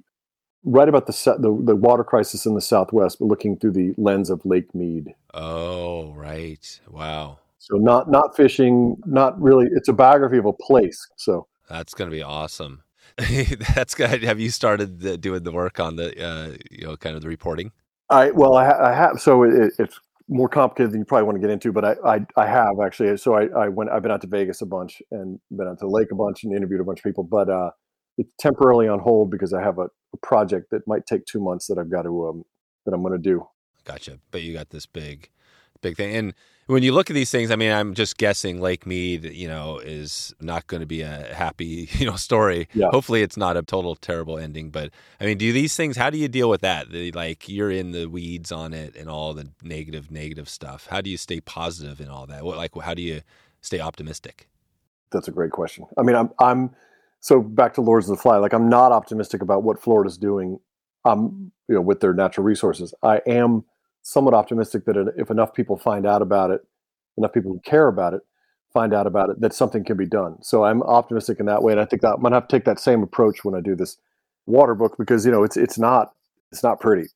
write 0.63 0.89
about 0.89 1.07
the, 1.07 1.13
the 1.39 1.63
the 1.65 1.75
water 1.75 2.03
crisis 2.03 2.45
in 2.45 2.55
the 2.55 2.61
Southwest, 2.61 3.19
but 3.19 3.25
looking 3.25 3.57
through 3.57 3.71
the 3.71 3.93
lens 3.97 4.29
of 4.29 4.45
Lake 4.45 4.73
Mead. 4.73 5.13
Oh, 5.33 6.13
right! 6.13 6.79
Wow. 6.89 7.39
So 7.57 7.77
not 7.77 8.09
not 8.09 8.35
fishing, 8.35 8.97
not 9.05 9.39
really. 9.41 9.67
It's 9.71 9.89
a 9.89 9.93
biography 9.93 10.37
of 10.37 10.45
a 10.45 10.53
place. 10.53 11.05
So 11.17 11.47
that's 11.69 11.93
going 11.93 12.09
to 12.09 12.15
be 12.15 12.23
awesome. 12.23 12.83
that's 13.75 13.95
good. 13.95 14.23
Have 14.23 14.39
you 14.39 14.49
started 14.49 14.99
the, 14.99 15.17
doing 15.17 15.43
the 15.43 15.51
work 15.51 15.79
on 15.79 15.95
the 15.95 16.23
uh, 16.23 16.57
you 16.69 16.85
know 16.85 16.97
kind 16.97 17.15
of 17.15 17.21
the 17.21 17.27
reporting? 17.27 17.71
I 18.09 18.31
well, 18.31 18.55
I, 18.55 18.71
I 18.71 18.93
have. 18.93 19.19
So 19.19 19.43
it, 19.43 19.73
it's 19.79 19.99
more 20.29 20.49
complicated 20.49 20.91
than 20.91 20.99
you 20.99 21.05
probably 21.05 21.23
want 21.23 21.35
to 21.37 21.41
get 21.41 21.49
into, 21.49 21.71
but 21.71 21.85
I, 21.85 21.95
I, 22.05 22.25
I 22.35 22.47
have 22.47 22.79
actually. 22.83 23.15
So 23.17 23.33
I, 23.33 23.47
I 23.47 23.67
went, 23.69 23.89
I've 23.89 24.01
been 24.01 24.11
out 24.11 24.21
to 24.21 24.27
Vegas 24.27 24.61
a 24.61 24.65
bunch 24.65 25.01
and 25.11 25.39
been 25.51 25.67
out 25.67 25.79
to 25.79 25.85
the 25.85 25.91
lake 25.91 26.11
a 26.11 26.15
bunch 26.15 26.43
and 26.43 26.55
interviewed 26.55 26.81
a 26.81 26.83
bunch 26.83 26.99
of 26.99 27.03
people, 27.03 27.23
but 27.23 27.49
uh, 27.49 27.71
it's 28.17 28.29
temporarily 28.39 28.87
on 28.87 28.99
hold 28.99 29.31
because 29.31 29.53
I 29.53 29.61
have 29.61 29.77
a, 29.79 29.87
a, 30.13 30.17
project 30.21 30.71
that 30.71 30.85
might 30.87 31.05
take 31.05 31.25
two 31.25 31.39
months 31.39 31.67
that 31.67 31.77
I've 31.77 31.89
got 31.89 32.03
to, 32.03 32.27
um, 32.27 32.43
that 32.85 32.93
I'm 32.93 33.01
going 33.01 33.13
to 33.13 33.19
do. 33.19 33.47
Gotcha. 33.85 34.19
But 34.31 34.41
you 34.41 34.53
got 34.53 34.69
this 34.69 34.85
big, 34.85 35.29
big 35.81 35.95
thing. 35.95 36.15
And 36.15 36.33
when 36.67 36.83
you 36.83 36.91
look 36.91 37.09
at 37.09 37.13
these 37.13 37.31
things, 37.31 37.49
I 37.49 37.55
mean, 37.55 37.71
I'm 37.71 37.93
just 37.93 38.17
guessing 38.17 38.61
Lake 38.61 38.85
Mead, 38.85 39.23
you 39.25 39.47
know, 39.47 39.79
is 39.79 40.35
not 40.39 40.67
going 40.67 40.81
to 40.81 40.85
be 40.85 41.01
a 41.01 41.33
happy, 41.33 41.89
you 41.93 42.05
know, 42.05 42.15
story. 42.15 42.67
Yeah. 42.73 42.89
Hopefully, 42.91 43.21
it's 43.21 43.37
not 43.37 43.57
a 43.57 43.63
total 43.63 43.95
terrible 43.95 44.37
ending. 44.37 44.69
But 44.69 44.91
I 45.19 45.25
mean, 45.25 45.37
do 45.37 45.51
these 45.51 45.75
things? 45.75 45.97
How 45.97 46.09
do 46.09 46.17
you 46.17 46.27
deal 46.27 46.49
with 46.49 46.61
that? 46.61 46.91
The, 46.91 47.11
like 47.13 47.49
you're 47.49 47.71
in 47.71 47.91
the 47.91 48.05
weeds 48.05 48.51
on 48.51 48.73
it 48.73 48.95
and 48.95 49.09
all 49.09 49.33
the 49.33 49.49
negative, 49.63 50.11
negative 50.11 50.47
stuff. 50.47 50.87
How 50.89 51.01
do 51.01 51.09
you 51.09 51.17
stay 51.17 51.41
positive 51.41 51.99
in 52.01 52.09
all 52.09 52.25
that? 52.27 52.43
What, 52.43 52.57
like, 52.57 52.71
how 52.81 52.93
do 52.93 53.01
you 53.01 53.21
stay 53.61 53.79
optimistic? 53.79 54.47
That's 55.11 55.27
a 55.27 55.31
great 55.31 55.51
question. 55.51 55.85
I 55.97 56.03
mean, 56.03 56.15
I'm, 56.15 56.31
I'm 56.39 56.75
so 57.21 57.41
back 57.41 57.73
to 57.75 57.81
Lords 57.81 58.09
of 58.09 58.17
the 58.17 58.21
Fly. 58.21 58.37
Like, 58.37 58.53
I'm 58.53 58.67
not 58.67 58.91
optimistic 58.91 59.41
about 59.41 59.63
what 59.63 59.81
Florida's 59.81 60.17
doing. 60.17 60.59
Um, 61.05 61.53
you 61.67 61.75
know, 61.75 61.81
with 61.81 61.99
their 61.99 62.13
natural 62.13 62.45
resources. 62.45 62.93
I 63.03 63.21
am 63.27 63.65
somewhat 64.07 64.33
optimistic 64.33 64.85
that 64.85 65.13
if 65.17 65.29
enough 65.29 65.53
people 65.53 65.75
find 65.75 66.05
out 66.05 66.21
about 66.21 66.49
it, 66.49 66.61
enough 67.17 67.33
people 67.33 67.51
who 67.51 67.59
care 67.59 67.87
about 67.87 68.13
it 68.13 68.21
find 68.71 68.93
out 68.93 69.07
about 69.07 69.29
it, 69.29 69.41
that 69.41 69.53
something 69.53 69.83
can 69.83 69.97
be 69.97 70.05
done. 70.05 70.37
So 70.41 70.63
I'm 70.63 70.83
optimistic 70.83 71.39
in 71.39 71.45
that 71.47 71.63
way, 71.63 71.71
and 71.71 71.81
I 71.81 71.85
think 71.85 72.01
that 72.03 72.13
I'm 72.13 72.21
gonna 72.21 72.35
have 72.35 72.47
to 72.47 72.55
take 72.55 72.65
that 72.65 72.79
same 72.79 73.01
approach 73.01 73.43
when 73.43 73.55
I 73.55 73.59
do 73.59 73.75
this 73.75 73.97
water 74.45 74.75
book 74.75 74.95
because 74.97 75.25
you 75.25 75.31
know 75.31 75.43
it's 75.43 75.57
it's 75.57 75.77
not 75.77 76.13
it's 76.51 76.63
not 76.63 76.79
pretty. 76.79 77.09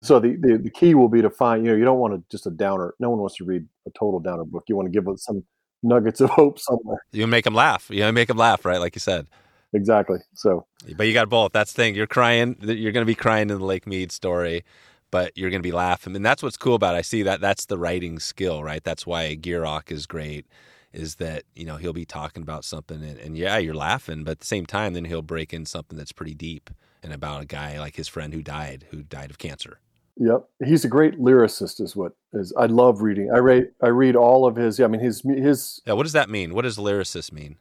So 0.00 0.20
the, 0.20 0.36
the, 0.40 0.58
the 0.58 0.70
key 0.70 0.94
will 0.94 1.08
be 1.08 1.20
to 1.22 1.30
find 1.30 1.64
you 1.64 1.72
know 1.72 1.76
you 1.76 1.84
don't 1.84 1.98
want 1.98 2.14
to 2.14 2.22
just 2.30 2.46
a 2.46 2.50
downer. 2.50 2.94
No 2.98 3.10
one 3.10 3.18
wants 3.18 3.36
to 3.36 3.44
read 3.44 3.66
a 3.86 3.90
total 3.90 4.20
downer 4.20 4.44
book. 4.44 4.64
You 4.68 4.76
want 4.76 4.86
to 4.86 4.92
give 4.92 5.04
them 5.04 5.16
some 5.16 5.44
nuggets 5.82 6.20
of 6.20 6.30
hope 6.40 6.58
somewhere. 6.58 7.04
You 7.12 7.26
make 7.26 7.44
them 7.44 7.54
laugh. 7.54 7.90
You 7.90 8.00
know, 8.00 8.12
make 8.12 8.28
them 8.28 8.38
laugh, 8.38 8.64
right? 8.64 8.78
Like 8.78 8.94
you 8.94 9.00
said. 9.00 9.26
Exactly. 9.74 10.18
So, 10.32 10.66
but 10.96 11.06
you 11.08 11.12
got 11.12 11.28
both. 11.28 11.52
That's 11.52 11.72
the 11.72 11.82
thing. 11.82 11.94
You're 11.94 12.06
crying. 12.06 12.56
You're 12.60 12.92
going 12.92 13.04
to 13.04 13.06
be 13.06 13.14
crying 13.14 13.50
in 13.50 13.58
the 13.58 13.64
Lake 13.64 13.86
Mead 13.86 14.10
story, 14.12 14.64
but 15.10 15.36
you're 15.36 15.50
going 15.50 15.62
to 15.62 15.66
be 15.66 15.72
laughing. 15.72 16.14
And 16.14 16.24
that's 16.24 16.42
what's 16.42 16.56
cool 16.56 16.74
about 16.74 16.94
it. 16.94 16.98
I 16.98 17.02
see 17.02 17.22
that 17.22 17.40
that's 17.40 17.66
the 17.66 17.78
writing 17.78 18.18
skill, 18.18 18.62
right? 18.62 18.82
That's 18.82 19.06
why 19.06 19.36
Gierach 19.36 19.90
is 19.90 20.06
great, 20.06 20.46
is 20.92 21.16
that, 21.16 21.44
you 21.54 21.64
know, 21.64 21.76
he'll 21.76 21.92
be 21.92 22.04
talking 22.04 22.42
about 22.42 22.64
something 22.64 23.02
and, 23.02 23.18
and, 23.18 23.36
yeah, 23.36 23.58
you're 23.58 23.74
laughing, 23.74 24.24
but 24.24 24.32
at 24.32 24.40
the 24.40 24.46
same 24.46 24.66
time, 24.66 24.94
then 24.94 25.04
he'll 25.04 25.22
break 25.22 25.52
in 25.52 25.66
something 25.66 25.96
that's 25.96 26.12
pretty 26.12 26.34
deep 26.34 26.70
and 27.02 27.12
about 27.12 27.42
a 27.42 27.46
guy 27.46 27.78
like 27.78 27.96
his 27.96 28.08
friend 28.08 28.34
who 28.34 28.42
died, 28.42 28.86
who 28.90 29.02
died 29.02 29.30
of 29.30 29.38
cancer. 29.38 29.80
Yep. 30.20 30.48
He's 30.64 30.84
a 30.84 30.88
great 30.88 31.18
lyricist 31.20 31.80
is 31.80 31.94
what 31.94 32.12
is 32.32 32.52
I 32.58 32.66
love 32.66 33.02
reading. 33.02 33.30
I 33.32 33.38
read 33.38 33.68
I 33.80 33.86
read 33.86 34.16
all 34.16 34.46
of 34.46 34.56
his 34.56 34.76
yeah, 34.76 34.86
I 34.86 34.88
mean 34.88 35.00
his 35.00 35.22
his 35.22 35.80
Yeah, 35.86 35.92
what 35.92 36.02
does 36.02 36.12
that 36.12 36.28
mean? 36.28 36.54
What 36.54 36.62
does 36.62 36.76
lyricist 36.76 37.32
mean? 37.32 37.56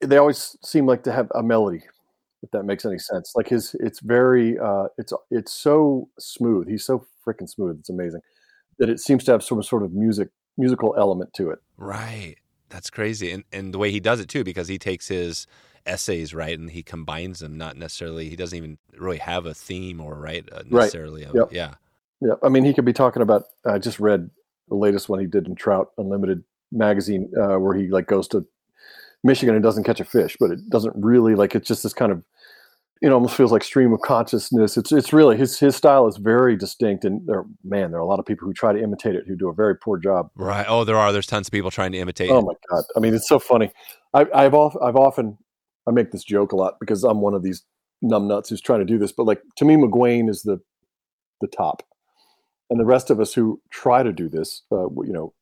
They 0.00 0.16
always 0.16 0.56
seem 0.64 0.84
like 0.84 1.04
to 1.04 1.12
have 1.12 1.30
a 1.32 1.44
melody 1.44 1.84
if 2.42 2.50
that 2.50 2.64
makes 2.64 2.84
any 2.84 2.98
sense. 2.98 3.32
Like 3.34 3.48
his, 3.48 3.74
it's 3.80 4.00
very, 4.00 4.58
uh, 4.58 4.88
it's 4.98 5.12
it's 5.30 5.52
so 5.52 6.08
smooth. 6.18 6.68
He's 6.68 6.84
so 6.84 7.06
freaking 7.26 7.48
smooth. 7.48 7.78
It's 7.80 7.90
amazing 7.90 8.20
that 8.78 8.90
it 8.90 9.00
seems 9.00 9.24
to 9.24 9.32
have 9.32 9.42
some 9.42 9.62
sort 9.62 9.82
of 9.82 9.92
music 9.92 10.28
musical 10.58 10.94
element 10.98 11.32
to 11.34 11.50
it. 11.50 11.60
Right. 11.76 12.36
That's 12.68 12.88
crazy, 12.90 13.30
and 13.30 13.44
and 13.52 13.74
the 13.74 13.78
way 13.78 13.90
he 13.90 14.00
does 14.00 14.18
it 14.18 14.28
too, 14.28 14.44
because 14.44 14.66
he 14.66 14.78
takes 14.78 15.08
his 15.08 15.46
essays 15.84 16.32
right 16.32 16.58
and 16.58 16.70
he 16.70 16.82
combines 16.82 17.40
them. 17.40 17.58
Not 17.58 17.76
necessarily, 17.76 18.30
he 18.30 18.36
doesn't 18.36 18.56
even 18.56 18.78
really 18.96 19.18
have 19.18 19.44
a 19.44 19.52
theme 19.52 20.00
or 20.00 20.14
right 20.14 20.48
uh, 20.50 20.62
necessarily. 20.66 21.26
Right. 21.26 21.34
Yep. 21.34 21.52
Yeah. 21.52 21.74
Yeah. 22.22 22.34
I 22.42 22.48
mean, 22.48 22.64
he 22.64 22.72
could 22.72 22.86
be 22.86 22.94
talking 22.94 23.20
about. 23.20 23.44
I 23.66 23.78
just 23.78 24.00
read 24.00 24.30
the 24.68 24.74
latest 24.74 25.10
one 25.10 25.20
he 25.20 25.26
did 25.26 25.46
in 25.46 25.54
Trout 25.54 25.90
Unlimited 25.98 26.44
magazine, 26.70 27.30
uh, 27.38 27.58
where 27.58 27.76
he 27.76 27.88
like 27.88 28.06
goes 28.06 28.26
to 28.28 28.46
Michigan 29.22 29.54
and 29.54 29.62
doesn't 29.62 29.84
catch 29.84 30.00
a 30.00 30.04
fish, 30.04 30.36
but 30.40 30.50
it 30.50 30.70
doesn't 30.70 30.94
really 30.96 31.34
like 31.34 31.54
it's 31.54 31.68
just 31.68 31.82
this 31.82 31.92
kind 31.92 32.10
of 32.10 32.22
you 33.02 33.08
know 33.08 33.16
almost 33.16 33.34
feels 33.34 33.50
like 33.50 33.64
stream 33.64 33.92
of 33.92 34.00
consciousness. 34.00 34.76
It's 34.76 34.92
it's 34.92 35.12
really 35.12 35.36
his 35.36 35.58
his 35.58 35.74
style 35.74 36.06
is 36.06 36.18
very 36.18 36.56
distinct, 36.56 37.04
and 37.04 37.26
there 37.26 37.44
man 37.64 37.90
there 37.90 37.98
are 37.98 38.02
a 38.02 38.06
lot 38.06 38.20
of 38.20 38.26
people 38.26 38.46
who 38.46 38.54
try 38.54 38.72
to 38.72 38.80
imitate 38.80 39.16
it 39.16 39.24
who 39.26 39.34
do 39.34 39.48
a 39.48 39.52
very 39.52 39.76
poor 39.76 39.98
job. 39.98 40.30
Right. 40.36 40.64
Oh, 40.68 40.84
there 40.84 40.96
are. 40.96 41.12
There's 41.12 41.26
tons 41.26 41.48
of 41.48 41.52
people 41.52 41.72
trying 41.72 41.90
to 41.92 41.98
imitate. 41.98 42.30
Oh 42.30 42.42
my 42.42 42.54
god. 42.70 42.84
I 42.96 43.00
mean, 43.00 43.12
it's 43.12 43.28
so 43.28 43.40
funny. 43.40 43.72
I, 44.14 44.26
I've 44.32 44.54
I've 44.54 44.96
often 44.96 45.36
I 45.88 45.90
make 45.90 46.12
this 46.12 46.22
joke 46.22 46.52
a 46.52 46.56
lot 46.56 46.74
because 46.78 47.02
I'm 47.02 47.20
one 47.20 47.34
of 47.34 47.42
these 47.42 47.64
numbnuts 48.04 48.48
who's 48.48 48.60
trying 48.60 48.80
to 48.80 48.86
do 48.86 48.98
this, 48.98 49.10
but 49.10 49.26
like 49.26 49.42
to 49.56 49.64
me, 49.64 49.74
McGuane 49.74 50.30
is 50.30 50.42
the 50.42 50.60
the 51.40 51.48
top, 51.48 51.82
and 52.70 52.78
the 52.78 52.86
rest 52.86 53.10
of 53.10 53.18
us 53.18 53.34
who 53.34 53.60
try 53.70 54.04
to 54.04 54.12
do 54.12 54.28
this, 54.28 54.62
uh, 54.70 54.88
you 55.02 55.12
know, 55.12 55.34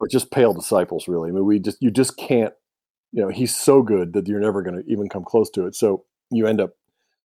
are 0.00 0.06
just 0.06 0.30
pale 0.30 0.54
disciples. 0.54 1.08
Really, 1.08 1.30
I 1.30 1.32
mean, 1.32 1.44
we 1.44 1.58
just 1.58 1.78
you 1.80 1.90
just 1.90 2.16
can't. 2.16 2.54
You 3.12 3.22
know, 3.22 3.28
he's 3.28 3.56
so 3.56 3.82
good 3.82 4.12
that 4.12 4.28
you're 4.28 4.40
never 4.40 4.62
going 4.62 4.76
to 4.76 4.88
even 4.88 5.08
come 5.08 5.24
close 5.24 5.48
to 5.50 5.66
it. 5.66 5.74
So 5.74 6.04
you 6.30 6.46
end 6.46 6.60
up 6.60 6.74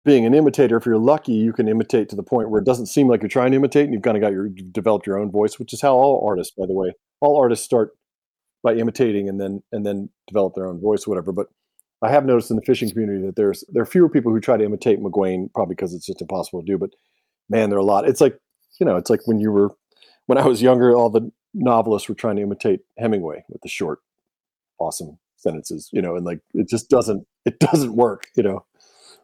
being 0.06 0.26
an 0.26 0.34
imitator. 0.34 0.78
If 0.78 0.86
you're 0.86 0.98
lucky, 0.98 1.34
you 1.34 1.54
can 1.54 1.68
imitate 1.68 2.10
to 2.10 2.16
the 2.16 2.24
point 2.24 2.50
where 2.50 2.62
it 2.62 2.66
doesn't 2.66 2.88
seem 2.88 3.08
like 3.08 3.22
you're 3.22 3.30
trying 3.30 3.52
to 3.52 3.58
imitate, 3.58 3.86
and 3.86 3.94
you've 3.94 4.04
kind 4.04 4.18
of 4.18 4.22
got 4.22 4.32
your 4.32 4.50
developed 4.50 5.06
your 5.06 5.18
own 5.18 5.32
voice, 5.32 5.60
which 5.60 5.74
is 5.74 5.82
how 5.82 5.94
all 5.96 6.26
artists, 6.28 6.54
by 6.58 6.66
the 6.66 6.74
way, 6.74 6.94
all 7.22 7.38
artists 7.38 7.66
start 7.66 7.92
by 8.64 8.74
imitating 8.76 9.30
and 9.30 9.40
then 9.40 9.62
and 9.72 9.86
then 9.86 10.10
develop 10.28 10.56
their 10.56 10.68
own 10.68 10.80
voice, 10.80 11.08
whatever. 11.08 11.32
But 11.32 11.48
I 12.02 12.10
have 12.10 12.26
noticed 12.26 12.50
in 12.50 12.56
the 12.56 12.64
fishing 12.64 12.90
community 12.90 13.26
that 13.26 13.36
there's 13.36 13.64
there 13.70 13.84
are 13.84 13.86
fewer 13.86 14.10
people 14.10 14.32
who 14.32 14.40
try 14.40 14.58
to 14.58 14.64
imitate 14.64 15.02
McGuane, 15.02 15.52
probably 15.54 15.76
because 15.76 15.94
it's 15.94 16.06
just 16.06 16.22
impossible 16.22 16.62
to 16.62 16.66
do. 16.66 16.78
But 16.78 16.92
man, 17.50 17.70
there 17.70 17.78
are 17.78 17.82
a 17.82 17.86
lot. 17.86 18.08
It's 18.08 18.22
like 18.22 18.38
you 18.80 18.86
know, 18.86 18.96
it's 18.96 19.10
like 19.10 19.22
when 19.26 19.40
you 19.40 19.52
were 19.52 19.70
when 20.28 20.38
I 20.38 20.46
was 20.46 20.62
younger, 20.62 20.96
all 20.96 21.10
the 21.10 21.32
novelists 21.54 22.08
were 22.08 22.16
trying 22.16 22.38
to 22.38 22.44
imitate 22.44 22.82
Hemingway 22.98 23.44
with 23.50 23.62
the 23.62 23.70
short, 23.70 24.00
awesome 24.80 25.18
sentences, 25.38 25.90
you 25.92 26.02
know, 26.02 26.16
and 26.16 26.26
like 26.26 26.40
it 26.54 26.70
just 26.70 26.90
doesn't 26.90 27.26
it 27.46 27.60
doesn't 27.60 27.96
work, 27.96 28.28
you 28.36 28.44
know. 28.44 28.66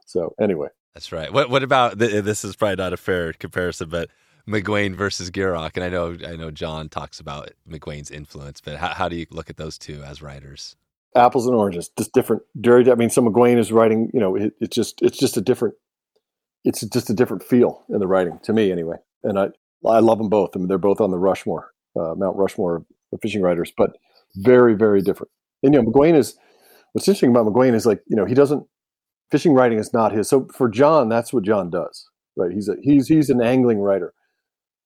So 0.05 0.35
anyway, 0.39 0.67
that's 0.93 1.11
right. 1.11 1.31
What 1.31 1.49
what 1.49 1.63
about 1.63 1.97
this? 1.97 2.43
Is 2.43 2.55
probably 2.55 2.77
not 2.77 2.93
a 2.93 2.97
fair 2.97 3.33
comparison, 3.33 3.89
but 3.89 4.09
McGuane 4.47 4.95
versus 4.95 5.31
Gierach, 5.31 5.71
and 5.75 5.83
I 5.83 5.89
know 5.89 6.17
I 6.25 6.35
know 6.35 6.51
John 6.51 6.89
talks 6.89 7.19
about 7.19 7.51
McGuane's 7.69 8.11
influence, 8.11 8.61
but 8.61 8.77
how, 8.77 8.89
how 8.89 9.09
do 9.09 9.15
you 9.15 9.25
look 9.31 9.49
at 9.49 9.57
those 9.57 9.77
two 9.77 10.03
as 10.03 10.21
writers? 10.21 10.75
apples 11.15 11.47
and 11.47 11.55
oranges, 11.55 11.89
just 11.97 12.13
different. 12.13 12.43
Very, 12.55 12.89
I 12.91 12.95
mean, 12.95 13.09
some 13.09 13.25
McGuane 13.25 13.57
is 13.57 13.71
writing. 13.71 14.11
You 14.13 14.19
know, 14.19 14.35
it, 14.35 14.53
it's 14.59 14.75
just 14.75 15.01
it's 15.01 15.17
just 15.17 15.37
a 15.37 15.41
different. 15.41 15.75
It's 16.63 16.81
just 16.81 17.09
a 17.09 17.13
different 17.13 17.43
feel 17.43 17.83
in 17.89 17.99
the 17.99 18.07
writing 18.07 18.39
to 18.43 18.53
me, 18.53 18.71
anyway. 18.71 18.97
And 19.23 19.39
I 19.39 19.49
I 19.87 19.99
love 19.99 20.17
them 20.17 20.29
both. 20.29 20.51
I 20.55 20.59
mean, 20.59 20.67
they're 20.67 20.77
both 20.77 21.01
on 21.01 21.11
the 21.11 21.17
Rushmore, 21.17 21.71
uh, 21.99 22.15
Mount 22.15 22.37
Rushmore 22.37 22.85
of 23.13 23.21
fishing 23.21 23.41
writers, 23.41 23.71
but 23.75 23.97
very 24.35 24.75
very 24.75 25.01
different. 25.01 25.31
And 25.63 25.73
you 25.73 25.81
know, 25.81 25.89
McGuane 25.89 26.15
is 26.15 26.37
what's 26.93 27.07
interesting 27.07 27.31
about 27.31 27.45
McGuane 27.45 27.73
is 27.73 27.85
like 27.85 28.01
you 28.07 28.15
know 28.15 28.25
he 28.25 28.33
doesn't 28.33 28.65
fishing 29.31 29.53
writing 29.53 29.79
is 29.79 29.93
not 29.93 30.11
his. 30.11 30.29
So 30.29 30.47
for 30.53 30.69
John, 30.69 31.09
that's 31.09 31.33
what 31.33 31.43
John 31.43 31.69
does, 31.69 32.07
right? 32.35 32.51
He's 32.51 32.69
a 32.69 32.75
he's 32.81 33.07
he's 33.07 33.29
an 33.29 33.41
angling 33.41 33.79
writer. 33.79 34.13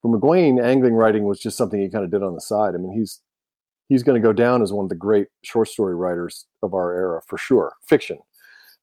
For 0.01 0.17
McGuane, 0.17 0.63
angling 0.63 0.93
writing 0.93 1.25
was 1.25 1.39
just 1.39 1.57
something 1.57 1.79
he 1.79 1.89
kind 1.89 2.05
of 2.05 2.11
did 2.11 2.23
on 2.23 2.33
the 2.33 2.41
side. 2.41 2.73
I 2.73 2.77
mean, 2.77 2.97
he's 2.97 3.21
he's 3.89 4.03
going 4.03 4.21
to 4.21 4.25
go 4.25 4.33
down 4.33 4.61
as 4.61 4.71
one 4.71 4.85
of 4.85 4.89
the 4.89 4.95
great 4.95 5.27
short 5.43 5.67
story 5.67 5.95
writers 5.95 6.45
of 6.63 6.73
our 6.73 6.93
era 6.93 7.21
for 7.27 7.37
sure. 7.37 7.73
Fiction, 7.87 8.19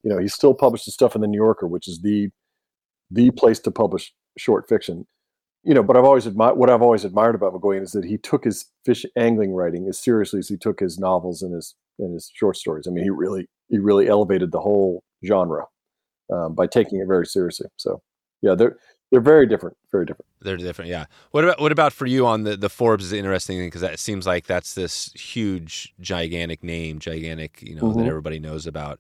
you 0.03 0.11
know, 0.11 0.19
he 0.19 0.29
still 0.29 0.55
publishes 0.55 0.95
stuff 0.95 1.15
in 1.15 1.23
the 1.23 1.27
New 1.27 1.39
Yorker, 1.39 1.67
which 1.67 1.89
is 1.89 2.01
the 2.03 2.29
the 3.11 3.31
place 3.33 3.61
to 3.61 3.71
publish 3.71 4.13
short 4.37 4.69
fiction. 4.69 5.07
You 5.63 5.75
know, 5.75 5.83
but 5.83 5.97
I've 5.97 6.05
always 6.05 6.27
admired 6.27 6.57
what 6.59 6.71
I've 6.71 6.83
always 6.83 7.05
admired 7.05 7.35
about 7.35 7.55
McGuane 7.55 7.83
is 7.83 7.93
that 7.93 8.05
he 8.05 8.19
took 8.19 8.45
his 8.45 8.67
fish 8.85 9.05
angling 9.17 9.53
writing 9.53 9.89
as 9.89 9.99
seriously 9.99 10.39
as 10.39 10.49
he 10.49 10.57
took 10.57 10.81
his 10.81 10.99
novels 10.99 11.43
and 11.43 11.55
his 11.55 11.75
and 11.99 12.13
his 12.13 12.31
short 12.35 12.57
stories. 12.57 12.87
I 12.87 12.91
mean, 12.91 13.05
he 13.05 13.11
really 13.11 13.49
he 13.69 13.79
really 13.79 14.09
elevated 14.09 14.53
the 14.53 14.61
whole 14.61 15.03
genre 15.25 15.67
um, 16.33 16.55
by 16.55 16.67
taking 16.67 17.01
it 17.01 17.07
very 17.07 17.27
seriously. 17.27 17.69
So, 17.77 18.03
yeah, 18.43 18.55
there 18.55 18.77
they're 19.11 19.21
very 19.21 19.47
different, 19.47 19.77
very 19.93 20.05
different. 20.05 20.27
They're 20.41 20.57
different, 20.57 20.91
yeah. 20.91 21.07
What 21.31 21.45
about 21.45 21.61
what 21.61 21.73
about 21.73 21.93
for 21.93 22.07
you 22.07 22.27
on 22.27 22.43
the 22.43 22.57
the 22.57 22.69
Forbes 22.69 23.05
is 23.07 23.13
interesting 23.13 23.65
because 23.65 23.81
that 23.81 23.99
seems 23.99 24.27
like 24.27 24.47
that's 24.47 24.75
this 24.75 25.13
huge, 25.13 25.95
gigantic 26.01 26.65
name, 26.65 26.99
gigantic, 26.99 27.63
you 27.63 27.75
know, 27.75 27.83
mm-hmm. 27.83 28.01
that 28.01 28.07
everybody 28.07 28.39
knows 28.39 28.67
about. 28.67 28.99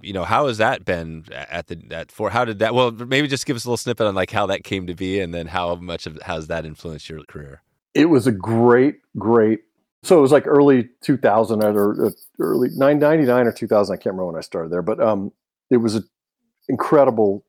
You 0.00 0.12
know, 0.12 0.24
how 0.24 0.46
has 0.46 0.58
that 0.58 0.84
been 0.84 1.24
at 1.32 1.66
the 1.66 1.82
at 1.90 2.12
for? 2.12 2.30
How 2.30 2.44
did 2.44 2.60
that? 2.60 2.74
Well, 2.74 2.92
maybe 2.92 3.26
just 3.26 3.46
give 3.46 3.56
us 3.56 3.64
a 3.64 3.68
little 3.68 3.78
snippet 3.78 4.06
on 4.06 4.14
like 4.14 4.30
how 4.30 4.46
that 4.46 4.64
came 4.64 4.86
to 4.86 4.94
be, 4.94 5.18
and 5.18 5.34
then 5.34 5.48
how 5.48 5.74
much 5.76 6.06
of 6.06 6.20
has 6.22 6.46
that 6.48 6.64
influenced 6.64 7.08
your 7.08 7.24
career? 7.24 7.62
It 7.94 8.06
was 8.06 8.26
a 8.26 8.32
great, 8.32 8.96
great. 9.16 9.60
So 10.04 10.18
it 10.18 10.22
was 10.22 10.30
like 10.30 10.46
early 10.46 10.90
2000 11.02 11.64
or 11.64 12.12
early 12.38 12.68
999 12.68 13.46
or 13.46 13.52
2000. 13.52 13.92
I 13.92 13.96
can't 13.96 14.06
remember 14.06 14.26
when 14.26 14.36
I 14.36 14.40
started 14.42 14.70
there, 14.70 14.82
but 14.82 15.00
um, 15.00 15.32
it 15.70 15.78
was 15.78 15.94
an 15.94 16.08
incredible 16.68 17.44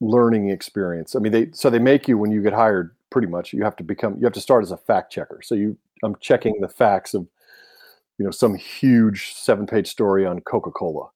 learning 0.00 0.50
experience. 0.50 1.14
I 1.14 1.18
mean, 1.18 1.32
they 1.32 1.50
so 1.52 1.70
they 1.70 1.78
make 1.78 2.08
you 2.08 2.18
when 2.18 2.30
you 2.30 2.42
get 2.42 2.52
hired. 2.52 2.94
Pretty 3.10 3.28
much, 3.28 3.52
you 3.52 3.62
have 3.62 3.76
to 3.76 3.84
become 3.84 4.16
you 4.16 4.24
have 4.24 4.32
to 4.32 4.40
start 4.40 4.64
as 4.64 4.72
a 4.72 4.76
fact 4.76 5.12
checker. 5.12 5.40
So 5.42 5.54
you, 5.54 5.78
I'm 6.02 6.16
checking 6.20 6.60
the 6.60 6.68
facts 6.68 7.14
of, 7.14 7.28
you 8.18 8.24
know, 8.24 8.32
some 8.32 8.56
huge 8.56 9.34
seven 9.34 9.66
page 9.66 9.86
story 9.86 10.26
on 10.26 10.40
Coca 10.40 10.72
Cola, 10.72 11.10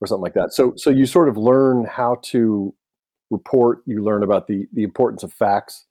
or 0.00 0.06
something 0.06 0.22
like 0.22 0.32
that. 0.32 0.54
So 0.54 0.72
so 0.76 0.88
you 0.88 1.04
sort 1.04 1.28
of 1.28 1.36
learn 1.36 1.84
how 1.84 2.20
to 2.22 2.74
report. 3.30 3.82
You 3.84 4.02
learn 4.02 4.22
about 4.22 4.46
the 4.46 4.66
the 4.72 4.82
importance 4.82 5.22
of 5.22 5.30
facts, 5.30 5.84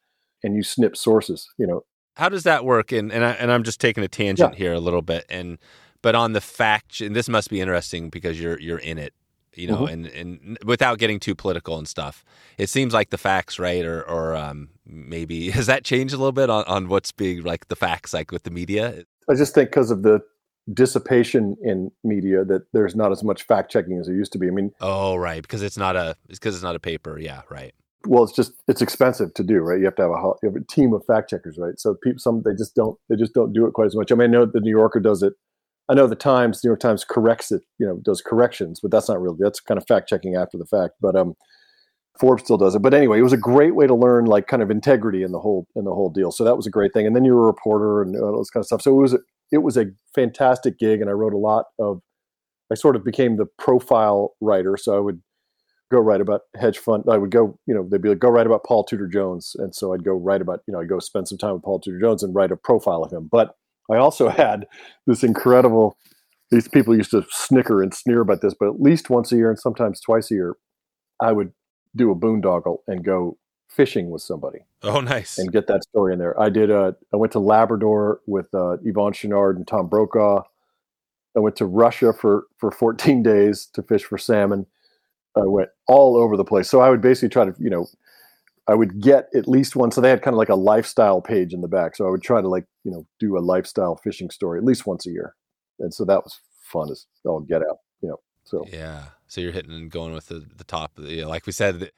and 0.43 0.55
you 0.55 0.63
snip 0.63 0.97
sources. 0.97 1.47
You 1.59 1.67
know, 1.67 1.86
how 2.15 2.30
does 2.30 2.43
that 2.43 2.65
work? 2.65 2.91
And 2.91 3.11
and 3.11 3.24
I, 3.24 3.32
and 3.34 3.51
I'm 3.51 3.61
just 3.61 3.80
taking 3.80 4.03
a 4.03 4.07
tangent 4.07 4.53
yeah. 4.53 4.57
here 4.57 4.74
a 4.74 4.80
little 4.80 5.03
bit, 5.03 5.26
and 5.30 5.59
but 6.01 6.15
on 6.15 6.34
the 6.34 6.41
fact, 6.41 7.01
and 7.01 7.15
this 7.15 7.30
must 7.30 7.51
be 7.51 7.61
interesting 7.61 8.09
because 8.09 8.41
you're 8.41 8.59
you're 8.59 8.80
in 8.80 8.97
it 8.97 9.13
you 9.55 9.67
know, 9.67 9.81
mm-hmm. 9.81 10.05
and, 10.05 10.05
and 10.07 10.57
without 10.63 10.97
getting 10.97 11.19
too 11.19 11.35
political 11.35 11.77
and 11.77 11.87
stuff, 11.87 12.23
it 12.57 12.69
seems 12.69 12.93
like 12.93 13.09
the 13.09 13.17
facts, 13.17 13.59
right? 13.59 13.85
Or, 13.85 14.01
or 14.03 14.35
um, 14.35 14.69
maybe 14.85 15.49
has 15.51 15.67
that 15.67 15.83
changed 15.83 16.13
a 16.13 16.17
little 16.17 16.31
bit 16.31 16.49
on, 16.49 16.63
on 16.65 16.87
what's 16.87 17.11
being 17.11 17.43
like 17.43 17.67
the 17.67 17.75
facts, 17.75 18.13
like 18.13 18.31
with 18.31 18.43
the 18.43 18.51
media? 18.51 19.03
I 19.29 19.35
just 19.35 19.53
think 19.53 19.69
because 19.69 19.91
of 19.91 20.03
the 20.03 20.21
dissipation 20.73 21.57
in 21.63 21.91
media 22.03 22.45
that 22.45 22.63
there's 22.73 22.95
not 22.95 23.11
as 23.11 23.23
much 23.23 23.43
fact 23.43 23.71
checking 23.71 23.97
as 23.99 24.07
there 24.07 24.15
used 24.15 24.31
to 24.33 24.37
be. 24.37 24.47
I 24.47 24.51
mean, 24.51 24.71
oh, 24.79 25.15
right, 25.15 25.41
because 25.41 25.61
it's 25.61 25.77
not 25.77 25.95
a 25.95 26.15
it's 26.29 26.39
because 26.39 26.55
it's 26.55 26.63
not 26.63 26.75
a 26.75 26.79
paper. 26.79 27.19
Yeah, 27.19 27.41
right. 27.49 27.73
Well, 28.07 28.23
it's 28.23 28.33
just 28.33 28.53
it's 28.67 28.81
expensive 28.81 29.33
to 29.35 29.43
do, 29.43 29.59
right? 29.59 29.79
You 29.79 29.85
have 29.85 29.95
to 29.95 30.01
have 30.03 30.11
a 30.11 30.33
you 30.41 30.49
have 30.49 30.55
a 30.55 30.65
team 30.65 30.93
of 30.93 31.05
fact 31.05 31.29
checkers, 31.29 31.57
right? 31.57 31.79
So 31.79 31.95
people, 32.03 32.19
some 32.19 32.41
they 32.43 32.53
just 32.53 32.75
don't 32.75 32.97
they 33.09 33.15
just 33.15 33.33
don't 33.33 33.53
do 33.53 33.65
it 33.65 33.73
quite 33.73 33.87
as 33.87 33.95
much. 33.95 34.11
I 34.11 34.15
mean, 34.15 34.29
I 34.29 34.31
know 34.31 34.45
the 34.45 34.59
New 34.59 34.71
Yorker 34.71 34.99
does 34.99 35.23
it 35.23 35.33
I 35.91 35.93
know 35.93 36.07
the 36.07 36.15
Times, 36.15 36.63
New 36.63 36.69
York 36.69 36.79
Times 36.79 37.03
corrects 37.03 37.51
it, 37.51 37.63
you 37.77 37.85
know, 37.85 37.99
does 38.01 38.21
corrections, 38.21 38.79
but 38.81 38.91
that's 38.91 39.09
not 39.09 39.21
really 39.21 39.35
that's 39.39 39.59
kind 39.59 39.77
of 39.77 39.85
fact 39.85 40.07
checking 40.07 40.35
after 40.35 40.57
the 40.57 40.65
fact. 40.65 40.93
But 41.01 41.17
um, 41.17 41.35
Forbes 42.17 42.43
still 42.43 42.57
does 42.57 42.75
it. 42.75 42.81
But 42.81 42.93
anyway, 42.93 43.19
it 43.19 43.23
was 43.23 43.33
a 43.33 43.37
great 43.37 43.75
way 43.75 43.87
to 43.87 43.93
learn 43.93 44.23
like 44.23 44.47
kind 44.47 44.63
of 44.63 44.71
integrity 44.71 45.21
in 45.21 45.33
the 45.33 45.39
whole 45.39 45.67
in 45.75 45.83
the 45.83 45.93
whole 45.93 46.09
deal. 46.09 46.31
So 46.31 46.45
that 46.45 46.55
was 46.55 46.65
a 46.65 46.71
great 46.71 46.93
thing. 46.93 47.05
And 47.05 47.13
then 47.13 47.25
you 47.25 47.35
were 47.35 47.43
a 47.43 47.47
reporter 47.47 48.01
and 48.01 48.15
all 48.15 48.39
this 48.39 48.49
kind 48.49 48.61
of 48.61 48.67
stuff. 48.67 48.81
So 48.81 48.97
it 48.97 49.01
was 49.01 49.13
a, 49.13 49.19
it 49.51 49.57
was 49.59 49.75
a 49.75 49.87
fantastic 50.15 50.79
gig, 50.79 51.01
and 51.01 51.09
I 51.09 51.13
wrote 51.13 51.33
a 51.33 51.37
lot 51.37 51.65
of. 51.77 52.01
I 52.71 52.75
sort 52.75 52.95
of 52.95 53.03
became 53.03 53.35
the 53.35 53.47
profile 53.59 54.33
writer, 54.39 54.77
so 54.77 54.95
I 54.95 54.99
would 55.01 55.21
go 55.91 55.99
write 55.99 56.21
about 56.21 56.43
hedge 56.55 56.77
fund. 56.77 57.03
I 57.11 57.17
would 57.17 57.31
go, 57.31 57.59
you 57.67 57.75
know, 57.75 57.85
they'd 57.91 58.01
be 58.01 58.07
like, 58.07 58.19
go 58.19 58.29
write 58.29 58.45
about 58.45 58.63
Paul 58.63 58.85
Tudor 58.85 59.07
Jones, 59.07 59.57
and 59.59 59.75
so 59.75 59.93
I'd 59.93 60.05
go 60.05 60.13
write 60.13 60.39
about, 60.39 60.61
you 60.65 60.71
know, 60.71 60.79
I'd 60.79 60.87
go 60.87 60.99
spend 60.99 61.27
some 61.27 61.37
time 61.37 61.55
with 61.55 61.63
Paul 61.63 61.81
Tudor 61.81 61.99
Jones 61.99 62.23
and 62.23 62.33
write 62.33 62.49
a 62.49 62.55
profile 62.55 63.03
of 63.03 63.11
him. 63.11 63.27
But 63.29 63.55
I 63.91 63.97
also 63.97 64.29
had 64.43 64.67
this 65.05 65.23
incredible. 65.23 65.97
These 66.49 66.67
people 66.67 66.95
used 66.95 67.11
to 67.11 67.25
snicker 67.29 67.81
and 67.81 67.93
sneer 67.93 68.21
about 68.21 68.41
this, 68.41 68.53
but 68.53 68.67
at 68.67 68.81
least 68.81 69.09
once 69.09 69.31
a 69.31 69.37
year 69.37 69.49
and 69.49 69.59
sometimes 69.59 70.01
twice 70.01 70.31
a 70.31 70.33
year, 70.33 70.57
I 71.21 71.31
would 71.31 71.53
do 71.95 72.11
a 72.11 72.15
boondoggle 72.15 72.79
and 72.87 73.05
go 73.05 73.37
fishing 73.69 74.09
with 74.09 74.21
somebody. 74.21 74.59
Oh, 74.83 74.99
nice! 74.99 75.37
And 75.37 75.51
get 75.51 75.67
that 75.67 75.83
story 75.83 76.13
in 76.13 76.19
there. 76.19 76.39
I 76.39 76.49
did. 76.49 76.71
Uh, 76.71 76.93
I 77.13 77.17
went 77.17 77.31
to 77.33 77.39
Labrador 77.39 78.19
with 78.25 78.47
uh, 78.53 78.77
Yvon 78.85 79.13
Chouinard 79.13 79.55
and 79.55 79.67
Tom 79.67 79.87
Brokaw. 79.87 80.43
I 81.35 81.39
went 81.39 81.55
to 81.57 81.65
Russia 81.65 82.11
for 82.11 82.45
for 82.57 82.71
14 82.71 83.23
days 83.23 83.67
to 83.73 83.81
fish 83.81 84.03
for 84.03 84.17
salmon. 84.17 84.65
I 85.35 85.45
went 85.45 85.69
all 85.87 86.17
over 86.17 86.35
the 86.35 86.43
place. 86.43 86.69
So 86.69 86.81
I 86.81 86.89
would 86.89 87.01
basically 87.01 87.29
try 87.29 87.45
to, 87.45 87.55
you 87.57 87.69
know, 87.69 87.87
I 88.68 88.76
would 88.76 89.01
get 89.01 89.28
at 89.36 89.47
least 89.47 89.76
one. 89.76 89.91
So 89.91 90.01
they 90.01 90.09
had 90.09 90.22
kind 90.22 90.34
of 90.34 90.38
like 90.38 90.49
a 90.49 90.55
lifestyle 90.55 91.22
page 91.22 91.53
in 91.53 91.62
the 91.62 91.68
back. 91.68 91.95
So 91.95 92.07
I 92.07 92.09
would 92.09 92.22
try 92.22 92.41
to 92.41 92.47
like, 92.47 92.66
you 92.84 92.91
know, 92.91 93.05
do 93.20 93.38
a 93.38 93.39
lifestyle 93.39 93.97
fishing 94.03 94.30
story 94.30 94.59
at 94.59 94.66
least 94.66 94.86
once 94.86 95.05
a 95.07 95.12
year. 95.12 95.36
And 95.80 95.93
so 95.93 96.05
that 96.05 96.24
was 96.24 96.39
fun 96.64 96.91
as 96.91 97.05
all 97.26 97.41
get 97.41 97.62
out, 97.62 97.78
you 98.01 98.09
know. 98.09 98.18
So 98.43 98.66
yeah. 98.72 99.05
So 99.28 99.41
you're 99.41 99.51
hitting 99.51 99.74
and 99.74 99.89
going 99.89 100.14
with 100.14 100.28
the, 100.28 100.45
the 100.55 100.64
top, 100.64 100.91
you 100.97 101.22
know, 101.22 101.30
like 101.30 101.45
we 101.45 101.53
said, 101.53 101.89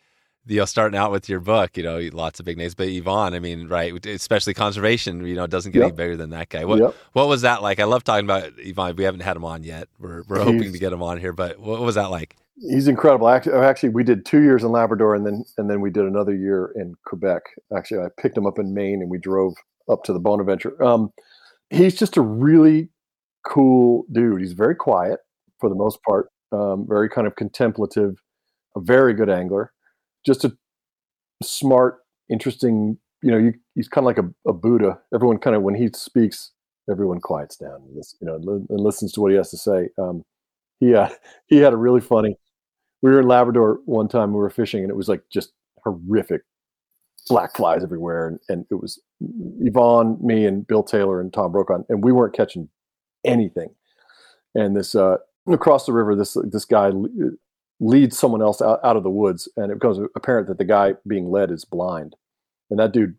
you 0.45 0.57
uh, 0.57 0.61
know, 0.61 0.65
starting 0.65 0.97
out 0.97 1.11
with 1.11 1.27
your 1.27 1.39
book, 1.39 1.75
you 1.77 1.83
know, 1.83 1.99
lots 2.13 2.39
of 2.39 2.45
big 2.45 2.57
names, 2.57 2.75
but 2.75 2.87
Yvon, 2.87 3.33
I 3.33 3.39
mean, 3.39 3.67
right, 3.67 4.05
especially 4.05 4.53
conservation, 4.53 5.25
you 5.25 5.35
know, 5.35 5.47
doesn't 5.47 5.71
get 5.71 5.79
yep. 5.79 5.87
any 5.87 5.95
bigger 5.95 6.17
than 6.17 6.29
that 6.29 6.49
guy. 6.49 6.65
What 6.65 6.79
yep. 6.79 6.95
what 7.13 7.27
was 7.27 7.41
that 7.41 7.61
like? 7.61 7.79
I 7.79 7.85
love 7.85 8.03
talking 8.03 8.25
about 8.25 8.55
Yvon. 8.57 8.95
We 8.95 9.03
haven't 9.03 9.21
had 9.21 9.35
him 9.35 9.45
on 9.45 9.63
yet. 9.63 9.89
We're 9.99 10.23
we're 10.23 10.43
hoping 10.43 10.71
to 10.71 10.79
get 10.79 10.93
him 10.93 11.03
on 11.03 11.19
here, 11.19 11.33
but 11.33 11.59
what 11.59 11.81
was 11.81 11.95
that 11.95 12.09
like? 12.09 12.35
He's 12.55 12.87
incredible. 12.87 13.29
Actually, 13.29 13.55
actually, 13.55 13.89
we 13.89 14.03
did 14.03 14.25
two 14.25 14.41
years 14.41 14.63
in 14.63 14.71
Labrador, 14.71 15.15
and 15.15 15.25
then 15.25 15.43
and 15.57 15.69
then 15.69 15.81
we 15.81 15.89
did 15.89 16.05
another 16.05 16.35
year 16.35 16.71
in 16.75 16.95
Quebec. 17.05 17.43
Actually, 17.75 18.01
I 18.01 18.07
picked 18.21 18.37
him 18.37 18.45
up 18.45 18.59
in 18.59 18.73
Maine, 18.73 19.01
and 19.01 19.09
we 19.09 19.17
drove 19.17 19.53
up 19.89 20.03
to 20.03 20.13
the 20.13 20.19
Bonaventure. 20.19 20.81
Um, 20.83 21.11
he's 21.69 21.95
just 21.95 22.17
a 22.17 22.21
really 22.21 22.89
cool 23.45 24.05
dude. 24.11 24.41
He's 24.41 24.53
very 24.53 24.75
quiet 24.75 25.19
for 25.59 25.69
the 25.69 25.75
most 25.75 25.99
part, 26.03 26.29
um, 26.51 26.85
very 26.87 27.09
kind 27.09 27.27
of 27.27 27.35
contemplative, 27.35 28.15
a 28.75 28.81
very 28.81 29.13
good 29.13 29.29
angler, 29.29 29.71
just 30.25 30.45
a 30.45 30.55
smart, 31.41 31.99
interesting. 32.29 32.97
You 33.21 33.31
know, 33.31 33.37
you, 33.37 33.53
he's 33.75 33.87
kind 33.87 34.03
of 34.03 34.07
like 34.07 34.17
a, 34.17 34.49
a, 34.49 34.53
Buddha. 34.53 34.99
Everyone 35.13 35.37
kind 35.37 35.55
of 35.55 35.61
when 35.61 35.75
he 35.75 35.89
speaks, 35.95 36.51
everyone 36.91 37.21
quiets 37.21 37.55
down, 37.55 37.75
and, 37.75 38.03
you 38.19 38.27
know, 38.27 38.35
and, 38.35 38.79
listens 38.79 39.13
to 39.13 39.21
what 39.21 39.31
he 39.31 39.37
has 39.37 39.49
to 39.51 39.57
say. 39.57 39.87
Um, 39.97 40.23
he 40.87 40.95
he 41.47 41.57
had 41.57 41.73
a 41.73 41.77
really 41.77 42.01
funny 42.01 42.37
we 43.03 43.11
were 43.11 43.19
in 43.19 43.27
Labrador 43.27 43.81
one 43.85 44.07
time. 44.07 44.31
We 44.31 44.39
were 44.39 44.49
fishing, 44.49 44.81
and 44.81 44.89
it 44.89 44.95
was 44.95 45.09
like 45.09 45.23
just 45.29 45.51
horrific 45.83 46.41
black 47.27 47.55
flies 47.55 47.83
everywhere, 47.83 48.27
and, 48.27 48.39
and 48.47 48.65
it 48.71 48.75
was 48.75 48.99
Yvon, 49.21 50.21
me, 50.21 50.45
and 50.45 50.65
Bill 50.65 50.83
Taylor 50.83 51.19
and 51.19 51.31
Tom 51.31 51.51
Brokaw, 51.51 51.79
and 51.89 52.03
we 52.03 52.13
weren't 52.13 52.33
catching 52.33 52.69
anything. 53.25 53.75
And 54.55 54.75
this 54.75 54.95
uh, 54.95 55.17
across 55.51 55.85
the 55.85 55.91
river, 55.91 56.15
this 56.15 56.37
this 56.45 56.63
guy 56.63 56.91
leads 57.81 58.17
someone 58.17 58.41
else 58.41 58.61
out, 58.61 58.79
out 58.85 58.95
of 58.95 59.03
the 59.03 59.09
woods, 59.09 59.49
and 59.57 59.69
it 59.69 59.75
becomes 59.75 59.99
apparent 60.15 60.47
that 60.47 60.57
the 60.57 60.63
guy 60.63 60.93
being 61.05 61.29
led 61.29 61.51
is 61.51 61.65
blind, 61.65 62.15
and 62.69 62.79
that 62.79 62.93
dude 62.93 63.15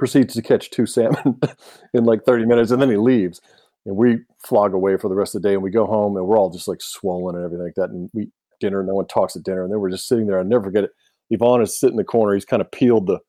proceeds 0.00 0.34
to 0.34 0.42
catch 0.42 0.70
two 0.70 0.84
salmon 0.84 1.40
in 1.94 2.04
like 2.04 2.24
30 2.24 2.44
minutes, 2.44 2.72
and 2.72 2.82
then 2.82 2.90
he 2.90 2.96
leaves. 2.96 3.40
And 3.86 3.96
we 3.96 4.18
flog 4.44 4.74
away 4.74 4.96
for 4.96 5.08
the 5.08 5.14
rest 5.14 5.34
of 5.34 5.42
the 5.42 5.48
day, 5.48 5.54
and 5.54 5.62
we 5.62 5.70
go 5.70 5.86
home, 5.86 6.16
and 6.16 6.26
we're 6.26 6.38
all 6.38 6.50
just 6.50 6.68
like 6.68 6.82
swollen 6.82 7.36
and 7.36 7.44
everything 7.44 7.64
like 7.64 7.76
that. 7.76 7.90
And 7.90 8.10
we 8.12 8.28
dinner, 8.60 8.80
and 8.80 8.88
no 8.88 8.94
one 8.94 9.06
talks 9.06 9.36
at 9.36 9.44
dinner, 9.44 9.62
and 9.62 9.72
then 9.72 9.80
we're 9.80 9.90
just 9.90 10.08
sitting 10.08 10.26
there. 10.26 10.38
I'll 10.38 10.44
never 10.44 10.64
forget 10.64 10.84
it. 10.84 10.90
Yvon 11.32 11.62
is 11.62 11.78
sitting 11.78 11.94
in 11.94 11.98
the 11.98 12.04
corner. 12.04 12.34
He's 12.34 12.44
kind 12.44 12.60
of 12.60 12.70
peeled 12.70 13.06
the 13.06 13.20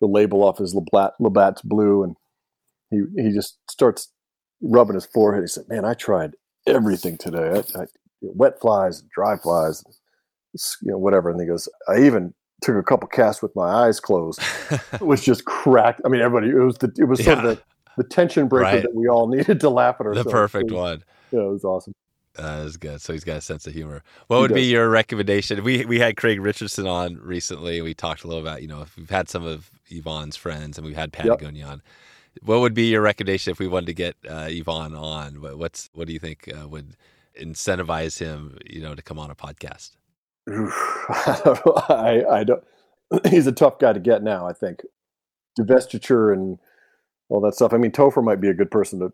the 0.00 0.06
label 0.08 0.42
off 0.42 0.58
his 0.58 0.74
Labatt, 0.74 1.12
Labatt's 1.20 1.62
blue, 1.62 2.02
and 2.02 2.16
he 2.90 3.02
he 3.22 3.32
just 3.32 3.58
starts 3.70 4.10
rubbing 4.60 4.94
his 4.94 5.06
forehead. 5.06 5.42
He 5.42 5.48
said, 5.48 5.68
"Man, 5.68 5.84
I 5.84 5.94
tried 5.94 6.32
everything 6.66 7.16
today. 7.18 7.62
I, 7.76 7.82
I 7.82 7.86
wet 8.20 8.60
flies, 8.60 9.02
dry 9.14 9.36
flies, 9.36 9.84
you 10.82 10.90
know, 10.90 10.98
whatever." 10.98 11.30
And 11.30 11.40
he 11.40 11.46
goes, 11.46 11.68
"I 11.88 12.02
even 12.04 12.34
took 12.62 12.76
a 12.76 12.82
couple 12.82 13.08
casts 13.08 13.42
with 13.42 13.54
my 13.54 13.68
eyes 13.68 14.00
closed. 14.00 14.40
it 14.92 15.02
was 15.02 15.22
just 15.22 15.44
cracked. 15.44 16.00
I 16.04 16.08
mean, 16.08 16.20
everybody. 16.20 16.50
It 16.50 16.64
was 16.64 16.78
the 16.78 16.92
it 16.98 17.04
was 17.04 17.22
sort 17.24 17.38
of 17.38 17.44
the, 17.44 17.62
the 17.96 18.04
tension 18.04 18.48
breaker 18.48 18.64
right. 18.64 18.82
that 18.82 18.94
we 18.94 19.08
all 19.08 19.26
needed 19.34 19.60
to 19.60 19.70
laugh 19.70 19.96
at 20.00 20.06
ourselves. 20.06 20.26
The 20.26 20.30
perfect 20.30 20.70
was, 20.70 20.78
one. 20.78 21.04
Yeah, 21.30 21.40
it 21.40 21.52
was 21.52 21.64
awesome. 21.64 21.94
That 22.34 22.64
is 22.64 22.76
good. 22.76 23.00
So 23.00 23.12
he's 23.12 23.24
got 23.24 23.36
a 23.36 23.40
sense 23.40 23.66
of 23.66 23.74
humor. 23.74 24.02
What 24.26 24.36
he 24.36 24.42
would 24.42 24.48
does. 24.48 24.54
be 24.56 24.64
your 24.64 24.88
recommendation? 24.88 25.62
We 25.62 25.84
we 25.84 25.98
had 25.98 26.16
Craig 26.16 26.40
Richardson 26.40 26.86
on 26.86 27.16
recently. 27.16 27.82
We 27.82 27.92
talked 27.94 28.24
a 28.24 28.26
little 28.26 28.42
about 28.42 28.62
you 28.62 28.68
know 28.68 28.80
if 28.82 28.96
we've 28.96 29.10
had 29.10 29.28
some 29.28 29.44
of 29.44 29.70
Yvon's 29.90 30.36
friends 30.36 30.78
and 30.78 30.86
we've 30.86 30.96
had 30.96 31.12
Patagonia 31.12 31.64
yep. 31.64 31.72
on. 31.72 31.82
What 32.40 32.60
would 32.60 32.72
be 32.72 32.86
your 32.86 33.02
recommendation 33.02 33.50
if 33.50 33.58
we 33.58 33.68
wanted 33.68 33.86
to 33.86 33.94
get 33.94 34.16
uh, 34.26 34.46
Yvonne 34.48 34.94
on? 34.94 35.34
What's 35.58 35.90
what 35.92 36.06
do 36.06 36.14
you 36.14 36.18
think 36.18 36.48
uh, 36.48 36.66
would 36.66 36.96
incentivize 37.38 38.18
him? 38.18 38.58
You 38.64 38.80
know, 38.80 38.94
to 38.94 39.02
come 39.02 39.18
on 39.18 39.30
a 39.30 39.34
podcast. 39.34 39.90
I, 40.48 42.24
I 42.30 42.44
don't. 42.44 42.64
He's 43.28 43.46
a 43.46 43.52
tough 43.52 43.78
guy 43.78 43.92
to 43.92 44.00
get 44.00 44.22
now. 44.22 44.46
I 44.46 44.54
think 44.54 44.80
divestiture 45.58 46.32
and 46.32 46.58
all 47.28 47.40
that 47.40 47.54
stuff. 47.54 47.72
I 47.72 47.78
mean, 47.78 47.92
Topher 47.92 48.22
might 48.22 48.40
be 48.40 48.48
a 48.48 48.54
good 48.54 48.70
person 48.70 49.00
to 49.00 49.12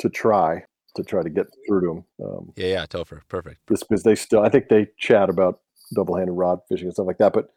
to 0.00 0.08
try 0.08 0.64
to 0.96 1.02
try 1.02 1.22
to 1.22 1.30
get 1.30 1.46
through 1.66 1.80
to 1.80 1.90
him. 1.90 2.04
Um, 2.24 2.52
yeah, 2.56 2.66
yeah, 2.66 2.86
Topher, 2.86 3.20
perfect. 3.28 3.60
Because 3.66 4.02
they 4.02 4.14
still, 4.14 4.40
I 4.40 4.48
think 4.48 4.68
they 4.68 4.88
chat 4.98 5.28
about 5.28 5.60
double-handed 5.94 6.32
rod 6.32 6.60
fishing 6.68 6.86
and 6.86 6.94
stuff 6.94 7.06
like 7.06 7.18
that. 7.18 7.32
But 7.32 7.50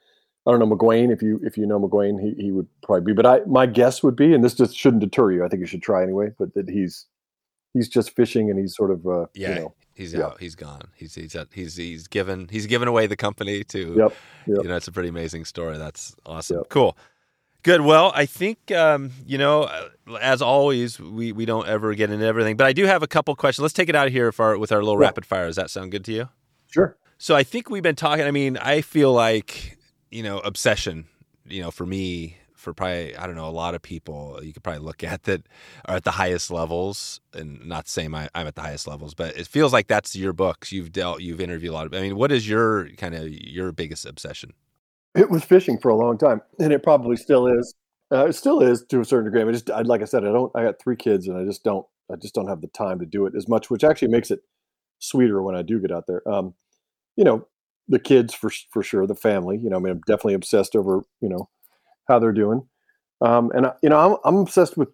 I 0.46 0.52
don't 0.52 0.60
know 0.60 0.76
McGuane. 0.76 1.12
If 1.12 1.22
you 1.22 1.40
if 1.44 1.58
you 1.58 1.66
know 1.66 1.80
McGuane, 1.80 2.22
he 2.22 2.42
he 2.42 2.52
would 2.52 2.68
probably 2.84 3.14
be. 3.14 3.14
But 3.14 3.26
I 3.26 3.40
my 3.48 3.66
guess 3.66 4.02
would 4.02 4.16
be, 4.16 4.34
and 4.34 4.44
this 4.44 4.54
just 4.54 4.78
shouldn't 4.78 5.02
deter 5.02 5.32
you. 5.32 5.44
I 5.44 5.50
think 5.50 5.60
you 5.60 5.66
should 5.66 5.84
try 5.84 6.02
anyway. 6.04 6.32
But 6.40 6.54
that 6.54 6.70
he's 6.70 7.06
he's 7.74 7.90
just 7.90 8.16
fishing 8.16 8.50
and 8.50 8.58
he's 8.58 8.76
sort 8.76 8.92
of 8.92 9.06
uh, 9.06 9.26
yeah. 9.34 9.50
You 9.50 9.56
know, 9.56 9.76
he's 9.94 10.14
yeah. 10.14 10.26
out. 10.26 10.40
He's 10.40 10.56
gone. 10.56 10.84
He's 10.96 11.16
he's 11.16 11.36
he's 11.52 11.76
he's 11.76 12.08
given 12.08 12.48
he's 12.50 12.66
given 12.66 12.88
away 12.88 13.08
the 13.08 13.18
company 13.18 13.64
to. 13.66 13.96
Yep, 13.98 14.16
yep. 14.48 14.58
You 14.64 14.70
know, 14.70 14.76
it's 14.78 14.88
a 14.88 14.92
pretty 14.92 15.10
amazing 15.10 15.44
story. 15.44 15.78
That's 15.78 16.16
awesome. 16.26 16.58
Yep. 16.58 16.70
Cool. 16.70 16.98
Good. 17.68 17.82
Well, 17.82 18.14
I 18.16 18.26
think 18.26 18.72
um, 18.72 19.12
you 19.26 19.38
know, 19.38 19.64
uh, 19.64 19.90
as 20.22 20.42
always, 20.42 21.02
we, 21.02 21.34
we 21.34 21.44
don't 21.44 21.68
ever 21.68 21.94
get 21.96 22.10
into 22.10 22.26
everything, 22.26 22.56
but 22.56 22.66
I 22.66 22.72
do 22.72 22.86
have 22.86 23.04
a 23.04 23.08
couple 23.08 23.36
questions. 23.36 23.62
Let's 23.62 23.74
take 23.74 23.90
it 23.90 23.96
out 23.96 24.10
here 24.10 24.32
our, 24.40 24.58
with 24.58 24.72
our 24.72 24.82
little 24.82 25.02
yeah. 25.02 25.08
rapid 25.08 25.26
fire. 25.26 25.48
Does 25.48 25.58
that 25.58 25.70
sound 25.70 25.92
good 25.92 26.06
to 26.06 26.14
you? 26.14 26.30
Sure. 26.72 26.96
So 27.18 27.36
I 27.36 27.44
think 27.44 27.70
we've 27.70 27.84
been 27.84 27.98
talking. 27.98 28.24
I 28.24 28.32
mean, 28.32 28.56
I 28.56 28.80
feel 28.80 29.12
like 29.12 29.78
you 30.10 30.24
know, 30.24 30.40
obsession. 30.40 31.08
You 31.46 31.62
know, 31.62 31.70
for 31.70 31.86
me, 31.86 32.38
for 32.56 32.74
probably 32.74 33.18
I 33.18 33.28
don't 33.28 33.36
know 33.36 33.50
a 33.50 33.52
lot 33.52 33.76
of 33.76 33.82
people, 33.82 34.40
you 34.42 34.54
could 34.54 34.64
probably 34.64 34.84
look 34.84 35.04
at 35.12 35.24
that 35.24 35.46
are 35.88 35.98
at 35.98 36.06
the 36.06 36.12
highest 36.12 36.50
levels, 36.50 37.20
and 37.34 37.68
not 37.68 37.90
saying 37.90 38.16
I, 38.16 38.30
am 38.34 38.48
at 38.48 38.56
the 38.56 38.62
highest 38.62 38.88
levels, 38.88 39.14
but 39.14 39.36
it 39.36 39.46
feels 39.46 39.74
like 39.74 39.88
that's 39.88 40.16
your 40.16 40.32
books. 40.32 40.72
You've 40.72 40.94
dealt, 40.94 41.20
you've 41.20 41.42
interviewed 41.42 41.72
a 41.72 41.74
lot 41.74 41.88
of. 41.88 41.94
I 41.94 42.00
mean, 42.00 42.16
what 42.16 42.32
is 42.32 42.48
your 42.48 42.88
kind 42.92 43.14
of 43.14 43.28
your 43.28 43.74
biggest 43.74 44.06
obsession? 44.06 44.54
It 45.18 45.30
was 45.30 45.44
fishing 45.44 45.80
for 45.80 45.90
a 45.90 45.96
long 45.96 46.18
time, 46.18 46.42
and 46.60 46.72
it 46.72 46.84
probably 46.84 47.16
still 47.16 47.48
is. 47.48 47.74
Uh, 48.12 48.28
it 48.28 48.34
still 48.34 48.62
is 48.62 48.86
to 48.86 49.02
a 49.02 49.06
certain 49.06 49.26
degree. 49.26 49.48
I 49.48 49.52
just, 49.52 49.70
I, 49.70 49.82
like 49.82 50.02
I 50.02 50.06
said, 50.06 50.24
I 50.24 50.32
don't. 50.32 50.52
I 50.56 50.64
got 50.64 50.80
three 50.82 50.96
kids, 50.96 51.28
and 51.28 51.38
I 51.38 51.44
just 51.44 51.64
don't. 51.64 51.86
I 52.12 52.16
just 52.16 52.34
don't 52.34 52.48
have 52.48 52.62
the 52.62 52.68
time 52.68 53.00
to 53.00 53.06
do 53.06 53.26
it 53.26 53.34
as 53.36 53.48
much, 53.48 53.70
which 53.70 53.84
actually 53.84 54.10
makes 54.10 54.32
it 54.32 54.40
sweeter 55.00 55.42
when 55.42 55.56
I 55.56 55.62
do 55.62 55.80
get 55.80 55.92
out 55.92 56.06
there. 56.08 56.28
Um, 56.30 56.54
you 57.16 57.24
know, 57.24 57.48
the 57.88 58.00
kids 58.00 58.34
for 58.34 58.52
for 58.72 58.84
sure, 58.84 59.08
the 59.08 59.16
family. 59.16 59.58
You 59.58 59.70
know, 59.70 59.78
I 59.78 59.80
mean, 59.80 59.92
I'm 59.94 60.02
definitely 60.08 60.36
obsessed 60.36 60.76
over 60.76 61.04
you 61.22 61.30
know 61.30 61.50
how 62.08 62.20
they're 62.20 62.32
doing, 62.32 62.68
um, 63.22 63.52
and 63.54 63.68
you 63.82 63.90
know, 63.90 64.00
I'm 64.00 64.18
I'm 64.24 64.42
obsessed 64.42 64.78
with 64.78 64.90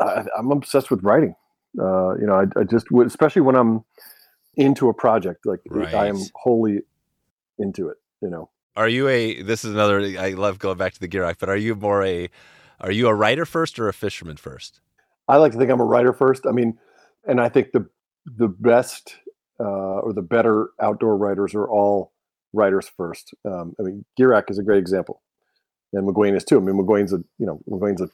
I, 0.00 0.24
am 0.38 0.50
obsessed 0.50 0.90
with 0.90 1.02
writing. 1.02 1.34
Uh, 1.78 2.16
you 2.16 2.26
know, 2.26 2.34
I, 2.34 2.60
I 2.60 2.64
just 2.64 2.86
especially 3.04 3.42
when 3.42 3.56
I'm 3.56 3.84
into 4.56 4.88
a 4.88 4.94
project 4.94 5.46
like 5.46 5.60
right. 5.68 5.94
I 5.94 6.06
am 6.06 6.18
wholly 6.34 6.80
into 7.58 7.88
it. 7.88 7.98
You 8.20 8.30
know, 8.30 8.50
are 8.78 8.88
you 8.88 9.08
a? 9.08 9.42
This 9.42 9.64
is 9.64 9.74
another. 9.74 10.00
I 10.18 10.30
love 10.30 10.60
going 10.60 10.78
back 10.78 10.94
to 10.94 11.00
the 11.00 11.08
gear 11.08 11.22
rack, 11.22 11.38
but 11.40 11.48
are 11.48 11.56
you 11.56 11.74
more 11.74 12.04
a? 12.04 12.30
Are 12.80 12.92
you 12.92 13.08
a 13.08 13.14
writer 13.14 13.44
first 13.44 13.78
or 13.80 13.88
a 13.88 13.92
fisherman 13.92 14.36
first? 14.36 14.80
I 15.26 15.36
like 15.36 15.50
to 15.52 15.58
think 15.58 15.68
I'm 15.68 15.80
a 15.80 15.84
writer 15.84 16.12
first. 16.12 16.46
I 16.46 16.52
mean, 16.52 16.78
and 17.26 17.40
I 17.40 17.48
think 17.48 17.72
the 17.72 17.86
the 18.24 18.46
best 18.46 19.16
uh, 19.58 19.98
or 19.98 20.12
the 20.12 20.22
better 20.22 20.68
outdoor 20.80 21.16
writers 21.16 21.56
are 21.56 21.68
all 21.68 22.12
writers 22.52 22.88
first. 22.96 23.34
Um, 23.44 23.74
I 23.80 23.82
mean, 23.82 24.04
Gierach 24.18 24.48
is 24.48 24.58
a 24.58 24.62
great 24.62 24.78
example, 24.78 25.22
and 25.92 26.08
McGuane 26.08 26.36
is 26.36 26.44
too. 26.44 26.58
I 26.58 26.60
mean, 26.60 26.76
McGuane's 26.76 27.12
a 27.12 27.18
you 27.38 27.46
know 27.46 27.60
McGuane's 27.68 28.00
a 28.00 28.10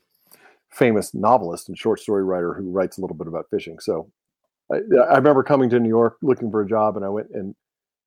famous 0.71 1.13
novelist 1.13 1.69
and 1.69 1.77
short 1.77 2.01
story 2.01 2.25
writer 2.25 2.55
who 2.55 2.71
writes 2.71 2.97
a 2.97 3.03
little 3.03 3.17
bit 3.17 3.27
about 3.27 3.51
fishing. 3.51 3.79
So 3.81 4.11
I, 4.73 4.77
I 5.11 5.17
remember 5.17 5.43
coming 5.43 5.69
to 5.71 5.79
New 5.79 5.91
York 5.91 6.17
looking 6.23 6.51
for 6.51 6.63
a 6.63 6.67
job, 6.67 6.97
and 6.97 7.05
I 7.05 7.11
went 7.11 7.29
and 7.35 7.55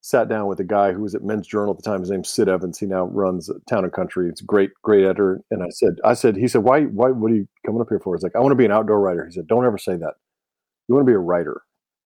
sat 0.02 0.30
down 0.30 0.48
with 0.48 0.60
a 0.60 0.64
guy 0.64 0.94
who 0.94 1.02
was 1.02 1.16
at 1.16 1.24
Men's 1.24 1.48
Journal 1.48 1.72
at 1.72 1.78
the 1.78 1.84
time. 1.84 2.00
His 2.00 2.12
name's 2.12 2.30
Sid 2.30 2.48
Evans. 2.48 2.80
He 2.80 2.86
now 2.86 3.06
runs 3.06 3.50
Town 3.70 3.84
and 3.84 3.92
Country. 3.92 4.30
It's 4.30 4.42
a 4.42 4.46
great, 4.46 4.72
great 4.82 5.04
editor. 5.04 5.42
And 5.52 5.64
I 5.64 5.70
said, 5.70 5.96
I 6.06 6.14
said, 6.14 6.38
he 6.38 6.48
said, 6.48 6.64
why, 6.64 6.84
why, 6.84 7.10
what 7.10 7.32
are 7.32 7.36
you 7.36 7.48
coming 7.66 7.82
up 7.82 7.90
here 7.90 8.00
for? 8.00 8.16
He's 8.16 8.24
like, 8.24 8.36
I 8.36 8.40
want 8.40 8.52
to 8.52 8.56
be 8.56 8.66
an 8.66 8.72
outdoor 8.72 9.00
writer. 9.00 9.26
He 9.26 9.32
said, 9.34 9.48
don't 9.48 9.66
ever 9.66 9.78
say 9.78 9.98
that. 9.98 10.14
You 10.88 10.96
want 10.96 11.06
to 11.06 11.12
be 11.12 11.16
a 11.16 11.20
writer. 11.20 11.64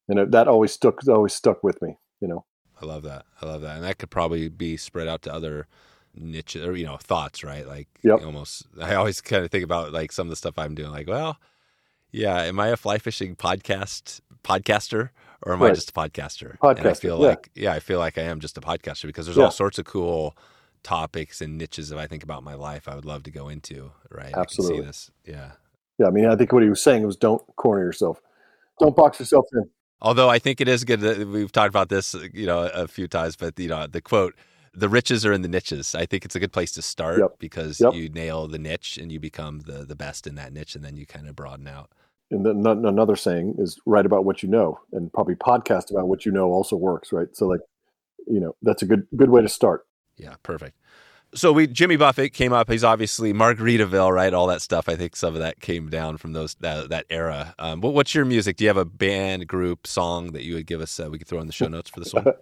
And 0.10 0.18
it, 0.18 0.32
that 0.32 0.48
always 0.48 0.72
stuck, 0.72 1.08
always 1.08 1.34
stuck 1.34 1.64
with 1.64 1.82
me, 1.82 1.98
you 2.22 2.28
know? 2.28 2.46
I 2.82 2.86
love 2.86 3.04
that. 3.04 3.26
I 3.42 3.46
love 3.46 3.62
that. 3.62 3.76
And 3.76 3.86
that 3.86 4.00
could 4.00 4.10
probably 4.10 4.50
be 4.50 4.78
spread 4.78 5.08
out 5.08 5.22
to 5.24 5.34
other 5.34 5.68
niches 6.16 6.66
or, 6.66 6.76
you 6.76 6.86
know, 6.86 6.98
thoughts, 6.98 7.44
right? 7.44 7.68
Like 7.68 7.88
yep. 8.04 8.22
almost, 8.24 8.66
I 8.82 8.96
always 8.96 9.22
kind 9.22 9.46
of 9.46 9.52
think 9.52 9.64
about 9.64 9.94
like 9.94 10.12
some 10.12 10.28
of 10.28 10.30
the 10.32 10.36
stuff 10.36 10.58
I'm 10.58 10.74
doing, 10.74 10.90
like, 10.90 11.08
well, 11.08 11.38
yeah, 12.12 12.42
am 12.42 12.60
I 12.60 12.70
a 12.70 12.78
fly 12.78 12.98
fishing 12.98 13.36
podcast 13.36 14.22
podcaster? 14.44 15.12
Or 15.44 15.54
am 15.54 15.62
right. 15.62 15.72
I 15.72 15.74
just 15.74 15.90
a 15.90 15.94
podcaster? 15.94 16.58
Podcaster. 16.60 16.78
And 16.80 16.88
I 16.88 16.94
feel 16.94 17.20
yeah. 17.20 17.28
like 17.28 17.50
yeah, 17.56 17.74
I 17.74 17.80
feel 17.80 18.00
like 18.00 18.18
I 18.18 18.24
am 18.24 18.40
just 18.40 18.58
a 18.58 18.62
podcaster 18.62 19.08
because 19.08 19.26
there's 19.26 19.38
yeah. 19.38 19.46
all 19.46 19.52
sorts 19.52 19.80
of 19.80 19.86
cool 19.86 20.36
topics 20.84 21.42
and 21.42 21.58
niches 21.58 21.90
that 21.90 22.00
I 22.00 22.08
think 22.08 22.24
about 22.24 22.44
my 22.44 22.56
life 22.56 22.88
I 22.88 22.96
would 22.96 23.06
love 23.06 23.24
to 23.24 23.32
go 23.32 23.50
into. 23.50 23.92
Right. 24.10 24.34
Absolutely. 24.36 24.82
this. 24.82 25.12
Yeah. 25.26 25.52
Yeah. 25.98 26.08
I 26.08 26.10
mean, 26.10 26.26
I 26.26 26.36
think 26.36 26.52
what 26.52 26.64
he 26.64 26.70
was 26.70 26.82
saying 26.82 27.06
was 27.06 27.16
don't 27.16 27.44
corner 27.56 27.84
yourself. 27.84 28.22
Don't 28.80 28.96
box 28.96 29.20
yourself 29.20 29.46
in. 29.54 29.70
Although 30.02 30.30
I 30.30 30.40
think 30.40 30.60
it 30.62 30.68
is 30.68 30.84
good 30.84 31.02
that 31.02 31.28
we've 31.28 31.52
talked 31.52 31.70
about 31.70 31.90
this, 31.90 32.16
you 32.34 32.48
know, 32.48 32.62
a 32.74 32.88
few 32.88 33.08
times, 33.08 33.36
but 33.36 33.58
you 33.60 33.68
know, 33.68 33.86
the 33.86 34.02
quote, 34.02 34.36
the 34.74 34.90
riches 34.90 35.26
are 35.26 35.34
in 35.34 35.44
the 35.44 35.48
niches. 35.48 35.94
I 35.94 36.08
think 36.08 36.26
it's 36.26 36.36
a 36.36 36.40
good 36.40 36.52
place 36.52 36.72
to 36.74 36.82
start 36.82 37.20
yep. 37.20 37.38
because 37.38 37.80
yep. 37.80 37.94
you 37.94 38.10
nail 38.10 38.48
the 38.48 38.58
niche 38.58 38.98
and 38.98 39.12
you 39.12 39.20
become 39.20 39.60
the 39.60 39.86
the 39.86 39.96
best 39.96 40.26
in 40.26 40.36
that 40.36 40.54
niche 40.54 40.76
and 40.76 40.84
then 40.84 40.96
you 40.96 41.06
kind 41.06 41.28
of 41.28 41.36
broaden 41.36 41.68
out 41.68 41.92
and 42.32 42.46
then 42.46 42.86
another 42.86 43.16
saying 43.16 43.56
is 43.60 43.80
write 43.86 44.06
about 44.06 44.26
what 44.26 44.42
you 44.42 44.50
know 44.50 44.80
and 44.94 45.12
probably 45.12 45.36
podcast 45.36 45.92
about 45.92 46.08
what 46.08 46.26
you 46.26 46.32
know 46.32 46.52
also 46.52 46.76
works 46.76 47.12
right? 47.12 47.28
So 47.34 47.48
like 47.48 47.60
you 48.28 48.40
know 48.40 48.56
that's 48.62 48.82
a 48.82 48.86
good 48.86 49.06
good 49.16 49.30
way 49.30 49.42
to 49.42 49.50
start. 49.50 49.86
Yeah 50.18 50.36
perfect. 50.42 50.78
So 51.34 51.52
we 51.52 51.68
jimmy 51.68 51.98
buffett 51.98 52.34
came 52.34 52.54
up. 52.54 52.70
He's 52.70 52.84
obviously 52.84 53.34
margaritaville 53.34 54.12
right? 54.14 54.34
All 54.34 54.48
that 54.48 54.62
stuff. 54.62 54.90
I 54.90 54.96
think 54.96 55.16
some 55.16 55.34
of 55.34 55.42
that 55.42 55.60
came 55.60 55.90
down 55.90 56.18
from 56.18 56.34
those 56.34 56.56
that, 56.56 56.90
that 56.90 57.06
era. 57.10 57.54
Um, 57.60 57.82
what, 57.82 57.94
what's 57.94 58.16
your 58.16 58.26
music? 58.26 58.58
Do 58.58 58.64
you 58.64 58.70
have 58.70 58.78
a 58.78 58.86
band 58.86 59.48
group 59.48 59.86
song 59.86 60.32
that 60.32 60.44
you 60.44 60.56
would 60.56 60.66
give 60.66 60.82
us 60.82 61.00
uh, 61.00 61.10
we 61.10 61.18
could 61.18 61.28
throw 61.28 61.42
in 61.42 61.48
the 61.48 61.54
show 61.54 61.68
notes 61.68 61.90
for 61.90 62.00
this 62.00 62.14
one? 62.14 62.26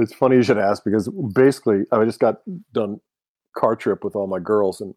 It's 0.00 0.14
funny 0.14 0.36
you 0.36 0.44
should 0.44 0.58
ask 0.58 0.84
because 0.84 1.08
basically 1.08 1.84
i 1.90 2.04
just 2.04 2.20
got 2.20 2.36
done 2.72 3.00
car 3.56 3.74
trip 3.74 4.04
with 4.04 4.14
all 4.14 4.28
my 4.28 4.38
girls 4.38 4.80
and 4.80 4.94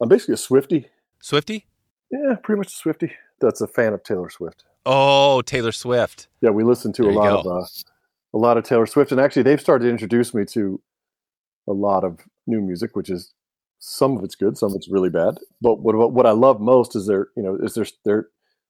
i'm 0.00 0.08
basically 0.08 0.34
a 0.34 0.36
swiftie. 0.36 0.84
Swiftie 1.20 1.64
yeah, 2.12 2.34
pretty 2.42 2.58
much 2.58 2.68
a 2.68 2.88
Swiftie. 2.88 3.12
That's 3.40 3.60
a 3.60 3.66
fan 3.66 3.92
of 3.94 4.04
Taylor 4.04 4.30
Swift. 4.30 4.64
Oh, 4.84 5.42
Taylor 5.42 5.72
Swift. 5.72 6.28
Yeah, 6.40 6.50
we 6.50 6.62
listen 6.62 6.92
to 6.94 7.02
there 7.02 7.12
a 7.12 7.14
lot 7.14 7.32
of 7.32 7.46
uh, 7.46 7.66
a 8.34 8.38
lot 8.38 8.56
of 8.56 8.64
Taylor 8.64 8.86
Swift, 8.86 9.10
and 9.10 9.20
actually, 9.20 9.42
they've 9.42 9.60
started 9.60 9.86
to 9.86 9.90
introduce 9.90 10.34
me 10.34 10.44
to 10.46 10.80
a 11.68 11.72
lot 11.72 12.04
of 12.04 12.20
new 12.46 12.60
music, 12.60 12.94
which 12.94 13.10
is 13.10 13.32
some 13.78 14.16
of 14.16 14.24
it's 14.24 14.34
good, 14.34 14.56
some 14.56 14.70
of 14.70 14.76
it's 14.76 14.88
really 14.88 15.10
bad. 15.10 15.38
But 15.60 15.80
what 15.80 16.12
what 16.12 16.26
I 16.26 16.32
love 16.32 16.60
most 16.60 16.94
is 16.94 17.06
they're 17.06 17.28
you 17.36 17.42
know 17.42 17.56
is 17.56 17.74
they're 17.74 17.86
they're 18.04 18.28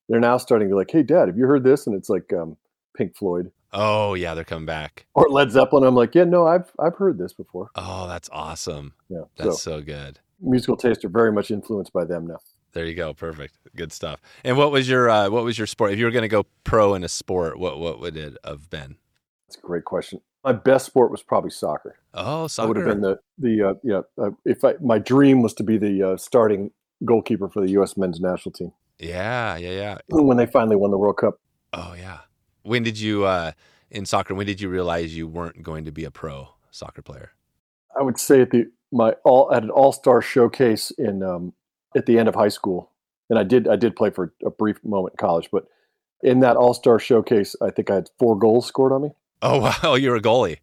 they're 0.09 0.21
now 0.21 0.37
starting 0.37 0.69
to 0.69 0.73
be 0.73 0.77
like, 0.77 0.91
hey, 0.91 1.03
Dad, 1.03 1.29
have 1.29 1.37
you 1.37 1.47
heard 1.47 1.65
this? 1.65 1.87
And 1.87 1.97
it's 1.97 2.09
like 2.09 2.33
um, 2.33 2.57
Pink 2.97 3.17
Floyd. 3.17 3.51
Oh 3.73 4.15
yeah, 4.15 4.35
they're 4.35 4.45
coming 4.45 4.67
back. 4.67 5.07
Or 5.15 5.29
Led 5.29 5.51
Zeppelin. 5.51 5.85
I'm 5.85 5.95
like, 5.95 6.15
yeah, 6.15 6.25
no, 6.25 6.47
I've 6.47 6.71
I've 6.79 6.97
heard 6.97 7.19
this 7.19 7.33
before. 7.33 7.71
Oh, 7.75 8.07
that's 8.07 8.29
awesome. 8.33 8.95
Yeah, 9.09 9.23
that's 9.37 9.63
so, 9.63 9.79
so 9.79 9.83
good. 9.83 10.21
Musical 10.41 10.77
tastes 10.77 11.05
are 11.05 11.09
very 11.09 11.33
much 11.33 11.51
influenced 11.51 11.93
by 11.93 12.05
them 12.05 12.27
now. 12.27 12.39
There 12.73 12.87
you 12.87 12.95
go. 12.95 13.13
Perfect. 13.13 13.59
Good 13.77 13.93
stuff. 13.93 14.21
And 14.45 14.57
what 14.57 14.73
was 14.73 14.89
your 14.89 15.11
uh, 15.11 15.29
what 15.29 15.45
was 15.45 15.59
your 15.59 15.67
sport? 15.67 15.93
If 15.93 15.99
you 15.99 16.05
were 16.05 16.11
going 16.11 16.23
to 16.23 16.29
go 16.29 16.47
pro 16.65 16.95
in 16.95 17.05
a 17.05 17.09
sport, 17.09 17.59
what 17.59 17.79
what 17.79 18.01
would 18.01 18.17
it 18.17 18.37
have 18.45 18.71
been? 18.71 18.97
That's 19.47 19.59
a 19.59 19.67
great 19.67 19.85
question. 19.85 20.21
My 20.45 20.53
best 20.53 20.87
sport 20.87 21.11
was 21.11 21.23
probably 21.23 21.51
soccer. 21.51 21.97
Oh, 22.15 22.47
soccer. 22.47 22.65
I 22.65 22.69
would 22.69 22.77
have 22.79 22.87
been 22.87 23.01
the 23.03 23.19
the 23.39 23.69
uh, 23.69 23.75
yeah. 23.83 24.01
Uh, 24.19 24.31
if 24.45 24.65
I 24.65 24.75
my 24.81 24.99
dream 24.99 25.43
was 25.43 25.55
to 25.55 25.63
be 25.63 25.77
the 25.77 26.03
uh, 26.03 26.17
starting 26.17 26.71
goalkeeper 27.05 27.49
for 27.49 27.61
the 27.61 27.71
U.S. 27.73 27.97
men's 27.97 28.21
national 28.21 28.53
team. 28.53 28.73
Yeah, 28.99 29.57
yeah, 29.57 29.71
yeah. 29.71 29.99
When 30.09 30.37
they 30.37 30.47
finally 30.47 30.77
won 30.77 30.91
the 30.91 30.99
World 30.99 31.19
Cup. 31.19 31.41
Oh 31.73 31.95
yeah. 31.97 32.21
When 32.63 32.83
did 32.83 32.99
you 32.99 33.25
uh, 33.25 33.53
in 33.91 34.07
soccer? 34.07 34.35
When 34.35 34.47
did 34.47 34.61
you 34.61 34.69
realize 34.69 35.17
you 35.17 35.27
weren't 35.27 35.63
going 35.63 35.85
to 35.85 35.93
be 35.93 36.05
a 36.05 36.11
pro 36.11 36.49
soccer 36.71 37.03
player? 37.03 37.33
I 37.99 38.03
would 38.03 38.19
say 38.19 38.41
at 38.41 38.51
the 38.51 38.71
my 38.91 39.13
all 39.25 39.53
at 39.53 39.63
an 39.63 39.71
all 39.71 39.93
star 39.93 40.23
showcase 40.23 40.91
in 40.93 41.23
um, 41.23 41.53
at 41.97 42.07
the 42.07 42.19
end 42.19 42.29
of 42.29 42.35
high 42.35 42.49
school, 42.49 42.91
and 43.31 43.39
I 43.39 43.43
did 43.45 43.69
I 43.69 43.77
did 43.77 43.97
play 43.97 44.11
for 44.11 44.33
a 44.45 44.51
brief 44.51 44.83
moment 44.85 45.15
in 45.15 45.17
college, 45.19 45.49
but 45.51 45.67
in 46.23 46.41
that 46.41 46.57
all 46.57 46.75
star 46.75 46.99
showcase, 46.99 47.57
I 47.61 47.71
think 47.71 47.91
I 47.91 47.97
had 47.97 48.11
four 48.19 48.39
goals 48.39 48.67
scored 48.67 48.93
on 48.93 49.03
me. 49.03 49.11
Oh 49.41 49.73
wow, 49.83 49.95
you're 49.95 50.17
a 50.17 50.23
goalie. 50.23 50.59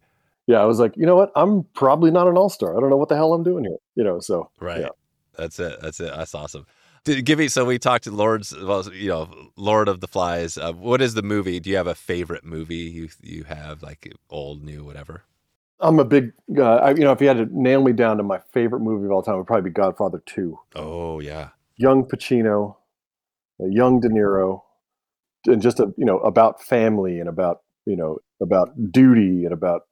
Yeah, 0.46 0.60
I 0.60 0.64
was 0.64 0.80
like, 0.80 0.96
you 0.96 1.06
know 1.06 1.16
what? 1.16 1.30
I'm 1.36 1.64
probably 1.74 2.10
not 2.10 2.26
an 2.26 2.36
all 2.36 2.48
star. 2.48 2.76
I 2.76 2.80
don't 2.80 2.90
know 2.90 2.96
what 2.96 3.08
the 3.08 3.16
hell 3.16 3.34
I'm 3.34 3.44
doing 3.44 3.64
here. 3.64 3.76
You 3.94 4.04
know, 4.04 4.20
so 4.20 4.50
right. 4.60 4.80
Yeah. 4.80 4.88
That's 5.36 5.58
it. 5.58 5.80
That's 5.80 6.00
it. 6.00 6.12
That's 6.14 6.34
awesome. 6.34 6.66
Did, 7.04 7.24
give 7.24 7.38
me 7.38 7.48
so 7.48 7.64
we 7.64 7.78
talked 7.78 8.04
to 8.04 8.10
Lord's, 8.10 8.54
well, 8.54 8.92
you 8.92 9.08
know, 9.08 9.50
Lord 9.56 9.88
of 9.88 10.00
the 10.00 10.08
Flies. 10.08 10.58
Uh, 10.58 10.72
what 10.72 11.00
is 11.00 11.14
the 11.14 11.22
movie? 11.22 11.60
Do 11.60 11.70
you 11.70 11.76
have 11.76 11.86
a 11.86 11.94
favorite 11.94 12.44
movie 12.44 12.76
you 12.76 13.08
you 13.22 13.44
have 13.44 13.82
like 13.82 14.12
old, 14.28 14.62
new, 14.62 14.84
whatever? 14.84 15.24
I'm 15.80 15.98
a 15.98 16.04
big, 16.04 16.32
uh, 16.56 16.76
I, 16.76 16.90
you 16.90 17.00
know, 17.00 17.12
if 17.12 17.20
you 17.20 17.28
had 17.28 17.38
to 17.38 17.48
nail 17.50 17.82
me 17.82 17.92
down 17.92 18.18
to 18.18 18.22
my 18.22 18.38
favorite 18.52 18.80
movie 18.80 19.06
of 19.06 19.12
all 19.12 19.22
time, 19.22 19.34
it 19.34 19.38
would 19.38 19.46
probably 19.46 19.70
be 19.70 19.74
Godfather 19.74 20.22
Two. 20.26 20.58
Oh 20.74 21.20
yeah, 21.20 21.50
young 21.76 22.04
Pacino, 22.04 22.76
young 23.58 24.00
De 24.00 24.08
Niro, 24.08 24.62
and 25.46 25.62
just 25.62 25.80
a 25.80 25.92
you 25.96 26.04
know 26.04 26.18
about 26.18 26.62
family 26.62 27.18
and 27.18 27.28
about 27.28 27.62
you 27.86 27.96
know 27.96 28.18
about 28.40 28.92
duty 28.92 29.44
and 29.44 29.52
about 29.52 29.82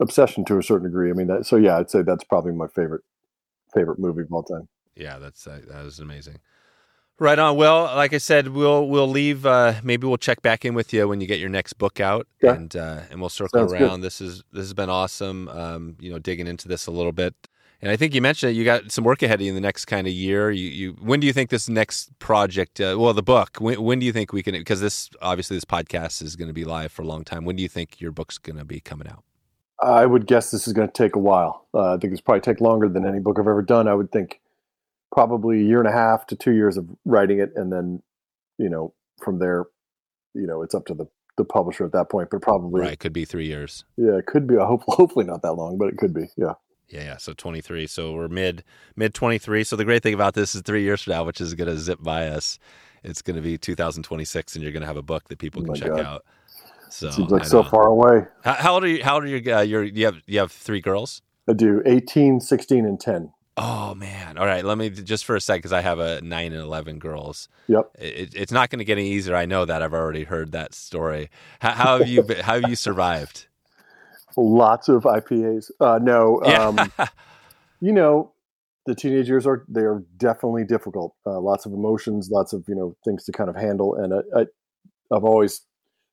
obsession 0.00 0.44
to 0.44 0.58
a 0.58 0.62
certain 0.62 0.88
degree. 0.88 1.10
I 1.10 1.14
mean, 1.14 1.26
that, 1.26 1.46
so 1.46 1.56
yeah, 1.56 1.78
I'd 1.78 1.90
say 1.90 2.02
that's 2.02 2.24
probably 2.24 2.52
my 2.52 2.68
favorite 2.68 3.02
favorite 3.74 3.98
movie 3.98 4.22
of 4.22 4.32
all 4.32 4.42
time. 4.42 4.68
Yeah, 4.94 5.18
that's 5.18 5.46
uh, 5.46 5.60
that 5.68 5.84
was 5.84 5.98
amazing. 5.98 6.38
Right 7.18 7.38
on. 7.38 7.56
Well, 7.56 7.84
like 7.96 8.12
I 8.12 8.18
said, 8.18 8.48
we'll 8.48 8.86
we'll 8.88 9.08
leave. 9.08 9.46
Uh, 9.46 9.74
maybe 9.82 10.06
we'll 10.06 10.18
check 10.18 10.42
back 10.42 10.66
in 10.66 10.74
with 10.74 10.92
you 10.92 11.08
when 11.08 11.22
you 11.22 11.26
get 11.26 11.38
your 11.38 11.48
next 11.48 11.74
book 11.74 11.98
out, 11.98 12.26
yeah. 12.42 12.52
and 12.52 12.76
uh, 12.76 13.00
and 13.10 13.20
we'll 13.20 13.30
circle 13.30 13.60
Sounds 13.60 13.72
around. 13.72 14.00
Good. 14.00 14.02
This 14.02 14.20
is 14.20 14.42
this 14.52 14.64
has 14.64 14.74
been 14.74 14.90
awesome. 14.90 15.48
Um, 15.48 15.96
you 15.98 16.10
know, 16.10 16.18
digging 16.18 16.46
into 16.46 16.68
this 16.68 16.86
a 16.86 16.90
little 16.90 17.12
bit, 17.12 17.34
and 17.80 17.90
I 17.90 17.96
think 17.96 18.14
you 18.14 18.20
mentioned 18.20 18.50
that 18.50 18.54
you 18.54 18.66
got 18.66 18.92
some 18.92 19.02
work 19.02 19.22
ahead 19.22 19.40
of 19.40 19.46
you 19.46 19.48
in 19.48 19.54
the 19.54 19.62
next 19.62 19.86
kind 19.86 20.06
of 20.06 20.12
year. 20.12 20.50
You, 20.50 20.68
you 20.68 20.92
when 21.00 21.20
do 21.20 21.26
you 21.26 21.32
think 21.32 21.48
this 21.48 21.70
next 21.70 22.18
project? 22.18 22.82
Uh, 22.82 22.96
well, 22.98 23.14
the 23.14 23.22
book. 23.22 23.56
When, 23.60 23.82
when 23.82 23.98
do 23.98 24.04
you 24.04 24.12
think 24.12 24.34
we 24.34 24.42
can? 24.42 24.52
Because 24.52 24.82
this 24.82 25.08
obviously 25.22 25.56
this 25.56 25.64
podcast 25.64 26.20
is 26.20 26.36
going 26.36 26.48
to 26.48 26.54
be 26.54 26.64
live 26.64 26.92
for 26.92 27.00
a 27.00 27.06
long 27.06 27.24
time. 27.24 27.46
When 27.46 27.56
do 27.56 27.62
you 27.62 27.68
think 27.68 27.98
your 27.98 28.12
book's 28.12 28.36
going 28.36 28.58
to 28.58 28.64
be 28.64 28.80
coming 28.80 29.08
out? 29.08 29.24
I 29.80 30.04
would 30.04 30.26
guess 30.26 30.50
this 30.50 30.66
is 30.66 30.74
going 30.74 30.88
to 30.88 30.92
take 30.92 31.16
a 31.16 31.18
while. 31.18 31.66
Uh, 31.72 31.94
I 31.94 31.98
think 31.98 32.12
it's 32.12 32.20
probably 32.20 32.40
take 32.40 32.60
longer 32.60 32.88
than 32.88 33.06
any 33.06 33.20
book 33.20 33.38
I've 33.38 33.46
ever 33.46 33.62
done. 33.62 33.88
I 33.88 33.94
would 33.94 34.10
think 34.10 34.40
probably 35.12 35.60
a 35.60 35.64
year 35.64 35.78
and 35.78 35.88
a 35.88 35.92
half 35.92 36.26
to 36.28 36.36
two 36.36 36.52
years 36.52 36.76
of 36.76 36.88
writing 37.04 37.40
it, 37.40 37.52
and 37.56 37.72
then 37.72 38.02
you 38.58 38.68
know 38.68 38.94
from 39.22 39.38
there, 39.38 39.64
you 40.34 40.46
know 40.46 40.62
it's 40.62 40.74
up 40.74 40.86
to 40.86 40.94
the 40.94 41.06
the 41.36 41.44
publisher 41.44 41.84
at 41.84 41.92
that 41.92 42.10
point. 42.10 42.28
But 42.30 42.42
probably 42.42 42.80
right, 42.80 42.98
could 42.98 43.12
be 43.12 43.24
three 43.24 43.46
years. 43.46 43.84
Yeah, 43.96 44.16
it 44.16 44.26
could 44.26 44.46
be. 44.46 44.56
Hope, 44.56 44.82
hopefully 44.88 45.24
not 45.24 45.42
that 45.42 45.54
long, 45.54 45.78
but 45.78 45.88
it 45.88 45.96
could 45.96 46.14
be. 46.14 46.28
Yeah. 46.36 46.54
Yeah, 46.88 47.02
yeah. 47.02 47.16
So 47.16 47.32
23. 47.32 47.88
So 47.88 48.12
we're 48.12 48.28
mid 48.28 48.62
mid 48.94 49.12
23. 49.12 49.64
So 49.64 49.74
the 49.74 49.84
great 49.84 50.02
thing 50.02 50.14
about 50.14 50.34
this 50.34 50.54
is 50.54 50.62
three 50.62 50.82
years 50.84 51.02
from 51.02 51.14
now, 51.14 51.24
which 51.24 51.40
is 51.40 51.54
going 51.54 51.68
to 51.68 51.76
zip 51.76 52.00
by 52.00 52.28
us. 52.28 52.60
It's 53.02 53.22
going 53.22 53.36
to 53.36 53.42
be 53.42 53.58
2026, 53.58 54.54
and 54.54 54.62
you're 54.62 54.72
going 54.72 54.82
to 54.82 54.86
have 54.86 54.96
a 54.96 55.02
book 55.02 55.28
that 55.28 55.38
people 55.38 55.62
oh 55.62 55.64
can 55.64 55.72
oh 55.72 55.74
check 55.76 55.90
God. 55.90 56.00
out. 56.00 56.24
So 56.90 57.10
seems 57.10 57.30
like 57.30 57.44
so 57.44 57.62
far 57.62 57.88
away. 57.88 58.26
How, 58.42 58.54
how, 58.54 58.74
old 58.74 58.84
are 58.84 58.88
you? 58.88 59.02
How 59.04 59.14
old 59.14 59.24
are 59.24 59.28
your? 59.28 59.56
Uh, 59.56 59.62
your 59.62 59.82
you 59.84 60.06
have 60.06 60.22
you 60.26 60.38
have 60.38 60.52
three 60.52 60.80
girls. 60.80 61.22
I 61.48 61.52
do 61.52 61.82
18, 61.86 62.40
16, 62.40 62.84
and 62.84 62.98
10. 62.98 63.32
Oh 63.58 63.94
man! 63.94 64.36
All 64.36 64.44
right, 64.44 64.62
let 64.62 64.76
me 64.76 64.90
just 64.90 65.24
for 65.24 65.34
a 65.34 65.40
sec 65.40 65.58
because 65.58 65.72
I 65.72 65.80
have 65.80 65.98
a 65.98 66.20
nine 66.20 66.52
and 66.52 66.60
eleven 66.60 66.98
girls. 66.98 67.48
Yep. 67.68 67.90
It, 67.98 68.34
it's 68.34 68.52
not 68.52 68.68
going 68.68 68.80
to 68.80 68.84
get 68.84 68.98
any 68.98 69.08
easier. 69.12 69.34
I 69.34 69.46
know 69.46 69.64
that. 69.64 69.82
I've 69.82 69.94
already 69.94 70.24
heard 70.24 70.52
that 70.52 70.74
story. 70.74 71.30
How, 71.60 71.70
how 71.70 71.98
have 71.98 72.08
you? 72.08 72.22
Been, 72.22 72.40
how 72.40 72.60
have 72.60 72.68
you 72.68 72.76
survived? 72.76 73.46
Lots 74.36 74.90
of 74.90 75.04
IPAs. 75.04 75.70
Uh, 75.80 75.98
no. 76.02 76.42
Um, 76.42 76.92
you 77.80 77.92
know, 77.92 78.32
the 78.84 78.94
teenage 78.94 79.28
years 79.28 79.46
are 79.46 79.64
they 79.68 79.82
are 79.82 80.02
definitely 80.18 80.64
difficult. 80.64 81.14
Uh, 81.24 81.40
lots 81.40 81.64
of 81.64 81.72
emotions, 81.72 82.28
lots 82.30 82.52
of 82.52 82.62
you 82.68 82.74
know 82.74 82.94
things 83.06 83.24
to 83.24 83.32
kind 83.32 83.48
of 83.48 83.56
handle, 83.56 83.94
and 83.94 84.12
I, 84.12 84.40
I, 84.40 84.46
I've 85.16 85.24
always, 85.24 85.62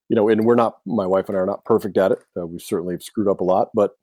you 0.08 0.16
know, 0.16 0.30
and 0.30 0.46
we're 0.46 0.56
not. 0.56 0.78
My 0.86 1.08
wife 1.08 1.28
and 1.28 1.38
I 1.38 1.42
are 1.42 1.46
not 1.46 1.66
perfect 1.66 1.98
at 1.98 2.14
it. 2.14 2.20
Uh, 2.40 2.48
we 2.48 2.60
certainly 2.60 2.94
have 2.94 3.04
screwed 3.04 3.28
up 3.28 3.42
a 3.42 3.44
lot, 3.44 3.68
but 3.74 3.98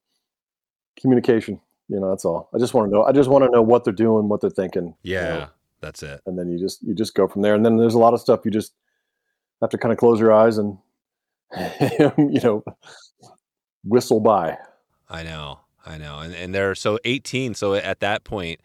communication 1.01 1.61
you 1.91 1.99
know, 1.99 2.09
that's 2.09 2.25
all. 2.25 2.49
I 2.55 2.59
just 2.59 2.73
want 2.73 2.89
to 2.89 2.97
know. 2.97 3.03
I 3.03 3.12
just 3.12 3.29
want 3.29 3.45
to 3.45 3.51
know 3.51 3.62
what 3.62 3.83
they're 3.83 3.93
doing, 3.93 4.29
what 4.29 4.41
they're 4.41 4.49
thinking. 4.49 4.95
Yeah, 5.03 5.21
you 5.21 5.41
know? 5.41 5.49
that's 5.81 6.03
it. 6.03 6.21
And 6.25 6.39
then 6.39 6.49
you 6.49 6.59
just 6.59 6.83
you 6.83 6.95
just 6.95 7.15
go 7.15 7.27
from 7.27 7.43
there. 7.43 7.55
And 7.55 7.67
then 7.67 7.77
there's 7.77 7.95
a 7.95 7.99
lot 7.99 8.15
of 8.15 8.21
stuff 8.21 8.41
you 8.45 8.51
just 8.53 8.73
have 9.61 9.71
to 9.71 9.79
kind 9.79 9.93
of 9.93 9.99
close 9.99 10.21
your 10.21 10.33
eyes 10.33 10.57
and 10.57 10.79
you 12.17 12.41
know 12.43 12.65
whistle 13.85 14.21
by. 14.21 14.57
I 15.09 15.25
know, 15.25 15.61
I 15.85 15.99
know, 15.99 16.21
and 16.21 16.33
and 16.33 16.55
they're 16.55 16.77
so 16.77 17.01
18. 17.05 17.55
So 17.55 17.75
at 17.75 17.99
that 18.01 18.23
point, 18.23 18.61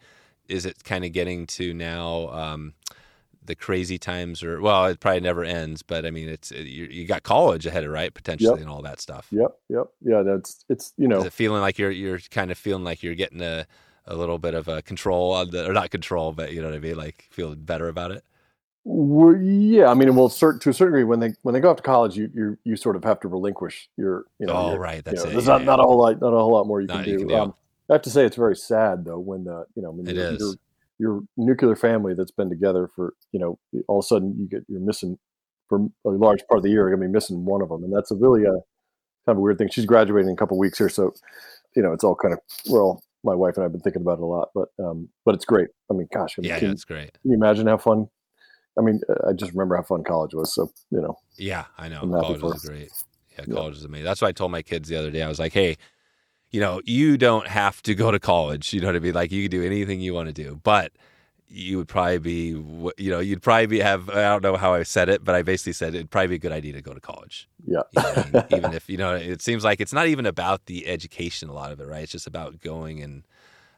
is 0.48 0.64
it 0.64 0.84
kind 0.84 1.04
of 1.04 1.12
getting 1.12 1.46
to 1.48 1.74
now? 1.74 2.28
Um, 2.28 2.74
the 3.46 3.54
crazy 3.54 3.98
times 3.98 4.42
or 4.42 4.60
well 4.60 4.86
it 4.86 5.00
probably 5.00 5.20
never 5.20 5.44
ends 5.44 5.82
but 5.82 6.04
i 6.04 6.10
mean 6.10 6.28
it's 6.28 6.50
it, 6.50 6.66
you, 6.66 6.84
you, 6.86 7.06
got 7.06 7.22
college 7.22 7.66
ahead 7.66 7.84
of 7.84 7.90
right 7.90 8.14
potentially 8.14 8.50
yep. 8.50 8.60
and 8.60 8.68
all 8.68 8.82
that 8.82 9.00
stuff 9.00 9.28
yep 9.30 9.56
yep 9.68 9.86
yeah 10.02 10.22
that's 10.22 10.64
it's 10.68 10.92
you 10.96 11.08
know 11.08 11.28
feeling 11.30 11.60
like 11.60 11.78
you're 11.78 11.90
you're 11.90 12.18
kind 12.30 12.50
of 12.50 12.58
feeling 12.58 12.84
like 12.84 13.02
you're 13.02 13.14
getting 13.14 13.40
a 13.40 13.66
a 14.06 14.14
little 14.14 14.38
bit 14.38 14.54
of 14.54 14.68
a 14.68 14.82
control 14.82 15.32
on 15.32 15.50
the 15.50 15.68
or 15.68 15.72
not 15.72 15.90
control 15.90 16.32
but 16.32 16.52
you 16.52 16.60
know 16.60 16.68
what 16.68 16.76
i 16.76 16.80
mean 16.80 16.96
like 16.96 17.26
feeling 17.30 17.58
better 17.58 17.88
about 17.88 18.10
it 18.10 18.24
well, 18.84 19.36
yeah 19.36 19.86
i 19.88 19.94
mean 19.94 20.14
well 20.14 20.28
certain, 20.28 20.60
to 20.60 20.70
a 20.70 20.72
certain 20.72 20.92
degree 20.92 21.04
when 21.04 21.18
they 21.18 21.34
when 21.42 21.52
they 21.52 21.60
go 21.60 21.70
off 21.70 21.76
to 21.76 21.82
college 21.82 22.16
you 22.16 22.30
you 22.34 22.58
you 22.64 22.76
sort 22.76 22.94
of 22.94 23.02
have 23.02 23.18
to 23.18 23.28
relinquish 23.28 23.88
your 23.96 24.24
you 24.38 24.46
know 24.46 24.52
oh 24.54 24.70
your, 24.70 24.78
right 24.78 25.04
that's 25.04 25.18
you 25.18 25.24
know, 25.24 25.30
it 25.30 25.32
there's 25.32 25.46
yeah, 25.46 25.52
not, 25.52 25.60
yeah. 25.60 25.66
not 25.66 25.80
a 25.80 25.82
whole 25.82 25.98
lot 25.98 26.20
not 26.20 26.32
a 26.32 26.38
whole 26.38 26.52
lot 26.52 26.66
more 26.66 26.80
you, 26.80 26.86
can, 26.86 26.98
you 27.00 27.04
do. 27.04 27.18
can 27.18 27.28
do. 27.28 27.34
Um, 27.34 27.54
I 27.88 27.94
have 27.94 28.02
to 28.02 28.10
say 28.10 28.24
it's 28.24 28.36
very 28.36 28.56
sad 28.56 29.04
though 29.04 29.18
when 29.18 29.46
uh, 29.48 29.64
you 29.74 29.82
know 29.82 29.90
when 29.90 30.06
it 30.08 30.16
you're, 30.16 30.24
is. 30.24 30.40
you're 30.40 30.54
your 30.98 31.22
nuclear 31.36 31.76
family 31.76 32.14
that's 32.14 32.30
been 32.30 32.48
together 32.48 32.88
for 32.94 33.14
you 33.32 33.40
know 33.40 33.58
all 33.88 33.98
of 33.98 34.04
a 34.04 34.06
sudden 34.06 34.34
you 34.38 34.48
get 34.48 34.64
you're 34.68 34.80
missing 34.80 35.18
for 35.68 35.80
a 36.04 36.10
large 36.10 36.46
part 36.48 36.58
of 36.58 36.62
the 36.62 36.70
year 36.70 36.88
you're 36.88 36.96
gonna 36.96 37.06
be 37.06 37.12
missing 37.12 37.44
one 37.44 37.62
of 37.62 37.68
them 37.68 37.84
and 37.84 37.94
that's 37.94 38.10
a 38.10 38.14
really 38.14 38.44
a 38.44 38.50
uh, 38.50 38.60
kind 39.26 39.34
of 39.34 39.38
a 39.38 39.40
weird 39.40 39.58
thing. 39.58 39.68
She's 39.70 39.86
graduating 39.86 40.28
in 40.28 40.34
a 40.34 40.36
couple 40.36 40.58
weeks 40.58 40.78
here 40.78 40.88
so 40.88 41.12
you 41.74 41.82
know 41.82 41.92
it's 41.92 42.04
all 42.04 42.14
kind 42.14 42.32
of 42.32 42.40
well 42.70 43.02
my 43.22 43.34
wife 43.34 43.56
and 43.56 43.64
i've 43.64 43.72
been 43.72 43.80
thinking 43.80 44.02
about 44.02 44.18
it 44.18 44.22
a 44.22 44.26
lot 44.26 44.48
but 44.54 44.68
um 44.82 45.08
but 45.24 45.34
it's 45.34 45.44
great. 45.44 45.68
I 45.90 45.94
mean 45.94 46.08
gosh 46.12 46.36
I 46.38 46.42
mean, 46.42 46.50
yeah, 46.50 46.58
can, 46.58 46.70
it's 46.70 46.84
great. 46.84 47.12
can 47.20 47.30
you 47.30 47.36
imagine 47.36 47.66
how 47.66 47.76
fun 47.76 48.08
i 48.78 48.82
mean 48.82 49.00
i 49.28 49.32
just 49.32 49.52
remember 49.52 49.76
how 49.76 49.82
fun 49.82 50.04
college 50.04 50.34
was 50.34 50.54
so 50.54 50.70
you 50.90 51.00
know 51.00 51.16
yeah 51.36 51.66
i 51.76 51.88
know. 51.88 52.00
College 52.00 52.42
was 52.42 52.64
great. 52.64 52.90
Yeah 53.38 53.44
college 53.52 53.74
yeah. 53.74 53.78
is 53.78 53.84
amazing 53.84 54.04
that's 54.04 54.22
what 54.22 54.28
i 54.28 54.32
told 54.32 54.52
my 54.52 54.62
kids 54.62 54.88
the 54.88 54.96
other 54.96 55.10
day 55.10 55.22
i 55.22 55.28
was 55.28 55.38
like 55.38 55.52
hey 55.52 55.76
you 56.56 56.62
know, 56.62 56.80
you 56.86 57.18
don't 57.18 57.46
have 57.46 57.82
to 57.82 57.94
go 57.94 58.10
to 58.10 58.18
college. 58.18 58.72
You 58.72 58.80
know 58.80 58.86
what 58.86 58.96
I 58.96 59.00
mean? 59.00 59.12
Like 59.12 59.30
you 59.30 59.42
can 59.42 59.50
do 59.50 59.62
anything 59.62 60.00
you 60.00 60.14
want 60.14 60.28
to 60.28 60.32
do, 60.32 60.58
but 60.62 60.90
you 61.50 61.76
would 61.76 61.86
probably 61.86 62.16
be, 62.16 62.46
you 62.96 63.10
know, 63.10 63.20
you'd 63.20 63.42
probably 63.42 63.66
be 63.66 63.80
have. 63.80 64.08
I 64.08 64.22
don't 64.22 64.42
know 64.42 64.56
how 64.56 64.72
I 64.72 64.82
said 64.82 65.10
it, 65.10 65.22
but 65.22 65.34
I 65.34 65.42
basically 65.42 65.74
said 65.74 65.94
it'd 65.94 66.10
probably 66.10 66.28
be 66.28 66.34
a 66.36 66.38
good 66.38 66.52
idea 66.52 66.72
to 66.72 66.80
go 66.80 66.94
to 66.94 67.00
college. 67.00 67.46
Yeah. 67.66 67.82
You 67.92 68.02
know 68.02 68.12
I 68.16 68.30
mean? 68.30 68.44
even 68.56 68.72
if 68.72 68.88
you 68.88 68.96
know, 68.96 69.14
it 69.14 69.42
seems 69.42 69.64
like 69.64 69.82
it's 69.82 69.92
not 69.92 70.06
even 70.06 70.24
about 70.24 70.64
the 70.64 70.86
education. 70.86 71.50
A 71.50 71.52
lot 71.52 71.72
of 71.72 71.80
it, 71.80 71.86
right? 71.86 72.04
It's 72.04 72.12
just 72.12 72.26
about 72.26 72.58
going 72.62 73.02
and 73.02 73.24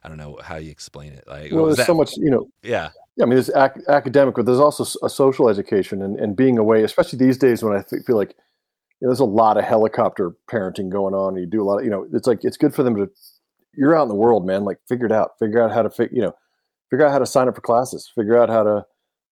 I 0.01 0.07
don't 0.07 0.17
know 0.17 0.39
how 0.41 0.55
you 0.55 0.71
explain 0.71 1.11
it. 1.11 1.25
Like, 1.27 1.51
well, 1.51 1.65
there's 1.65 1.75
that? 1.79 1.87
so 1.87 1.93
much, 1.93 2.15
you 2.15 2.31
know. 2.31 2.47
Yeah. 2.63 2.91
Yeah, 3.17 3.25
I 3.25 3.27
mean, 3.27 3.35
there's 3.35 3.49
ac- 3.49 3.83
academic, 3.89 4.35
but 4.35 4.45
there's 4.45 4.61
also 4.61 4.85
a 5.03 5.09
social 5.09 5.49
education 5.49 6.01
and, 6.01 6.17
and 6.17 6.33
being 6.37 6.57
away, 6.57 6.83
especially 6.83 7.19
these 7.19 7.37
days 7.37 7.61
when 7.61 7.75
I 7.75 7.81
feel 7.81 8.15
like 8.15 8.37
you 8.99 9.07
know, 9.07 9.11
there's 9.11 9.19
a 9.19 9.25
lot 9.25 9.57
of 9.57 9.63
helicopter 9.63 10.31
parenting 10.51 10.89
going 10.89 11.13
on. 11.13 11.35
You 11.37 11.45
do 11.45 11.61
a 11.61 11.65
lot 11.65 11.79
of, 11.79 11.85
you 11.85 11.91
know, 11.91 12.07
it's 12.13 12.27
like 12.27 12.43
it's 12.43 12.57
good 12.57 12.73
for 12.73 12.83
them 12.83 12.95
to. 12.95 13.09
You're 13.75 13.95
out 13.95 14.03
in 14.03 14.09
the 14.09 14.15
world, 14.15 14.45
man. 14.45 14.65
Like 14.65 14.79
figure 14.87 15.05
it 15.05 15.11
out. 15.11 15.31
Figure 15.39 15.61
out 15.61 15.71
how 15.71 15.83
to, 15.83 15.89
fi- 15.89 16.09
you 16.11 16.21
know, 16.21 16.33
figure 16.89 17.05
out 17.05 17.11
how 17.11 17.19
to 17.19 17.25
sign 17.25 17.47
up 17.47 17.55
for 17.55 17.61
classes. 17.61 18.11
Figure 18.13 18.37
out 18.37 18.49
how 18.49 18.63
to 18.63 18.85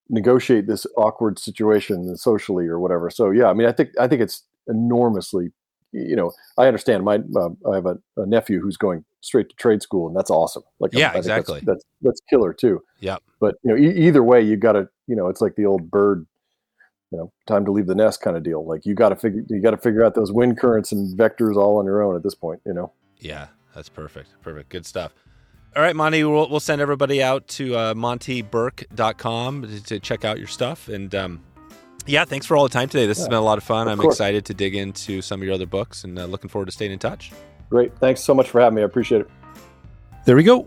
negotiate 0.10 0.68
this 0.68 0.86
awkward 0.96 1.38
situation 1.40 2.16
socially 2.16 2.68
or 2.68 2.80
whatever. 2.80 3.10
So 3.10 3.32
yeah, 3.32 3.48
I 3.48 3.54
mean, 3.54 3.68
I 3.68 3.72
think 3.72 3.90
I 4.00 4.08
think 4.08 4.22
it's 4.22 4.44
enormously. 4.68 5.52
You 5.92 6.16
know, 6.16 6.32
I 6.58 6.68
understand. 6.68 7.04
My 7.04 7.20
uh, 7.36 7.50
I 7.70 7.76
have 7.76 7.86
a, 7.86 7.98
a, 8.18 8.26
nephew 8.26 8.62
who's 8.62 8.78
going 8.78 9.04
straight 9.22 9.50
to 9.50 9.56
trade 9.56 9.82
school, 9.82 10.08
and 10.08 10.16
that's 10.16 10.30
awesome. 10.30 10.64
Like 10.80 10.94
yeah, 10.94 11.16
exactly. 11.16 11.62
That's, 11.62 11.66
that's, 11.66 11.86
that's 12.02 12.22
killer 12.30 12.54
too. 12.54 12.82
Yeah. 13.00 13.18
But 13.40 13.56
you 13.64 13.72
know, 13.72 13.78
e- 13.78 14.08
either 14.08 14.24
way, 14.24 14.42
you 14.42 14.58
got 14.58 14.74
to. 14.74 14.88
You 15.08 15.16
know, 15.16 15.28
it's 15.28 15.42
like 15.42 15.56
the 15.56 15.66
old 15.66 15.90
bird 15.90 16.28
you 17.12 17.18
know, 17.18 17.32
time 17.46 17.66
to 17.66 17.72
leave 17.72 17.88
the 17.88 17.96
nest 17.96 18.22
kind 18.22 18.36
of 18.36 18.44
deal. 18.44 18.66
Like 18.66 18.86
you 18.86 18.94
got 18.94 19.10
to 19.10 19.16
figure, 19.16 19.44
you 19.50 19.62
got 19.62 19.72
to 19.72 19.78
figure 19.78 20.04
out 20.04 20.16
those 20.16 20.32
wind 20.32 20.60
currents 20.60 20.92
and 20.92 21.18
vectors 21.18 21.56
all 21.56 21.78
on 21.78 21.86
your 21.86 22.02
own 22.02 22.16
at 22.16 22.24
this 22.24 22.36
point, 22.36 22.62
you 22.66 22.74
know? 22.74 22.92
Yeah, 23.18 23.48
that's 23.74 23.90
perfect. 23.90 24.30
Perfect. 24.42 24.70
Good 24.70 24.86
stuff. 24.86 25.14
All 25.76 25.84
right, 25.84 25.96
Monte, 25.96 26.24
we'll, 26.24 26.50
we'll 26.50 26.60
send 26.60 26.82
everybody 26.82 27.22
out 27.22 27.48
to 27.50 27.76
uh, 27.76 27.94
monteburke.com 27.94 29.62
to, 29.62 29.84
to 29.84 30.00
check 30.00 30.26
out 30.26 30.40
your 30.40 30.48
stuff. 30.48 30.88
And 30.88 31.14
um, 31.14 31.44
yeah, 32.08 32.26
thanks 32.26 32.46
for 32.46 32.58
all 32.58 32.64
the 32.64 32.74
time 32.74 32.90
today. 32.90 33.06
This 33.06 33.20
yeah, 33.20 33.24
has 33.24 33.30
been 33.30 33.38
a 33.38 33.42
lot 33.42 33.58
of 33.58 33.64
fun. 33.64 33.88
Of 33.88 33.94
I'm 33.94 34.00
course. 34.00 34.16
excited 34.16 34.46
to 34.46 34.54
dig 34.54 34.76
into 34.76 35.22
some 35.22 35.42
of 35.42 35.46
your 35.46 35.54
other 35.54 35.68
books 35.68 36.04
and 36.04 36.18
uh, 36.18 36.26
looking 36.26 36.50
forward 36.50 36.66
to 36.66 36.72
staying 36.72 36.92
in 36.92 37.00
touch. 37.00 37.32
Great. 37.70 37.96
Thanks 38.00 38.24
so 38.24 38.34
much 38.34 38.50
for 38.50 38.62
having 38.62 38.76
me. 38.76 38.82
I 38.82 38.86
appreciate 38.86 39.22
it. 39.22 39.30
There 40.26 40.36
we 40.36 40.44
go. 40.44 40.66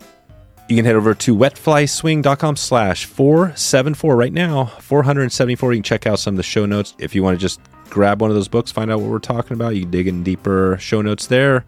You 0.70 0.76
can 0.76 0.84
head 0.84 0.94
over 0.94 1.16
to 1.16 1.34
wetflyswing.com 1.34 2.54
slash 2.54 3.04
474 3.04 4.14
right 4.14 4.32
now. 4.32 4.66
474. 4.66 5.72
You 5.72 5.78
can 5.78 5.82
check 5.82 6.06
out 6.06 6.20
some 6.20 6.34
of 6.34 6.36
the 6.36 6.44
show 6.44 6.64
notes. 6.64 6.94
If 6.96 7.12
you 7.12 7.24
want 7.24 7.36
to 7.36 7.40
just 7.40 7.60
grab 7.88 8.20
one 8.20 8.30
of 8.30 8.36
those 8.36 8.46
books, 8.46 8.70
find 8.70 8.88
out 8.88 9.00
what 9.00 9.10
we're 9.10 9.18
talking 9.18 9.54
about, 9.54 9.70
you 9.70 9.80
can 9.80 9.90
dig 9.90 10.06
in 10.06 10.22
deeper 10.22 10.78
show 10.78 11.02
notes 11.02 11.26
there. 11.26 11.64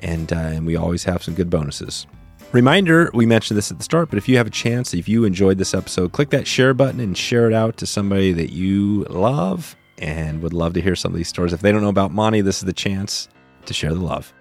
And, 0.00 0.30
uh, 0.30 0.36
and 0.36 0.66
we 0.66 0.76
always 0.76 1.02
have 1.04 1.22
some 1.22 1.32
good 1.32 1.48
bonuses. 1.48 2.06
Reminder, 2.52 3.10
we 3.14 3.24
mentioned 3.24 3.56
this 3.56 3.70
at 3.70 3.78
the 3.78 3.84
start, 3.84 4.10
but 4.10 4.18
if 4.18 4.28
you 4.28 4.36
have 4.36 4.48
a 4.48 4.50
chance, 4.50 4.92
if 4.92 5.08
you 5.08 5.24
enjoyed 5.24 5.56
this 5.56 5.72
episode, 5.72 6.12
click 6.12 6.28
that 6.28 6.46
share 6.46 6.74
button 6.74 7.00
and 7.00 7.16
share 7.16 7.46
it 7.46 7.54
out 7.54 7.78
to 7.78 7.86
somebody 7.86 8.34
that 8.34 8.52
you 8.52 9.04
love 9.04 9.76
and 9.96 10.42
would 10.42 10.52
love 10.52 10.74
to 10.74 10.82
hear 10.82 10.94
some 10.94 11.12
of 11.12 11.16
these 11.16 11.28
stories. 11.28 11.54
If 11.54 11.62
they 11.62 11.72
don't 11.72 11.80
know 11.80 11.88
about 11.88 12.12
Monte, 12.12 12.42
this 12.42 12.58
is 12.58 12.64
the 12.64 12.74
chance 12.74 13.30
to 13.64 13.72
share 13.72 13.94
the 13.94 14.00
love. 14.00 14.34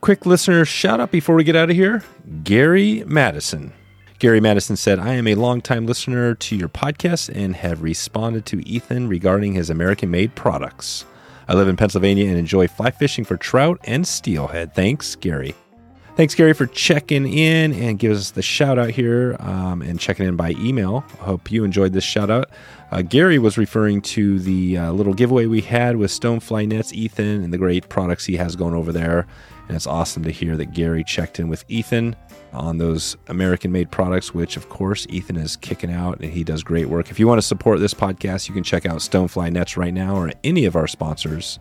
Quick 0.00 0.26
listener 0.26 0.64
shout 0.64 1.00
out 1.00 1.10
before 1.10 1.34
we 1.34 1.44
get 1.44 1.56
out 1.56 1.70
of 1.70 1.76
here 1.76 2.02
Gary 2.44 3.02
Madison. 3.06 3.72
Gary 4.18 4.40
Madison 4.40 4.76
said, 4.76 4.98
I 4.98 5.12
am 5.14 5.26
a 5.26 5.34
longtime 5.34 5.86
listener 5.86 6.34
to 6.34 6.56
your 6.56 6.68
podcast 6.68 7.28
and 7.34 7.54
have 7.56 7.82
responded 7.82 8.46
to 8.46 8.66
Ethan 8.66 9.08
regarding 9.08 9.52
his 9.52 9.68
American 9.68 10.10
made 10.10 10.34
products. 10.34 11.04
I 11.48 11.54
live 11.54 11.68
in 11.68 11.76
Pennsylvania 11.76 12.26
and 12.28 12.38
enjoy 12.38 12.66
fly 12.66 12.90
fishing 12.90 13.24
for 13.24 13.36
trout 13.36 13.78
and 13.84 14.06
steelhead. 14.06 14.74
Thanks, 14.74 15.16
Gary. 15.16 15.54
Thanks, 16.16 16.34
Gary, 16.34 16.54
for 16.54 16.64
checking 16.64 17.30
in 17.30 17.74
and 17.74 17.98
giving 17.98 18.16
us 18.16 18.30
the 18.30 18.40
shout 18.40 18.78
out 18.78 18.88
here 18.88 19.36
um, 19.38 19.82
and 19.82 20.00
checking 20.00 20.26
in 20.26 20.34
by 20.34 20.52
email. 20.52 21.04
I 21.20 21.24
hope 21.24 21.50
you 21.50 21.62
enjoyed 21.62 21.92
this 21.92 22.04
shout 22.04 22.30
out. 22.30 22.48
Uh, 22.90 23.02
Gary 23.02 23.38
was 23.38 23.58
referring 23.58 24.00
to 24.00 24.38
the 24.38 24.78
uh, 24.78 24.92
little 24.92 25.12
giveaway 25.12 25.44
we 25.44 25.60
had 25.60 25.96
with 25.96 26.10
Stonefly 26.10 26.68
Nets, 26.68 26.94
Ethan, 26.94 27.44
and 27.44 27.52
the 27.52 27.58
great 27.58 27.90
products 27.90 28.24
he 28.24 28.36
has 28.38 28.56
going 28.56 28.72
over 28.72 28.92
there. 28.92 29.26
And 29.68 29.76
it's 29.76 29.86
awesome 29.86 30.22
to 30.24 30.30
hear 30.30 30.56
that 30.56 30.72
Gary 30.72 31.02
checked 31.02 31.40
in 31.40 31.48
with 31.48 31.64
Ethan 31.68 32.14
on 32.52 32.78
those 32.78 33.16
American 33.28 33.72
made 33.72 33.90
products, 33.90 34.32
which, 34.32 34.56
of 34.56 34.68
course, 34.68 35.06
Ethan 35.10 35.36
is 35.36 35.56
kicking 35.56 35.92
out 35.92 36.20
and 36.20 36.32
he 36.32 36.44
does 36.44 36.62
great 36.62 36.88
work. 36.88 37.10
If 37.10 37.18
you 37.18 37.26
want 37.26 37.38
to 37.38 37.46
support 37.46 37.80
this 37.80 37.94
podcast, 37.94 38.48
you 38.48 38.54
can 38.54 38.62
check 38.62 38.86
out 38.86 38.98
Stonefly 38.98 39.52
Nets 39.52 39.76
right 39.76 39.92
now 39.92 40.16
or 40.16 40.30
any 40.44 40.64
of 40.64 40.76
our 40.76 40.86
sponsors 40.86 41.58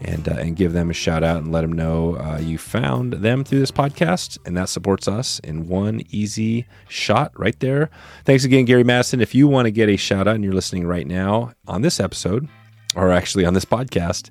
and 0.00 0.28
uh, 0.28 0.32
and 0.32 0.56
give 0.56 0.72
them 0.72 0.90
a 0.90 0.94
shout 0.94 1.22
out 1.22 1.42
and 1.42 1.52
let 1.52 1.60
them 1.60 1.72
know 1.72 2.16
uh, 2.16 2.38
you 2.38 2.58
found 2.58 3.14
them 3.14 3.44
through 3.44 3.60
this 3.60 3.70
podcast, 3.70 4.38
and 4.46 4.56
that 4.56 4.68
supports 4.68 5.06
us 5.06 5.38
in 5.40 5.68
one 5.68 6.02
easy 6.10 6.66
shot 6.88 7.32
right 7.38 7.58
there. 7.60 7.90
Thanks 8.24 8.44
again, 8.44 8.64
Gary 8.64 8.84
Madison. 8.84 9.20
If 9.20 9.34
you 9.34 9.46
want 9.46 9.66
to 9.66 9.70
get 9.70 9.88
a 9.88 9.96
shout 9.96 10.26
out 10.26 10.34
and 10.34 10.44
you're 10.44 10.54
listening 10.54 10.86
right 10.86 11.06
now 11.06 11.52
on 11.66 11.82
this 11.82 12.00
episode, 12.00 12.48
or 12.96 13.10
actually 13.10 13.44
on 13.44 13.54
this 13.54 13.64
podcast, 13.64 14.30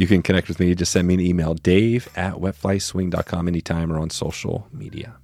you 0.00 0.06
can 0.06 0.22
connect 0.22 0.48
with 0.48 0.58
me. 0.58 0.74
Just 0.74 0.92
send 0.92 1.06
me 1.06 1.12
an 1.12 1.20
email, 1.20 1.52
dave 1.52 2.08
at 2.16 2.36
wetflyswing.com 2.36 3.46
anytime 3.46 3.92
or 3.92 3.98
on 3.98 4.08
social 4.08 4.66
media. 4.72 5.14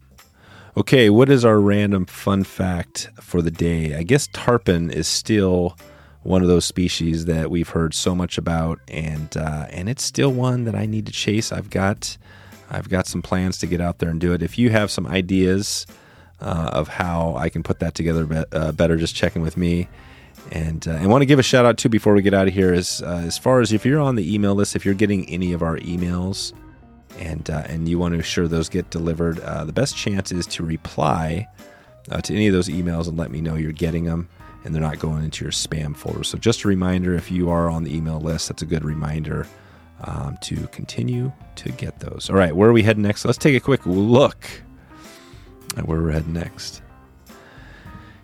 Okay, 0.76 1.08
what 1.08 1.30
is 1.30 1.46
our 1.46 1.58
random 1.58 2.04
fun 2.04 2.44
fact 2.44 3.08
for 3.18 3.40
the 3.40 3.50
day? 3.50 3.94
I 3.96 4.02
guess 4.02 4.28
tarpon 4.34 4.90
is 4.90 5.08
still 5.08 5.78
one 6.24 6.42
of 6.42 6.48
those 6.48 6.66
species 6.66 7.24
that 7.24 7.50
we've 7.50 7.70
heard 7.70 7.94
so 7.94 8.14
much 8.14 8.36
about, 8.36 8.78
and 8.88 9.34
uh, 9.34 9.66
and 9.70 9.88
it's 9.88 10.02
still 10.02 10.30
one 10.30 10.64
that 10.64 10.74
I 10.74 10.84
need 10.84 11.06
to 11.06 11.12
chase. 11.12 11.52
I've 11.52 11.70
got 11.70 12.18
I've 12.68 12.90
got 12.90 13.06
some 13.06 13.22
plans 13.22 13.56
to 13.60 13.66
get 13.66 13.80
out 13.80 13.96
there 14.00 14.10
and 14.10 14.20
do 14.20 14.34
it. 14.34 14.42
If 14.42 14.58
you 14.58 14.68
have 14.68 14.90
some 14.90 15.06
ideas 15.06 15.86
uh, 16.42 16.68
of 16.74 16.88
how 16.88 17.34
I 17.34 17.48
can 17.48 17.62
put 17.62 17.78
that 17.78 17.94
together 17.94 18.26
be- 18.26 18.44
uh, 18.52 18.72
better, 18.72 18.98
just 18.98 19.14
check 19.14 19.36
in 19.36 19.40
with 19.40 19.56
me. 19.56 19.88
And 20.52 20.86
uh, 20.86 20.92
and 20.92 21.10
want 21.10 21.22
to 21.22 21.26
give 21.26 21.38
a 21.38 21.42
shout 21.42 21.66
out 21.66 21.76
too 21.76 21.88
before 21.88 22.14
we 22.14 22.22
get 22.22 22.34
out 22.34 22.46
of 22.46 22.54
here 22.54 22.72
is 22.72 23.02
uh, 23.02 23.22
as 23.26 23.36
far 23.36 23.60
as 23.60 23.72
if 23.72 23.84
you're 23.84 24.00
on 24.00 24.14
the 24.14 24.34
email 24.34 24.54
list, 24.54 24.76
if 24.76 24.84
you're 24.84 24.94
getting 24.94 25.28
any 25.28 25.52
of 25.52 25.62
our 25.62 25.78
emails, 25.78 26.52
and 27.18 27.50
uh, 27.50 27.64
and 27.66 27.88
you 27.88 27.98
want 27.98 28.12
to 28.12 28.18
ensure 28.18 28.46
those 28.46 28.68
get 28.68 28.90
delivered, 28.90 29.36
the 29.38 29.72
best 29.72 29.96
chance 29.96 30.30
is 30.30 30.46
to 30.48 30.64
reply 30.64 31.48
to 32.22 32.32
any 32.32 32.46
of 32.46 32.54
those 32.54 32.68
emails 32.68 33.08
and 33.08 33.16
let 33.16 33.32
me 33.32 33.40
know 33.40 33.56
you're 33.56 33.72
getting 33.72 34.04
them 34.04 34.28
and 34.66 34.74
they're 34.74 34.82
not 34.82 34.98
going 34.98 35.22
into 35.22 35.44
your 35.44 35.52
spam 35.52 35.96
folder. 35.96 36.24
So, 36.24 36.36
just 36.36 36.64
a 36.64 36.68
reminder 36.68 37.14
if 37.14 37.30
you 37.30 37.48
are 37.50 37.70
on 37.70 37.84
the 37.84 37.96
email 37.96 38.20
list, 38.20 38.48
that's 38.48 38.62
a 38.62 38.66
good 38.66 38.84
reminder 38.84 39.46
um, 40.02 40.36
to 40.42 40.66
continue 40.68 41.32
to 41.54 41.72
get 41.72 42.00
those. 42.00 42.28
All 42.28 42.36
right, 42.36 42.54
where 42.54 42.68
are 42.68 42.72
we 42.72 42.82
heading 42.82 43.04
next? 43.04 43.24
Let's 43.24 43.38
take 43.38 43.56
a 43.56 43.60
quick 43.60 43.86
look 43.86 44.44
at 45.76 45.86
where 45.86 46.02
we're 46.02 46.10
heading 46.10 46.32
next. 46.32 46.82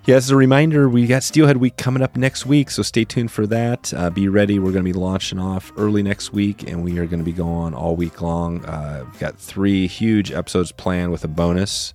Yeah, 0.04 0.16
as 0.16 0.30
a 0.30 0.36
reminder, 0.36 0.88
we 0.88 1.06
got 1.06 1.22
Steelhead 1.22 1.58
Week 1.58 1.76
coming 1.76 2.02
up 2.02 2.16
next 2.16 2.44
week, 2.44 2.70
so 2.70 2.82
stay 2.82 3.04
tuned 3.04 3.30
for 3.30 3.46
that. 3.46 3.94
Uh, 3.94 4.10
be 4.10 4.26
ready. 4.26 4.58
We're 4.58 4.72
going 4.72 4.84
to 4.84 4.92
be 4.92 4.98
launching 4.98 5.38
off 5.38 5.70
early 5.76 6.02
next 6.02 6.32
week, 6.32 6.68
and 6.68 6.82
we 6.82 6.98
are 6.98 7.06
going 7.06 7.20
to 7.20 7.24
be 7.24 7.32
going 7.32 7.72
all 7.72 7.94
week 7.94 8.20
long. 8.20 8.64
Uh, 8.64 9.04
we've 9.04 9.20
got 9.20 9.38
three 9.38 9.86
huge 9.86 10.32
episodes 10.32 10.72
planned 10.72 11.12
with 11.12 11.22
a 11.22 11.28
bonus. 11.28 11.94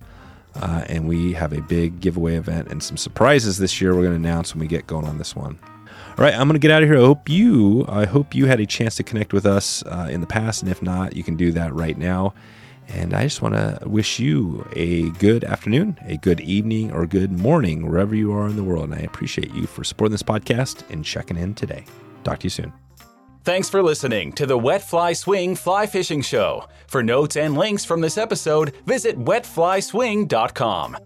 Uh, 0.54 0.84
and 0.88 1.06
we 1.06 1.34
have 1.34 1.52
a 1.52 1.60
big 1.60 2.00
giveaway 2.00 2.34
event 2.34 2.68
and 2.68 2.82
some 2.82 2.96
surprises 2.96 3.58
this 3.58 3.80
year 3.80 3.94
we're 3.94 4.02
going 4.02 4.10
to 4.10 4.28
announce 4.28 4.54
when 4.54 4.60
we 4.60 4.66
get 4.66 4.86
going 4.86 5.06
on 5.06 5.18
this 5.18 5.36
one. 5.36 5.58
All 6.18 6.24
right, 6.24 6.34
I'm 6.34 6.48
going 6.48 6.54
to 6.54 6.58
get 6.58 6.70
out 6.70 6.82
of 6.82 6.88
here. 6.88 6.98
I 6.98 7.04
hope 7.04 7.28
you, 7.28 7.84
I 7.88 8.06
hope 8.06 8.34
you 8.34 8.46
had 8.46 8.58
a 8.58 8.66
chance 8.66 8.96
to 8.96 9.04
connect 9.04 9.32
with 9.32 9.46
us 9.46 9.84
uh, 9.84 10.08
in 10.10 10.20
the 10.20 10.26
past, 10.26 10.62
and 10.62 10.70
if 10.70 10.82
not, 10.82 11.14
you 11.14 11.22
can 11.22 11.36
do 11.36 11.52
that 11.52 11.72
right 11.74 11.96
now. 11.96 12.34
And 12.88 13.14
I 13.14 13.24
just 13.24 13.42
want 13.42 13.54
to 13.54 13.78
wish 13.86 14.18
you 14.18 14.66
a 14.74 15.10
good 15.12 15.44
afternoon, 15.44 15.98
a 16.06 16.16
good 16.16 16.40
evening, 16.40 16.90
or 16.92 17.06
good 17.06 17.32
morning 17.32 17.88
wherever 17.88 18.14
you 18.14 18.32
are 18.32 18.48
in 18.48 18.56
the 18.56 18.64
world. 18.64 18.84
And 18.84 18.94
I 18.94 19.02
appreciate 19.02 19.52
you 19.54 19.66
for 19.66 19.84
supporting 19.84 20.12
this 20.12 20.22
podcast 20.22 20.88
and 20.90 21.04
checking 21.04 21.36
in 21.36 21.54
today. 21.54 21.84
Talk 22.24 22.40
to 22.40 22.44
you 22.44 22.50
soon. 22.50 22.72
Thanks 23.44 23.70
for 23.70 23.82
listening 23.82 24.32
to 24.32 24.46
the 24.46 24.58
Wet 24.58 24.82
Fly 24.82 25.12
Swing 25.12 25.54
Fly 25.54 25.86
Fishing 25.86 26.22
Show. 26.22 26.68
For 26.86 27.02
notes 27.02 27.36
and 27.36 27.56
links 27.56 27.84
from 27.84 28.00
this 28.00 28.18
episode, 28.18 28.74
visit 28.84 29.18
wetflyswing.com. 29.18 30.98